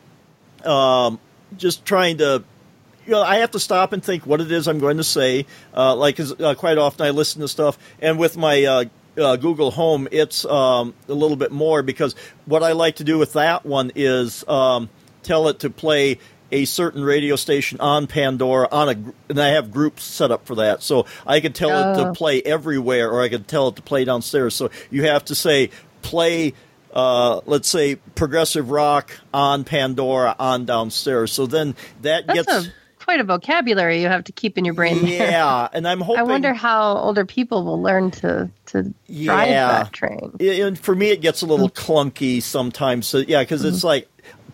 um, 0.65 1.19
just 1.57 1.86
trying 1.86 2.17
to, 2.19 2.43
you 3.05 3.11
know, 3.11 3.22
I 3.22 3.38
have 3.38 3.51
to 3.51 3.59
stop 3.59 3.93
and 3.93 4.03
think 4.03 4.26
what 4.26 4.41
it 4.41 4.51
is 4.51 4.67
I'm 4.67 4.80
going 4.80 4.97
to 4.97 5.03
say. 5.03 5.45
Uh, 5.76 5.95
like, 5.95 6.19
uh, 6.19 6.55
quite 6.55 6.78
often 6.78 7.05
I 7.05 7.09
listen 7.11 7.41
to 7.41 7.47
stuff, 7.47 7.78
and 8.01 8.17
with 8.17 8.38
my 8.38 8.63
uh, 8.63 8.86
uh, 9.18 9.36
Google 9.36 9.72
Home, 9.72 10.07
it's 10.12 10.45
um, 10.45 10.93
a 11.07 11.14
little 11.14 11.38
bit 11.38 11.51
more 11.51 11.84
because 11.84 12.16
what 12.45 12.64
I 12.64 12.72
like 12.74 12.97
to 12.97 13.03
do 13.03 13.18
with 13.18 13.34
that 13.34 13.66
one 13.66 13.91
is 13.95 14.47
um, 14.47 14.89
tell 15.24 15.47
it 15.47 15.59
to 15.59 15.70
play 15.70 16.20
a 16.53 16.66
certain 16.66 17.03
radio 17.03 17.38
station 17.38 17.80
on 17.80 18.07
Pandora 18.07 18.68
on 18.72 18.89
a, 18.89 18.95
and 19.30 19.39
I 19.39 19.49
have 19.49 19.72
groups 19.72 20.03
set 20.03 20.32
up 20.32 20.45
for 20.45 20.55
that. 20.55 20.84
So 20.84 21.05
I 21.26 21.39
could 21.39 21.55
tell 21.55 21.70
it 21.70 21.95
to 21.95 22.09
Oh. 22.09 22.14
play 22.14 22.41
everywhere, 22.41 23.09
or 23.09 23.22
I 23.22 23.30
could 23.30 23.47
tell 23.47 23.70
it 23.70 23.78
to 23.78 23.82
play 23.82 24.03
downstairs. 24.03 24.53
So 24.55 24.70
you 24.89 25.03
have 25.05 25.26
to 25.26 25.36
say 25.36 25.70
play. 26.01 26.53
Uh, 26.93 27.39
let's 27.45 27.70
say 27.70 27.95
progressive 28.16 28.70
rock 28.70 29.18
on 29.34 29.64
Pandora 29.64 30.36
on 30.38 30.66
downstairs. 30.66 31.32
So 31.32 31.45
then 31.45 31.74
that 32.01 32.28
That's 32.28 32.43
gets 32.43 32.68
a 32.68 32.74
quite 33.12 33.20
a 33.20 33.24
vocabulary 33.26 34.01
you 34.01 34.07
have 34.07 34.24
to 34.24 34.32
keep 34.32 34.57
in 34.57 34.64
your 34.64 34.74
brain. 34.74 35.01
there. 35.01 35.32
yeah, 35.32 35.68
and 35.74 35.86
I'm 35.86 35.99
hoping. 35.99 36.20
I 36.20 36.24
wonder 36.24 36.53
how 36.53 36.95
older 36.95 37.26
people 37.26 37.66
will 37.66 37.82
learn 37.82 38.12
to 38.12 38.49
to 38.68 38.84
drive 39.09 39.49
that 39.49 39.91
train. 39.91 40.32
Yeah, 40.39 40.66
and 40.66 40.80
for 40.80 40.95
me 40.95 41.09
it 41.09 41.20
gets 41.20 41.41
a 41.41 41.45
little 41.45 41.70
clunky 41.70 42.41
sometimes 42.41 43.07
so 43.07 43.18
yeah 43.18 43.41
because 43.41 43.66
it's 43.66 43.84
like 43.84 44.07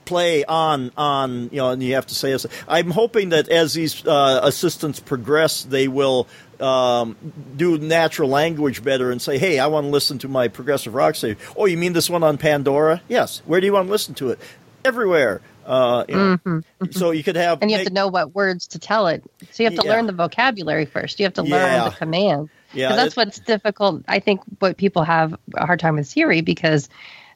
play 0.06 0.44
on 0.46 0.92
on 0.98 1.50
you 1.52 1.58
know 1.58 1.70
and 1.70 1.84
you 1.84 1.96
have 1.96 2.06
to 2.06 2.16
say 2.16 2.32
this 2.32 2.46
i'm 2.66 2.92
hoping 2.92 3.30
that 3.30 3.50
as 3.50 3.74
these 3.74 4.08
uh, 4.08 4.40
assistants 4.42 5.02
progress 5.02 5.64
they 5.64 5.90
will 5.90 6.30
um, 6.62 7.18
do 7.58 7.78
natural 7.78 8.30
language 8.30 8.82
better 8.82 9.12
and 9.12 9.22
say 9.22 9.38
hey 9.38 9.60
i 9.60 9.68
want 9.68 9.84
to 9.84 9.90
listen 9.90 10.18
to 10.18 10.30
my 10.30 10.48
progressive 10.48 10.94
rock 10.94 11.16
station 11.16 11.38
oh 11.58 11.66
you 11.66 11.76
mean 11.76 11.92
this 11.92 12.10
one 12.10 12.24
on 12.24 12.38
pandora 12.38 13.02
yes 13.10 13.42
where 13.46 13.60
do 13.60 13.68
you 13.68 13.74
want 13.74 13.88
to 13.88 13.92
listen 13.92 14.16
to 14.16 14.30
it 14.30 14.40
everywhere 14.86 15.42
uh, 15.68 16.06
you 16.10 16.16
know. 16.46 16.62
so 16.92 17.12
you 17.12 17.24
could 17.24 17.36
have 17.36 17.62
And 17.62 17.70
you 17.70 17.78
have 17.78 17.82
make- 17.86 17.90
to 17.90 17.94
know 17.94 18.08
what 18.08 18.34
words 18.34 18.68
to 18.70 18.80
tell 18.80 19.08
it. 19.08 19.24
So 19.52 19.64
you 19.64 19.70
have 19.70 19.80
to 19.80 19.86
Yeah. 19.86 19.94
learn 19.94 20.08
the 20.08 20.14
vocabulary 20.14 20.86
first. 20.86 21.20
You 21.20 21.26
have 21.26 21.34
to 21.36 21.44
learn 21.44 21.74
Yeah. 21.74 21.90
the 21.90 21.96
command. 21.96 22.50
Yeah, 22.74 22.96
that's 22.96 23.14
it- 23.14 23.18
what's 23.18 23.40
difficult. 23.40 24.04
I 24.08 24.20
think 24.20 24.42
what 24.60 24.78
people 24.78 25.04
have 25.04 25.36
a 25.56 25.66
hard 25.66 25.80
time 25.80 25.96
with 25.96 26.08
Siri 26.08 26.42
because 26.42 26.90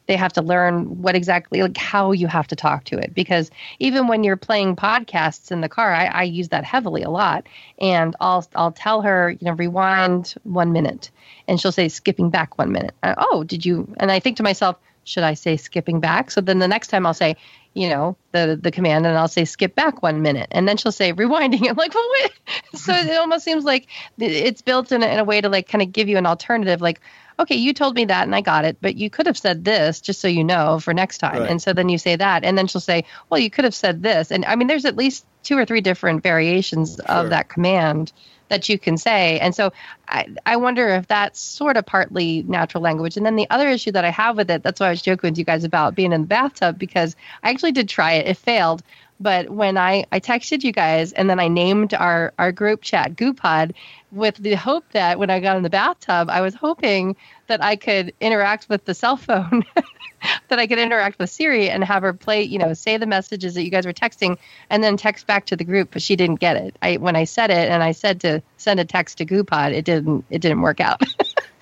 they 0.08 0.16
have 0.18 0.34
to 0.34 0.42
learn 0.42 1.02
what 1.02 1.16
exactly 1.16 1.62
like 1.62 1.78
how 1.78 2.12
you 2.12 2.28
have 2.28 2.48
to 2.48 2.56
talk 2.56 2.84
to 2.86 2.98
it 2.98 3.14
because 3.14 3.50
even 3.80 4.08
when 4.08 4.24
you're 4.24 4.36
playing 4.36 4.76
podcasts 4.76 5.52
in 5.52 5.62
the 5.62 5.70
car 5.70 5.94
I, 5.94 6.06
I 6.08 6.24
use 6.24 6.50
that 6.50 6.66
heavily 6.66 7.04
a 7.04 7.10
lot 7.10 7.46
and 7.80 8.14
I'll 8.20 8.46
I'll 8.56 8.72
tell 8.74 9.04
her 9.04 9.30
you 9.32 9.46
know 9.46 9.54
rewind 9.54 10.34
one 10.44 10.74
minute 10.74 11.12
and 11.48 11.62
she'll 11.62 11.72
say 11.72 11.88
skipping 11.88 12.30
back 12.32 12.58
one 12.58 12.72
minute 12.74 12.94
Uh, 13.04 13.14
oh 13.18 13.44
did 13.46 13.64
you 13.66 13.88
and 13.98 14.12
I 14.12 14.20
think 14.20 14.36
to 14.38 14.44
myself 14.44 14.76
should 15.06 15.24
I 15.24 15.36
say 15.36 15.56
skipping 15.56 16.00
back 16.02 16.32
so 16.32 16.42
then 16.42 16.60
the 16.60 16.68
next 16.68 16.88
time 16.88 17.06
I'll 17.06 17.14
say 17.14 17.38
you 17.74 17.90
know 17.90 18.18
the 18.32 18.60
the 18.62 18.72
command 18.72 19.06
and 19.06 19.18
I'll 19.18 19.28
say 19.28 19.46
skip 19.46 19.76
back 19.76 20.02
one 20.02 20.22
minute. 20.22 20.48
And 20.52 20.68
then 20.68 20.78
she'll 20.78 20.92
say 20.92 21.14
rewinding. 21.14 21.68
I'm 21.70 21.76
like 21.76 21.94
well 21.94 22.10
wait. 22.22 22.32
So 22.80 22.94
it 22.94 23.18
almost 23.18 23.46
seems 23.46 23.64
like 23.64 23.88
it's 24.18 24.62
built 24.62 24.92
in 24.92 25.04
a, 25.04 25.08
in 25.08 25.20
a 25.20 25.24
way 25.24 25.42
to 25.42 25.50
like 25.50 25.68
kind 25.68 25.82
of 25.82 25.92
give 25.92 26.10
you 26.10 26.18
an 26.18 26.26
alternative 26.26 26.82
like 26.82 27.02
okay, 27.42 27.56
you 27.56 27.74
told 27.74 27.96
me 27.96 28.06
that 28.06 28.24
and 28.24 28.36
I 28.36 28.42
got 28.42 28.66
it, 28.66 28.78
but 28.82 28.96
you 28.96 29.10
could 29.10 29.26
have 29.26 29.38
said 29.38 29.66
this 29.66 30.00
just 30.00 30.22
so 30.22 30.28
you 30.28 30.44
know 30.44 30.80
for 30.80 30.94
next 30.94 31.18
time. 31.18 31.42
Right. 31.42 31.50
And 31.52 31.62
so 31.62 31.74
then 31.74 31.90
you 31.90 31.98
say 31.98 32.16
that, 32.16 32.44
and 32.44 32.58
then 32.58 32.68
she'll 32.68 32.82
say, 32.82 33.04
well, 33.30 33.40
you 33.40 33.50
could 33.50 33.66
have 33.66 33.76
said 33.76 34.04
this. 34.04 34.32
And 34.32 34.46
I 34.46 34.56
mean, 34.56 34.68
there's 34.68 34.86
at 34.86 34.96
least 34.96 35.26
two 35.44 35.58
or 35.58 35.66
three 35.66 35.82
different 35.82 36.24
variations 36.24 36.96
Sure. 36.96 37.06
of 37.08 37.30
that 37.30 37.50
command 37.50 38.14
that 38.50 38.68
you 38.68 38.78
can 38.78 38.98
say. 38.98 39.40
And 39.40 39.56
so 39.56 39.72
I, 40.10 40.28
I 40.46 40.58
wonder 40.58 40.90
if 40.90 41.08
that's 41.08 41.40
sort 41.40 41.78
of 41.78 41.86
partly 41.86 42.44
natural 42.44 42.84
language. 42.84 43.16
And 43.16 43.26
then 43.26 43.38
the 43.38 43.50
other 43.50 43.70
issue 43.70 43.92
that 43.94 44.04
I 44.04 44.10
have 44.10 44.36
with 44.36 44.52
it, 44.52 44.62
that's 44.62 44.80
why 44.80 44.88
I 44.88 44.90
was 44.90 45.02
joking 45.02 45.30
with 45.30 45.38
you 45.38 45.46
guys 45.46 45.64
about 45.64 45.96
being 45.96 46.12
in 46.12 46.22
the 46.22 46.28
bathtub, 46.28 46.78
because 46.78 47.16
I 47.44 47.50
actually 47.50 47.72
did 47.72 47.88
try 47.88 48.14
it. 48.14 48.28
It 48.28 48.38
failed. 48.38 48.84
But 49.22 49.52
when 49.52 49.78
I, 49.78 50.04
I 50.12 50.20
texted 50.20 50.64
you 50.64 50.72
guys 50.72 51.14
and 51.14 51.30
then 51.30 51.40
I 51.40 51.48
named 51.48 51.94
our, 51.94 52.34
our 52.40 52.52
group 52.52 52.82
chat 52.82 53.16
GooPod 53.16 53.74
with 54.12 54.36
the 54.38 54.56
hope 54.56 54.84
that 54.94 55.20
when 55.20 55.30
I 55.30 55.40
got 55.40 55.58
in 55.58 55.64
the 55.64 55.70
bathtub, 55.70 56.30
I 56.30 56.42
was 56.42 56.56
hoping 56.56 57.16
that 57.48 57.64
I 57.64 57.76
could 57.76 58.14
interact 58.20 58.68
with 58.68 58.86
the 58.86 58.96
cell 58.96 59.18
phone, 59.18 59.64
that 60.48 60.58
I 60.58 60.66
could 60.66 60.80
interact 60.80 61.20
with 61.20 61.30
Siri 61.30 61.70
and 61.70 61.84
have 61.84 62.02
her 62.02 62.14
play, 62.14 62.42
you 62.42 62.58
know, 62.58 62.74
say 62.74 62.98
the 62.98 63.06
messages 63.06 63.54
that 63.54 63.64
you 63.64 63.70
guys 63.70 63.86
were 63.86 63.94
texting 63.94 64.38
and 64.72 64.84
then 64.84 64.98
text 64.98 65.28
back 65.28 65.46
to 65.46 65.56
the 65.56 65.64
group, 65.64 65.90
but 65.92 66.02
she 66.02 66.16
didn't 66.16 66.40
get 66.40 66.58
it. 66.58 66.76
I 66.82 66.98
when 66.98 67.16
I 67.16 67.26
said 67.26 67.52
it 67.52 67.70
and 67.70 67.84
I 67.84 67.92
said 67.92 68.20
to 68.22 68.42
send 68.58 68.80
a 68.80 68.86
text 68.86 69.20
to 69.20 69.26
GooPod, 69.26 69.72
it 69.74 69.86
didn't 69.86 70.26
it 70.32 70.42
didn't 70.42 70.62
work 70.62 70.80
out. 70.80 71.02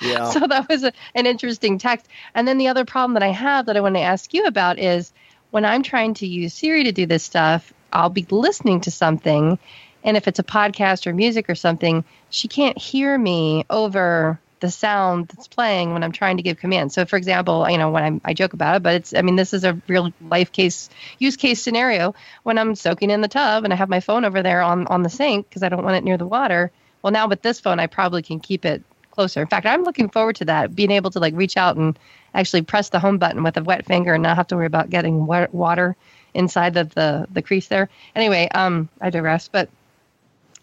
Yeah. 0.01 0.29
so 0.29 0.47
that 0.47 0.69
was 0.69 0.85
a, 0.85 0.93
an 1.13 1.25
interesting 1.25 1.77
text. 1.77 2.07
And 2.33 2.47
then 2.47 2.57
the 2.57 2.69
other 2.69 2.85
problem 2.85 3.15
that 3.15 3.23
I 3.23 3.33
have 3.33 3.65
that 3.65 3.75
I 3.75 3.81
want 3.81 3.95
to 3.95 4.01
ask 4.01 4.33
you 4.33 4.45
about 4.45 4.79
is 4.79 5.11
when 5.51 5.65
I'm 5.65 5.83
trying 5.83 6.13
to 6.15 6.27
use 6.27 6.53
Siri 6.53 6.83
to 6.85 6.91
do 6.91 7.05
this 7.05 7.23
stuff, 7.23 7.73
I'll 7.91 8.09
be 8.09 8.25
listening 8.29 8.81
to 8.81 8.91
something, 8.91 9.57
and 10.03 10.17
if 10.17 10.27
it's 10.27 10.39
a 10.39 10.43
podcast 10.43 11.07
or 11.07 11.13
music 11.13 11.49
or 11.49 11.55
something, 11.55 12.03
she 12.29 12.47
can't 12.47 12.77
hear 12.77 13.17
me 13.17 13.65
over 13.69 14.39
the 14.59 14.69
sound 14.69 15.27
that's 15.29 15.47
playing 15.47 15.93
when 15.93 16.03
I'm 16.03 16.11
trying 16.11 16.37
to 16.37 16.43
give 16.43 16.57
commands. 16.57 16.93
So, 16.93 17.05
for 17.05 17.15
example, 17.15 17.69
you 17.69 17.77
know, 17.77 17.91
when 17.91 18.03
I'm, 18.03 18.21
I 18.25 18.33
joke 18.33 18.53
about 18.53 18.75
it, 18.75 18.83
but 18.83 18.95
it's, 18.95 19.13
I 19.13 19.21
mean, 19.21 19.35
this 19.35 19.53
is 19.53 19.63
a 19.63 19.81
real 19.87 20.11
life 20.21 20.51
case, 20.51 20.89
use 21.17 21.37
case 21.37 21.61
scenario. 21.61 22.13
When 22.43 22.57
I'm 22.57 22.75
soaking 22.75 23.09
in 23.09 23.21
the 23.21 23.27
tub 23.27 23.63
and 23.63 23.73
I 23.73 23.77
have 23.77 23.89
my 23.89 24.01
phone 24.01 24.25
over 24.25 24.43
there 24.43 24.61
on, 24.61 24.85
on 24.87 25.03
the 25.03 25.09
sink 25.09 25.47
because 25.47 25.63
I 25.63 25.69
don't 25.69 25.83
want 25.83 25.95
it 25.95 26.03
near 26.03 26.17
the 26.17 26.27
water. 26.27 26.71
Well, 27.01 27.11
now 27.11 27.27
with 27.27 27.41
this 27.41 27.59
phone, 27.59 27.79
I 27.79 27.87
probably 27.87 28.21
can 28.21 28.39
keep 28.39 28.65
it 28.65 28.83
closer. 29.11 29.41
In 29.41 29.47
fact, 29.47 29.65
I'm 29.65 29.83
looking 29.83 30.09
forward 30.09 30.35
to 30.37 30.45
that, 30.45 30.75
being 30.75 30.91
able 30.91 31.11
to 31.11 31.19
like 31.19 31.33
reach 31.35 31.57
out 31.57 31.75
and 31.77 31.97
actually 32.33 32.61
press 32.61 32.89
the 32.89 32.99
home 32.99 33.17
button 33.17 33.43
with 33.43 33.57
a 33.57 33.63
wet 33.63 33.85
finger 33.85 34.13
and 34.13 34.23
not 34.23 34.35
have 34.37 34.47
to 34.47 34.55
worry 34.55 34.65
about 34.65 34.89
getting 34.89 35.25
wet 35.25 35.53
water 35.53 35.95
inside 36.33 36.77
of 36.77 36.93
the, 36.93 37.27
the 37.31 37.41
crease 37.41 37.67
there. 37.67 37.89
Anyway, 38.15 38.47
um, 38.53 38.87
I 39.01 39.09
digress, 39.09 39.47
but 39.47 39.69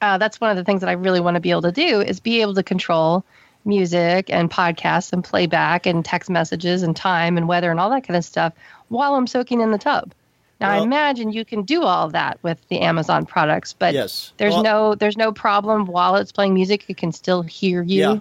uh, 0.00 0.18
that's 0.18 0.40
one 0.40 0.50
of 0.50 0.56
the 0.56 0.64
things 0.64 0.80
that 0.80 0.88
I 0.88 0.92
really 0.92 1.20
want 1.20 1.34
to 1.34 1.40
be 1.40 1.50
able 1.50 1.62
to 1.62 1.72
do 1.72 2.00
is 2.00 2.20
be 2.20 2.40
able 2.42 2.54
to 2.54 2.62
control 2.62 3.24
music 3.64 4.30
and 4.30 4.48
podcasts 4.50 5.12
and 5.12 5.24
playback 5.24 5.86
and 5.86 6.04
text 6.04 6.30
messages 6.30 6.82
and 6.82 6.94
time 6.96 7.36
and 7.36 7.48
weather 7.48 7.70
and 7.70 7.80
all 7.80 7.90
that 7.90 8.06
kind 8.06 8.16
of 8.16 8.24
stuff 8.24 8.52
while 8.88 9.14
I'm 9.16 9.26
soaking 9.26 9.60
in 9.60 9.72
the 9.72 9.78
tub. 9.78 10.12
Now 10.60 10.70
I 10.70 10.78
imagine 10.78 11.32
you 11.32 11.44
can 11.44 11.62
do 11.64 11.82
all 11.82 12.08
that 12.10 12.38
with 12.42 12.58
the 12.68 12.80
Amazon 12.80 13.26
products, 13.26 13.74
but 13.74 13.92
Yes. 13.92 14.32
there's 14.38 14.54
Well- 14.54 14.62
no 14.62 14.94
there's 14.94 15.16
no 15.16 15.32
problem 15.32 15.84
while 15.86 16.14
it's 16.16 16.32
playing 16.32 16.54
music. 16.54 16.84
It 16.88 16.96
can 16.96 17.12
still 17.12 17.42
hear 17.42 17.82
you. 17.82 18.00
Yeah. 18.00 18.18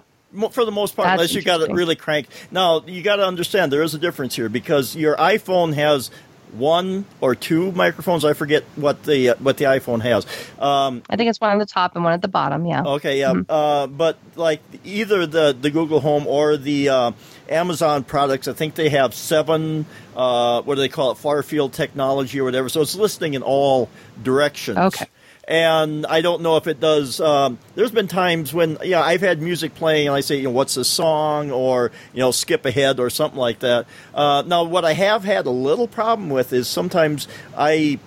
For 0.50 0.64
the 0.64 0.72
most 0.72 0.96
part, 0.96 1.06
That's 1.06 1.20
unless 1.20 1.34
you 1.34 1.42
got 1.42 1.60
it 1.62 1.72
really 1.72 1.96
cranked. 1.96 2.30
Now, 2.50 2.82
you 2.86 3.02
got 3.02 3.16
to 3.16 3.26
understand 3.26 3.72
there 3.72 3.82
is 3.82 3.94
a 3.94 3.98
difference 3.98 4.36
here 4.36 4.48
because 4.48 4.94
your 4.94 5.16
iPhone 5.16 5.74
has 5.74 6.10
one 6.52 7.04
or 7.20 7.34
two 7.34 7.72
microphones. 7.72 8.24
I 8.24 8.32
forget 8.32 8.64
what 8.76 9.02
the 9.04 9.30
uh, 9.30 9.34
what 9.38 9.56
the 9.56 9.64
iPhone 9.64 10.00
has. 10.02 10.26
Um, 10.58 11.02
I 11.08 11.16
think 11.16 11.30
it's 11.30 11.40
one 11.40 11.52
at 11.52 11.58
the 11.58 11.66
top 11.66 11.94
and 11.94 12.04
one 12.04 12.12
at 12.12 12.22
the 12.22 12.28
bottom. 12.28 12.66
Yeah. 12.66 12.82
Okay, 12.84 13.20
yeah, 13.20 13.34
uh, 13.48 13.86
but 13.86 14.18
like 14.36 14.60
either 14.84 15.26
the 15.26 15.56
the 15.58 15.70
Google 15.70 16.00
Home 16.00 16.26
or 16.26 16.56
the 16.56 16.88
uh, 16.88 17.12
Amazon 17.48 18.04
products, 18.04 18.48
I 18.48 18.52
think 18.52 18.74
they 18.74 18.88
have 18.90 19.14
seven. 19.14 19.86
Uh, 20.14 20.62
what 20.62 20.76
do 20.76 20.80
they 20.80 20.88
call 20.88 21.12
it? 21.12 21.18
Far 21.18 21.42
field 21.42 21.72
technology 21.72 22.40
or 22.40 22.44
whatever. 22.44 22.68
So 22.68 22.80
it's 22.80 22.94
listening 22.94 23.34
in 23.34 23.42
all 23.42 23.88
directions. 24.22 24.78
Okay. 24.78 25.06
And 25.48 26.06
I 26.06 26.22
don't 26.22 26.42
know 26.42 26.56
if 26.56 26.66
it 26.66 26.80
does. 26.80 27.20
Um, 27.20 27.58
there's 27.76 27.92
been 27.92 28.08
times 28.08 28.52
when, 28.52 28.78
yeah, 28.82 29.00
I've 29.00 29.20
had 29.20 29.40
music 29.40 29.76
playing, 29.76 30.08
and 30.08 30.16
I 30.16 30.20
say, 30.20 30.38
you 30.38 30.44
know, 30.44 30.50
what's 30.50 30.74
the 30.74 30.84
song, 30.84 31.52
or 31.52 31.92
you 32.12 32.18
know, 32.18 32.32
skip 32.32 32.64
ahead, 32.64 32.98
or 32.98 33.10
something 33.10 33.38
like 33.38 33.60
that. 33.60 33.86
Uh, 34.12 34.42
now, 34.44 34.64
what 34.64 34.84
I 34.84 34.94
have 34.94 35.22
had 35.22 35.46
a 35.46 35.50
little 35.50 35.86
problem 35.86 36.30
with 36.30 36.52
is 36.52 36.66
sometimes 36.66 37.28
I 37.56 38.00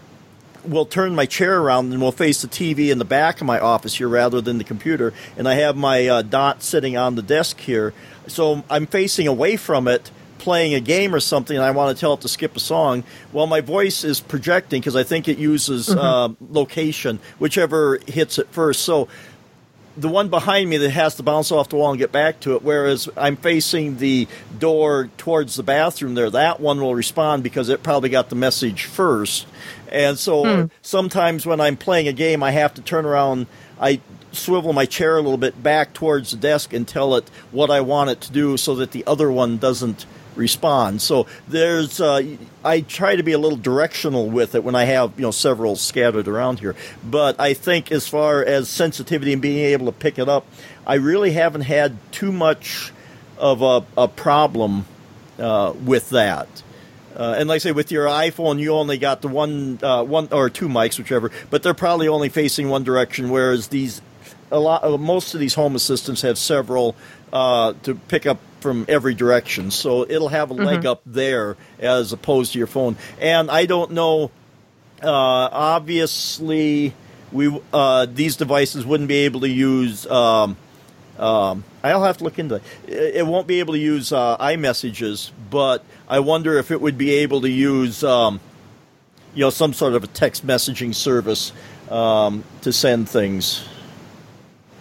will 0.65 0.85
turn 0.85 1.15
my 1.15 1.25
chair 1.25 1.61
around 1.61 1.91
and 1.91 2.01
will 2.01 2.11
face 2.11 2.41
the 2.41 2.47
TV 2.47 2.91
in 2.91 2.97
the 2.97 3.05
back 3.05 3.39
of 3.41 3.47
my 3.47 3.59
office 3.59 3.95
here 3.95 4.09
rather 4.09 4.41
than 4.41 4.57
the 4.57 4.63
computer. 4.63 5.13
And 5.37 5.47
I 5.47 5.55
have 5.55 5.77
my 5.77 6.07
uh, 6.07 6.21
dot 6.21 6.61
sitting 6.63 6.97
on 6.97 7.15
the 7.15 7.21
desk 7.21 7.59
here. 7.59 7.93
So 8.27 8.63
I'm 8.69 8.85
facing 8.85 9.27
away 9.27 9.55
from 9.55 9.87
it, 9.87 10.11
playing 10.39 10.73
a 10.73 10.79
game 10.79 11.13
or 11.13 11.19
something, 11.19 11.55
and 11.55 11.65
I 11.65 11.71
want 11.71 11.95
to 11.95 11.99
tell 11.99 12.13
it 12.13 12.21
to 12.21 12.27
skip 12.27 12.55
a 12.55 12.59
song. 12.59 13.03
Well, 13.31 13.45
my 13.45 13.61
voice 13.61 14.03
is 14.03 14.19
projecting 14.19 14.81
because 14.81 14.95
I 14.95 15.03
think 15.03 15.27
it 15.27 15.37
uses 15.37 15.89
uh, 15.89 16.29
location, 16.49 17.19
whichever 17.37 17.99
hits 18.07 18.39
it 18.39 18.47
first. 18.47 18.81
So 18.81 19.07
the 19.97 20.07
one 20.07 20.29
behind 20.29 20.69
me 20.69 20.77
that 20.77 20.91
has 20.91 21.15
to 21.15 21.23
bounce 21.23 21.51
off 21.51 21.69
the 21.69 21.75
wall 21.75 21.89
and 21.89 21.99
get 21.99 22.11
back 22.11 22.39
to 22.41 22.55
it, 22.55 22.63
whereas 22.63 23.09
I'm 23.17 23.35
facing 23.35 23.97
the 23.97 24.27
door 24.57 25.09
towards 25.17 25.55
the 25.55 25.63
bathroom 25.63 26.15
there, 26.15 26.29
that 26.29 26.59
one 26.59 26.79
will 26.79 26.95
respond 26.95 27.43
because 27.43 27.69
it 27.69 27.83
probably 27.83 28.09
got 28.09 28.29
the 28.29 28.35
message 28.35 28.85
first. 28.85 29.45
And 29.91 30.17
so 30.17 30.69
sometimes 30.81 31.45
when 31.45 31.59
I'm 31.59 31.75
playing 31.75 32.07
a 32.07 32.13
game, 32.13 32.43
I 32.43 32.51
have 32.51 32.73
to 32.75 32.81
turn 32.81 33.05
around, 33.05 33.47
I 33.79 33.99
swivel 34.31 34.73
my 34.73 34.85
chair 34.85 35.17
a 35.17 35.21
little 35.21 35.37
bit 35.37 35.61
back 35.61 35.93
towards 35.93 36.31
the 36.31 36.37
desk 36.37 36.71
and 36.71 36.87
tell 36.87 37.15
it 37.15 37.29
what 37.51 37.69
I 37.69 37.81
want 37.81 38.09
it 38.11 38.21
to 38.21 38.31
do 38.31 38.57
so 38.57 38.75
that 38.75 38.91
the 38.91 39.03
other 39.05 39.31
one 39.31 39.57
doesn't 39.57 40.05
respond. 40.39 41.01
So 41.01 41.27
there's, 41.47 42.01
uh, 42.01 42.37
I 42.63 42.81
try 42.81 43.15
to 43.15 43.23
be 43.23 43.33
a 43.33 43.37
little 43.37 43.57
directional 43.57 44.29
with 44.29 44.55
it 44.55 44.63
when 44.63 44.75
I 44.75 44.85
have 44.85 45.13
you 45.17 45.23
know 45.23 45.31
several 45.31 45.75
scattered 45.75 46.27
around 46.27 46.59
here. 46.59 46.75
But 47.03 47.39
I 47.39 47.53
think 47.53 47.91
as 47.91 48.07
far 48.07 48.43
as 48.43 48.69
sensitivity 48.69 49.33
and 49.33 49.41
being 49.41 49.65
able 49.65 49.85
to 49.85 49.91
pick 49.91 50.17
it 50.17 50.27
up, 50.27 50.47
I 50.87 50.95
really 50.95 51.33
haven't 51.33 51.61
had 51.61 51.97
too 52.11 52.31
much 52.31 52.91
of 53.37 53.61
a, 53.61 53.85
a 53.97 54.07
problem 54.07 54.85
uh, 55.37 55.73
with 55.85 56.09
that. 56.09 56.47
Uh, 57.15 57.35
and 57.37 57.49
like 57.49 57.55
I 57.55 57.59
say, 57.59 57.71
with 57.73 57.91
your 57.91 58.05
iPhone, 58.05 58.59
you 58.59 58.71
only 58.71 58.97
got 58.97 59.21
the 59.21 59.27
one, 59.27 59.79
uh, 59.83 60.03
one 60.03 60.29
or 60.31 60.49
two 60.49 60.69
mics, 60.69 60.97
whichever, 60.97 61.31
but 61.49 61.63
they're 61.63 61.73
probably 61.73 62.07
only 62.07 62.29
facing 62.29 62.69
one 62.69 62.83
direction. 62.83 63.29
Whereas 63.29 63.67
these, 63.67 64.01
a 64.51 64.59
lot, 64.59 64.83
uh, 64.83 64.97
most 64.97 65.33
of 65.33 65.41
these 65.41 65.55
home 65.55 65.75
assistants 65.75 66.21
have 66.21 66.37
several 66.37 66.95
uh, 67.33 67.73
to 67.83 67.95
pick 67.95 68.25
up 68.25 68.39
from 68.59 68.85
every 68.87 69.13
direction, 69.13 69.71
so 69.71 70.05
it'll 70.09 70.29
have 70.29 70.51
a 70.51 70.53
leg 70.53 70.85
up 70.85 71.01
there 71.05 71.57
as 71.79 72.11
opposed 72.13 72.53
to 72.53 72.57
your 72.57 72.67
phone. 72.67 72.97
And 73.19 73.49
I 73.49 73.65
don't 73.65 73.91
know. 73.91 74.31
Uh, 75.01 75.49
obviously, 75.51 76.93
we 77.31 77.61
uh, 77.73 78.05
these 78.05 78.35
devices 78.35 78.85
wouldn't 78.85 79.07
be 79.07 79.19
able 79.25 79.41
to 79.41 79.49
use. 79.49 80.05
Um, 80.07 80.57
um, 81.17 81.63
I'll 81.83 82.03
have 82.03 82.17
to 82.17 82.23
look 82.23 82.39
into 82.39 82.55
it. 82.55 82.63
It 82.87 83.15
it 83.17 83.27
won't 83.27 83.47
be 83.47 83.59
able 83.59 83.73
to 83.73 83.79
use 83.79 84.11
uh, 84.11 84.37
iMessages, 84.37 85.31
but 85.49 85.83
I 86.07 86.19
wonder 86.19 86.57
if 86.57 86.71
it 86.71 86.81
would 86.81 86.97
be 86.97 87.11
able 87.11 87.41
to 87.41 87.49
use, 87.49 88.03
um, 88.03 88.39
you 89.33 89.41
know, 89.41 89.49
some 89.49 89.73
sort 89.73 89.93
of 89.93 90.03
a 90.03 90.07
text 90.07 90.45
messaging 90.45 90.95
service 90.95 91.51
um, 91.89 92.43
to 92.61 92.73
send 92.73 93.09
things. 93.09 93.65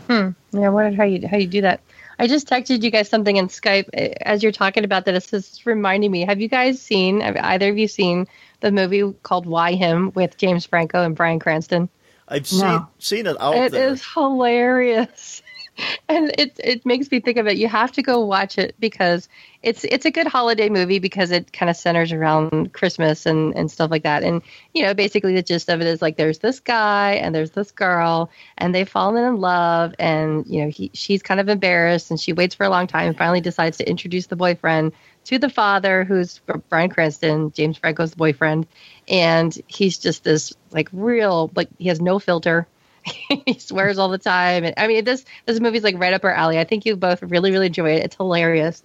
Hmm. 0.08 0.30
Yeah, 0.52 0.66
I 0.66 0.68
wondered 0.70 0.94
how 0.94 1.04
you 1.04 1.26
how 1.28 1.36
you 1.36 1.46
do 1.46 1.60
that. 1.62 1.80
I 2.18 2.26
just 2.26 2.48
texted 2.48 2.82
you 2.82 2.90
guys 2.90 3.08
something 3.08 3.36
in 3.36 3.48
Skype 3.48 3.88
eh, 3.92 4.14
as 4.22 4.42
you're 4.42 4.52
talking 4.52 4.84
about 4.84 5.04
that. 5.04 5.14
It's 5.14 5.30
just 5.30 5.64
reminding 5.66 6.10
me. 6.10 6.24
Have 6.24 6.40
you 6.40 6.48
guys 6.48 6.80
seen? 6.80 7.20
Have 7.20 7.36
either 7.36 7.70
of 7.70 7.78
you 7.78 7.88
seen 7.88 8.26
the 8.60 8.72
movie 8.72 9.12
called 9.22 9.46
Why 9.46 9.74
Him 9.74 10.12
with 10.14 10.36
James 10.36 10.66
Franco 10.66 11.02
and 11.04 11.14
Bryan 11.14 11.38
Cranston? 11.38 11.88
I've 12.28 12.46
seen 12.46 12.60
No. 12.60 12.88
seen 12.98 13.26
it 13.26 13.36
out 13.40 13.54
It 13.54 13.72
there. 13.72 13.88
is 13.90 14.04
hilarious. 14.14 15.42
And 16.08 16.32
it 16.36 16.58
it 16.58 16.84
makes 16.84 17.08
me 17.08 17.20
think 17.20 17.36
of 17.38 17.46
it. 17.46 17.56
You 17.56 17.68
have 17.68 17.92
to 17.92 18.02
go 18.02 18.18
watch 18.24 18.58
it 18.58 18.74
because 18.80 19.28
it's 19.62 19.84
it's 19.84 20.06
a 20.06 20.10
good 20.10 20.26
holiday 20.26 20.68
movie 20.68 21.00
because 21.00 21.32
it 21.32 21.52
kind 21.52 21.68
of 21.68 21.76
centers 21.76 22.12
around 22.12 22.72
Christmas 22.72 23.26
and, 23.26 23.54
and 23.56 23.70
stuff 23.70 23.90
like 23.90 24.04
that. 24.04 24.22
And 24.22 24.42
you 24.72 24.82
know, 24.84 24.94
basically 24.94 25.34
the 25.34 25.42
gist 25.42 25.68
of 25.68 25.80
it 25.80 25.86
is 25.86 26.00
like 26.00 26.16
there's 26.16 26.38
this 26.38 26.60
guy 26.60 27.14
and 27.14 27.34
there's 27.34 27.50
this 27.50 27.72
girl 27.72 28.30
and 28.56 28.74
they've 28.74 28.88
fallen 28.88 29.24
in 29.24 29.40
love 29.40 29.94
and 29.98 30.46
you 30.46 30.62
know 30.62 30.70
he 30.70 30.90
she's 30.94 31.22
kind 31.22 31.40
of 31.40 31.48
embarrassed 31.48 32.10
and 32.10 32.20
she 32.20 32.32
waits 32.32 32.54
for 32.54 32.64
a 32.64 32.70
long 32.70 32.86
time 32.86 33.08
and 33.08 33.18
finally 33.18 33.40
decides 33.40 33.78
to 33.78 33.88
introduce 33.88 34.26
the 34.26 34.36
boyfriend 34.36 34.92
to 35.24 35.38
the 35.38 35.50
father 35.50 36.04
who's 36.04 36.40
Bryan 36.68 36.90
Cranston, 36.90 37.52
James 37.52 37.76
Franco's 37.78 38.14
boyfriend, 38.14 38.66
and 39.08 39.60
he's 39.66 39.98
just 39.98 40.22
this 40.22 40.52
like 40.70 40.88
real 40.92 41.50
like 41.56 41.68
he 41.78 41.88
has 41.88 42.00
no 42.00 42.18
filter 42.18 42.68
he 43.44 43.58
swears 43.58 43.98
all 43.98 44.08
the 44.08 44.18
time. 44.18 44.64
And 44.64 44.74
I 44.76 44.86
mean, 44.86 45.04
this 45.04 45.24
this 45.46 45.60
movie's 45.60 45.82
like 45.84 45.98
right 45.98 46.12
up 46.12 46.24
our 46.24 46.32
alley. 46.32 46.58
I 46.58 46.64
think 46.64 46.86
you 46.86 46.96
both 46.96 47.22
really 47.22 47.50
really 47.50 47.66
enjoy 47.66 47.92
it. 47.92 48.04
It's 48.04 48.16
hilarious. 48.16 48.82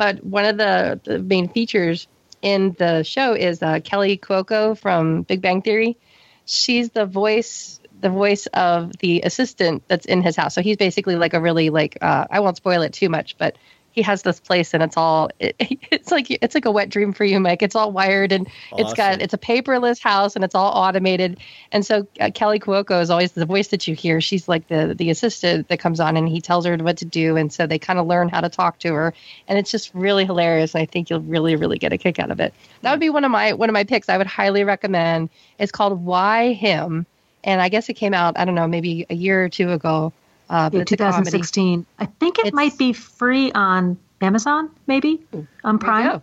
But 0.00 0.24
one 0.24 0.46
of 0.46 0.56
the, 0.56 0.98
the 1.04 1.18
main 1.18 1.50
features 1.50 2.08
in 2.40 2.74
the 2.78 3.02
show 3.02 3.34
is 3.34 3.62
uh, 3.62 3.80
Kelly 3.84 4.16
Cuoco 4.16 4.74
from 4.74 5.24
Big 5.24 5.42
Bang 5.42 5.60
Theory. 5.60 5.98
She's 6.46 6.88
the 6.88 7.04
voice 7.04 7.80
the 8.00 8.08
voice 8.08 8.46
of 8.46 8.96
the 9.00 9.20
assistant 9.20 9.82
that's 9.88 10.06
in 10.06 10.22
his 10.22 10.36
house. 10.36 10.54
So 10.54 10.62
he's 10.62 10.78
basically 10.78 11.16
like 11.16 11.34
a 11.34 11.40
really 11.40 11.68
like 11.68 11.98
uh, 12.00 12.24
I 12.30 12.40
won't 12.40 12.56
spoil 12.56 12.80
it 12.80 12.94
too 12.94 13.10
much, 13.10 13.36
but 13.36 13.58
he 13.92 14.02
has 14.02 14.22
this 14.22 14.40
place 14.40 14.72
and 14.72 14.82
it's 14.82 14.96
all 14.96 15.30
it, 15.38 15.56
it's 15.58 16.10
like 16.10 16.30
it's 16.30 16.54
like 16.54 16.64
a 16.64 16.70
wet 16.70 16.88
dream 16.88 17.12
for 17.12 17.24
you 17.24 17.40
mike. 17.40 17.62
It's 17.62 17.74
all 17.74 17.92
wired 17.92 18.32
and 18.32 18.48
it's 18.76 18.94
got 18.94 19.20
it's 19.20 19.34
a 19.34 19.38
paperless 19.38 20.00
house 20.00 20.36
and 20.36 20.44
it's 20.44 20.54
all 20.54 20.72
automated. 20.72 21.38
And 21.72 21.84
so 21.84 22.06
uh, 22.20 22.30
kelly 22.32 22.60
cuoco 22.60 23.00
is 23.00 23.10
always 23.10 23.32
the 23.32 23.46
voice 23.46 23.68
that 23.68 23.88
you 23.88 23.94
hear. 23.94 24.20
She's 24.20 24.48
like 24.48 24.68
the 24.68 24.94
the 24.96 25.10
assistant 25.10 25.68
that 25.68 25.80
comes 25.80 26.00
on 26.00 26.16
and 26.16 26.28
he 26.28 26.40
tells 26.40 26.64
her 26.66 26.76
what 26.76 26.98
to 26.98 27.04
do. 27.04 27.36
And 27.36 27.52
so 27.52 27.66
they 27.66 27.78
kind 27.78 27.98
of 27.98 28.06
learn 28.06 28.28
how 28.28 28.40
to 28.40 28.48
talk 28.48 28.78
to 28.80 28.92
her 28.94 29.14
and 29.48 29.58
it's 29.58 29.70
just 29.70 29.92
really 29.94 30.24
hilarious. 30.24 30.74
And 30.74 30.82
i 30.82 30.86
think 30.86 31.10
you'll 31.10 31.20
really 31.20 31.56
really 31.56 31.78
get 31.78 31.92
a 31.92 31.98
kick 31.98 32.18
out 32.18 32.30
of 32.30 32.40
it. 32.40 32.54
That 32.82 32.92
would 32.92 33.00
be 33.00 33.10
one 33.10 33.24
of 33.24 33.30
my 33.30 33.52
one 33.52 33.68
of 33.68 33.74
my 33.74 33.84
picks 33.84 34.08
i 34.08 34.16
would 34.16 34.26
highly 34.26 34.64
recommend. 34.64 35.30
It's 35.58 35.72
called 35.72 36.04
why 36.04 36.52
him? 36.52 37.06
And 37.42 37.62
i 37.62 37.68
guess 37.70 37.88
it 37.88 37.94
came 37.94 38.12
out 38.12 38.38
i 38.38 38.44
don't 38.44 38.54
know 38.54 38.68
maybe 38.68 39.06
a 39.08 39.14
year 39.14 39.42
or 39.42 39.48
two 39.48 39.72
ago 39.72 40.12
uh, 40.50 40.68
Yeah, 40.72 40.80
it's 40.80 40.90
comedy. 40.90 40.96
2016. 40.96 41.86
I 41.98 42.06
think 42.06 42.38
it 42.38 42.46
It's- 42.48 42.52
might 42.54 42.76
be 42.76 42.92
free 42.92 43.50
on 43.52 43.96
Amazon, 44.20 44.70
maybe 44.86 45.22
on 45.32 45.46
There 45.62 45.72
you 45.72 45.78
Prime. 45.78 46.06
go. 46.12 46.22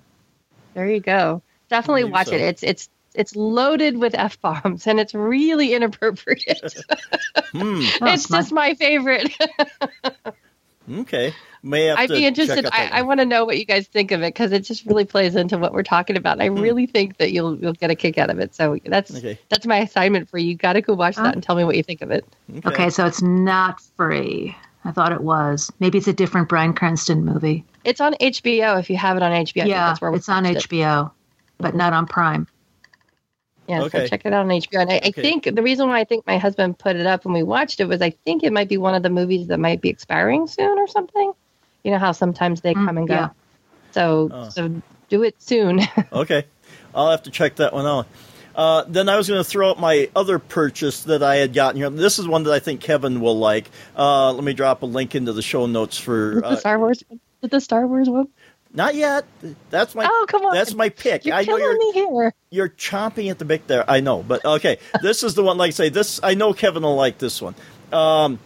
There 0.75 0.89
you 0.89 0.99
go. 0.99 1.41
Definitely 1.69 2.03
watch 2.05 2.27
so. 2.27 2.35
it. 2.35 2.41
It's 2.41 2.61
it's 2.63 2.89
it's 3.15 3.35
loaded 3.35 3.97
with 3.97 4.13
f 4.13 4.39
bombs 4.41 4.85
and 4.85 4.99
it's 4.99 5.13
really 5.15 5.73
inappropriate. 5.73 6.75
Hmm. 7.53 7.81
Oh, 8.01 8.13
it's 8.13 8.29
my- 8.29 8.39
just 8.39 8.51
my 8.51 8.73
favorite. 8.75 9.31
Okay. 10.89 11.33
May 11.63 11.85
have 11.85 11.99
I'd 11.99 12.07
to 12.07 12.13
be 12.13 12.21
check 12.21 12.27
interested. 12.27 12.65
out 12.65 12.73
I, 12.73 12.99
I 12.99 13.01
want 13.01 13.19
to 13.19 13.25
know 13.25 13.43
what 13.45 13.57
you 13.57 13.65
guys 13.65 13.87
think 13.87 14.11
of 14.11 14.21
it 14.21 14.33
because 14.33 14.51
it 14.51 14.61
just 14.61 14.85
really 14.85 15.05
plays 15.05 15.35
into 15.35 15.57
what 15.57 15.73
we're 15.73 15.83
talking 15.83 16.15
about. 16.15 16.39
I 16.39 16.47
mm-hmm. 16.47 16.61
really 16.61 16.85
think 16.85 17.17
that 17.17 17.31
you'll 17.31 17.57
you'll 17.57 17.73
get 17.73 17.89
a 17.89 17.95
kick 17.95 18.17
out 18.17 18.29
of 18.29 18.39
it. 18.39 18.55
So 18.55 18.77
that's 18.85 19.15
Okay. 19.15 19.39
that's 19.49 19.65
my 19.65 19.79
assignment 19.79 20.29
for 20.29 20.37
you. 20.37 20.49
You 20.49 20.55
got 20.55 20.73
to 20.73 20.81
go 20.81 20.93
watch 20.93 21.15
that 21.15 21.33
and 21.33 21.43
tell 21.43 21.55
me 21.55 21.63
what 21.63 21.75
you 21.75 21.83
think 21.83 22.01
of 22.01 22.11
it. 22.11 22.25
Okay, 22.65 22.89
so 22.89 23.05
it's 23.05 23.21
not 23.21 23.81
free. 23.97 24.55
I 24.85 24.91
thought 24.91 25.11
it 25.11 25.21
was. 25.21 25.71
Maybe 25.79 25.97
it's 25.97 26.07
a 26.07 26.13
different 26.13 26.47
Bryan 26.47 26.73
Cranston 26.73 27.25
movie. 27.25 27.65
It's 27.83 27.99
on 27.99 28.13
HBO. 28.13 28.79
If 28.79 28.89
you 28.89 28.95
have 28.97 29.17
it 29.17 29.23
on 29.23 29.31
HBO, 29.31 29.65
yeah, 29.67 29.87
that's 29.87 29.99
where 29.99 30.13
it's 30.13 30.29
on 30.29 30.45
watched 30.45 30.65
it. 30.65 30.69
HBO, 30.69 31.11
but 31.57 31.75
not 31.75 31.91
on 31.91 32.05
Prime. 32.05 32.47
Yeah, 33.67 33.81
Okay. 33.81 34.03
so 34.03 34.07
check 34.07 34.21
it 34.25 34.33
out 34.33 34.45
on 34.45 34.47
HBO. 34.49 34.81
And 34.81 34.91
I, 34.91 35.01
I 35.03 35.11
think 35.11 35.43
the 35.53 35.61
reason 35.61 35.89
why 35.89 35.99
I 35.99 36.03
think 36.05 36.25
my 36.25 36.37
husband 36.37 36.79
put 36.79 36.95
it 36.95 37.05
up 37.05 37.25
when 37.25 37.33
we 37.33 37.43
watched 37.43 37.79
it 37.79 37.87
was 37.87 38.01
I 38.01 38.11
think 38.25 38.43
it 38.43 38.53
might 38.53 38.69
be 38.69 38.77
one 38.77 38.95
of 38.95 39.03
the 39.03 39.09
movies 39.09 39.47
that 39.47 39.59
might 39.59 39.81
be 39.81 39.89
expiring 39.89 40.47
soon 40.47 40.77
or 40.79 40.87
something. 40.87 41.33
You 41.83 41.91
know 41.91 41.97
how 41.99 42.11
sometimes 42.13 42.61
they 42.61 42.73
Mm, 42.75 42.85
come 42.85 42.97
and 42.97 43.07
go. 43.07 43.13
yeah. 43.13 43.29
So 43.91 44.29
Oh. 44.33 44.49
so 44.49 44.81
do 45.09 45.23
it 45.23 45.35
soon. 45.41 45.81
Okay. 46.13 46.45
I'll 46.95 47.11
have 47.11 47.23
to 47.23 47.31
check 47.31 47.57
that 47.57 47.73
one 47.73 47.85
out. 47.85 48.07
Uh, 48.55 48.83
then 48.87 49.07
I 49.07 49.17
was 49.17 49.27
going 49.27 49.39
to 49.43 49.47
throw 49.47 49.69
out 49.69 49.79
my 49.79 50.09
other 50.15 50.39
purchase 50.39 51.03
that 51.03 51.21
I 51.21 51.35
had 51.35 51.53
gotten 51.53 51.79
here. 51.79 51.89
This 51.91 52.17
is 52.17 52.27
one 52.27 52.43
that 52.43 52.53
I 52.53 52.57
think 52.59 52.81
Kevin 52.81 53.21
will 53.21 53.37
like. 53.37 53.69
Uh, 53.95 54.31
let 54.33 54.43
me 54.43 54.53
drop 54.53 54.81
a 54.81 54.87
link 54.87 55.13
into 55.13 55.31
the 55.31 55.43
show 55.43 55.67
notes 55.67 55.97
for. 55.99 56.41
the 56.41 56.47
Uh, 56.47 56.55
Star 56.55 56.79
Wars 56.79 57.03
with 57.41 57.51
the 57.51 57.61
Star 57.61 57.85
Wars 57.85 58.09
one. 58.09 58.27
Not 58.73 58.95
yet. 58.95 59.25
That's 59.69 59.95
my. 59.95 60.05
Oh 60.09 60.25
come 60.27 60.45
on! 60.45 60.53
That's 60.53 60.73
my 60.73 60.89
pick. 60.89 61.25
You're 61.25 61.35
I 61.35 61.43
know 61.43 61.57
you're 61.57 61.77
me 61.77 61.91
here. 61.93 62.33
you're 62.49 62.69
chomping 62.69 63.29
at 63.31 63.39
the 63.39 63.45
bit 63.45 63.67
there. 63.67 63.89
I 63.89 63.99
know, 63.99 64.23
but 64.23 64.43
okay. 64.45 64.77
this 65.01 65.23
is 65.23 65.33
the 65.35 65.43
one. 65.43 65.57
Like 65.57 65.69
I 65.69 65.71
say, 65.71 65.89
this 65.89 66.19
I 66.23 66.33
know 66.35 66.53
Kevin 66.53 66.83
will 66.83 66.95
like 66.95 67.17
this 67.17 67.41
one. 67.41 67.55
Um, 67.91 68.39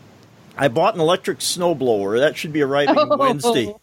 I 0.57 0.67
bought 0.67 0.95
an 0.95 1.01
electric 1.01 1.39
snowblower. 1.39 2.19
That 2.19 2.38
should 2.38 2.53
be 2.53 2.61
arriving 2.61 2.95
Oh. 2.97 3.17
Wednesday. 3.17 3.74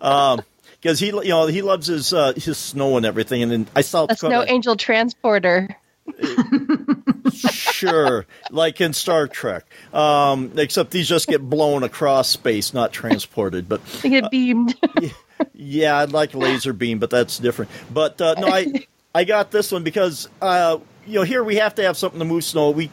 Um, 0.00 0.42
because 0.80 0.98
he, 0.98 1.08
you 1.08 1.24
know, 1.28 1.46
he 1.46 1.60
loves 1.62 1.86
his 1.88 2.12
uh, 2.14 2.32
his 2.34 2.56
snow 2.56 2.96
and 2.96 3.04
everything. 3.04 3.42
And 3.42 3.52
then 3.52 3.66
I 3.76 3.82
saw 3.82 4.06
A 4.08 4.16
snow 4.16 4.44
angel 4.46 4.76
transporter. 4.76 5.76
Sure, 7.32 8.26
like 8.50 8.80
in 8.80 8.92
Star 8.92 9.28
Trek. 9.28 9.64
Um, 9.92 10.52
except 10.56 10.90
these 10.90 11.08
just 11.08 11.26
get 11.26 11.40
blown 11.48 11.82
across 11.82 12.28
space, 12.28 12.74
not 12.74 12.92
transported. 12.92 13.68
But 13.68 13.84
They 14.02 14.10
get 14.10 14.30
beamed. 14.30 14.74
Yeah, 15.54 15.96
I'd 15.96 16.12
like 16.12 16.34
laser 16.34 16.72
beam, 16.74 16.98
but 16.98 17.08
that's 17.08 17.38
different. 17.38 17.70
But 17.90 18.20
uh, 18.20 18.34
no, 18.38 18.48
I 18.48 18.86
I 19.14 19.24
got 19.24 19.50
this 19.50 19.72
one 19.72 19.84
because 19.84 20.28
uh, 20.42 20.78
you 21.06 21.14
know 21.14 21.22
here 21.22 21.42
we 21.42 21.56
have 21.56 21.74
to 21.76 21.82
have 21.82 21.96
something 21.96 22.18
to 22.18 22.24
move 22.26 22.44
snow. 22.44 22.70
We 22.70 22.90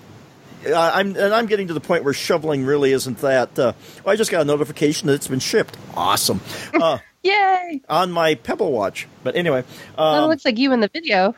uh, 0.65 0.91
I'm 0.95 1.15
and 1.15 1.33
I'm 1.33 1.45
getting 1.45 1.67
to 1.67 1.73
the 1.73 1.81
point 1.81 2.03
where 2.03 2.13
shoveling 2.13 2.65
really 2.65 2.93
isn't 2.93 3.17
that. 3.19 3.59
Uh, 3.59 3.73
I 4.05 4.15
just 4.15 4.31
got 4.31 4.41
a 4.41 4.45
notification 4.45 5.07
that 5.07 5.13
it's 5.13 5.27
been 5.27 5.39
shipped. 5.39 5.75
Awesome 5.93 6.39
uh, 6.73 6.99
Yay! 7.23 7.81
on 7.89 8.11
my 8.11 8.35
Pebble 8.35 8.71
Watch. 8.71 9.07
But 9.23 9.35
anyway, 9.35 9.63
Well, 9.97 10.07
um, 10.15 10.23
it 10.23 10.27
looks 10.27 10.45
like 10.45 10.57
you 10.57 10.71
in 10.71 10.79
the 10.79 10.89
video. 10.89 11.35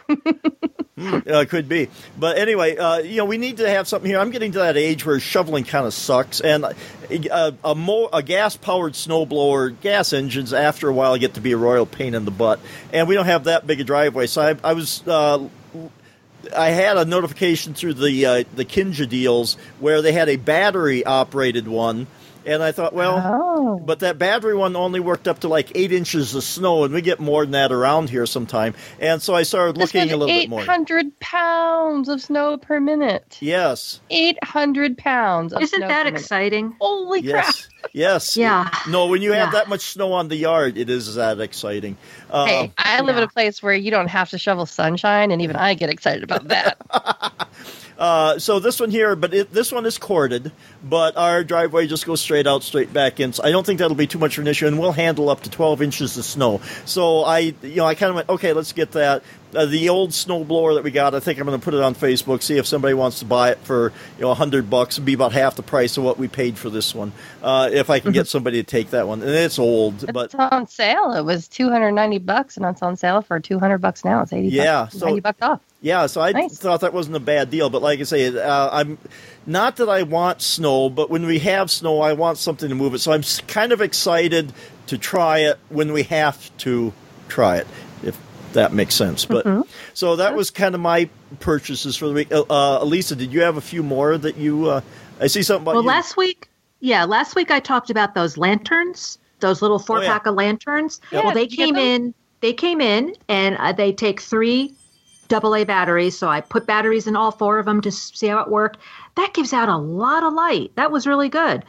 uh, 1.27 1.45
could 1.47 1.69
be. 1.69 1.89
But 2.17 2.37
anyway, 2.37 2.77
uh, 2.77 2.99
you 2.99 3.17
know, 3.17 3.25
we 3.25 3.37
need 3.37 3.57
to 3.57 3.69
have 3.69 3.87
something 3.87 4.09
here. 4.09 4.19
I'm 4.19 4.31
getting 4.31 4.51
to 4.53 4.59
that 4.59 4.77
age 4.77 5.05
where 5.05 5.19
shoveling 5.19 5.63
kind 5.63 5.85
of 5.85 5.93
sucks, 5.93 6.41
and 6.41 6.65
uh, 6.65 7.51
a, 7.63 7.75
mo- 7.75 8.09
a 8.11 8.21
gas-powered 8.21 8.93
snowblower, 8.93 9.79
gas 9.81 10.13
engines, 10.13 10.53
after 10.53 10.89
a 10.89 10.93
while 10.93 11.17
get 11.17 11.35
to 11.35 11.41
be 11.41 11.53
a 11.53 11.57
royal 11.57 11.85
pain 11.85 12.13
in 12.15 12.25
the 12.25 12.31
butt, 12.31 12.59
and 12.91 13.07
we 13.07 13.15
don't 13.15 13.25
have 13.25 13.45
that 13.45 13.65
big 13.65 13.79
a 13.79 13.83
driveway. 13.83 14.27
So 14.27 14.41
I, 14.41 14.69
I 14.69 14.73
was. 14.73 15.07
Uh, 15.07 15.47
I 16.55 16.69
had 16.69 16.95
a 16.95 17.03
notification 17.03 17.73
through 17.73 17.95
the 17.95 18.25
uh, 18.25 18.43
the 18.55 18.63
Kinja 18.63 19.07
deals 19.07 19.55
where 19.79 20.01
they 20.01 20.13
had 20.13 20.29
a 20.29 20.37
battery 20.37 21.03
operated 21.05 21.67
one, 21.67 22.07
and 22.45 22.61
I 22.63 22.71
thought, 22.71 22.93
well, 22.93 23.21
Oh. 23.25 23.79
but 23.79 23.99
that 23.99 24.17
battery 24.17 24.55
one 24.55 24.75
only 24.75 24.99
worked 24.99 25.27
up 25.27 25.39
to 25.39 25.47
like 25.47 25.71
eight 25.75 25.91
inches 25.91 26.33
of 26.35 26.43
snow, 26.43 26.83
and 26.83 26.93
we 26.93 27.01
get 27.01 27.19
more 27.19 27.43
than 27.43 27.51
that 27.51 27.71
around 27.71 28.09
here 28.09 28.25
sometime. 28.25 28.73
And 28.99 29.21
so 29.21 29.35
I 29.35 29.43
started 29.43 29.75
This 29.75 29.93
looking 29.93 30.11
a 30.11 30.17
little 30.17 30.27
bit 30.27 30.49
more. 30.49 30.61
800 30.61 31.19
pounds 31.19 32.09
of 32.09 32.21
snow 32.21 32.57
per 32.57 32.79
minute. 32.79 33.37
Yes. 33.41 33.99
800 34.09 34.97
pounds. 34.97 35.53
Of 35.53 35.61
Isn't 35.61 35.79
snow 35.79 35.87
that 35.87 36.03
per 36.03 36.05
minute. 36.05 36.19
exciting? 36.21 36.75
Holy 36.79 37.21
crap! 37.21 37.45
Yes. 37.45 37.67
Yes. 37.93 38.37
Yeah. 38.49 38.69
No, 38.89 39.07
when 39.07 39.21
you 39.21 39.31
have 39.33 39.53
that 39.53 39.67
much 39.69 39.81
snow 39.81 40.13
on 40.13 40.27
the 40.27 40.35
yard, 40.35 40.77
it 40.77 40.89
is 40.89 41.15
that 41.15 41.39
exciting. 41.39 41.97
Uh, 42.29 42.45
Hey, 42.45 42.71
I 42.77 43.01
live 43.01 43.17
in 43.17 43.23
a 43.23 43.27
place 43.27 43.63
where 43.63 43.73
you 43.73 43.89
don't 43.91 44.07
have 44.07 44.29
to 44.31 44.37
shovel 44.37 44.65
sunshine, 44.65 45.31
and 45.31 45.41
even 45.41 45.55
I 45.55 45.73
get 45.75 45.89
excited 45.89 46.23
about 46.23 46.47
that. 46.49 46.77
uh, 47.99 48.39
so 48.39 48.59
this 48.59 48.79
one 48.79 48.89
here, 48.89 49.13
but 49.17 49.33
it, 49.33 49.51
this 49.51 49.73
one 49.73 49.85
is 49.85 49.97
corded, 49.97 50.53
but 50.81 51.17
our 51.17 51.43
driveway 51.43 51.85
just 51.85 52.05
goes 52.05 52.21
straight 52.21 52.47
out, 52.47 52.63
straight 52.63 52.93
back 52.93 53.19
in. 53.19 53.33
So 53.33 53.43
I 53.43 53.51
don't 53.51 53.65
think 53.65 53.79
that'll 53.79 53.93
be 53.93 54.07
too 54.07 54.19
much 54.19 54.37
of 54.37 54.43
an 54.43 54.47
issue, 54.47 54.67
and 54.67 54.79
we'll 54.79 54.93
handle 54.93 55.29
up 55.29 55.41
to 55.41 55.49
12 55.49 55.81
inches 55.81 56.17
of 56.17 56.23
snow. 56.23 56.61
So 56.85 57.23
I, 57.23 57.53
you 57.61 57.75
know, 57.75 57.85
I 57.85 57.95
kind 57.95 58.09
of 58.09 58.15
went, 58.15 58.29
okay, 58.29 58.53
let's 58.53 58.71
get 58.71 58.93
that. 58.93 59.21
Uh, 59.55 59.65
the 59.65 59.89
old 59.89 60.13
snow 60.13 60.43
blower 60.43 60.75
that 60.75 60.83
we 60.83 60.91
got, 60.91 61.15
I 61.15 61.19
think 61.19 61.39
I'm 61.39 61.47
going 61.47 61.59
to 61.59 61.63
put 61.63 61.73
it 61.73 61.81
on 61.81 61.95
Facebook, 61.95 62.43
see 62.43 62.57
if 62.57 62.67
somebody 62.67 62.93
wants 62.93 63.19
to 63.19 63.25
buy 63.25 63.49
it 63.51 63.57
for 63.59 63.91
you 64.17 64.21
know 64.21 64.27
100 64.29 64.69
bucks. 64.69 64.95
It'd 64.95 65.05
be 65.05 65.13
about 65.13 65.31
half 65.31 65.55
the 65.55 65.63
price 65.63 65.97
of 65.97 66.03
what 66.03 66.19
we 66.19 66.27
paid 66.27 66.57
for 66.57 66.69
this 66.69 66.93
one. 66.93 67.11
Uh, 67.41 67.69
if 67.71 67.89
I 67.89 67.99
can 67.99 68.11
get 68.11 68.27
somebody 68.35 68.57
to 68.61 68.63
take 68.63 68.91
that 68.91 69.07
one, 69.07 69.21
and 69.21 69.31
it's 69.31 69.57
old, 69.57 70.11
but 70.13 70.25
it's 70.25 70.35
on 70.35 70.67
sale. 70.67 71.13
It 71.13 71.23
was 71.25 71.47
290 71.47 72.19
bucks, 72.19 72.57
and 72.57 72.65
it's 72.67 72.83
on 72.83 72.95
sale 72.95 73.21
for 73.23 73.39
200 73.39 73.79
bucks 73.79 74.05
now. 74.05 74.21
It's 74.21 74.31
80 74.33 74.49
Yeah, 74.49 74.81
bucks, 74.83 74.99
so- 74.99 75.05
90 75.07 75.19
bucks 75.21 75.41
off. 75.41 75.61
Yeah, 75.81 76.07
so 76.07 76.19
I 76.19 76.33
Nice. 76.33 76.57
thought 76.57 76.81
that 76.81 76.93
wasn't 76.93 77.15
a 77.15 77.21
bad 77.21 77.49
deal. 77.49 77.69
But 77.69 77.81
like 77.81 78.01
I 78.01 78.03
say, 78.03 78.27
uh, 78.37 78.69
I'm 78.69 78.97
not 79.47 79.77
that 79.77 79.87
I 79.87 80.03
want 80.03 80.41
snow, 80.41 80.89
but 80.89 81.09
when 81.09 81.25
we 81.25 81.39
have 81.39 81.71
snow, 81.71 82.01
I 82.01 82.11
want 82.11 82.37
something 82.37 82.67
to 82.67 82.75
move 82.75 82.93
it. 82.93 82.99
So 82.99 83.13
I'm 83.13 83.23
kind 83.47 83.71
of 83.71 83.79
excited 83.79 84.51
to 84.87 84.97
try 84.97 85.39
it 85.39 85.57
when 85.69 85.93
we 85.93 86.03
have 86.03 86.55
to 86.57 86.91
try 87.29 87.57
it, 87.59 87.67
that 88.53 88.73
makes 88.73 88.95
sense. 88.95 89.25
But 89.25 89.45
Mm-hmm. 89.45 89.61
so 89.93 90.15
that 90.17 90.35
was 90.35 90.51
kind 90.51 90.75
of 90.75 90.81
my 90.81 91.09
purchases 91.39 91.95
for 91.95 92.07
the 92.07 92.13
week. 92.13 92.31
Uh, 92.31 92.43
uh, 92.49 92.79
Elisa, 92.81 93.15
did 93.15 93.31
you 93.33 93.41
have 93.41 93.57
a 93.57 93.61
few 93.61 93.83
more 93.83 94.17
that 94.17 94.37
you? 94.37 94.69
Uh, 94.69 94.81
I 95.19 95.27
see 95.27 95.43
something 95.43 95.63
about 95.63 95.73
Well, 95.75 95.83
you. 95.83 95.87
last 95.89 96.17
week, 96.17 96.49
yeah, 96.79 97.03
last 97.05 97.35
week 97.35 97.51
I 97.51 97.59
talked 97.59 97.89
about 97.89 98.15
those 98.15 98.37
lanterns, 98.37 99.17
those 99.39 99.61
little 99.61 99.79
four 99.79 99.97
Oh, 99.99 100.01
yeah. 100.01 100.11
pack 100.13 100.25
of 100.25 100.35
lanterns. 100.35 101.01
Yeah, 101.11 101.21
well, 101.25 101.33
they 101.33 101.45
did 101.45 101.51
you 101.51 101.57
get 101.57 101.65
came 101.65 101.75
in. 101.75 102.13
They 102.41 102.53
came 102.53 102.79
in, 102.81 103.15
and 103.27 103.57
uh, 103.57 103.73
they 103.73 103.91
take 103.91 104.21
three 104.21 104.73
AA 105.31 105.65
batteries. 105.65 106.17
So 106.17 106.29
I 106.29 106.41
put 106.41 106.65
batteries 106.65 107.05
in 107.05 107.15
all 107.15 107.31
four 107.31 107.59
of 107.59 107.65
them 107.65 107.81
to 107.81 107.91
see 107.91 108.27
how 108.27 108.39
it 108.39 108.49
worked. 108.49 108.77
That 109.15 109.33
gives 109.33 109.51
out 109.53 109.67
a 109.69 109.75
lot 109.77 110.23
of 110.23 110.33
light. 110.33 110.71
That 110.75 110.89
was 110.91 111.05
really 111.05 111.29
good. 111.29 111.63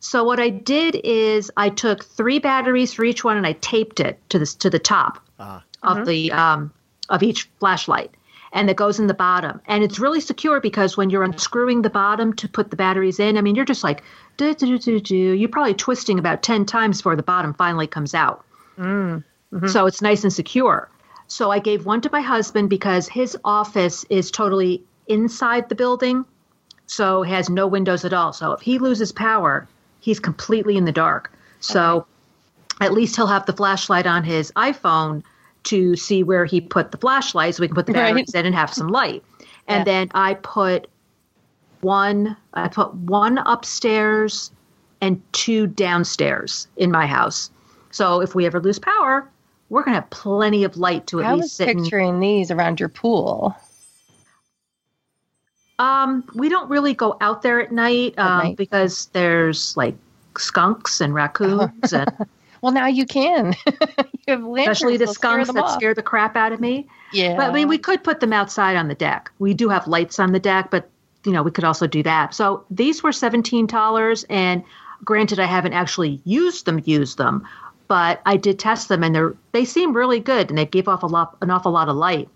So 0.00 0.24
what 0.24 0.40
I 0.40 0.48
did 0.50 1.00
is 1.04 1.50
I 1.56 1.68
took 1.70 2.04
three 2.04 2.38
batteries 2.38 2.92
for 2.94 3.04
each 3.04 3.22
one, 3.24 3.36
and 3.36 3.46
I 3.46 3.52
taped 3.52 4.00
it 4.00 4.18
to 4.30 4.38
the 4.38 4.46
to 4.46 4.70
the 4.70 4.78
top 4.78 5.18
Ah. 5.38 5.62
Of 5.84 6.06
the 6.06 6.32
um, 6.32 6.72
of 7.08 7.22
each 7.22 7.48
flashlight, 7.60 8.10
and 8.52 8.70
it 8.70 8.76
goes 8.76 8.98
in 8.98 9.06
the 9.06 9.14
bottom. 9.14 9.60
And 9.66 9.84
it's 9.84 9.98
really 9.98 10.20
secure 10.20 10.60
because 10.60 10.96
when 10.96 11.10
you're 11.10 11.22
unscrewing 11.24 11.82
the 11.82 11.90
bottom 11.90 12.32
to 12.34 12.48
put 12.48 12.70
the 12.70 12.76
batteries 12.76 13.18
in, 13.20 13.36
I 13.36 13.40
mean, 13.40 13.54
you're 13.54 13.64
just 13.64 13.84
like 13.84 14.02
do 14.36 14.54
do 14.54 14.66
do 14.66 14.78
do 14.78 15.00
do. 15.00 15.14
You're 15.14 15.48
probably 15.48 15.74
twisting 15.74 16.18
about 16.18 16.42
ten 16.42 16.64
times 16.64 16.98
before 16.98 17.16
the 17.16 17.22
bottom 17.22 17.54
finally 17.54 17.86
comes 17.86 18.14
out. 18.14 18.44
So 19.68 19.86
it's 19.86 20.02
nice 20.02 20.24
and 20.24 20.32
secure. 20.32 20.88
So 21.28 21.50
I 21.50 21.58
gave 21.58 21.86
one 21.86 22.00
to 22.02 22.10
my 22.12 22.20
husband 22.20 22.68
because 22.68 23.08
his 23.08 23.36
office 23.44 24.04
is 24.10 24.30
totally 24.30 24.82
inside 25.06 25.68
the 25.68 25.74
building, 25.74 26.24
so 26.86 27.22
has 27.22 27.48
no 27.48 27.66
windows 27.66 28.04
at 28.04 28.12
all. 28.12 28.32
So 28.32 28.52
if 28.52 28.60
he 28.60 28.78
loses 28.78 29.12
power, 29.12 29.66
he's 30.00 30.20
completely 30.20 30.76
in 30.76 30.84
the 30.84 30.92
dark. 30.92 31.32
So 31.60 32.06
at 32.80 32.92
least 32.92 33.16
he'll 33.16 33.26
have 33.28 33.46
the 33.46 33.52
flashlight 33.52 34.06
on 34.06 34.24
his 34.24 34.52
iPhone 34.52 35.22
to 35.64 35.96
see 35.96 36.22
where 36.22 36.44
he 36.44 36.60
put 36.60 36.90
the 36.92 36.98
flashlight 36.98 37.54
so 37.54 37.60
we 37.62 37.68
can 37.68 37.74
put 37.74 37.86
the 37.86 37.92
Right. 37.92 38.08
batteries 38.14 38.34
in 38.34 38.46
and 38.46 38.54
have 38.54 38.72
some 38.72 38.88
light. 38.88 39.22
And 39.68 39.80
Yeah. 39.80 39.84
then 39.84 40.10
I 40.14 40.34
put 40.34 40.88
one 41.80 42.36
I 42.54 42.68
put 42.68 42.94
one 42.94 43.38
upstairs 43.38 44.50
and 45.00 45.20
two 45.32 45.66
downstairs 45.66 46.66
in 46.76 46.90
my 46.90 47.06
house. 47.06 47.50
So 47.90 48.20
if 48.20 48.34
we 48.34 48.46
ever 48.46 48.60
lose 48.60 48.78
power, 48.78 49.28
we're 49.68 49.82
going 49.82 49.94
to 49.94 50.00
have 50.00 50.10
plenty 50.10 50.64
of 50.64 50.76
light 50.76 51.06
to 51.08 51.20
at 51.20 51.26
I 51.26 51.32
least 51.34 51.42
was 51.42 51.52
sit. 51.52 51.68
and- 51.68 51.82
picturing 51.82 52.20
these 52.20 52.50
around 52.50 52.80
your 52.80 52.88
pool. 52.88 53.54
Um, 55.78 56.24
we 56.34 56.48
don't 56.48 56.70
really 56.70 56.94
go 56.94 57.16
out 57.20 57.42
there 57.42 57.60
at 57.60 57.72
night, 57.72 58.14
um, 58.18 58.38
night. 58.38 58.56
because 58.56 59.06
there's 59.12 59.76
like 59.76 59.96
skunks 60.38 61.00
and 61.00 61.12
raccoons, 61.12 61.92
and 61.92 62.10
Well, 62.62 62.72
now 62.72 62.86
you 62.86 63.04
can. 63.06 63.54
you 64.26 64.34
lanterns. 64.34 64.78
especially 64.78 64.96
the 64.96 65.06
they'll 65.06 65.14
scare 65.14 65.44
that 65.44 65.56
off. 65.56 65.72
scare 65.72 65.94
the 65.94 66.02
crap 66.02 66.36
out 66.36 66.52
of 66.52 66.60
me. 66.60 66.86
Yeah. 67.12 67.36
But 67.36 67.50
I 67.50 67.52
mean, 67.52 67.68
we 67.68 67.78
could 67.78 68.02
put 68.02 68.20
them 68.20 68.32
outside 68.32 68.76
on 68.76 68.88
the 68.88 68.94
deck. 68.94 69.30
We 69.38 69.54
do 69.54 69.68
have 69.68 69.86
lights 69.86 70.18
on 70.18 70.32
the 70.32 70.40
deck, 70.40 70.70
but 70.70 70.88
you 71.24 71.32
know, 71.32 71.42
we 71.42 71.50
could 71.50 71.64
also 71.64 71.86
do 71.86 72.02
that. 72.02 72.34
So 72.34 72.64
these 72.70 73.02
were 73.02 73.12
seventeen 73.12 73.66
dollars, 73.66 74.24
and 74.28 74.62
granted, 75.04 75.40
I 75.40 75.46
haven't 75.46 75.72
actually 75.72 76.20
used 76.24 76.66
them, 76.66 76.80
used 76.84 77.18
them, 77.18 77.46
but 77.88 78.20
I 78.26 78.36
did 78.36 78.58
test 78.58 78.88
them, 78.88 79.02
and 79.02 79.14
they're 79.14 79.34
they 79.52 79.64
seem 79.64 79.94
really 79.94 80.20
good, 80.20 80.50
and 80.50 80.58
they 80.58 80.66
gave 80.66 80.88
off 80.88 81.02
a 81.02 81.06
lot, 81.06 81.36
an 81.40 81.50
awful 81.50 81.72
lot 81.72 81.88
of 81.88 81.96
light. 81.96 82.28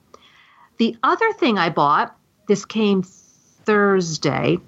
The 0.78 0.96
other 1.02 1.32
thing 1.32 1.58
I 1.58 1.70
bought, 1.70 2.16
this 2.46 2.64
came 2.64 3.02
Thursday, 3.02 4.58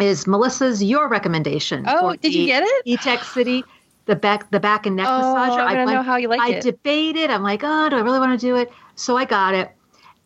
is 0.00 0.26
Melissa's 0.26 0.82
your 0.82 1.08
recommendation. 1.08 1.84
Oh, 1.86 2.10
for 2.10 2.16
did 2.16 2.34
you 2.34 2.46
get 2.46 2.64
it? 2.64 2.86
Etekcity, 2.86 3.62
the 4.06 4.16
back, 4.16 4.50
the 4.50 4.60
back 4.60 4.86
and 4.86 4.96
neck 4.96 5.06
Oh, 5.08 5.12
massager. 5.12 5.60
I 5.60 5.74
wanna 5.84 5.94
know 5.94 6.02
how 6.02 6.16
you 6.16 6.28
like 6.28 6.40
it 6.50 6.54
I 6.54 6.58
it. 6.58 6.62
debated. 6.62 7.30
I'm 7.30 7.42
like, 7.42 7.60
oh, 7.64 7.88
do 7.88 7.96
I 7.96 8.00
really 8.00 8.18
want 8.18 8.38
to 8.38 8.46
do 8.46 8.56
it? 8.56 8.72
So 8.96 9.16
I 9.16 9.24
got 9.24 9.54
it. 9.54 9.70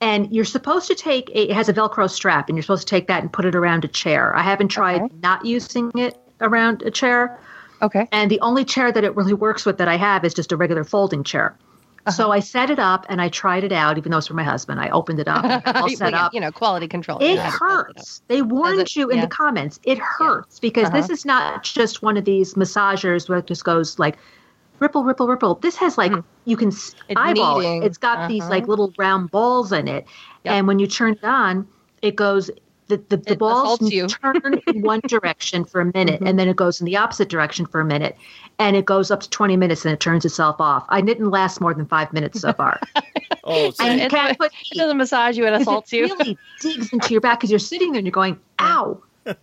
And 0.00 0.30
you're 0.32 0.44
supposed 0.44 0.86
to 0.88 0.94
take 0.94 1.30
a, 1.30 1.50
it 1.50 1.54
has 1.54 1.68
a 1.68 1.72
Velcro 1.72 2.08
strap, 2.10 2.48
and 2.48 2.56
you're 2.56 2.62
supposed 2.62 2.86
to 2.86 2.90
take 2.90 3.06
that 3.08 3.22
and 3.22 3.32
put 3.32 3.44
it 3.46 3.54
around 3.54 3.84
a 3.84 3.88
chair. 3.88 4.34
I 4.36 4.42
haven't 4.42 4.68
tried 4.68 5.02
Okay. 5.02 5.14
not 5.22 5.44
using 5.46 5.90
it 5.96 6.18
around 6.40 6.82
a 6.82 6.90
chair. 6.90 7.38
okay. 7.80 8.06
And 8.12 8.30
the 8.30 8.40
only 8.40 8.64
chair 8.64 8.92
that 8.92 9.04
it 9.04 9.16
really 9.16 9.32
works 9.34 9.64
with 9.64 9.78
that 9.78 9.88
I 9.88 9.96
have 9.96 10.24
is 10.24 10.34
just 10.34 10.52
a 10.52 10.56
regular 10.56 10.84
folding 10.84 11.24
chair. 11.24 11.56
Uh-huh. 12.07 12.12
So 12.16 12.30
I 12.30 12.38
set 12.40 12.70
it 12.70 12.78
up 12.78 13.04
and 13.09 13.20
I 13.20 13.28
tried 13.28 13.64
it 13.64 13.72
out, 13.72 13.98
even 13.98 14.12
though 14.12 14.18
it's 14.18 14.28
for 14.28 14.34
my 14.34 14.44
husband. 14.44 14.80
I 14.80 14.88
opened 14.90 15.18
it 15.18 15.26
up, 15.28 15.44
all 15.76 15.88
You- 15.90 15.96
set 15.96 16.14
up. 16.14 16.32
You 16.32 16.40
know, 16.40 16.52
quality 16.52 16.86
control. 16.86 17.18
It 17.18 17.34
Yeah. 17.34 17.50
hurts. 17.50 18.22
They 18.28 18.42
warned 18.42 18.80
it? 18.80 18.94
you 18.96 19.11
in 19.11 19.16
Yeah. 19.16 19.22
the 19.24 19.28
comments. 19.30 19.80
It 19.82 19.98
hurts 19.98 20.61
because 20.61 20.90
this 20.90 21.07
Uh-huh. 21.07 21.12
is 21.14 21.24
not 21.24 21.64
just 21.64 22.02
one 22.02 22.16
of 22.16 22.24
these 22.24 22.54
massagers 22.54 23.28
where 23.28 23.38
it 23.38 23.46
just 23.46 23.64
goes 23.64 23.98
like 23.98 24.16
ripple, 24.78 25.02
ripple, 25.04 25.26
ripple. 25.26 25.57
This 25.57 25.74
has 25.76 25.98
like 25.98 26.12
you 26.44 26.57
can 26.57 26.68
Mm. 26.70 26.94
It's 27.09 27.20
eyeball 27.20 27.61
it. 27.61 27.84
It's 27.84 27.98
got 27.98 28.28
these 28.28 28.42
Uh-huh. 28.42 28.50
like 28.50 28.68
little 28.68 28.92
round 28.96 29.30
balls 29.32 29.72
in 29.72 29.88
it, 29.88 30.07
Yep. 30.44 30.54
and 30.54 30.66
when 30.68 30.78
you 30.78 30.86
turn 30.86 31.12
it 31.14 31.24
on, 31.24 31.66
it 32.02 32.14
goes. 32.14 32.50
The, 32.89 32.99
the, 33.09 33.16
the 33.16 33.37
balls 33.37 33.78
turn 34.22 34.37
in 34.72 34.82
one 34.82 35.01
direction 35.09 35.64
for 35.64 35.80
a 35.80 35.87
minute 35.93 36.22
and 36.24 36.39
then 36.39 36.49
it 36.49 36.55
goes 36.57 36.80
in 36.80 36.84
the 36.84 36.97
opposite 36.97 37.28
direction 37.28 37.66
for 37.66 37.80
a 37.80 37.84
minute 37.84 38.16
and 38.61 38.76
it 38.76 38.84
goes 38.84 39.11
up 39.11 39.20
to 39.20 39.30
20 39.30 39.57
minutes 39.57 39.84
and 39.84 39.93
it 39.93 39.99
turns 40.01 40.24
itself 40.24 40.57
off. 40.61 40.87
I 40.89 41.01
didn't 41.01 41.30
last 41.30 41.61
more 41.61 41.74
than 41.74 41.87
five 41.87 42.12
minutes 42.12 42.41
so 42.41 42.53
far. 42.53 42.80
Oh, 43.49 43.70
so 43.70 43.84
and 43.87 44.01
you 44.01 44.09
can't 44.09 44.37
put 44.39 44.53
It 44.72 44.78
doesn't 44.78 44.97
massage 44.97 45.37
you, 45.39 45.47
it 45.47 45.53
assaults 45.53 45.93
it 45.93 45.99
you. 45.99 46.03
really 46.07 46.39
digs 46.61 46.93
into 46.93 47.12
your 47.14 47.20
back 47.20 47.39
because 47.39 47.51
you're 47.51 47.61
sitting 47.61 47.93
there 47.93 47.99
and 47.99 48.07
you're 48.07 48.12
going, 48.12 48.41
ow, 48.61 49.01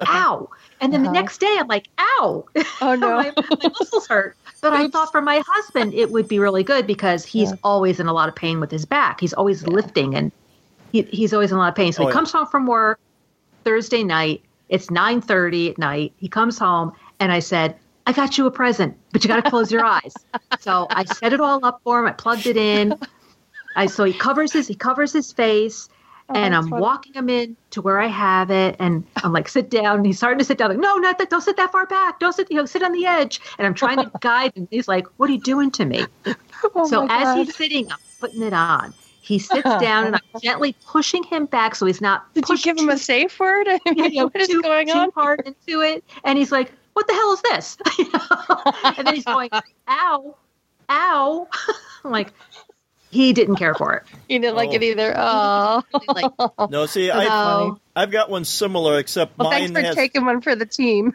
ow. 0.08 0.50
And 0.82 0.92
then 0.92 1.04
the 1.04 1.10
Uh-huh. 1.10 1.22
next 1.22 1.40
day 1.40 1.56
I'm 1.58 1.68
like, 1.68 1.88
ow. 1.98 2.46
Oh, 2.82 2.96
no. 2.96 3.16
my, 3.18 3.32
my 3.50 3.70
muscles 3.80 4.08
hurt. 4.08 4.36
But 4.62 4.74
I 4.74 4.90
thought 4.90 5.12
for 5.12 5.22
my 5.22 5.42
husband 5.46 5.94
it 5.94 6.12
would 6.12 6.28
be 6.28 6.40
really 6.40 6.64
good 6.64 6.86
because 6.86 7.24
he's 7.26 7.52
Yeah. 7.52 7.58
always 7.64 8.00
in 8.02 8.08
a 8.08 8.14
lot 8.14 8.28
of 8.28 8.36
pain 8.36 8.60
with 8.60 8.72
his 8.72 8.86
back. 8.86 9.22
He's 9.22 9.34
always 9.34 9.66
lifting 9.68 10.16
and 10.16 10.32
he, 10.92 11.04
he's 11.04 11.34
always 11.34 11.52
in 11.52 11.58
a 11.58 11.60
lot 11.60 11.70
of 11.70 11.76
pain. 11.76 11.94
So 11.94 12.04
Oh, 12.04 12.08
he 12.08 12.10
yeah. 12.10 12.14
comes 12.14 12.32
home 12.34 12.48
from 12.48 12.66
work 12.68 13.00
Thursday 13.64 14.04
night. 14.04 14.44
It's 14.70 14.88
9:30 14.88 15.72
at 15.72 15.78
night. 15.78 16.14
He 16.18 16.28
comes 16.28 16.58
home 16.58 16.94
and 17.20 17.32
I 17.32 17.40
said, 17.40 17.76
I 18.06 18.12
got 18.14 18.38
you 18.38 18.46
a 18.48 18.52
present, 18.52 18.98
but 19.12 19.24
you 19.24 19.28
got 19.28 19.44
to 19.44 19.50
close 19.50 19.72
your 19.72 19.86
eyes. 19.86 20.14
So 20.60 20.88
I 20.90 21.06
set 21.06 21.34
it 21.34 21.40
all 21.40 21.64
up 21.64 21.82
for 21.84 22.00
him. 22.00 22.08
I 22.08 22.12
plugged 22.12 22.48
it 22.48 22.58
in. 22.58 22.98
I 23.76 23.86
so 23.88 24.04
he 24.04 24.14
covers 24.14 24.52
his 24.52 24.68
he 24.68 24.76
covers 24.76 25.14
his 25.14 25.32
face, 25.32 25.90
oh, 26.30 26.36
and 26.36 26.54
Oh, 26.54 26.58
that's 26.58 26.66
I'm 26.66 26.70
funny. 26.70 26.82
walking 26.82 27.14
him 27.14 27.30
in 27.30 27.56
to 27.72 27.82
where 27.82 28.00
I 28.00 28.08
have 28.08 28.52
it, 28.52 28.76
and 28.80 29.04
I'm 29.24 29.34
like, 29.34 29.48
sit 29.48 29.70
down. 29.70 29.98
And 29.98 30.06
he's 30.06 30.18
starting 30.18 30.40
to 30.40 30.46
sit 30.46 30.58
down. 30.58 30.70
Like, 30.70 30.80
no, 30.80 30.98
not 30.98 31.18
that. 31.18 31.30
Don't 31.30 31.42
sit 31.42 31.58
that 31.58 31.72
far 31.72 31.86
back. 31.86 32.20
Don't 32.20 32.34
sit. 32.34 32.52
You 32.52 32.58
know, 32.58 32.66
sit 32.66 32.84
on 32.84 32.92
the 32.92 33.06
edge. 33.06 33.40
And 33.58 33.66
I'm 33.66 33.74
trying 33.74 33.98
to 33.98 34.12
guide 34.22 34.54
him. 34.56 34.68
He's 34.70 34.88
like, 34.88 35.08
what 35.18 35.30
are 35.30 35.34
you 35.34 35.40
doing 35.40 35.72
to 35.72 35.86
me? 35.86 36.06
Oh 36.76 36.88
so 36.88 37.08
as 37.10 37.36
he's 37.36 37.56
sitting, 37.56 37.92
I'm 37.92 38.00
putting 38.20 38.42
it 38.44 38.54
on. 38.54 38.94
He 39.24 39.40
sits 39.40 39.64
down, 39.80 40.08
and 40.08 40.16
I'm 40.16 40.42
gently 40.42 40.76
pushing 40.86 41.24
him 41.24 41.46
back 41.46 41.76
so 41.76 41.86
he's 41.86 42.02
not. 42.02 42.32
Did 42.34 42.48
you 42.50 42.58
give 42.58 42.78
him 42.78 42.90
a 42.90 42.98
safe 42.98 43.40
word? 43.40 43.68
I 43.86 43.92
mean, 43.94 44.12
you 44.12 44.20
know, 44.20 44.26
what 44.26 44.36
is 44.36 44.50
too, 44.50 44.62
going 44.62 44.88
too 44.88 44.94
on? 44.94 45.12
hard 45.12 45.42
into 45.46 45.82
it. 45.82 46.04
And 46.26 46.38
he's 46.38 46.52
like, 46.52 46.72
what 46.94 47.08
the 47.08 47.14
hell 47.14 47.34
is 47.34 47.42
this? 47.44 47.78
You 47.98 48.12
know? 48.12 48.62
and 48.98 49.08
then 49.08 49.16
he's 49.16 49.24
going, 49.26 49.50
ow, 49.88 50.36
ow. 50.90 51.48
I'm 52.04 52.12
like, 52.12 52.34
he 53.12 53.32
didn't 53.32 53.56
care 53.56 53.74
for 53.76 53.94
it. 53.94 54.04
You 54.28 54.40
didn't 54.40 54.56
like 54.58 54.70
Oh. 54.72 54.76
it 54.76 54.84
either. 54.84 55.14
Oh. 55.16 55.84
Like, 56.08 56.70
no, 56.70 56.86
see, 56.86 57.10
I, 57.10 57.24
no. 57.26 57.80
I've 57.96 58.12
got 58.12 58.30
one 58.30 58.44
similar, 58.44 58.98
except 59.00 59.38
Well, 59.38 59.50
mine 59.52 59.74
thanks 59.74 59.80
for 59.80 59.86
has. 59.86 59.96
taking 59.96 60.26
one 60.26 60.42
for 60.42 60.56
the 60.56 60.66
team. 60.66 61.14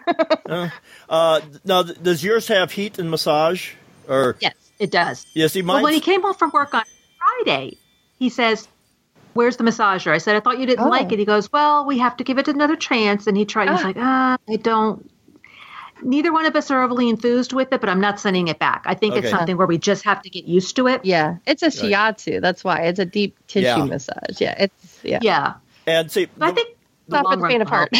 uh, 1.08 1.40
now, 1.64 1.82
does 1.82 2.22
yours 2.24 2.48
have 2.48 2.72
heat 2.72 2.98
and 2.98 3.10
massage? 3.10 3.72
Or 4.08 4.36
Yes, 4.40 4.54
it 4.78 4.90
does. 4.90 5.26
yeah, 5.34 5.48
see, 5.48 5.60
Well, 5.62 5.82
when 5.82 5.92
he 5.92 6.00
came 6.00 6.22
home 6.22 6.34
from 6.34 6.50
work 6.52 6.72
on 6.72 6.84
Friday, 7.44 7.76
he 8.18 8.28
says, 8.28 8.68
Where's 9.34 9.56
the 9.56 9.64
massager? 9.64 10.10
I 10.10 10.18
said, 10.18 10.34
I 10.36 10.40
thought 10.40 10.58
you 10.58 10.66
didn't 10.66 10.86
Oh. 10.86 10.88
like 10.88 11.12
it. 11.12 11.18
He 11.18 11.24
goes, 11.24 11.52
Well, 11.52 11.84
we 11.84 11.98
have 11.98 12.16
to 12.16 12.24
give 12.24 12.38
it 12.38 12.48
another 12.48 12.74
chance. 12.76 13.26
And 13.26 13.36
he 13.36 13.44
tried, 13.44 13.68
he's 13.70 13.80
Ah. 13.80 13.86
like, 13.86 13.96
Ah, 13.98 14.36
I 14.48 14.56
don't. 14.56 15.08
Neither 16.02 16.32
one 16.32 16.46
of 16.46 16.54
us 16.54 16.70
are 16.70 16.82
overly 16.82 17.08
enthused 17.08 17.52
with 17.52 17.72
it, 17.72 17.80
but 17.80 17.90
I'm 17.90 18.00
not 18.00 18.20
sending 18.20 18.46
it 18.48 18.58
back. 18.60 18.84
I 18.86 18.94
think 18.94 19.16
it's 19.16 19.30
something 19.30 19.56
where 19.56 19.66
we 19.66 19.78
just 19.78 20.04
have 20.04 20.22
to 20.22 20.30
get 20.30 20.44
used 20.44 20.76
to 20.76 20.86
it. 20.86 21.04
yeah, 21.04 21.36
it's 21.46 21.62
a 21.62 21.68
shiatsu. 21.68 22.40
That's 22.40 22.62
why 22.62 22.82
it's 22.82 23.00
a 23.00 23.04
deep 23.04 23.36
tissue 23.48 23.66
Yeah. 23.66 23.84
massage. 23.84 24.40
Yeah, 24.40 24.54
it's 24.58 25.00
yeah. 25.02 25.18
Yeah. 25.22 25.54
and 25.88 26.08
see, 26.10 26.26
But 26.36 26.50
I 26.50 26.52
think 26.52 26.76
the 27.08 27.16
Stop 27.16 27.24
long 27.24 27.32
at 27.32 27.36
the 27.38 27.42
run 27.42 27.50
faint 27.50 27.62
of 27.62 27.68
heart. 27.68 27.90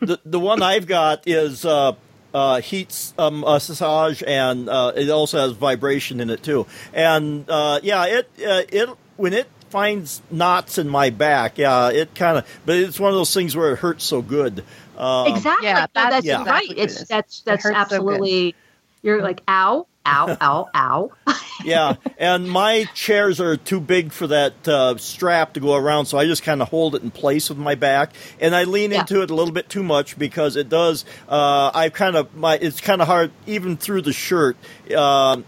the 0.00 0.20
the 0.26 0.38
one 0.40 0.62
I've 0.62 0.86
got 0.86 1.26
is 1.26 1.64
uh, 1.64 1.92
uh, 2.34 2.60
heat 2.60 3.12
um, 3.18 3.40
massage, 3.40 4.22
and 4.26 4.68
uh, 4.68 4.92
it 4.94 5.08
also 5.08 5.38
has 5.38 5.52
vibration 5.52 6.20
in 6.20 6.28
it 6.28 6.42
too. 6.42 6.66
And 6.92 7.48
uh, 7.48 7.80
yeah, 7.82 8.04
it 8.04 8.28
uh, 8.46 8.62
it 8.70 8.88
when 9.18 9.34
it 9.34 9.46
finds 9.68 10.22
knots 10.30 10.78
in 10.78 10.88
my 10.88 11.10
back, 11.10 11.58
yeah, 11.58 11.90
it 11.90 12.14
kind 12.14 12.38
of. 12.38 12.60
But 12.64 12.76
it's 12.76 12.98
one 12.98 13.10
of 13.10 13.16
those 13.16 13.34
things 13.34 13.54
where 13.54 13.72
it 13.72 13.78
hurts 13.80 14.04
so 14.04 14.22
good. 14.22 14.64
Um, 14.96 15.26
exactly. 15.34 15.66
yeah, 15.68 15.74
No, 15.80 15.86
that's 15.94 16.10
that's 16.10 16.26
Yeah. 16.26 16.36
right. 16.44 16.62
exactly 16.64 16.74
what 16.76 16.84
It's 16.84 17.00
is. 17.02 17.08
that's 17.08 17.38
It 17.40 17.44
that's 17.44 17.62
so 17.64 17.74
absolutely. 17.74 18.54
you're 19.02 19.20
like 19.22 19.42
ow, 19.46 19.86
ow, 20.06 20.36
ow, 20.40 20.68
ow. 20.74 21.12
yeah, 21.64 21.94
and 22.18 22.50
my 22.50 22.84
chairs 22.94 23.40
are 23.40 23.56
too 23.56 23.78
big 23.80 24.10
for 24.12 24.26
that 24.28 24.66
uh, 24.66 24.96
strap 24.96 25.52
to 25.54 25.60
go 25.60 25.74
around, 25.74 26.06
so 26.06 26.16
I 26.18 26.24
just 26.24 26.42
kind 26.42 26.62
of 26.62 26.68
hold 26.68 26.94
it 26.96 27.02
in 27.02 27.10
place 27.12 27.48
with 27.50 27.58
my 27.58 27.74
back, 27.76 28.12
and 28.40 28.56
I 28.56 28.64
lean 28.64 28.90
Yeah. 28.90 29.00
into 29.00 29.20
it 29.22 29.30
a 29.30 29.34
little 29.34 29.52
bit 29.52 29.68
too 29.68 29.82
much 29.84 30.18
because 30.18 30.56
it 30.56 30.68
does. 30.68 31.04
Uh, 31.28 31.70
I 31.74 31.90
kind 31.90 32.16
of 32.16 32.34
my 32.34 32.56
it's 32.56 32.80
kind 32.80 33.00
of 33.02 33.06
hard 33.06 33.30
even 33.46 33.76
through 33.76 34.02
the 34.02 34.12
shirt. 34.12 34.56
Um 34.96 35.44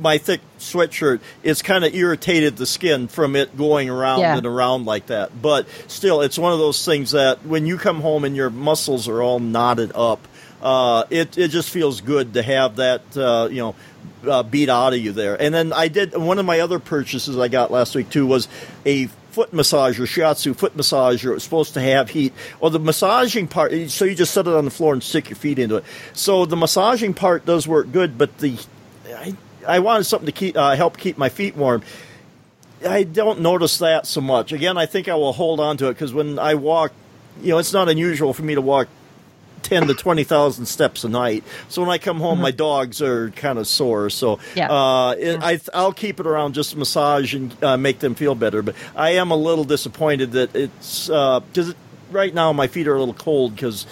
my 0.00 0.18
thick 0.18 0.40
sweatshirt, 0.58 1.20
it's 1.42 1.62
kind 1.62 1.84
of 1.84 1.94
irritated 1.94 2.56
the 2.56 2.66
skin 2.66 3.08
from 3.08 3.36
it 3.36 3.56
going 3.56 3.90
around 3.90 4.20
Yeah. 4.20 4.36
and 4.36 4.46
around 4.46 4.86
like 4.86 5.06
that. 5.06 5.40
But 5.40 5.66
still, 5.86 6.20
it's 6.20 6.38
one 6.38 6.52
of 6.52 6.58
those 6.58 6.84
things 6.84 7.12
that 7.12 7.44
when 7.44 7.66
you 7.66 7.78
come 7.78 8.00
home 8.00 8.24
and 8.24 8.34
your 8.36 8.50
muscles 8.50 9.08
are 9.08 9.22
all 9.22 9.38
knotted 9.40 9.92
up, 9.94 10.26
uh, 10.62 11.04
it 11.10 11.38
it 11.38 11.48
just 11.48 11.70
feels 11.70 12.00
good 12.00 12.34
to 12.34 12.42
have 12.42 12.76
that 12.76 13.02
uh, 13.16 13.48
you 13.50 13.58
know 13.58 13.74
uh, 14.28 14.42
beat 14.42 14.68
out 14.68 14.92
of 14.92 14.98
you 14.98 15.12
there. 15.12 15.40
And 15.40 15.54
then 15.54 15.72
I 15.72 15.88
did 15.88 16.16
one 16.16 16.38
of 16.38 16.46
my 16.46 16.60
other 16.60 16.78
purchases 16.80 17.38
I 17.38 17.48
got 17.48 17.70
last 17.70 17.94
week 17.94 18.10
too 18.10 18.26
was 18.26 18.48
a 18.84 19.06
foot 19.30 19.52
massager, 19.52 20.04
shiatsu 20.04 20.56
foot 20.56 20.76
massager. 20.76 21.30
It 21.30 21.34
was 21.34 21.44
supposed 21.44 21.74
to 21.74 21.80
have 21.80 22.10
heat. 22.10 22.32
Well, 22.60 22.72
the 22.72 22.80
massaging 22.80 23.46
part, 23.46 23.72
so 23.88 24.04
you 24.04 24.16
just 24.16 24.34
set 24.34 24.48
it 24.48 24.52
on 24.52 24.64
the 24.64 24.70
floor 24.72 24.92
and 24.94 25.00
stick 25.02 25.30
your 25.30 25.36
feet 25.36 25.60
into 25.60 25.76
it. 25.76 25.84
So 26.12 26.44
the 26.44 26.56
massaging 26.56 27.14
part 27.14 27.46
does 27.46 27.68
work 27.68 27.92
good, 27.92 28.18
but 28.18 28.36
the 28.38 28.58
I, 29.14 29.36
I 29.66 29.78
wanted 29.80 30.04
something 30.04 30.26
to 30.26 30.32
keep 30.32 30.56
uh, 30.56 30.76
help 30.76 30.96
keep 30.98 31.18
my 31.18 31.28
feet 31.28 31.56
warm. 31.56 31.82
I 32.86 33.02
don't 33.02 33.40
notice 33.40 33.78
that 33.78 34.06
so 34.06 34.20
much. 34.20 34.52
Again, 34.52 34.76
I 34.78 34.86
think 34.86 35.08
I 35.08 35.14
will 35.14 35.32
hold 35.32 35.58
on 35.60 35.76
to 35.78 35.88
it 35.88 35.94
because 35.94 36.12
when 36.14 36.38
I 36.38 36.54
walk, 36.54 36.92
you 37.42 37.48
know, 37.50 37.58
it's 37.58 37.72
not 37.72 37.88
unusual 37.88 38.32
for 38.32 38.42
me 38.42 38.54
to 38.54 38.60
walk 38.60 38.86
ten 39.62 39.88
to 39.88 39.94
twenty 39.94 40.22
thousand 40.22 40.66
steps 40.66 41.02
a 41.02 41.08
night. 41.08 41.42
So 41.68 41.82
when 41.82 41.90
I 41.90 41.98
come 41.98 42.20
home, 42.20 42.40
my 42.40 42.52
dogs 42.52 43.02
are 43.02 43.30
kind 43.30 43.58
of 43.58 43.66
sore. 43.66 44.10
So 44.10 44.38
Yeah. 44.54 44.70
uh, 44.70 45.10
it, 45.18 45.40
I, 45.42 45.60
I'll 45.74 45.92
keep 45.92 46.20
it 46.20 46.26
around 46.26 46.54
just 46.54 46.70
to 46.70 46.78
massage 46.78 47.34
and 47.34 47.64
uh, 47.64 47.76
make 47.76 47.98
them 47.98 48.14
feel 48.14 48.36
better. 48.36 48.62
But 48.62 48.76
I 48.94 49.10
am 49.10 49.32
a 49.32 49.36
little 49.36 49.64
disappointed 49.64 50.32
that 50.32 50.54
it's 50.54 51.08
because 51.08 51.74
right 52.12 52.32
now 52.32 52.52
my 52.52 52.68
feet 52.68 52.86
are 52.86 52.94
a 52.94 52.98
little 53.00 53.12
cold 53.14 53.56
because 53.56 53.86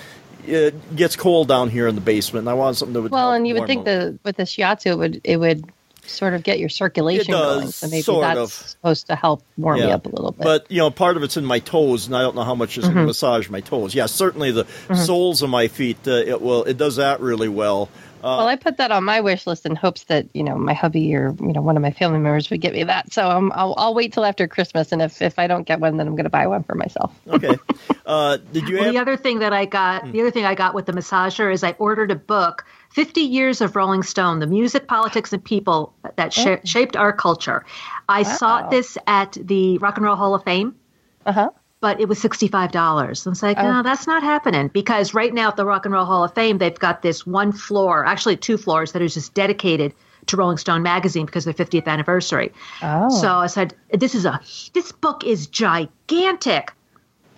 it 0.48 0.96
gets 0.96 1.16
cold 1.16 1.48
down 1.48 1.68
here 1.70 1.88
in 1.88 1.94
the 1.94 2.00
basement. 2.00 2.42
And 2.42 2.50
I 2.50 2.54
want 2.54 2.76
something 2.76 2.92
that 2.94 3.02
would 3.02 3.12
well, 3.12 3.32
and 3.32 3.46
you 3.46 3.54
would 3.54 3.66
think 3.66 3.84
the 3.84 4.18
with 4.24 4.36
the 4.36 4.44
shiatsu 4.44 4.86
it 4.86 4.98
would 4.98 5.20
it 5.24 5.36
would 5.38 5.70
sort 6.08 6.34
of 6.34 6.42
get 6.44 6.60
your 6.60 6.68
circulation 6.68 7.32
does, 7.32 7.60
going. 7.60 7.72
So 7.72 7.86
maybe 7.88 8.20
that's 8.20 8.38
of. 8.38 8.52
supposed 8.52 9.06
to 9.08 9.16
help 9.16 9.42
warm 9.56 9.78
you 9.78 9.88
Yeah. 9.88 9.94
up 9.94 10.06
a 10.06 10.08
little 10.08 10.30
bit. 10.32 10.44
But 10.44 10.70
you 10.70 10.78
know, 10.78 10.90
part 10.90 11.16
of 11.16 11.22
it's 11.22 11.36
in 11.36 11.44
my 11.44 11.58
toes, 11.58 12.06
and 12.06 12.16
I 12.16 12.22
don't 12.22 12.34
know 12.36 12.44
how 12.44 12.54
much 12.54 12.78
is 12.78 12.84
going 12.84 12.96
to 12.96 13.06
massage 13.06 13.48
my 13.48 13.60
toes. 13.60 13.94
Yeah, 13.94 14.06
certainly 14.06 14.52
the 14.52 14.66
soles 14.94 15.42
of 15.42 15.50
my 15.50 15.68
feet. 15.68 15.98
Uh, 16.06 16.12
it 16.12 16.40
will. 16.40 16.64
It 16.64 16.76
does 16.76 16.96
that 16.96 17.20
really 17.20 17.48
well. 17.48 17.88
Well, 18.22 18.46
I 18.46 18.56
put 18.56 18.78
that 18.78 18.90
on 18.90 19.04
my 19.04 19.20
wish 19.20 19.46
list 19.46 19.66
in 19.66 19.76
hopes 19.76 20.04
that 20.04 20.26
you 20.32 20.42
know 20.42 20.56
my 20.56 20.72
hubby 20.74 21.14
or 21.14 21.34
you 21.40 21.52
know 21.52 21.60
one 21.62 21.76
of 21.76 21.82
my 21.82 21.90
family 21.90 22.18
members 22.18 22.50
would 22.50 22.60
get 22.60 22.72
me 22.72 22.84
that. 22.84 23.12
So 23.12 23.30
um, 23.30 23.52
I'll, 23.54 23.74
I'll 23.76 23.94
wait 23.94 24.12
till 24.12 24.24
after 24.24 24.48
Christmas, 24.48 24.92
and 24.92 25.02
if, 25.02 25.20
if 25.22 25.38
I 25.38 25.46
don't 25.46 25.64
get 25.66 25.80
one, 25.80 25.96
then 25.96 26.06
I'm 26.06 26.14
going 26.14 26.24
to 26.24 26.30
buy 26.30 26.46
one 26.46 26.62
for 26.64 26.74
myself. 26.74 27.12
Okay. 27.28 27.56
Uh, 28.04 28.36
did 28.52 28.68
you 28.68 28.76
Well, 28.76 28.84
have? 28.84 28.92
the 28.94 28.98
other 29.00 29.16
thing 29.16 29.40
that 29.40 29.52
I 29.52 29.64
got, 29.64 30.10
the 30.12 30.20
other 30.20 30.30
thing 30.30 30.44
I 30.44 30.54
got 30.54 30.74
with 30.74 30.86
the 30.86 30.92
massager 30.92 31.52
is 31.52 31.64
I 31.64 31.72
ordered 31.72 32.10
a 32.10 32.16
book, 32.16 32.64
50 32.90 33.20
Years 33.22 33.60
of 33.60 33.74
Rolling 33.76 34.02
Stone, 34.02 34.38
the 34.38 34.46
music, 34.46 34.86
politics, 34.86 35.32
and 35.32 35.44
people 35.44 35.92
that 36.16 36.32
sh- 36.32 36.60
shaped 36.64 36.96
our 36.96 37.12
culture. 37.12 37.64
I 38.08 38.22
saw 38.22 38.68
this 38.70 38.96
at 39.06 39.32
the 39.32 39.78
Rock 39.78 39.96
and 39.96 40.06
Roll 40.06 40.16
Hall 40.16 40.34
of 40.34 40.44
Fame, 40.44 40.76
Uh 41.24 41.32
huh 41.32 41.50
but 41.86 42.00
it 42.00 42.08
was 42.08 42.18
$65. 42.18 42.74
I 42.74 43.30
was 43.30 43.42
like, 43.44 43.58
oh. 43.58 43.62
no, 43.62 43.80
that's 43.84 44.08
not 44.08 44.20
happening 44.20 44.66
because 44.66 45.14
right 45.14 45.32
now 45.32 45.50
at 45.50 45.56
the 45.56 45.64
Rock 45.64 45.84
and 45.84 45.94
Roll 45.94 46.04
Hall 46.04 46.24
of 46.24 46.34
Fame, 46.34 46.58
they've 46.58 46.76
got 46.76 47.02
this 47.02 47.24
one 47.24 47.52
floor, 47.52 48.04
actually 48.04 48.36
two 48.36 48.56
floors 48.56 48.90
that 48.90 49.02
is 49.02 49.14
just 49.14 49.34
dedicated 49.34 49.94
to 50.26 50.36
Rolling 50.36 50.56
Stone 50.56 50.82
magazine 50.82 51.26
because 51.26 51.46
of 51.46 51.54
their 51.54 51.64
50th 51.64 51.86
anniversary. 51.86 52.52
Oh. 52.82 53.08
So 53.08 53.28
I 53.34 53.46
said, 53.46 53.72
this 53.92 54.16
is 54.16 54.24
a, 54.24 54.40
this 54.72 54.90
book 54.90 55.22
is 55.22 55.46
gigantic. 55.46 56.72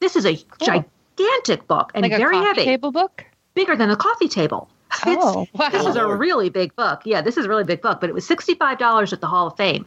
This 0.01 0.17
is 0.17 0.25
a 0.25 0.37
cool. 0.37 0.87
gigantic 1.19 1.69
book 1.69 1.91
and 1.95 2.05
like 2.05 2.17
very 2.17 2.39
heavy. 2.39 2.65
Table 2.65 2.91
book? 2.91 3.27
Bigger 3.53 3.77
than 3.77 3.91
a 3.91 3.97
coffee 3.97 4.29
table. 4.29 4.71
Oh, 5.05 5.47
wow. 5.53 5.69
This 5.69 5.85
is 5.85 5.97
a 5.97 6.07
really 6.07 6.49
big 6.49 6.75
book. 6.75 7.03
Yeah, 7.05 7.21
this 7.21 7.37
is 7.37 7.45
a 7.45 7.51
really 7.51 7.65
big 7.65 7.83
book, 7.83 8.01
but 8.01 8.09
it 8.09 8.15
was 8.15 8.27
$65 8.27 9.13
at 9.13 9.21
the 9.21 9.27
Hall 9.27 9.49
of 9.49 9.59
Fame. 9.59 9.85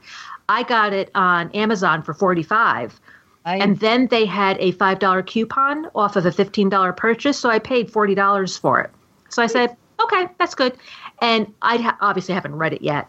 I 0.47 0.61
got 0.61 0.93
it 0.93 1.09
on 1.15 1.49
Amazon 1.53 2.03
for 2.03 2.13
45 2.13 3.01
Nice. 3.45 3.61
And 3.61 3.79
then 3.79 4.07
they 4.07 4.25
had 4.25 4.57
a 4.59 4.71
$5 4.73 5.25
coupon 5.25 5.87
off 5.95 6.15
of 6.15 6.25
a 6.25 6.31
$15 6.31 6.95
purchase. 6.95 7.39
So 7.39 7.49
I 7.49 7.59
paid 7.59 7.91
$40 7.91 8.59
for 8.59 8.81
it. 8.81 8.91
So 9.29 9.41
I 9.41 9.47
said, 9.47 9.75
okay, 9.99 10.27
that's 10.37 10.55
good. 10.55 10.77
And 11.21 11.51
I 11.61 11.77
ha- 11.77 11.97
obviously 12.01 12.33
haven't 12.33 12.55
read 12.55 12.73
it 12.73 12.81
yet. 12.81 13.07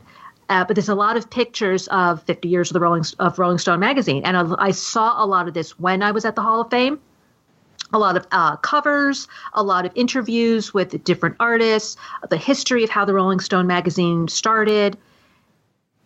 Uh, 0.48 0.64
but 0.64 0.76
there's 0.76 0.88
a 0.88 0.94
lot 0.94 1.16
of 1.16 1.30
pictures 1.30 1.88
of 1.88 2.22
50 2.24 2.48
years 2.48 2.70
of 2.70 2.74
the 2.74 2.80
Rolling 2.80 3.04
of 3.18 3.38
Rolling 3.38 3.58
Stone 3.58 3.80
magazine, 3.80 4.22
and 4.24 4.36
I, 4.36 4.66
I 4.66 4.70
saw 4.72 5.24
a 5.24 5.26
lot 5.26 5.48
of 5.48 5.54
this 5.54 5.78
when 5.78 6.02
I 6.02 6.10
was 6.10 6.26
at 6.26 6.36
the 6.36 6.42
Hall 6.42 6.60
of 6.60 6.68
Fame. 6.68 7.00
A 7.94 7.98
lot 7.98 8.16
of 8.18 8.26
uh, 8.32 8.56
covers, 8.56 9.28
a 9.54 9.62
lot 9.62 9.86
of 9.86 9.92
interviews 9.94 10.74
with 10.74 11.02
different 11.04 11.36
artists, 11.40 11.96
the 12.28 12.36
history 12.36 12.84
of 12.84 12.90
how 12.90 13.04
the 13.04 13.14
Rolling 13.14 13.40
Stone 13.40 13.66
magazine 13.66 14.28
started. 14.28 14.98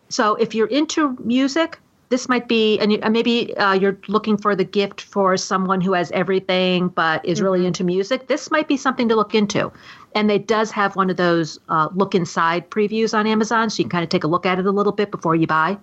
So 0.09 0.35
if 0.35 0.55
you're 0.55 0.67
into 0.67 1.17
music, 1.21 1.79
this 2.09 2.29
might 2.29 2.47
be, 2.47 2.79
and 2.79 3.11
maybe 3.11 3.55
uh, 3.57 3.73
you're 3.73 3.97
looking 4.07 4.37
for 4.37 4.55
the 4.55 4.63
gift 4.63 5.01
for 5.01 5.35
someone 5.37 5.81
who 5.81 5.93
has 5.93 6.09
everything 6.11 6.87
but 6.87 7.25
is 7.25 7.41
really 7.41 7.65
into 7.65 7.83
music. 7.83 8.27
This 8.27 8.49
might 8.49 8.67
be 8.67 8.77
something 8.77 9.09
to 9.09 9.15
look 9.15 9.35
into. 9.35 9.71
And 10.15 10.31
it 10.31 10.47
does 10.47 10.71
have 10.71 10.95
one 10.95 11.09
of 11.09 11.17
those 11.17 11.59
uh, 11.69 11.89
look 11.93 12.15
inside 12.15 12.69
previews 12.69 13.13
on 13.17 13.27
Amazon, 13.27 13.69
so 13.69 13.79
you 13.79 13.83
can 13.85 13.89
kind 13.89 14.03
of 14.03 14.09
take 14.09 14.23
a 14.23 14.27
look 14.27 14.45
at 14.45 14.57
it 14.57 14.65
a 14.65 14.71
little 14.71 14.93
bit 14.93 15.11
before 15.11 15.35
you 15.35 15.47
buy. 15.47 15.77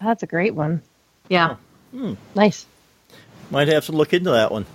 that's 0.00 0.22
a 0.22 0.26
great 0.26 0.54
one. 0.54 0.82
Yeah. 1.28 1.56
Nice. 2.34 2.64
Might 3.50 3.68
have 3.68 3.86
to 3.86 3.92
look 3.92 4.12
into 4.12 4.30
that 4.30 4.52
one. 4.52 4.66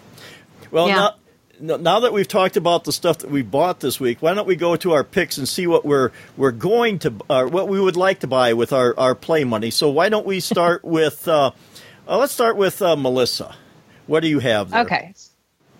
Well, 0.71 0.87
Yeah. 0.87 0.95
now, 0.95 1.09
no- 1.09 1.15
now 1.61 1.99
that 1.99 2.13
we've 2.13 2.27
talked 2.27 2.57
about 2.57 2.83
the 2.83 2.91
stuff 2.91 3.19
that 3.19 3.29
we 3.29 3.41
bought 3.41 3.79
this 3.79 3.99
week, 3.99 4.21
why 4.21 4.33
don't 4.33 4.47
we 4.47 4.55
go 4.55 4.75
to 4.75 4.93
our 4.93 5.03
picks 5.03 5.37
and 5.37 5.47
see 5.47 5.67
what 5.67 5.85
we're 5.85 6.11
we're 6.35 6.51
going 6.51 6.99
to, 6.99 7.13
uh, 7.29 7.45
what 7.45 7.67
we 7.67 7.79
would 7.79 7.95
like 7.95 8.19
to 8.21 8.27
buy 8.27 8.53
with 8.53 8.73
our, 8.73 8.97
our 8.97 9.15
play 9.15 9.43
money. 9.43 9.69
So 9.69 9.89
why 9.89 10.09
don't 10.09 10.25
we 10.25 10.39
start 10.39 10.83
with, 10.83 11.27
uh, 11.27 11.51
uh, 12.07 12.17
let's 12.17 12.33
start 12.33 12.57
with 12.57 12.81
uh, 12.81 12.95
Melissa. 12.95 13.55
What 14.07 14.21
do 14.21 14.27
you 14.27 14.39
have 14.39 14.71
there? 14.71 14.81
Okay. 14.81 15.13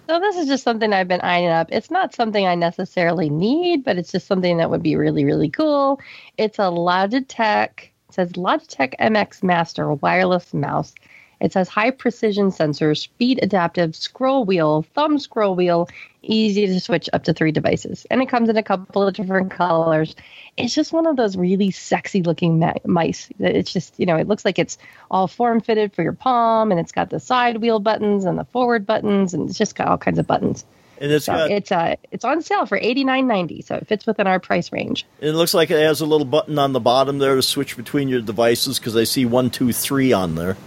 So 0.08 0.20
this 0.20 0.36
is 0.36 0.48
just 0.48 0.64
something 0.64 0.92
I've 0.92 1.08
been 1.08 1.22
eyeing 1.22 1.48
up. 1.48 1.68
It's 1.72 1.90
not 1.90 2.14
something 2.14 2.46
I 2.46 2.56
necessarily 2.56 3.30
need, 3.30 3.84
but 3.84 3.98
it's 3.98 4.12
just 4.12 4.28
something 4.28 4.58
that 4.58 4.70
would 4.70 4.84
be 4.84 4.96
really, 4.96 5.26
really 5.26 5.50
cool. 5.50 6.02
It's 6.38 6.60
a 6.60 6.64
Logitech. 6.64 7.70
It 8.10 8.14
says 8.14 8.32
Logitech 8.34 8.96
MX 9.00 9.42
Master 9.42 9.94
wireless 9.94 10.54
mouse. 10.54 10.94
It 11.42 11.52
says 11.52 11.68
high 11.68 11.90
precision 11.92 12.52
sensor, 12.52 12.94
speed 12.94 13.40
adaptive, 13.42 13.96
scroll 13.96 14.46
wheel, 14.46 14.86
thumb 14.94 15.18
scroll 15.18 15.56
wheel, 15.56 15.90
easy 16.22 16.68
to 16.68 16.80
switch 16.80 17.10
up 17.14 17.24
to 17.24 17.34
three 17.34 17.52
devices. 17.52 18.06
And 18.12 18.22
it 18.22 18.30
comes 18.30 18.48
in 18.48 18.58
a 18.58 18.64
couple 18.64 19.08
of 19.08 19.16
different 19.16 19.50
colors. 19.52 20.16
It's 20.56 20.76
just 20.76 20.94
one 20.94 21.08
of 21.08 21.16
those 21.16 21.36
really 21.36 21.72
sexy 21.72 22.22
looking 22.22 22.60
ma- 22.60 22.74
mice. 22.86 23.28
It's 23.40 23.74
just, 23.74 24.00
you 24.00 24.06
know, 24.06 24.18
it 24.18 24.28
looks 24.28 24.46
like 24.46 24.60
it's 24.60 24.78
all 25.10 25.28
form 25.28 25.62
fitted 25.62 25.94
for 25.94 26.04
your 26.04 26.14
palm 26.14 26.72
and 26.72 26.80
it's 26.80 26.92
got 26.92 27.10
the 27.10 27.20
side 27.20 27.58
wheel 27.58 27.80
buttons 27.80 28.26
and 28.26 28.38
the 28.38 28.46
forward 28.46 28.86
buttons 28.86 29.34
and 29.34 29.50
it's 29.50 29.58
just 29.58 29.76
got 29.76 29.88
all 29.88 29.98
kinds 29.98 30.20
of 30.20 30.28
buttons. 30.28 30.64
And 31.00 31.12
it's 31.12 31.26
So 31.26 31.34
got, 31.34 31.50
it's 31.50 31.72
uh 31.72 31.96
it's 32.12 32.24
on 32.24 32.44
sale 32.44 32.68
for 32.68 32.78
eighty 32.78 33.04
nine 33.04 33.28
ninety, 33.28 33.64
so 33.64 33.74
it 33.74 33.88
fits 33.88 34.06
within 34.06 34.28
our 34.28 34.40
price 34.40 34.72
range. 34.72 35.08
it 35.20 35.32
looks 35.32 35.56
like 35.56 35.72
it 35.72 35.82
has 35.82 36.02
a 36.02 36.06
little 36.06 36.28
button 36.28 36.60
on 36.60 36.74
the 36.74 36.80
bottom 36.80 37.18
there 37.18 37.36
to 37.36 37.42
switch 37.42 37.76
between 37.76 38.08
your 38.08 38.22
devices 38.22 38.78
because 38.78 38.96
I 38.96 39.06
see 39.06 39.26
one, 39.26 39.50
two, 39.50 39.74
three 39.74 40.14
on 40.14 40.36
there. 40.36 40.58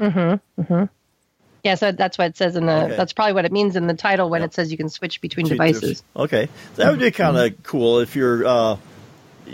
Mm-hmm. 0.00 0.62
Mm-hmm. 0.62 0.84
Yeah, 1.62 1.74
so 1.74 1.92
that's 1.92 2.16
what 2.16 2.28
it 2.28 2.36
says 2.36 2.56
in 2.56 2.66
the. 2.66 2.84
Okay. 2.84 2.96
That's 2.96 3.12
probably 3.12 3.34
what 3.34 3.44
it 3.44 3.52
means 3.52 3.76
in 3.76 3.86
the 3.86 3.94
title 3.94 4.30
when 4.30 4.40
Yep. 4.40 4.50
it 4.50 4.54
says 4.54 4.70
you 4.70 4.78
can 4.78 4.88
switch 4.88 5.20
between 5.20 5.46
Two- 5.46 5.54
devices. 5.54 6.02
Okay, 6.16 6.48
that 6.76 6.90
would 6.90 6.98
be 6.98 7.06
mm-hmm. 7.06 7.22
kind 7.22 7.36
of 7.36 7.62
cool 7.62 8.00
if 8.00 8.16
you're, 8.16 8.46
uh, 8.46 8.76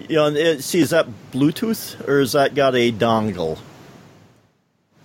you 0.08 0.14
know, 0.16 0.26
it, 0.28 0.62
see, 0.62 0.78
is 0.80 0.90
that 0.90 1.06
Bluetooth 1.32 2.06
or 2.06 2.20
is 2.20 2.32
that 2.32 2.54
got 2.54 2.76
a 2.76 2.92
dongle? 2.92 3.58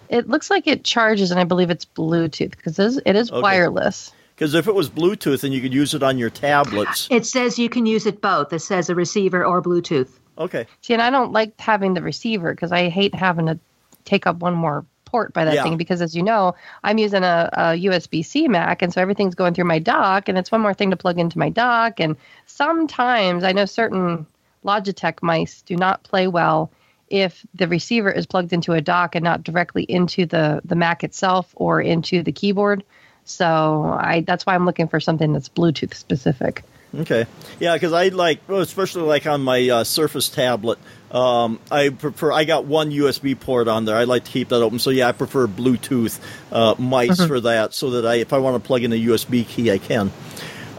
It 0.10 0.28
looks 0.28 0.50
like 0.52 0.68
it 0.68 0.84
charges, 0.84 1.32
and 1.32 1.40
I 1.40 1.46
believe 1.46 1.70
it's 1.70 1.86
Bluetooth 1.86 2.52
because 2.52 2.78
it 2.78 2.86
is, 2.86 3.02
it 3.06 3.16
is 3.16 3.32
Okay. 3.32 3.42
wireless. 3.42 4.12
Because 4.36 4.54
if 4.54 4.68
it 4.68 4.76
was 4.76 4.90
Bluetooth, 4.90 5.44
and 5.44 5.54
you 5.54 5.62
could 5.62 5.74
use 5.74 5.94
it 5.94 6.04
on 6.04 6.18
your 6.18 6.30
tablets. 6.30 7.08
It 7.10 7.26
says 7.26 7.58
you 7.58 7.70
can 7.70 7.86
use 7.86 8.06
it 8.06 8.22
both. 8.22 8.52
It 8.54 8.60
says 8.60 8.90
a 8.90 8.96
receiver 8.96 9.46
or 9.46 9.62
Bluetooth. 9.62 10.10
Okay, 10.38 10.66
See, 10.82 10.94
and 10.94 11.02
I 11.02 11.10
don't 11.10 11.32
like 11.32 11.60
having 11.60 11.94
the 11.94 12.02
receiver 12.02 12.54
because 12.54 12.72
I 12.72 12.90
hate 12.90 13.14
having 13.14 13.46
to 13.48 13.60
take 14.06 14.26
up 14.28 14.38
one 14.38 14.54
more 14.56 14.86
port 15.12 15.34
by 15.34 15.44
that 15.46 15.56
Yeah. 15.56 15.64
thing 15.64 15.78
because, 15.78 16.02
as 16.02 16.16
you 16.16 16.24
know, 16.24 16.56
I'm 16.84 16.98
using 16.98 17.24
a, 17.24 17.50
a 17.54 17.62
USB 17.90 18.24
C 18.26 18.48
Mac, 18.48 18.82
and 18.82 18.94
so 18.94 19.02
everything's 19.02 19.36
going 19.36 19.54
through 19.54 19.66
my 19.66 19.80
dock, 19.80 20.30
and 20.30 20.38
it's 20.38 20.52
one 20.52 20.62
more 20.62 20.74
thing 20.74 20.92
to 20.92 20.98
plug 20.98 21.20
into 21.20 21.38
my 21.38 21.50
dock. 21.50 22.00
And 22.00 22.16
sometimes 22.46 23.44
I 23.44 23.52
know 23.52 23.66
certain 23.66 24.26
Logitech 24.66 25.22
mice 25.22 25.62
do 25.64 25.76
not 25.76 26.04
play 26.04 26.28
well 26.28 26.72
if 27.10 27.46
the 27.54 27.68
receiver 27.68 28.10
is 28.10 28.26
plugged 28.26 28.54
into 28.54 28.72
a 28.74 28.80
dock 28.82 29.16
and 29.16 29.24
not 29.24 29.44
directly 29.44 29.84
into 29.84 30.26
the 30.26 30.62
the 30.64 30.76
Mac 30.76 31.04
itself 31.04 31.52
or 31.56 31.82
into 31.82 32.24
the 32.24 32.32
keyboard. 32.32 32.84
So 33.26 33.98
I 34.00 34.22
that's 34.22 34.46
why 34.46 34.56
I'm 34.56 34.66
looking 34.66 34.88
for 34.88 35.00
something 35.00 35.34
that's 35.34 35.50
Bluetooth 35.50 35.94
specific. 35.94 36.64
okay, 36.98 37.26
yeah, 37.60 37.74
because 37.76 37.94
I 37.94 38.08
like, 38.10 38.40
especially 38.50 39.04
like 39.04 39.26
on 39.28 39.42
my 39.42 39.70
uh, 39.70 39.84
Surface 39.84 40.30
tablet. 40.30 40.80
Um, 41.12 41.60
I 41.70 41.90
prefer. 41.90 42.32
I 42.32 42.46
got 42.46 42.66
one 42.66 42.92
USB 42.92 43.38
port 43.38 43.68
on 43.68 43.86
there. 43.86 43.98
I 43.98 44.06
like 44.06 44.24
to 44.26 44.32
keep 44.32 44.50
that 44.50 44.62
open. 44.62 44.80
So 44.80 44.90
yeah, 44.90 45.10
I 45.10 45.12
prefer 45.12 45.46
Bluetooth 45.48 46.20
uh, 46.52 46.76
mice 46.80 47.26
for 47.26 47.42
that, 47.42 47.74
so 47.74 47.92
that 47.92 48.06
I, 48.06 48.16
if 48.16 48.32
I 48.32 48.38
want 48.38 48.62
to 48.62 48.66
plug 48.66 48.84
in 48.84 48.94
a 48.94 48.96
USB 48.96 49.46
key, 49.46 49.72
I 49.72 49.78
can. 49.78 50.12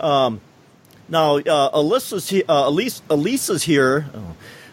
Um, 0.00 0.40
now, 1.08 1.36
uh, 1.36 1.70
Alyssa's 1.78 2.30
he, 2.30 2.42
uh, 2.44 2.68
Elise, 2.68 3.02
Elisa's 3.10 3.62
here. 3.62 4.06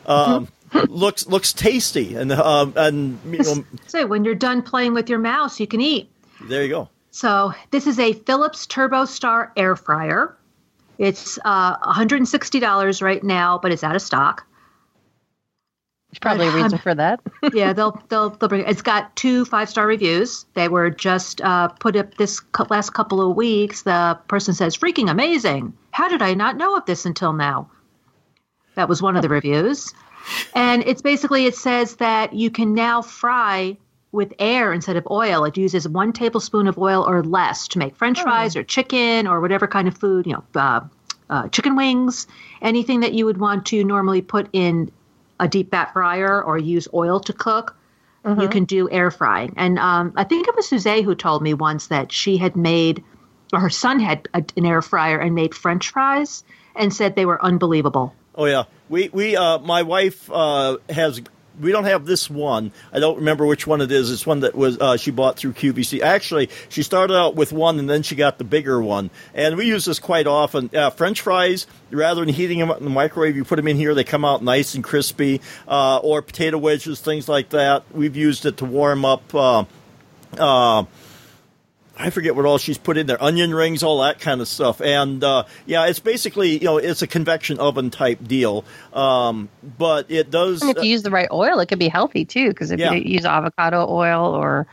Oh, 0.06 0.14
um, 0.14 0.48
looks 0.88 1.28
looks 1.28 1.52
tasty, 1.52 2.16
and 2.16 2.32
um, 2.32 2.74
and 2.78 3.20
you 3.26 3.40
know, 3.40 3.66
So 3.88 4.08
when 4.08 4.24
you're 4.24 4.36
done 4.36 4.62
playing 4.62 4.94
with 4.94 5.10
your 5.10 5.20
mouse, 5.20 5.60
you 5.60 5.68
can 5.68 5.82
eat. 5.82 6.10
there 6.48 6.64
you 6.64 6.70
go. 6.70 6.90
So 7.12 7.54
this 7.72 7.88
is 7.88 8.00
a 8.00 8.14
Philips 8.14 8.66
TurboStar 8.68 9.52
air 9.58 9.76
fryer. 9.76 10.38
It's 11.00 11.40
uh, 11.46 11.78
$160 11.78 13.02
right 13.02 13.24
now, 13.24 13.58
but 13.58 13.72
it's 13.72 13.84
out 13.84 13.96
of 13.96 14.02
stock. 14.02 14.46
There's 16.12 16.20
probably 16.20 16.48
a 16.48 16.52
reason 16.52 16.80
for 16.80 16.96
that. 16.96 17.20
yeah, 17.54 17.72
they'll 17.72 18.02
they'll 18.10 18.32
they'll 18.32 18.50
bring. 18.50 18.66
It's 18.68 18.82
got 18.82 19.16
two 19.16 19.46
five 19.46 19.70
star 19.70 19.86
reviews. 19.86 20.46
They 20.56 20.68
were 20.68 20.90
just 20.90 21.40
uh, 21.42 21.68
put 21.68 21.96
up 21.96 22.16
this 22.16 22.42
last 22.70 22.92
couple 22.96 23.22
of 23.22 23.38
weeks. 23.38 23.84
The 23.84 24.18
person 24.28 24.56
says, 24.56 24.76
"Freaking 24.76 25.12
amazing! 25.12 25.74
How 25.92 26.10
did 26.10 26.24
I 26.24 26.34
not 26.34 26.58
know 26.58 26.76
of 26.76 26.86
this 26.86 27.06
until 27.06 27.32
now?" 27.32 27.70
That 28.74 28.90
was 28.90 29.04
one 29.04 29.18
of 29.18 29.22
the 29.22 29.30
reviews, 29.30 29.94
and 30.56 30.84
it's 30.88 31.04
basically 31.04 31.46
it 31.46 31.56
says 31.56 31.98
that 31.98 32.34
you 32.34 32.50
can 32.50 32.74
now 32.74 33.04
fry 33.04 33.78
with 34.12 34.34
air 34.40 34.74
instead 34.74 34.96
of 34.96 35.06
oil. 35.12 35.46
It 35.46 35.58
uses 35.58 35.88
one 35.88 36.12
tablespoon 36.12 36.66
of 36.66 36.80
oil 36.80 37.08
or 37.08 37.22
less 37.22 37.68
to 37.68 37.78
make 37.78 37.96
French 37.96 38.20
fries 38.20 38.56
or 38.56 38.64
chicken 38.64 39.28
or 39.28 39.42
whatever 39.42 39.68
kind 39.68 39.88
of 39.88 39.96
food. 39.96 40.26
You 40.26 40.34
know, 40.34 40.44
uh, 40.56 40.82
uh, 41.30 41.48
chicken 41.50 41.76
wings, 41.76 42.26
anything 42.64 43.02
that 43.02 43.14
you 43.14 43.26
would 43.26 43.38
want 43.38 43.68
to 43.68 43.84
normally 43.84 44.24
put 44.24 44.50
in 44.54 44.92
a 45.40 45.48
deep 45.48 45.72
fat 45.72 45.94
fryer 45.94 46.44
or 46.44 46.58
use 46.58 46.88
oil 46.94 47.20
to 47.22 47.34
cook, 47.34 47.76
you 48.42 48.50
can 48.50 48.66
do 48.66 48.90
air 48.90 49.12
frying. 49.12 49.54
And 49.58 49.80
um, 49.80 50.14
I 50.16 50.24
think 50.24 50.48
it 50.48 50.56
was 50.56 50.68
Suzette 50.68 51.04
who 51.04 51.16
told 51.16 51.42
me 51.42 51.54
once 51.54 51.88
that 51.88 52.12
she 52.12 52.38
had 52.38 52.56
made, 52.56 53.04
or 53.54 53.60
her 53.60 53.70
son 53.70 54.00
had 54.00 54.28
a, 54.34 54.44
an 54.58 54.66
air 54.66 54.82
fryer 54.82 55.18
and 55.20 55.34
made 55.34 55.56
French 55.56 55.90
fries 55.90 56.44
and 56.76 56.94
said 56.94 57.16
they 57.16 57.26
were 57.26 57.44
unbelievable. 57.44 58.14
Oh 58.36 58.46
yeah, 58.46 58.66
we 58.90 59.10
we 59.10 59.36
uh, 59.36 59.60
my 59.60 59.84
wife 59.84 60.30
uh, 60.32 60.78
has 60.90 61.22
we 61.60 61.72
don't 61.72 61.86
have 61.86 62.06
this 62.06 62.30
one. 62.30 62.72
I 62.92 63.00
don't 63.00 63.18
remember 63.18 63.46
which 63.46 63.68
one 63.68 63.82
it 63.82 63.92
is. 63.92 64.12
It's 64.12 64.26
one 64.26 64.42
that 64.42 64.56
was 64.56 64.78
uh, 64.80 64.98
she 64.98 65.12
bought 65.12 65.38
through 65.38 65.54
QVC. 65.54 66.02
Actually, 66.02 66.50
she 66.70 66.84
started 66.84 67.16
out 67.16 67.36
with 67.36 67.52
one 67.52 67.80
and 67.80 67.90
then 67.90 68.04
she 68.04 68.16
got 68.16 68.38
the 68.38 68.44
bigger 68.44 68.82
one. 68.82 69.10
And 69.34 69.58
we 69.58 69.66
use 69.66 69.86
this 69.86 70.00
quite 70.00 70.28
often. 70.28 70.70
Uh, 70.74 70.90
French 70.90 71.22
fries, 71.22 71.68
rather 71.92 72.24
than 72.24 72.34
heating 72.34 72.60
them 72.60 72.72
up 72.72 72.78
in 72.78 72.84
the 72.84 72.90
microwave, 72.90 73.36
you 73.36 73.44
put 73.44 73.58
them 73.58 73.68
in 73.68 73.78
here. 73.78 73.94
They 73.94 74.04
come 74.04 74.26
out 74.26 74.44
nice 74.44 74.76
and 74.76 74.84
crispy. 74.84 75.42
Uh, 75.68 75.98
or 75.98 76.22
potato 76.22 76.58
wedges, 76.58 77.02
things 77.02 77.28
like 77.28 77.50
that. 77.50 77.84
We've 77.92 78.16
used 78.16 78.46
it 78.46 78.58
to 78.58 78.66
warm 78.66 79.06
up. 79.06 79.34
Uh, 82.00 82.04
uh, 82.04 82.06
I 82.08 82.10
forget 82.10 82.36
what 82.36 82.46
all 82.46 82.58
she's 82.58 82.78
put 82.78 82.98
in 82.98 83.08
there, 83.08 83.22
onion 83.22 83.54
rings, 83.54 83.84
all 83.84 84.02
that 84.02 84.20
kind 84.20 84.42
of 84.42 84.48
stuff. 84.48 84.82
And 84.82 85.24
uh, 85.24 85.44
yeah, 85.66 85.88
it's 85.88 86.00
basically 86.00 86.54
you 86.58 86.66
know 86.66 86.78
it's 86.78 87.02
a 87.02 87.08
convection 87.08 87.60
oven 87.60 87.90
type 87.90 88.20
deal, 88.24 88.64
um, 88.94 89.50
but 89.78 90.10
it 90.10 90.32
does. 90.32 90.62
And 90.62 90.76
if 90.76 90.84
you 90.84 90.90
use 90.90 91.04
the 91.04 91.12
right 91.12 91.30
oil, 91.32 91.60
it 91.60 91.68
could 91.68 91.80
be 91.80 91.90
healthy 91.90 92.26
too. 92.26 92.50
Because 92.50 92.72
if 92.72 92.80
Yeah. 92.80 92.94
you 92.94 93.02
use 93.06 93.26
avocado 93.26 93.88
oil 93.90 94.34
or 94.34 94.68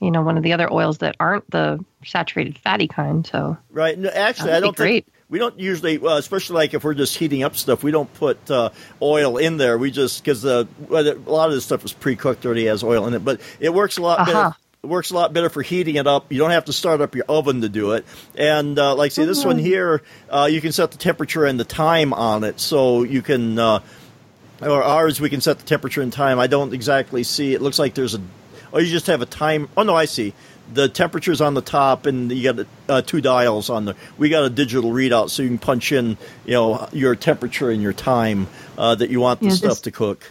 you 0.00 0.10
know 0.10 0.22
one 0.22 0.36
of 0.36 0.42
the 0.42 0.52
other 0.52 0.70
oils 0.72 0.98
that 0.98 1.16
aren't 1.20 1.50
the 1.50 1.82
saturated 2.04 2.58
fatty 2.58 2.88
kind, 2.88 3.26
so 3.26 3.56
Right. 3.70 3.98
No, 3.98 4.08
actually, 4.10 4.52
I 4.52 4.60
don't 4.60 4.76
think 4.76 5.06
we 5.28 5.38
don't 5.40 5.58
usually, 5.58 5.98
uh, 5.98 6.16
especially 6.18 6.54
like 6.54 6.72
if 6.74 6.84
we're 6.84 6.94
just 6.94 7.16
heating 7.16 7.42
up 7.42 7.56
stuff, 7.56 7.82
we 7.82 7.90
don't 7.90 8.12
put 8.14 8.48
uh, 8.50 8.70
oil 9.02 9.38
in 9.38 9.56
there. 9.56 9.76
We 9.76 9.90
just 9.90 10.22
because 10.22 10.44
a 10.44 10.68
lot 10.88 11.48
of 11.48 11.52
this 11.52 11.64
stuff 11.64 11.84
is 11.84 11.92
pre-cooked 11.92 12.44
already 12.46 12.66
has 12.66 12.84
oil 12.84 13.06
in 13.06 13.14
it, 13.14 13.24
but 13.24 13.40
it 13.58 13.74
works 13.74 13.96
a 13.98 14.02
lot 14.02 14.20
Uh-huh. 14.20 14.32
better. 14.32 14.56
It 14.82 14.86
works 14.88 15.10
a 15.10 15.14
lot 15.14 15.32
better 15.32 15.48
for 15.48 15.62
heating 15.62 15.96
it 15.96 16.06
up. 16.06 16.30
You 16.32 16.38
don't 16.38 16.50
have 16.52 16.66
to 16.66 16.72
start 16.72 17.00
up 17.00 17.14
your 17.16 17.24
oven 17.28 17.62
to 17.62 17.68
do 17.68 17.92
it. 17.92 18.04
And 18.36 18.78
uh, 18.78 18.94
like 18.94 19.10
say 19.12 19.24
this 19.24 19.40
Mm-hmm. 19.40 19.48
one 19.48 19.58
here, 19.58 20.02
uh, 20.30 20.48
you 20.50 20.60
can 20.60 20.72
set 20.72 20.92
the 20.92 20.98
temperature 20.98 21.44
and 21.44 21.58
the 21.58 21.64
time 21.64 22.12
on 22.12 22.44
it, 22.44 22.60
so 22.60 23.02
you 23.02 23.22
can. 23.22 23.58
Uh, 23.58 23.80
or 24.62 24.82
ours, 24.82 25.20
we 25.20 25.28
can 25.28 25.40
set 25.42 25.58
the 25.58 25.64
temperature 25.66 26.00
and 26.00 26.10
time. 26.12 26.38
I 26.38 26.46
don't 26.46 26.72
exactly 26.72 27.24
see. 27.24 27.52
It 27.52 27.60
looks 27.62 27.78
like 27.78 27.94
there's 27.94 28.14
a. 28.14 28.20
Oh, 28.72 28.78
you 28.78 28.86
just 28.90 29.06
have 29.08 29.22
a 29.22 29.26
time. 29.26 29.68
Oh 29.76 29.82
no, 29.82 29.94
I 29.94 30.04
see. 30.06 30.34
The 30.72 30.88
temperature's 30.88 31.40
on 31.40 31.54
the 31.54 31.60
top, 31.62 32.06
and 32.06 32.30
you 32.32 32.52
got 32.52 32.66
uh, 32.88 33.02
two 33.02 33.20
dials 33.20 33.70
on 33.70 33.84
the. 33.86 33.96
We 34.18 34.28
got 34.28 34.44
a 34.44 34.50
digital 34.50 34.90
readout, 34.92 35.30
so 35.30 35.42
you 35.42 35.48
can 35.48 35.58
punch 35.58 35.92
in, 35.92 36.16
you 36.44 36.52
know, 36.54 36.88
your 36.92 37.14
temperature 37.16 37.70
and 37.70 37.82
your 37.82 37.92
time 37.92 38.46
uh, 38.78 38.94
that 38.94 39.10
you 39.10 39.20
want 39.20 39.40
the 39.40 39.46
Yeah, 39.46 39.52
stuff 39.52 39.70
this- 39.70 39.80
to 39.82 39.90
cook. 39.90 40.30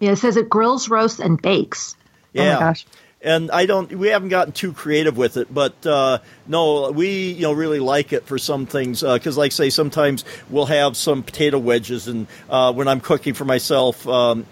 Yeah, 0.00 0.10
it 0.12 0.16
says 0.16 0.36
it 0.36 0.48
grills, 0.50 0.88
roasts, 0.88 1.20
and 1.20 1.40
bakes. 1.40 1.96
Yeah. 2.32 2.42
oh 2.42 2.54
my 2.54 2.60
gosh. 2.60 2.86
And 3.24 3.50
I 3.50 3.64
don't. 3.64 3.90
We 3.90 4.08
haven't 4.08 4.28
gotten 4.28 4.52
too 4.52 4.74
creative 4.74 5.16
with 5.16 5.38
it, 5.38 5.52
but 5.52 5.86
uh, 5.86 6.18
no, 6.46 6.90
we 6.90 7.32
you 7.32 7.42
know 7.42 7.52
really 7.52 7.80
like 7.80 8.12
it 8.12 8.26
for 8.26 8.36
some 8.38 8.66
things 8.66 9.00
because, 9.00 9.38
like 9.38 9.50
say, 9.50 9.70
sometimes 9.70 10.26
we'll 10.50 10.66
have 10.66 10.94
some 10.94 11.22
potato 11.22 11.58
wedges, 11.58 12.06
and 12.06 12.26
uh, 12.50 12.72
when 12.74 12.86
I'm 12.86 13.00
cooking 13.00 13.32
for 13.32 13.46
myself, 13.46 14.06
um, 14.06 14.44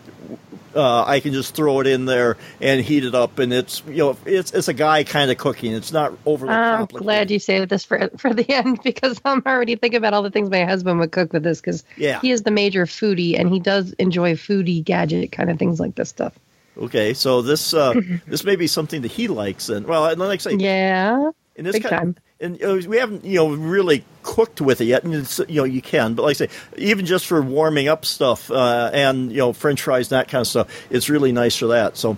uh, 0.75 1.05
I 1.05 1.21
can 1.21 1.35
just 1.35 1.55
throw 1.55 1.81
it 1.81 1.87
in 1.87 2.07
there 2.07 2.39
and 2.63 2.81
heat 2.81 3.05
it 3.05 3.15
up, 3.15 3.39
and 3.39 3.53
it's 3.53 3.83
you 3.87 3.99
know 3.99 4.17
it's 4.25 4.53
it's 4.53 4.69
a 4.69 4.73
guy 4.75 5.05
kind 5.05 5.31
of 5.31 5.37
cooking. 5.37 5.75
It's 5.75 5.93
not 5.93 6.15
overly 6.25 6.55
I'm 6.55 6.87
glad 6.87 7.31
you 7.31 7.39
saved 7.39 7.69
this 7.69 7.85
for 7.85 8.09
for 8.17 8.33
the 8.33 8.49
end 8.51 8.83
because 8.83 9.21
I'm 9.25 9.43
already 9.45 9.77
thinking 9.77 9.99
about 9.99 10.15
all 10.15 10.23
the 10.23 10.31
things 10.31 10.49
my 10.49 10.65
husband 10.65 10.99
would 11.01 11.13
cook 11.13 11.35
with 11.35 11.43
this 11.43 11.61
because 11.61 11.85
Yeah. 11.99 12.21
he 12.21 12.31
is 12.31 12.43
the 12.43 12.51
major 12.51 12.87
foodie 12.87 13.39
and 13.39 13.53
he 13.53 13.61
does 13.61 13.93
enjoy 13.95 14.33
foodie 14.35 14.83
gadget 14.83 15.31
kind 15.31 15.51
of 15.51 15.59
things 15.59 15.79
like 15.79 15.95
this 15.95 16.09
stuff. 16.09 16.33
Okay, 16.79 17.13
so 17.15 17.43
this 17.43 17.75
uh, 17.75 17.93
this 18.27 18.45
may 18.45 18.57
be 18.57 18.67
something 18.67 19.03
that 19.03 19.11
he 19.13 19.29
likes, 19.29 19.69
and 19.69 19.87
well, 19.87 20.07
and 20.07 20.19
like 20.19 20.41
I 20.41 20.51
say, 20.51 20.55
Yeah, 20.57 21.31
And 21.57 21.67
this 21.67 21.75
Big 21.75 21.83
kind 21.85 22.17
time. 22.17 22.17
and 22.41 22.63
uh, 22.65 22.89
we 22.89 22.97
haven't, 22.97 23.25
you 23.25 23.37
know, 23.37 23.51
really 23.55 24.05
cooked 24.23 24.61
with 24.61 24.81
it 24.81 24.87
yet. 24.87 25.05
And 25.05 25.15
it's, 25.15 25.39
you 25.49 25.57
know, 25.61 25.65
you 25.65 25.83
can, 25.83 26.15
but 26.15 26.23
like 26.23 26.37
I 26.41 26.47
say, 26.47 26.49
even 26.79 27.05
just 27.05 27.27
for 27.27 27.43
warming 27.43 27.89
up 27.89 28.05
stuff 28.07 28.51
uh, 28.51 28.91
and 28.93 29.31
you 29.31 29.39
know, 29.39 29.53
French 29.53 29.83
fries 29.83 30.11
and 30.11 30.19
that 30.19 30.29
kind 30.29 30.41
of 30.41 30.47
stuff, 30.47 30.69
it's 30.91 31.11
really 31.11 31.31
nice 31.33 31.57
for 31.57 31.67
that. 31.69 31.97
So, 31.99 32.17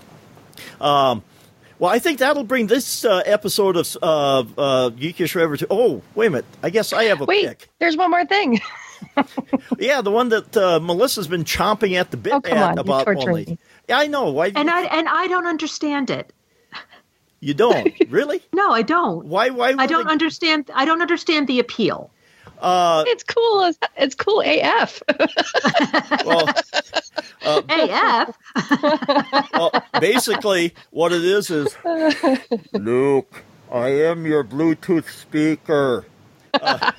um, 0.80 1.22
well, 1.80 1.90
I 1.90 1.98
think 1.98 2.20
that'll 2.20 2.44
bring 2.44 2.68
this 2.68 3.04
uh, 3.04 3.22
episode 3.26 3.76
of 3.76 3.96
uh, 4.00 4.38
uh, 4.56 4.90
Geekish 4.90 5.32
Forever 5.32 5.56
to. 5.56 5.66
Oh, 5.68 6.02
wait 6.14 6.28
a 6.28 6.30
minute! 6.30 6.46
I 6.62 6.70
guess 6.70 6.92
I 6.92 7.04
have 7.04 7.20
a 7.20 7.24
wait, 7.24 7.46
pick. 7.48 7.68
there's 7.80 7.96
one 7.96 8.10
more 8.12 8.24
thing. 8.24 8.60
Yeah, 9.78 10.00
the 10.00 10.10
one 10.10 10.30
that 10.30 10.56
uh, 10.56 10.80
Melissa's 10.80 11.28
been 11.28 11.44
chomping 11.44 11.94
at 11.94 12.10
the 12.10 12.16
bit 12.16 12.32
Oh, 12.32 12.40
at 12.44 12.56
on, 12.56 12.78
about 12.78 13.06
only. 13.06 13.44
me. 13.44 13.58
Yeah, 13.88 13.98
I 13.98 14.06
know. 14.06 14.30
Why 14.30 14.52
And 14.54 14.70
I 14.70 14.84
and 14.84 15.08
I 15.08 15.26
don't 15.26 15.46
understand 15.46 16.10
it. 16.10 16.32
you 17.40 17.54
don't 17.54 17.92
really? 18.08 18.42
No, 18.52 18.70
I 18.72 18.82
don't. 18.82 19.26
Why? 19.26 19.50
Why? 19.50 19.74
I 19.78 19.86
don't 19.86 20.06
they- 20.06 20.12
understand. 20.12 20.70
I 20.74 20.84
don't 20.84 21.02
understand 21.02 21.46
the 21.48 21.58
appeal. 21.60 22.10
Uh, 22.60 23.04
it's 23.08 23.24
cool. 23.24 23.62
as 23.64 23.78
It's 23.96 24.14
cool 24.14 24.40
AF. 24.44 25.02
Well, 26.24 26.48
uh, 27.44 27.62
AF. 27.68 29.50
well, 29.52 29.70
basically, 30.00 30.74
what 30.90 31.12
it 31.12 31.24
is 31.24 31.50
is, 31.50 31.76
Luke, 32.72 33.42
I 33.70 33.88
am 33.88 34.24
your 34.24 34.44
Bluetooth 34.44 35.10
speaker. 35.10 36.06
Uh, 36.54 36.92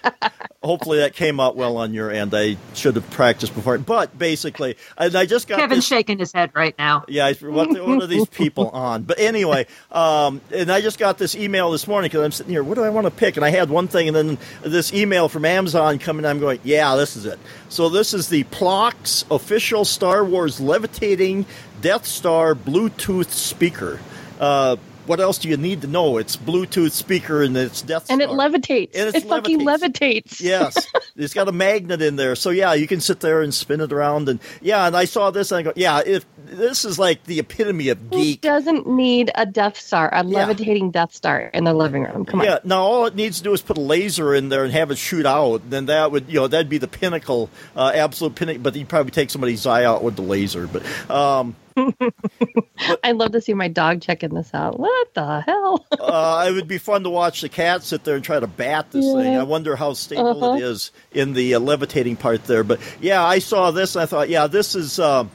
hopefully, 0.63 0.99
that 0.99 1.15
came 1.15 1.39
out 1.39 1.55
well 1.55 1.77
on 1.77 1.93
your 1.93 2.11
end. 2.11 2.33
I 2.33 2.57
should 2.73 2.95
have 2.95 3.09
practiced 3.11 3.53
before. 3.55 3.77
But 3.77 4.17
basically, 4.17 4.77
and 4.97 5.15
I 5.15 5.25
just 5.25 5.47
got 5.47 5.59
Kevin's 5.59 5.79
this. 5.79 5.87
shaking 5.87 6.19
his 6.19 6.31
head 6.31 6.51
right 6.53 6.75
now. 6.77 7.05
Yeah, 7.07 7.31
what, 7.41 7.69
what 7.69 8.03
are 8.03 8.07
these 8.07 8.27
people 8.27 8.69
on? 8.69 9.03
But 9.03 9.19
anyway, 9.19 9.67
um, 9.91 10.41
and 10.51 10.71
I 10.71 10.81
just 10.81 10.99
got 10.99 11.17
this 11.17 11.35
email 11.35 11.71
this 11.71 11.87
morning 11.87 12.09
because 12.09 12.23
I'm 12.23 12.31
sitting 12.31 12.51
here. 12.51 12.63
What 12.63 12.75
do 12.75 12.83
I 12.83 12.89
want 12.89 13.05
to 13.05 13.11
pick? 13.11 13.37
And 13.37 13.45
I 13.45 13.49
had 13.49 13.69
one 13.69 13.87
thing, 13.87 14.07
and 14.07 14.15
then 14.15 14.37
this 14.63 14.93
email 14.93 15.29
from 15.29 15.45
Amazon 15.45 15.99
coming. 15.99 16.25
I'm 16.25 16.39
going, 16.39 16.59
yeah, 16.63 16.95
this 16.95 17.15
is 17.15 17.25
it. 17.25 17.39
So 17.69 17.89
this 17.89 18.13
is 18.13 18.29
the 18.29 18.43
Plox 18.45 19.25
official 19.29 19.85
Star 19.85 20.23
Wars 20.23 20.59
levitating 20.59 21.45
Death 21.81 22.05
Star 22.05 22.55
Bluetooth 22.55 23.29
speaker. 23.29 23.99
Uh, 24.39 24.77
what 25.07 25.19
else 25.19 25.37
do 25.37 25.49
you 25.49 25.57
need 25.57 25.81
to 25.81 25.87
know? 25.87 26.17
It's 26.17 26.35
Bluetooth 26.37 26.91
speaker 26.91 27.41
and 27.43 27.55
it's 27.57 27.81
Death 27.81 28.05
Star. 28.05 28.13
and 28.13 28.21
it 28.21 28.29
levitates. 28.29 28.91
And 28.95 29.09
it 29.09 29.15
it's 29.15 29.25
fucking 29.25 29.61
levitates. 29.61 30.39
levitates. 30.39 30.41
yes, 30.41 30.87
it's 31.15 31.33
got 31.33 31.47
a 31.47 31.51
magnet 31.51 32.01
in 32.01 32.15
there, 32.15 32.35
so 32.35 32.49
yeah, 32.49 32.73
you 32.73 32.87
can 32.87 33.01
sit 33.01 33.19
there 33.19 33.41
and 33.41 33.53
spin 33.53 33.81
it 33.81 33.91
around, 33.93 34.29
and 34.29 34.39
yeah, 34.61 34.85
and 34.87 34.95
I 34.95 35.05
saw 35.05 35.31
this, 35.31 35.51
and 35.51 35.59
I 35.59 35.61
go, 35.63 35.73
yeah, 35.75 36.01
if 36.05 36.25
this 36.45 36.85
is 36.85 36.99
like 36.99 37.23
the 37.25 37.39
epitome 37.39 37.89
of 37.89 37.97
Who 38.11 38.17
geek. 38.21 38.41
doesn't 38.41 38.87
need 38.87 39.31
a 39.35 39.45
Death 39.45 39.79
Star, 39.79 40.09
a 40.13 40.23
Yeah. 40.25 40.45
levitating 40.45 40.91
Death 40.91 41.13
Star 41.13 41.49
in 41.53 41.63
their 41.63 41.73
living 41.73 42.03
room? 42.03 42.25
Come 42.25 42.41
on. 42.41 42.45
Yeah, 42.45 42.59
now 42.63 42.81
all 42.83 43.05
it 43.07 43.15
needs 43.15 43.37
to 43.37 43.43
do 43.43 43.53
is 43.53 43.61
put 43.61 43.77
a 43.77 43.81
laser 43.81 44.33
in 44.35 44.49
there 44.49 44.63
and 44.63 44.71
have 44.71 44.91
it 44.91 44.97
shoot 44.97 45.25
out. 45.25 45.67
Then 45.69 45.87
that 45.87 46.11
would, 46.11 46.27
you 46.27 46.35
know, 46.35 46.47
that'd 46.47 46.69
be 46.69 46.77
the 46.77 46.87
pinnacle, 46.87 47.49
uh, 47.75 47.91
absolute 47.95 48.35
pinnacle. 48.35 48.61
But 48.61 48.75
you'd 48.75 48.87
probably 48.89 49.11
take 49.11 49.29
somebody's 49.31 49.65
eye 49.65 49.85
out 49.85 50.03
with 50.03 50.15
the 50.17 50.21
laser. 50.21 50.67
But 50.67 50.83
um, 51.09 51.55
I'd 53.03 53.15
love 53.15 53.31
to 53.33 53.41
see 53.41 53.53
my 53.53 53.67
dog 53.67 54.01
checking 54.01 54.33
this 54.33 54.53
out. 54.53 54.79
What 54.79 55.13
the 55.13 55.41
hell? 55.41 55.85
uh, 55.99 56.45
it 56.47 56.53
would 56.53 56.67
be 56.67 56.77
fun 56.77 57.03
to 57.03 57.09
watch 57.09 57.41
the 57.41 57.49
cat 57.49 57.83
sit 57.83 58.03
there 58.03 58.15
and 58.15 58.23
try 58.23 58.39
to 58.39 58.47
bat 58.47 58.91
this 58.91 59.05
thing. 59.13 59.35
I 59.35 59.43
wonder 59.43 59.75
how 59.75 59.93
stable 59.93 60.43
Uh-huh. 60.43 60.55
it 60.57 60.63
is 60.63 60.91
in 61.11 61.33
the 61.33 61.55
uh, 61.55 61.59
levitating 61.59 62.15
part 62.15 62.43
there. 62.45 62.63
But 62.63 62.79
yeah, 63.01 63.23
I 63.23 63.39
saw 63.39 63.71
this 63.71 63.95
and 63.95 64.03
I 64.03 64.05
thought, 64.05 64.29
yeah, 64.29 64.47
this 64.47 64.75
is 64.75 64.99
uh, 64.99 65.25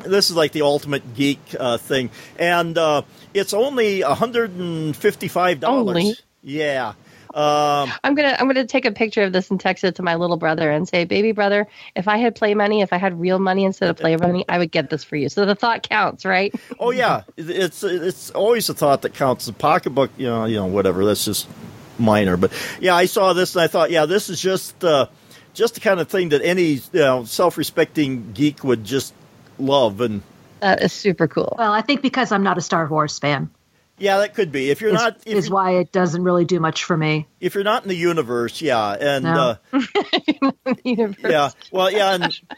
this 0.00 0.30
is 0.30 0.36
like 0.36 0.52
the 0.52 0.62
ultimate 0.62 1.14
geek 1.14 1.38
uh, 1.58 1.78
thing, 1.78 2.10
and 2.38 2.76
uh, 2.76 3.02
it's 3.34 3.54
only 3.54 4.00
hundred 4.00 4.50
and 4.56 4.96
fifty-five 4.96 5.62
Only? 5.64 6.02
dollars. 6.02 6.22
Yeah. 6.42 6.94
Um, 7.34 7.90
I'm 8.04 8.14
gonna 8.14 8.36
I'm 8.38 8.46
gonna 8.46 8.66
take 8.66 8.84
a 8.84 8.92
picture 8.92 9.22
of 9.22 9.32
this 9.32 9.50
and 9.50 9.58
text 9.58 9.84
it 9.84 9.94
to 9.96 10.02
my 10.02 10.16
little 10.16 10.36
brother 10.36 10.70
and 10.70 10.86
say, 10.86 11.04
"Baby 11.04 11.32
brother, 11.32 11.66
if 11.96 12.06
I 12.06 12.18
had 12.18 12.34
play 12.34 12.54
money, 12.54 12.82
if 12.82 12.92
I 12.92 12.98
had 12.98 13.18
real 13.18 13.38
money 13.38 13.64
instead 13.64 13.88
of 13.88 13.96
play 13.96 14.16
money, 14.16 14.44
I 14.48 14.58
would 14.58 14.70
get 14.70 14.90
this 14.90 15.02
for 15.02 15.16
you." 15.16 15.28
So 15.28 15.46
the 15.46 15.54
thought 15.54 15.88
counts, 15.88 16.24
right? 16.24 16.54
Oh 16.78 16.90
yeah, 16.90 17.22
it's 17.36 17.82
it's 17.82 18.30
always 18.30 18.68
a 18.68 18.74
thought 18.74 19.02
that 19.02 19.14
counts. 19.14 19.46
The 19.46 19.52
pocketbook, 19.52 20.10
you 20.18 20.26
know, 20.26 20.44
you 20.44 20.56
know, 20.56 20.66
whatever. 20.66 21.04
That's 21.04 21.24
just 21.24 21.48
minor. 21.98 22.36
But 22.36 22.52
yeah, 22.80 22.94
I 22.94 23.06
saw 23.06 23.32
this 23.32 23.54
and 23.54 23.62
I 23.62 23.66
thought, 23.66 23.90
yeah, 23.90 24.06
this 24.06 24.28
is 24.28 24.40
just 24.40 24.84
uh, 24.84 25.06
just 25.54 25.74
the 25.74 25.80
kind 25.80 26.00
of 26.00 26.08
thing 26.08 26.30
that 26.30 26.42
any 26.42 26.72
you 26.72 26.80
know, 26.92 27.24
self-respecting 27.24 28.32
geek 28.32 28.62
would 28.62 28.84
just 28.84 29.14
love. 29.58 30.00
And 30.00 30.22
That 30.60 30.82
is 30.82 30.92
super 30.92 31.28
cool. 31.28 31.54
Well, 31.58 31.72
I 31.72 31.80
think 31.80 32.02
because 32.02 32.32
I'm 32.32 32.42
not 32.42 32.58
a 32.58 32.62
Star 32.62 32.86
Wars 32.86 33.18
fan 33.18 33.50
yeah, 33.98 34.18
that 34.18 34.34
could 34.34 34.50
be 34.52 34.70
if 34.70 34.80
you're 34.80 34.90
is, 34.90 34.94
not 34.94 35.16
if 35.26 35.34
is 35.34 35.48
you're, 35.48 35.54
why 35.54 35.72
it 35.72 35.92
doesn't 35.92 36.22
really 36.24 36.44
do 36.44 36.58
much 36.60 36.84
for 36.84 36.96
me. 36.96 37.26
if 37.40 37.54
you're 37.54 37.64
not 37.64 37.82
in 37.84 37.88
the 37.88 37.96
universe. 37.96 38.60
Yeah, 38.60 38.92
and 38.92 39.24
No. 39.24 39.56
uh, 39.72 39.80
Universe. 40.84 41.16
yeah, 41.30 41.50
well, 41.70 41.90
yeah, 41.90 42.14
and. 42.14 42.40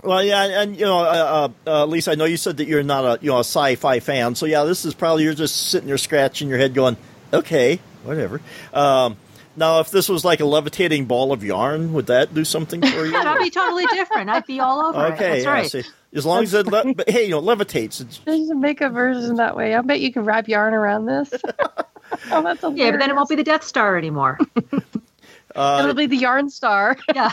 Well, 0.00 0.22
yeah, 0.22 0.62
and 0.62 0.76
you 0.78 0.84
know, 0.84 1.00
uh, 1.00 1.50
uh, 1.66 1.70
uh, 1.82 1.84
Lisa, 1.86 2.12
I 2.12 2.14
know 2.14 2.24
you 2.24 2.36
said 2.36 2.58
that 2.58 2.68
you're 2.68 2.84
not 2.84 3.04
a 3.04 3.18
you 3.20 3.30
know 3.32 3.38
a 3.38 3.40
sci-fi 3.40 3.98
fan, 3.98 4.36
so 4.36 4.46
yeah, 4.46 4.62
this 4.62 4.84
is 4.84 4.94
probably 4.94 5.24
you're 5.24 5.34
just 5.34 5.56
sitting 5.72 5.88
there 5.88 5.98
scratching 5.98 6.48
your 6.48 6.56
head, 6.56 6.72
going, 6.72 6.96
"Okay, 7.32 7.80
whatever." 8.04 8.40
Um, 8.72 9.16
now, 9.58 9.80
if 9.80 9.90
this 9.90 10.08
was 10.08 10.24
like 10.24 10.40
a 10.40 10.44
levitating 10.44 11.06
ball 11.06 11.32
of 11.32 11.44
yarn, 11.44 11.92
would 11.92 12.06
that 12.06 12.32
do 12.32 12.44
something 12.44 12.80
for 12.80 13.04
you? 13.04 13.12
That'd 13.12 13.42
be 13.42 13.50
totally 13.50 13.86
different. 13.86 14.30
I'd 14.30 14.46
be 14.46 14.60
all 14.60 14.86
over 14.86 15.06
it. 15.06 15.12
okay, 15.14 15.30
That's 15.30 15.44
yeah, 15.44 15.50
right. 15.50 15.70
see, 15.70 15.82
as 16.14 16.24
long 16.24 16.42
as 16.44 16.54
it, 16.54 16.66
le- 16.66 16.94
but 16.94 17.10
hey, 17.10 17.24
you 17.24 17.30
know, 17.32 17.42
levitates. 17.42 18.00
It's, 18.00 18.18
Just 18.18 18.54
make 18.54 18.80
a 18.80 18.88
version 18.88 19.36
that 19.36 19.56
way. 19.56 19.74
I 19.74 19.80
bet 19.82 20.00
you 20.00 20.12
can 20.12 20.24
wrap 20.24 20.48
yarn 20.48 20.72
around 20.74 21.06
this. 21.06 21.30
oh, 22.30 22.42
that's 22.42 22.60
hilarious. 22.60 22.78
Yeah, 22.78 22.90
but 22.92 23.00
then 23.00 23.10
it 23.10 23.16
won't 23.16 23.28
be 23.28 23.34
the 23.36 23.44
Death 23.44 23.64
Star 23.64 23.96
anymore. 23.98 24.38
Uh, 25.56 25.80
It'll 25.82 25.94
be 25.94 26.06
the 26.06 26.16
yarn 26.16 26.50
star. 26.50 26.96
yeah. 27.14 27.32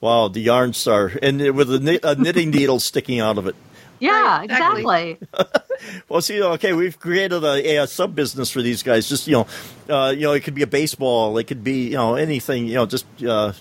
wow, 0.00 0.28
the 0.28 0.40
yarn 0.40 0.72
star, 0.72 1.10
and 1.20 1.40
with 1.56 1.72
a, 1.72 1.80
knit, 1.80 2.00
a 2.04 2.14
knitting 2.14 2.50
needle 2.50 2.78
sticking 2.78 3.18
out 3.18 3.38
of 3.38 3.46
it. 3.48 3.56
Yeah, 4.02 4.38
Right, 4.38 4.44
exactly. 4.44 5.18
exactly. 5.22 5.98
Well, 6.08 6.20
see, 6.20 6.40
okay, 6.42 6.72
we've 6.72 6.98
created 6.98 7.42
a, 7.44 7.76
a 7.82 7.86
sub 7.86 8.14
business 8.14 8.50
for 8.50 8.62
these 8.62 8.82
guys. 8.82 9.08
Just 9.08 9.26
you 9.26 9.32
know, 9.34 9.46
uh, 9.88 10.10
you 10.10 10.22
know, 10.22 10.32
it 10.32 10.40
could 10.44 10.54
be 10.54 10.62
a 10.62 10.66
baseball, 10.66 11.36
it 11.38 11.44
could 11.44 11.62
be 11.64 11.84
you 11.88 11.94
know 11.96 12.14
anything. 12.14 12.66
You 12.66 12.74
know, 12.74 12.86
just 12.86 13.06
uh, 13.22 13.52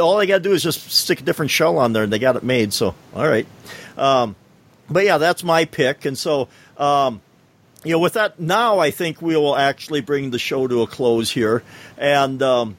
all 0.00 0.16
they 0.18 0.26
got 0.26 0.38
to 0.38 0.42
do 0.42 0.52
is 0.52 0.62
just 0.62 0.90
stick 0.90 1.20
a 1.20 1.22
different 1.24 1.50
shell 1.50 1.78
on 1.78 1.92
there, 1.92 2.02
and 2.04 2.12
they 2.12 2.18
got 2.18 2.36
it 2.36 2.42
made. 2.44 2.72
So, 2.72 2.94
all 3.14 3.26
right. 3.28 3.46
Um, 3.96 4.36
but 4.88 5.04
yeah, 5.04 5.18
that's 5.18 5.42
my 5.44 5.64
pick, 5.64 6.04
and 6.04 6.16
so. 6.18 6.48
Um, 6.76 7.20
you 7.82 7.92
know, 7.92 7.98
with 7.98 8.12
that, 8.12 8.38
now 8.38 8.78
I 8.78 8.90
think 8.90 9.22
we 9.22 9.34
will 9.36 9.56
actually 9.56 10.02
bring 10.02 10.30
the 10.30 10.38
show 10.38 10.66
to 10.68 10.82
a 10.82 10.86
close 10.86 11.30
here, 11.30 11.62
and 11.96 12.42
um, 12.42 12.76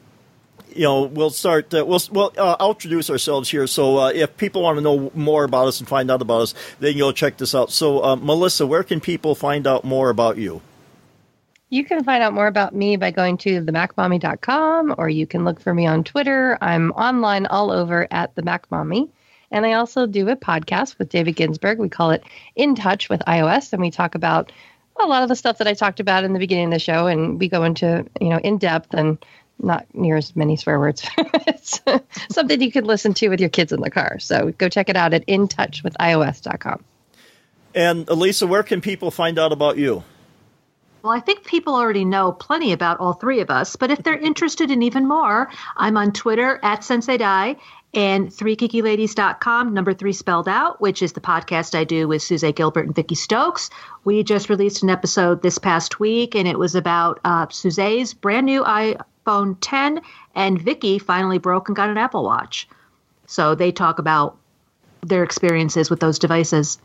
you 0.74 0.82
know, 0.82 1.02
we'll 1.02 1.30
start. 1.30 1.72
Uh, 1.72 1.84
we'll 1.86 2.00
we'll 2.10 2.32
uh, 2.36 2.56
I'll 2.58 2.70
introduce 2.70 3.10
ourselves 3.10 3.50
here. 3.50 3.66
So 3.66 3.98
uh, 3.98 4.08
if 4.10 4.36
people 4.36 4.62
want 4.62 4.78
to 4.78 4.82
know 4.82 5.10
more 5.14 5.44
about 5.44 5.68
us 5.68 5.80
and 5.80 5.88
find 5.88 6.10
out 6.10 6.22
about 6.22 6.42
us, 6.42 6.54
they 6.80 6.92
can 6.92 7.00
go 7.00 7.12
check 7.12 7.36
this 7.36 7.54
out. 7.54 7.70
So 7.70 8.02
uh, 8.02 8.16
Melissa, 8.16 8.66
where 8.66 8.82
can 8.82 9.00
people 9.00 9.34
find 9.34 9.66
out 9.66 9.84
more 9.84 10.10
about 10.10 10.38
you? 10.38 10.60
You 11.70 11.84
can 11.84 12.04
find 12.04 12.22
out 12.22 12.34
more 12.34 12.48
about 12.48 12.74
me 12.74 12.96
by 12.96 13.12
going 13.12 13.38
to 13.38 13.62
themacmommy.com 13.62 14.94
or 14.98 15.08
you 15.08 15.26
can 15.26 15.44
look 15.44 15.58
for 15.58 15.72
me 15.72 15.86
on 15.86 16.04
Twitter. 16.04 16.58
I'm 16.60 16.90
online 16.92 17.46
all 17.46 17.70
over 17.70 18.06
at 18.10 18.34
the 18.34 18.42
MacMommy. 18.42 19.08
And 19.50 19.64
I 19.64 19.74
also 19.74 20.06
do 20.06 20.28
a 20.28 20.36
podcast 20.36 20.98
with 20.98 21.08
David 21.08 21.36
Ginsburg. 21.36 21.78
We 21.78 21.88
call 21.88 22.10
it 22.10 22.24
In 22.56 22.74
Touch 22.74 23.08
with 23.08 23.20
iOS, 23.20 23.72
and 23.72 23.82
we 23.82 23.90
talk 23.90 24.14
about 24.14 24.50
a 25.00 25.06
lot 25.06 25.22
of 25.22 25.28
the 25.28 25.36
stuff 25.36 25.58
that 25.58 25.68
I 25.68 25.74
talked 25.74 26.00
about 26.00 26.24
in 26.24 26.32
the 26.32 26.38
beginning 26.38 26.66
of 26.66 26.72
the 26.72 26.78
show, 26.78 27.06
and 27.06 27.38
we 27.38 27.48
go 27.48 27.62
into 27.64 28.06
you 28.20 28.28
know 28.30 28.38
in 28.38 28.58
depth 28.58 28.94
and 28.94 29.18
not 29.62 29.86
near 29.94 30.16
as 30.16 30.34
many 30.34 30.56
swear 30.56 30.78
words. 30.78 31.08
it's 31.18 31.80
something 32.30 32.60
you 32.60 32.72
can 32.72 32.84
listen 32.84 33.14
to 33.14 33.28
with 33.28 33.40
your 33.40 33.48
kids 33.48 33.72
in 33.72 33.80
the 33.80 33.90
car. 33.90 34.18
So 34.18 34.52
go 34.58 34.68
check 34.68 34.88
it 34.88 34.96
out 34.96 35.14
at 35.14 35.26
intouchwithios.com. 35.26 36.84
And 37.74 38.08
Elisa, 38.08 38.46
where 38.46 38.62
can 38.62 38.80
people 38.80 39.10
find 39.10 39.38
out 39.38 39.52
about 39.52 39.78
you? 39.78 40.04
Well, 41.02 41.12
I 41.12 41.20
think 41.20 41.44
people 41.44 41.74
already 41.74 42.04
know 42.04 42.30
plenty 42.30 42.72
about 42.72 43.00
all 43.00 43.14
three 43.14 43.40
of 43.40 43.50
us, 43.50 43.74
but 43.74 43.90
if 43.90 44.02
they're 44.02 44.18
interested 44.18 44.70
in 44.70 44.82
even 44.82 45.08
more, 45.08 45.50
I'm 45.76 45.96
on 45.96 46.12
Twitter 46.12 46.60
at 46.62 46.84
Sensei 46.84 47.16
Dai 47.16 47.56
and 47.94 48.28
3geekyladies.com, 48.28 49.74
number 49.74 49.92
three 49.92 50.14
spelled 50.14 50.48
out, 50.48 50.80
which 50.80 51.02
is 51.02 51.12
the 51.12 51.20
podcast 51.20 51.78
I 51.78 51.84
do 51.84 52.08
with 52.08 52.22
Suze 52.22 52.44
Gilbert 52.54 52.86
and 52.86 52.94
Vicky 52.94 53.14
Stokes. 53.14 53.68
We 54.04 54.22
just 54.22 54.48
released 54.48 54.82
an 54.82 54.90
episode 54.90 55.42
this 55.42 55.58
past 55.58 56.00
week, 56.00 56.34
and 56.34 56.48
it 56.48 56.58
was 56.58 56.74
about 56.74 57.20
uh, 57.24 57.48
Suze's 57.50 58.14
brand 58.14 58.46
new 58.46 58.64
iPhone 59.26 59.56
10, 59.60 60.00
and 60.34 60.60
Vicky 60.60 60.98
finally 60.98 61.38
broke 61.38 61.68
and 61.68 61.76
got 61.76 61.88
an 61.88 61.98
Apple 61.98 62.24
Watch. 62.24 62.68
So 63.26 63.54
they 63.54 63.72
talk 63.72 63.98
about 63.98 64.36
their 65.00 65.24
experiences 65.24 65.90
with 65.90 66.00
those 66.00 66.18
devices. 66.18 66.78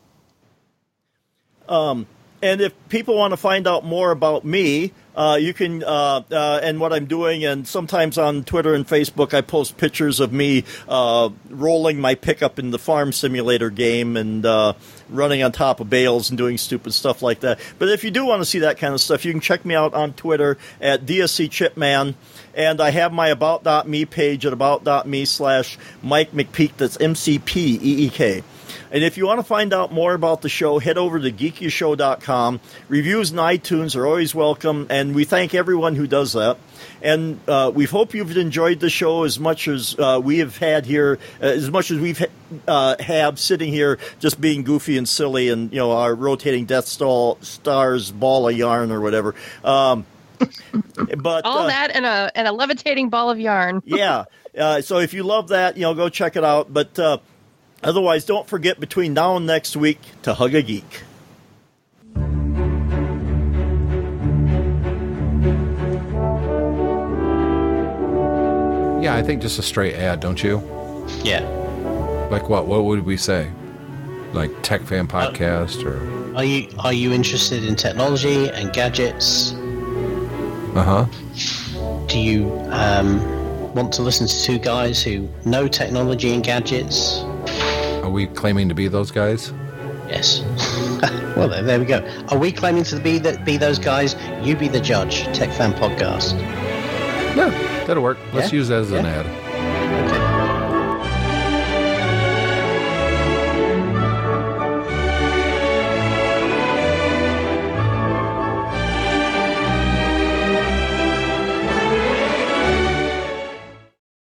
Um, 1.68 2.08
and 2.42 2.62
if 2.62 2.74
people 2.90 3.18
want 3.18 3.32
to 3.32 3.38
find 3.38 3.68
out 3.68 3.84
more 3.84 4.12
about 4.12 4.46
me, 4.46 4.94
uh, 5.18 5.36
you 5.36 5.52
can, 5.52 5.84
uh, 5.84 6.22
uh, 6.32 6.60
and 6.62 6.80
what 6.80 6.94
I'm 6.94 7.08
doing, 7.08 7.44
and 7.44 7.68
sometimes 7.68 8.20
on 8.20 8.44
Twitter 8.44 8.76
and 8.76 8.88
Facebook, 8.88 9.34
I 9.34 9.42
post 9.42 9.76
pictures 9.78 10.20
of 10.20 10.32
me 10.32 10.64
uh, 10.88 11.30
rolling 11.50 12.00
my 12.00 12.14
pickup 12.14 12.60
in 12.60 12.70
the 12.70 12.78
farm 12.78 13.12
simulator 13.12 13.72
game 13.72 14.16
and 14.16 14.46
uh, 14.46 14.74
running 15.10 15.42
on 15.42 15.52
top 15.52 15.80
of 15.80 15.90
bales 15.90 16.30
and 16.30 16.38
doing 16.38 16.60
stupid 16.60 16.94
stuff 16.94 17.24
like 17.24 17.40
that. 17.40 17.60
But 17.80 17.90
if 17.90 18.04
you 18.04 18.12
do 18.12 18.26
want 18.26 18.42
to 18.42 18.46
see 18.46 18.60
that 18.60 18.78
kind 18.78 18.94
of 18.94 19.02
stuff, 19.02 19.26
you 19.26 19.32
can 19.32 19.42
check 19.42 19.66
me 19.66 19.74
out 19.74 19.96
on 19.96 20.14
Twitter 20.14 20.56
at 20.80 21.08
DSC 21.08 21.50
Chipman. 21.50 22.14
And 22.54 22.80
I 22.80 22.92
have 22.92 23.12
my 23.12 23.30
about.me 23.30 24.06
page 24.06 24.46
at 24.46 24.54
about.me 24.54 25.26
slash 25.26 25.80
Mike 26.04 26.32
McPeek. 26.32 26.78
That's 26.78 27.00
M 27.00 27.16
C 27.16 27.40
P 27.40 27.80
E 27.82 28.06
E 28.06 28.10
K. 28.10 28.44
And 28.92 29.04
if 29.04 29.18
you 29.18 29.26
want 29.26 29.40
to 29.40 29.44
find 29.44 29.74
out 29.74 29.92
more 29.92 30.14
about 30.14 30.42
the 30.42 30.50
show, 30.50 30.80
head 30.80 30.98
over 30.98 31.20
to 31.20 31.32
geekyshow.com. 31.32 32.60
Reviews 32.88 33.32
and 33.32 33.40
iTunes 33.40 33.96
are 33.96 34.06
always 34.06 34.34
welcome, 34.34 34.88
and 34.90 35.14
we 35.14 35.24
thank 35.26 35.54
everyone 35.54 35.96
who 35.96 36.08
does 36.08 36.34
that. 36.34 36.58
And 37.02 37.40
uh, 37.48 37.72
we 37.74 37.86
hope 37.86 38.14
you've 38.14 38.36
enjoyed 38.36 38.80
the 38.80 38.90
show 38.90 39.24
as 39.24 39.40
much 39.40 39.68
as 39.68 39.98
uh, 40.00 40.20
we 40.24 40.40
have 40.40 40.58
had 40.58 40.86
here, 40.86 41.20
uh, 41.42 41.46
as 41.46 41.70
much 41.70 41.92
as 41.92 42.00
we've 42.00 42.26
uh, 42.68 42.96
have 43.00 43.40
sitting 43.40 43.72
here 43.72 44.00
just 44.20 44.40
being 44.40 44.64
goofy 44.64 44.98
and 44.98 45.08
silly, 45.08 45.50
and 45.50 45.72
you 45.72 45.78
know 45.78 45.92
our 45.92 46.16
rotating 46.16 46.66
Death 46.66 46.88
Star 46.88 47.38
Stars 47.42 48.12
ball 48.12 48.48
of 48.50 48.58
yarn 48.58 48.92
or 48.92 49.02
whatever. 49.02 49.36
Um, 49.64 50.06
but 51.18 51.46
All 51.46 51.60
uh, 51.60 51.68
that 51.68 51.96
and 51.96 52.06
a 52.06 52.32
and 52.36 52.48
a 52.48 52.52
levitating 52.52 53.10
ball 53.10 53.30
of 53.30 53.40
yarn. 53.40 53.82
yeah. 53.86 54.26
Uh, 54.58 54.82
so 54.82 54.98
if 54.98 55.14
you 55.14 55.22
love 55.24 55.50
that, 55.50 55.78
you 55.78 55.84
know, 55.84 55.94
go 55.94 56.10
check 56.10 56.36
it 56.36 56.44
out. 56.44 56.74
But 56.74 56.98
uh, 56.98 57.20
otherwise, 57.84 58.26
don't 58.26 58.48
forget 58.48 58.80
between 58.80 59.14
now 59.14 59.38
and 59.38 59.46
next 59.46 59.76
week 59.76 60.00
to 60.24 60.34
hug 60.34 60.54
a 60.56 60.62
geek. 60.62 61.04
Yeah, 69.02 69.16
I 69.16 69.24
think 69.24 69.42
just 69.42 69.58
a 69.58 69.62
straight 69.62 69.96
ad, 69.96 70.20
don't 70.20 70.44
you? 70.44 70.58
Yeah. 71.24 71.42
Like 72.32 72.50
what? 72.50 72.68
What 72.68 72.84
would 72.84 73.06
we 73.06 73.16
say? 73.16 73.50
Like 74.34 74.52
Tech 74.64 74.82
Fan 74.82 75.08
Podcast 75.08 75.86
or? 75.86 76.36
Are 76.36 76.44
you 76.44 76.68
are 76.80 76.92
you 76.92 77.14
interested 77.14 77.64
in 77.64 77.76
technology 77.76 78.50
and 78.50 78.74
gadgets? 78.74 79.54
Uh 80.76 80.84
huh. 80.84 82.06
Do 82.08 82.20
you 82.20 82.52
um, 82.70 83.22
want 83.74 83.94
to 83.94 84.02
listen 84.02 84.28
to 84.28 84.44
two 84.44 84.60
guys 84.60 85.02
who 85.02 85.30
know 85.46 85.68
technology 85.68 86.34
and 86.34 86.44
gadgets? 86.44 87.24
Are 88.04 88.10
we 88.10 88.28
claiming 88.28 88.70
to 88.70 88.76
be 88.76 88.88
those 88.88 89.12
guys? 89.12 89.52
Yes. 90.08 90.42
well, 91.36 91.50
there, 91.50 91.64
there 91.64 91.80
we 91.80 91.86
go. 91.86 92.08
Are 92.30 92.38
we 92.38 92.52
claiming 92.52 92.84
to 92.86 93.00
be 93.00 93.18
that 93.20 93.44
be 93.46 93.58
those 93.58 93.80
guys? 93.80 94.16
You 94.42 94.56
be 94.56 94.68
the 94.68 94.80
judge. 94.80 95.24
Tech 95.38 95.52
Fan 95.52 95.74
Podcast. 95.74 96.34
Yeah, 97.36 97.50
that'll 97.86 98.02
work. 98.04 98.18
Let's 98.34 98.52
Yeah? 98.52 98.58
use 98.60 98.68
that 98.70 98.80
as 98.82 98.92
an 98.92 99.06
ad. 99.06 99.26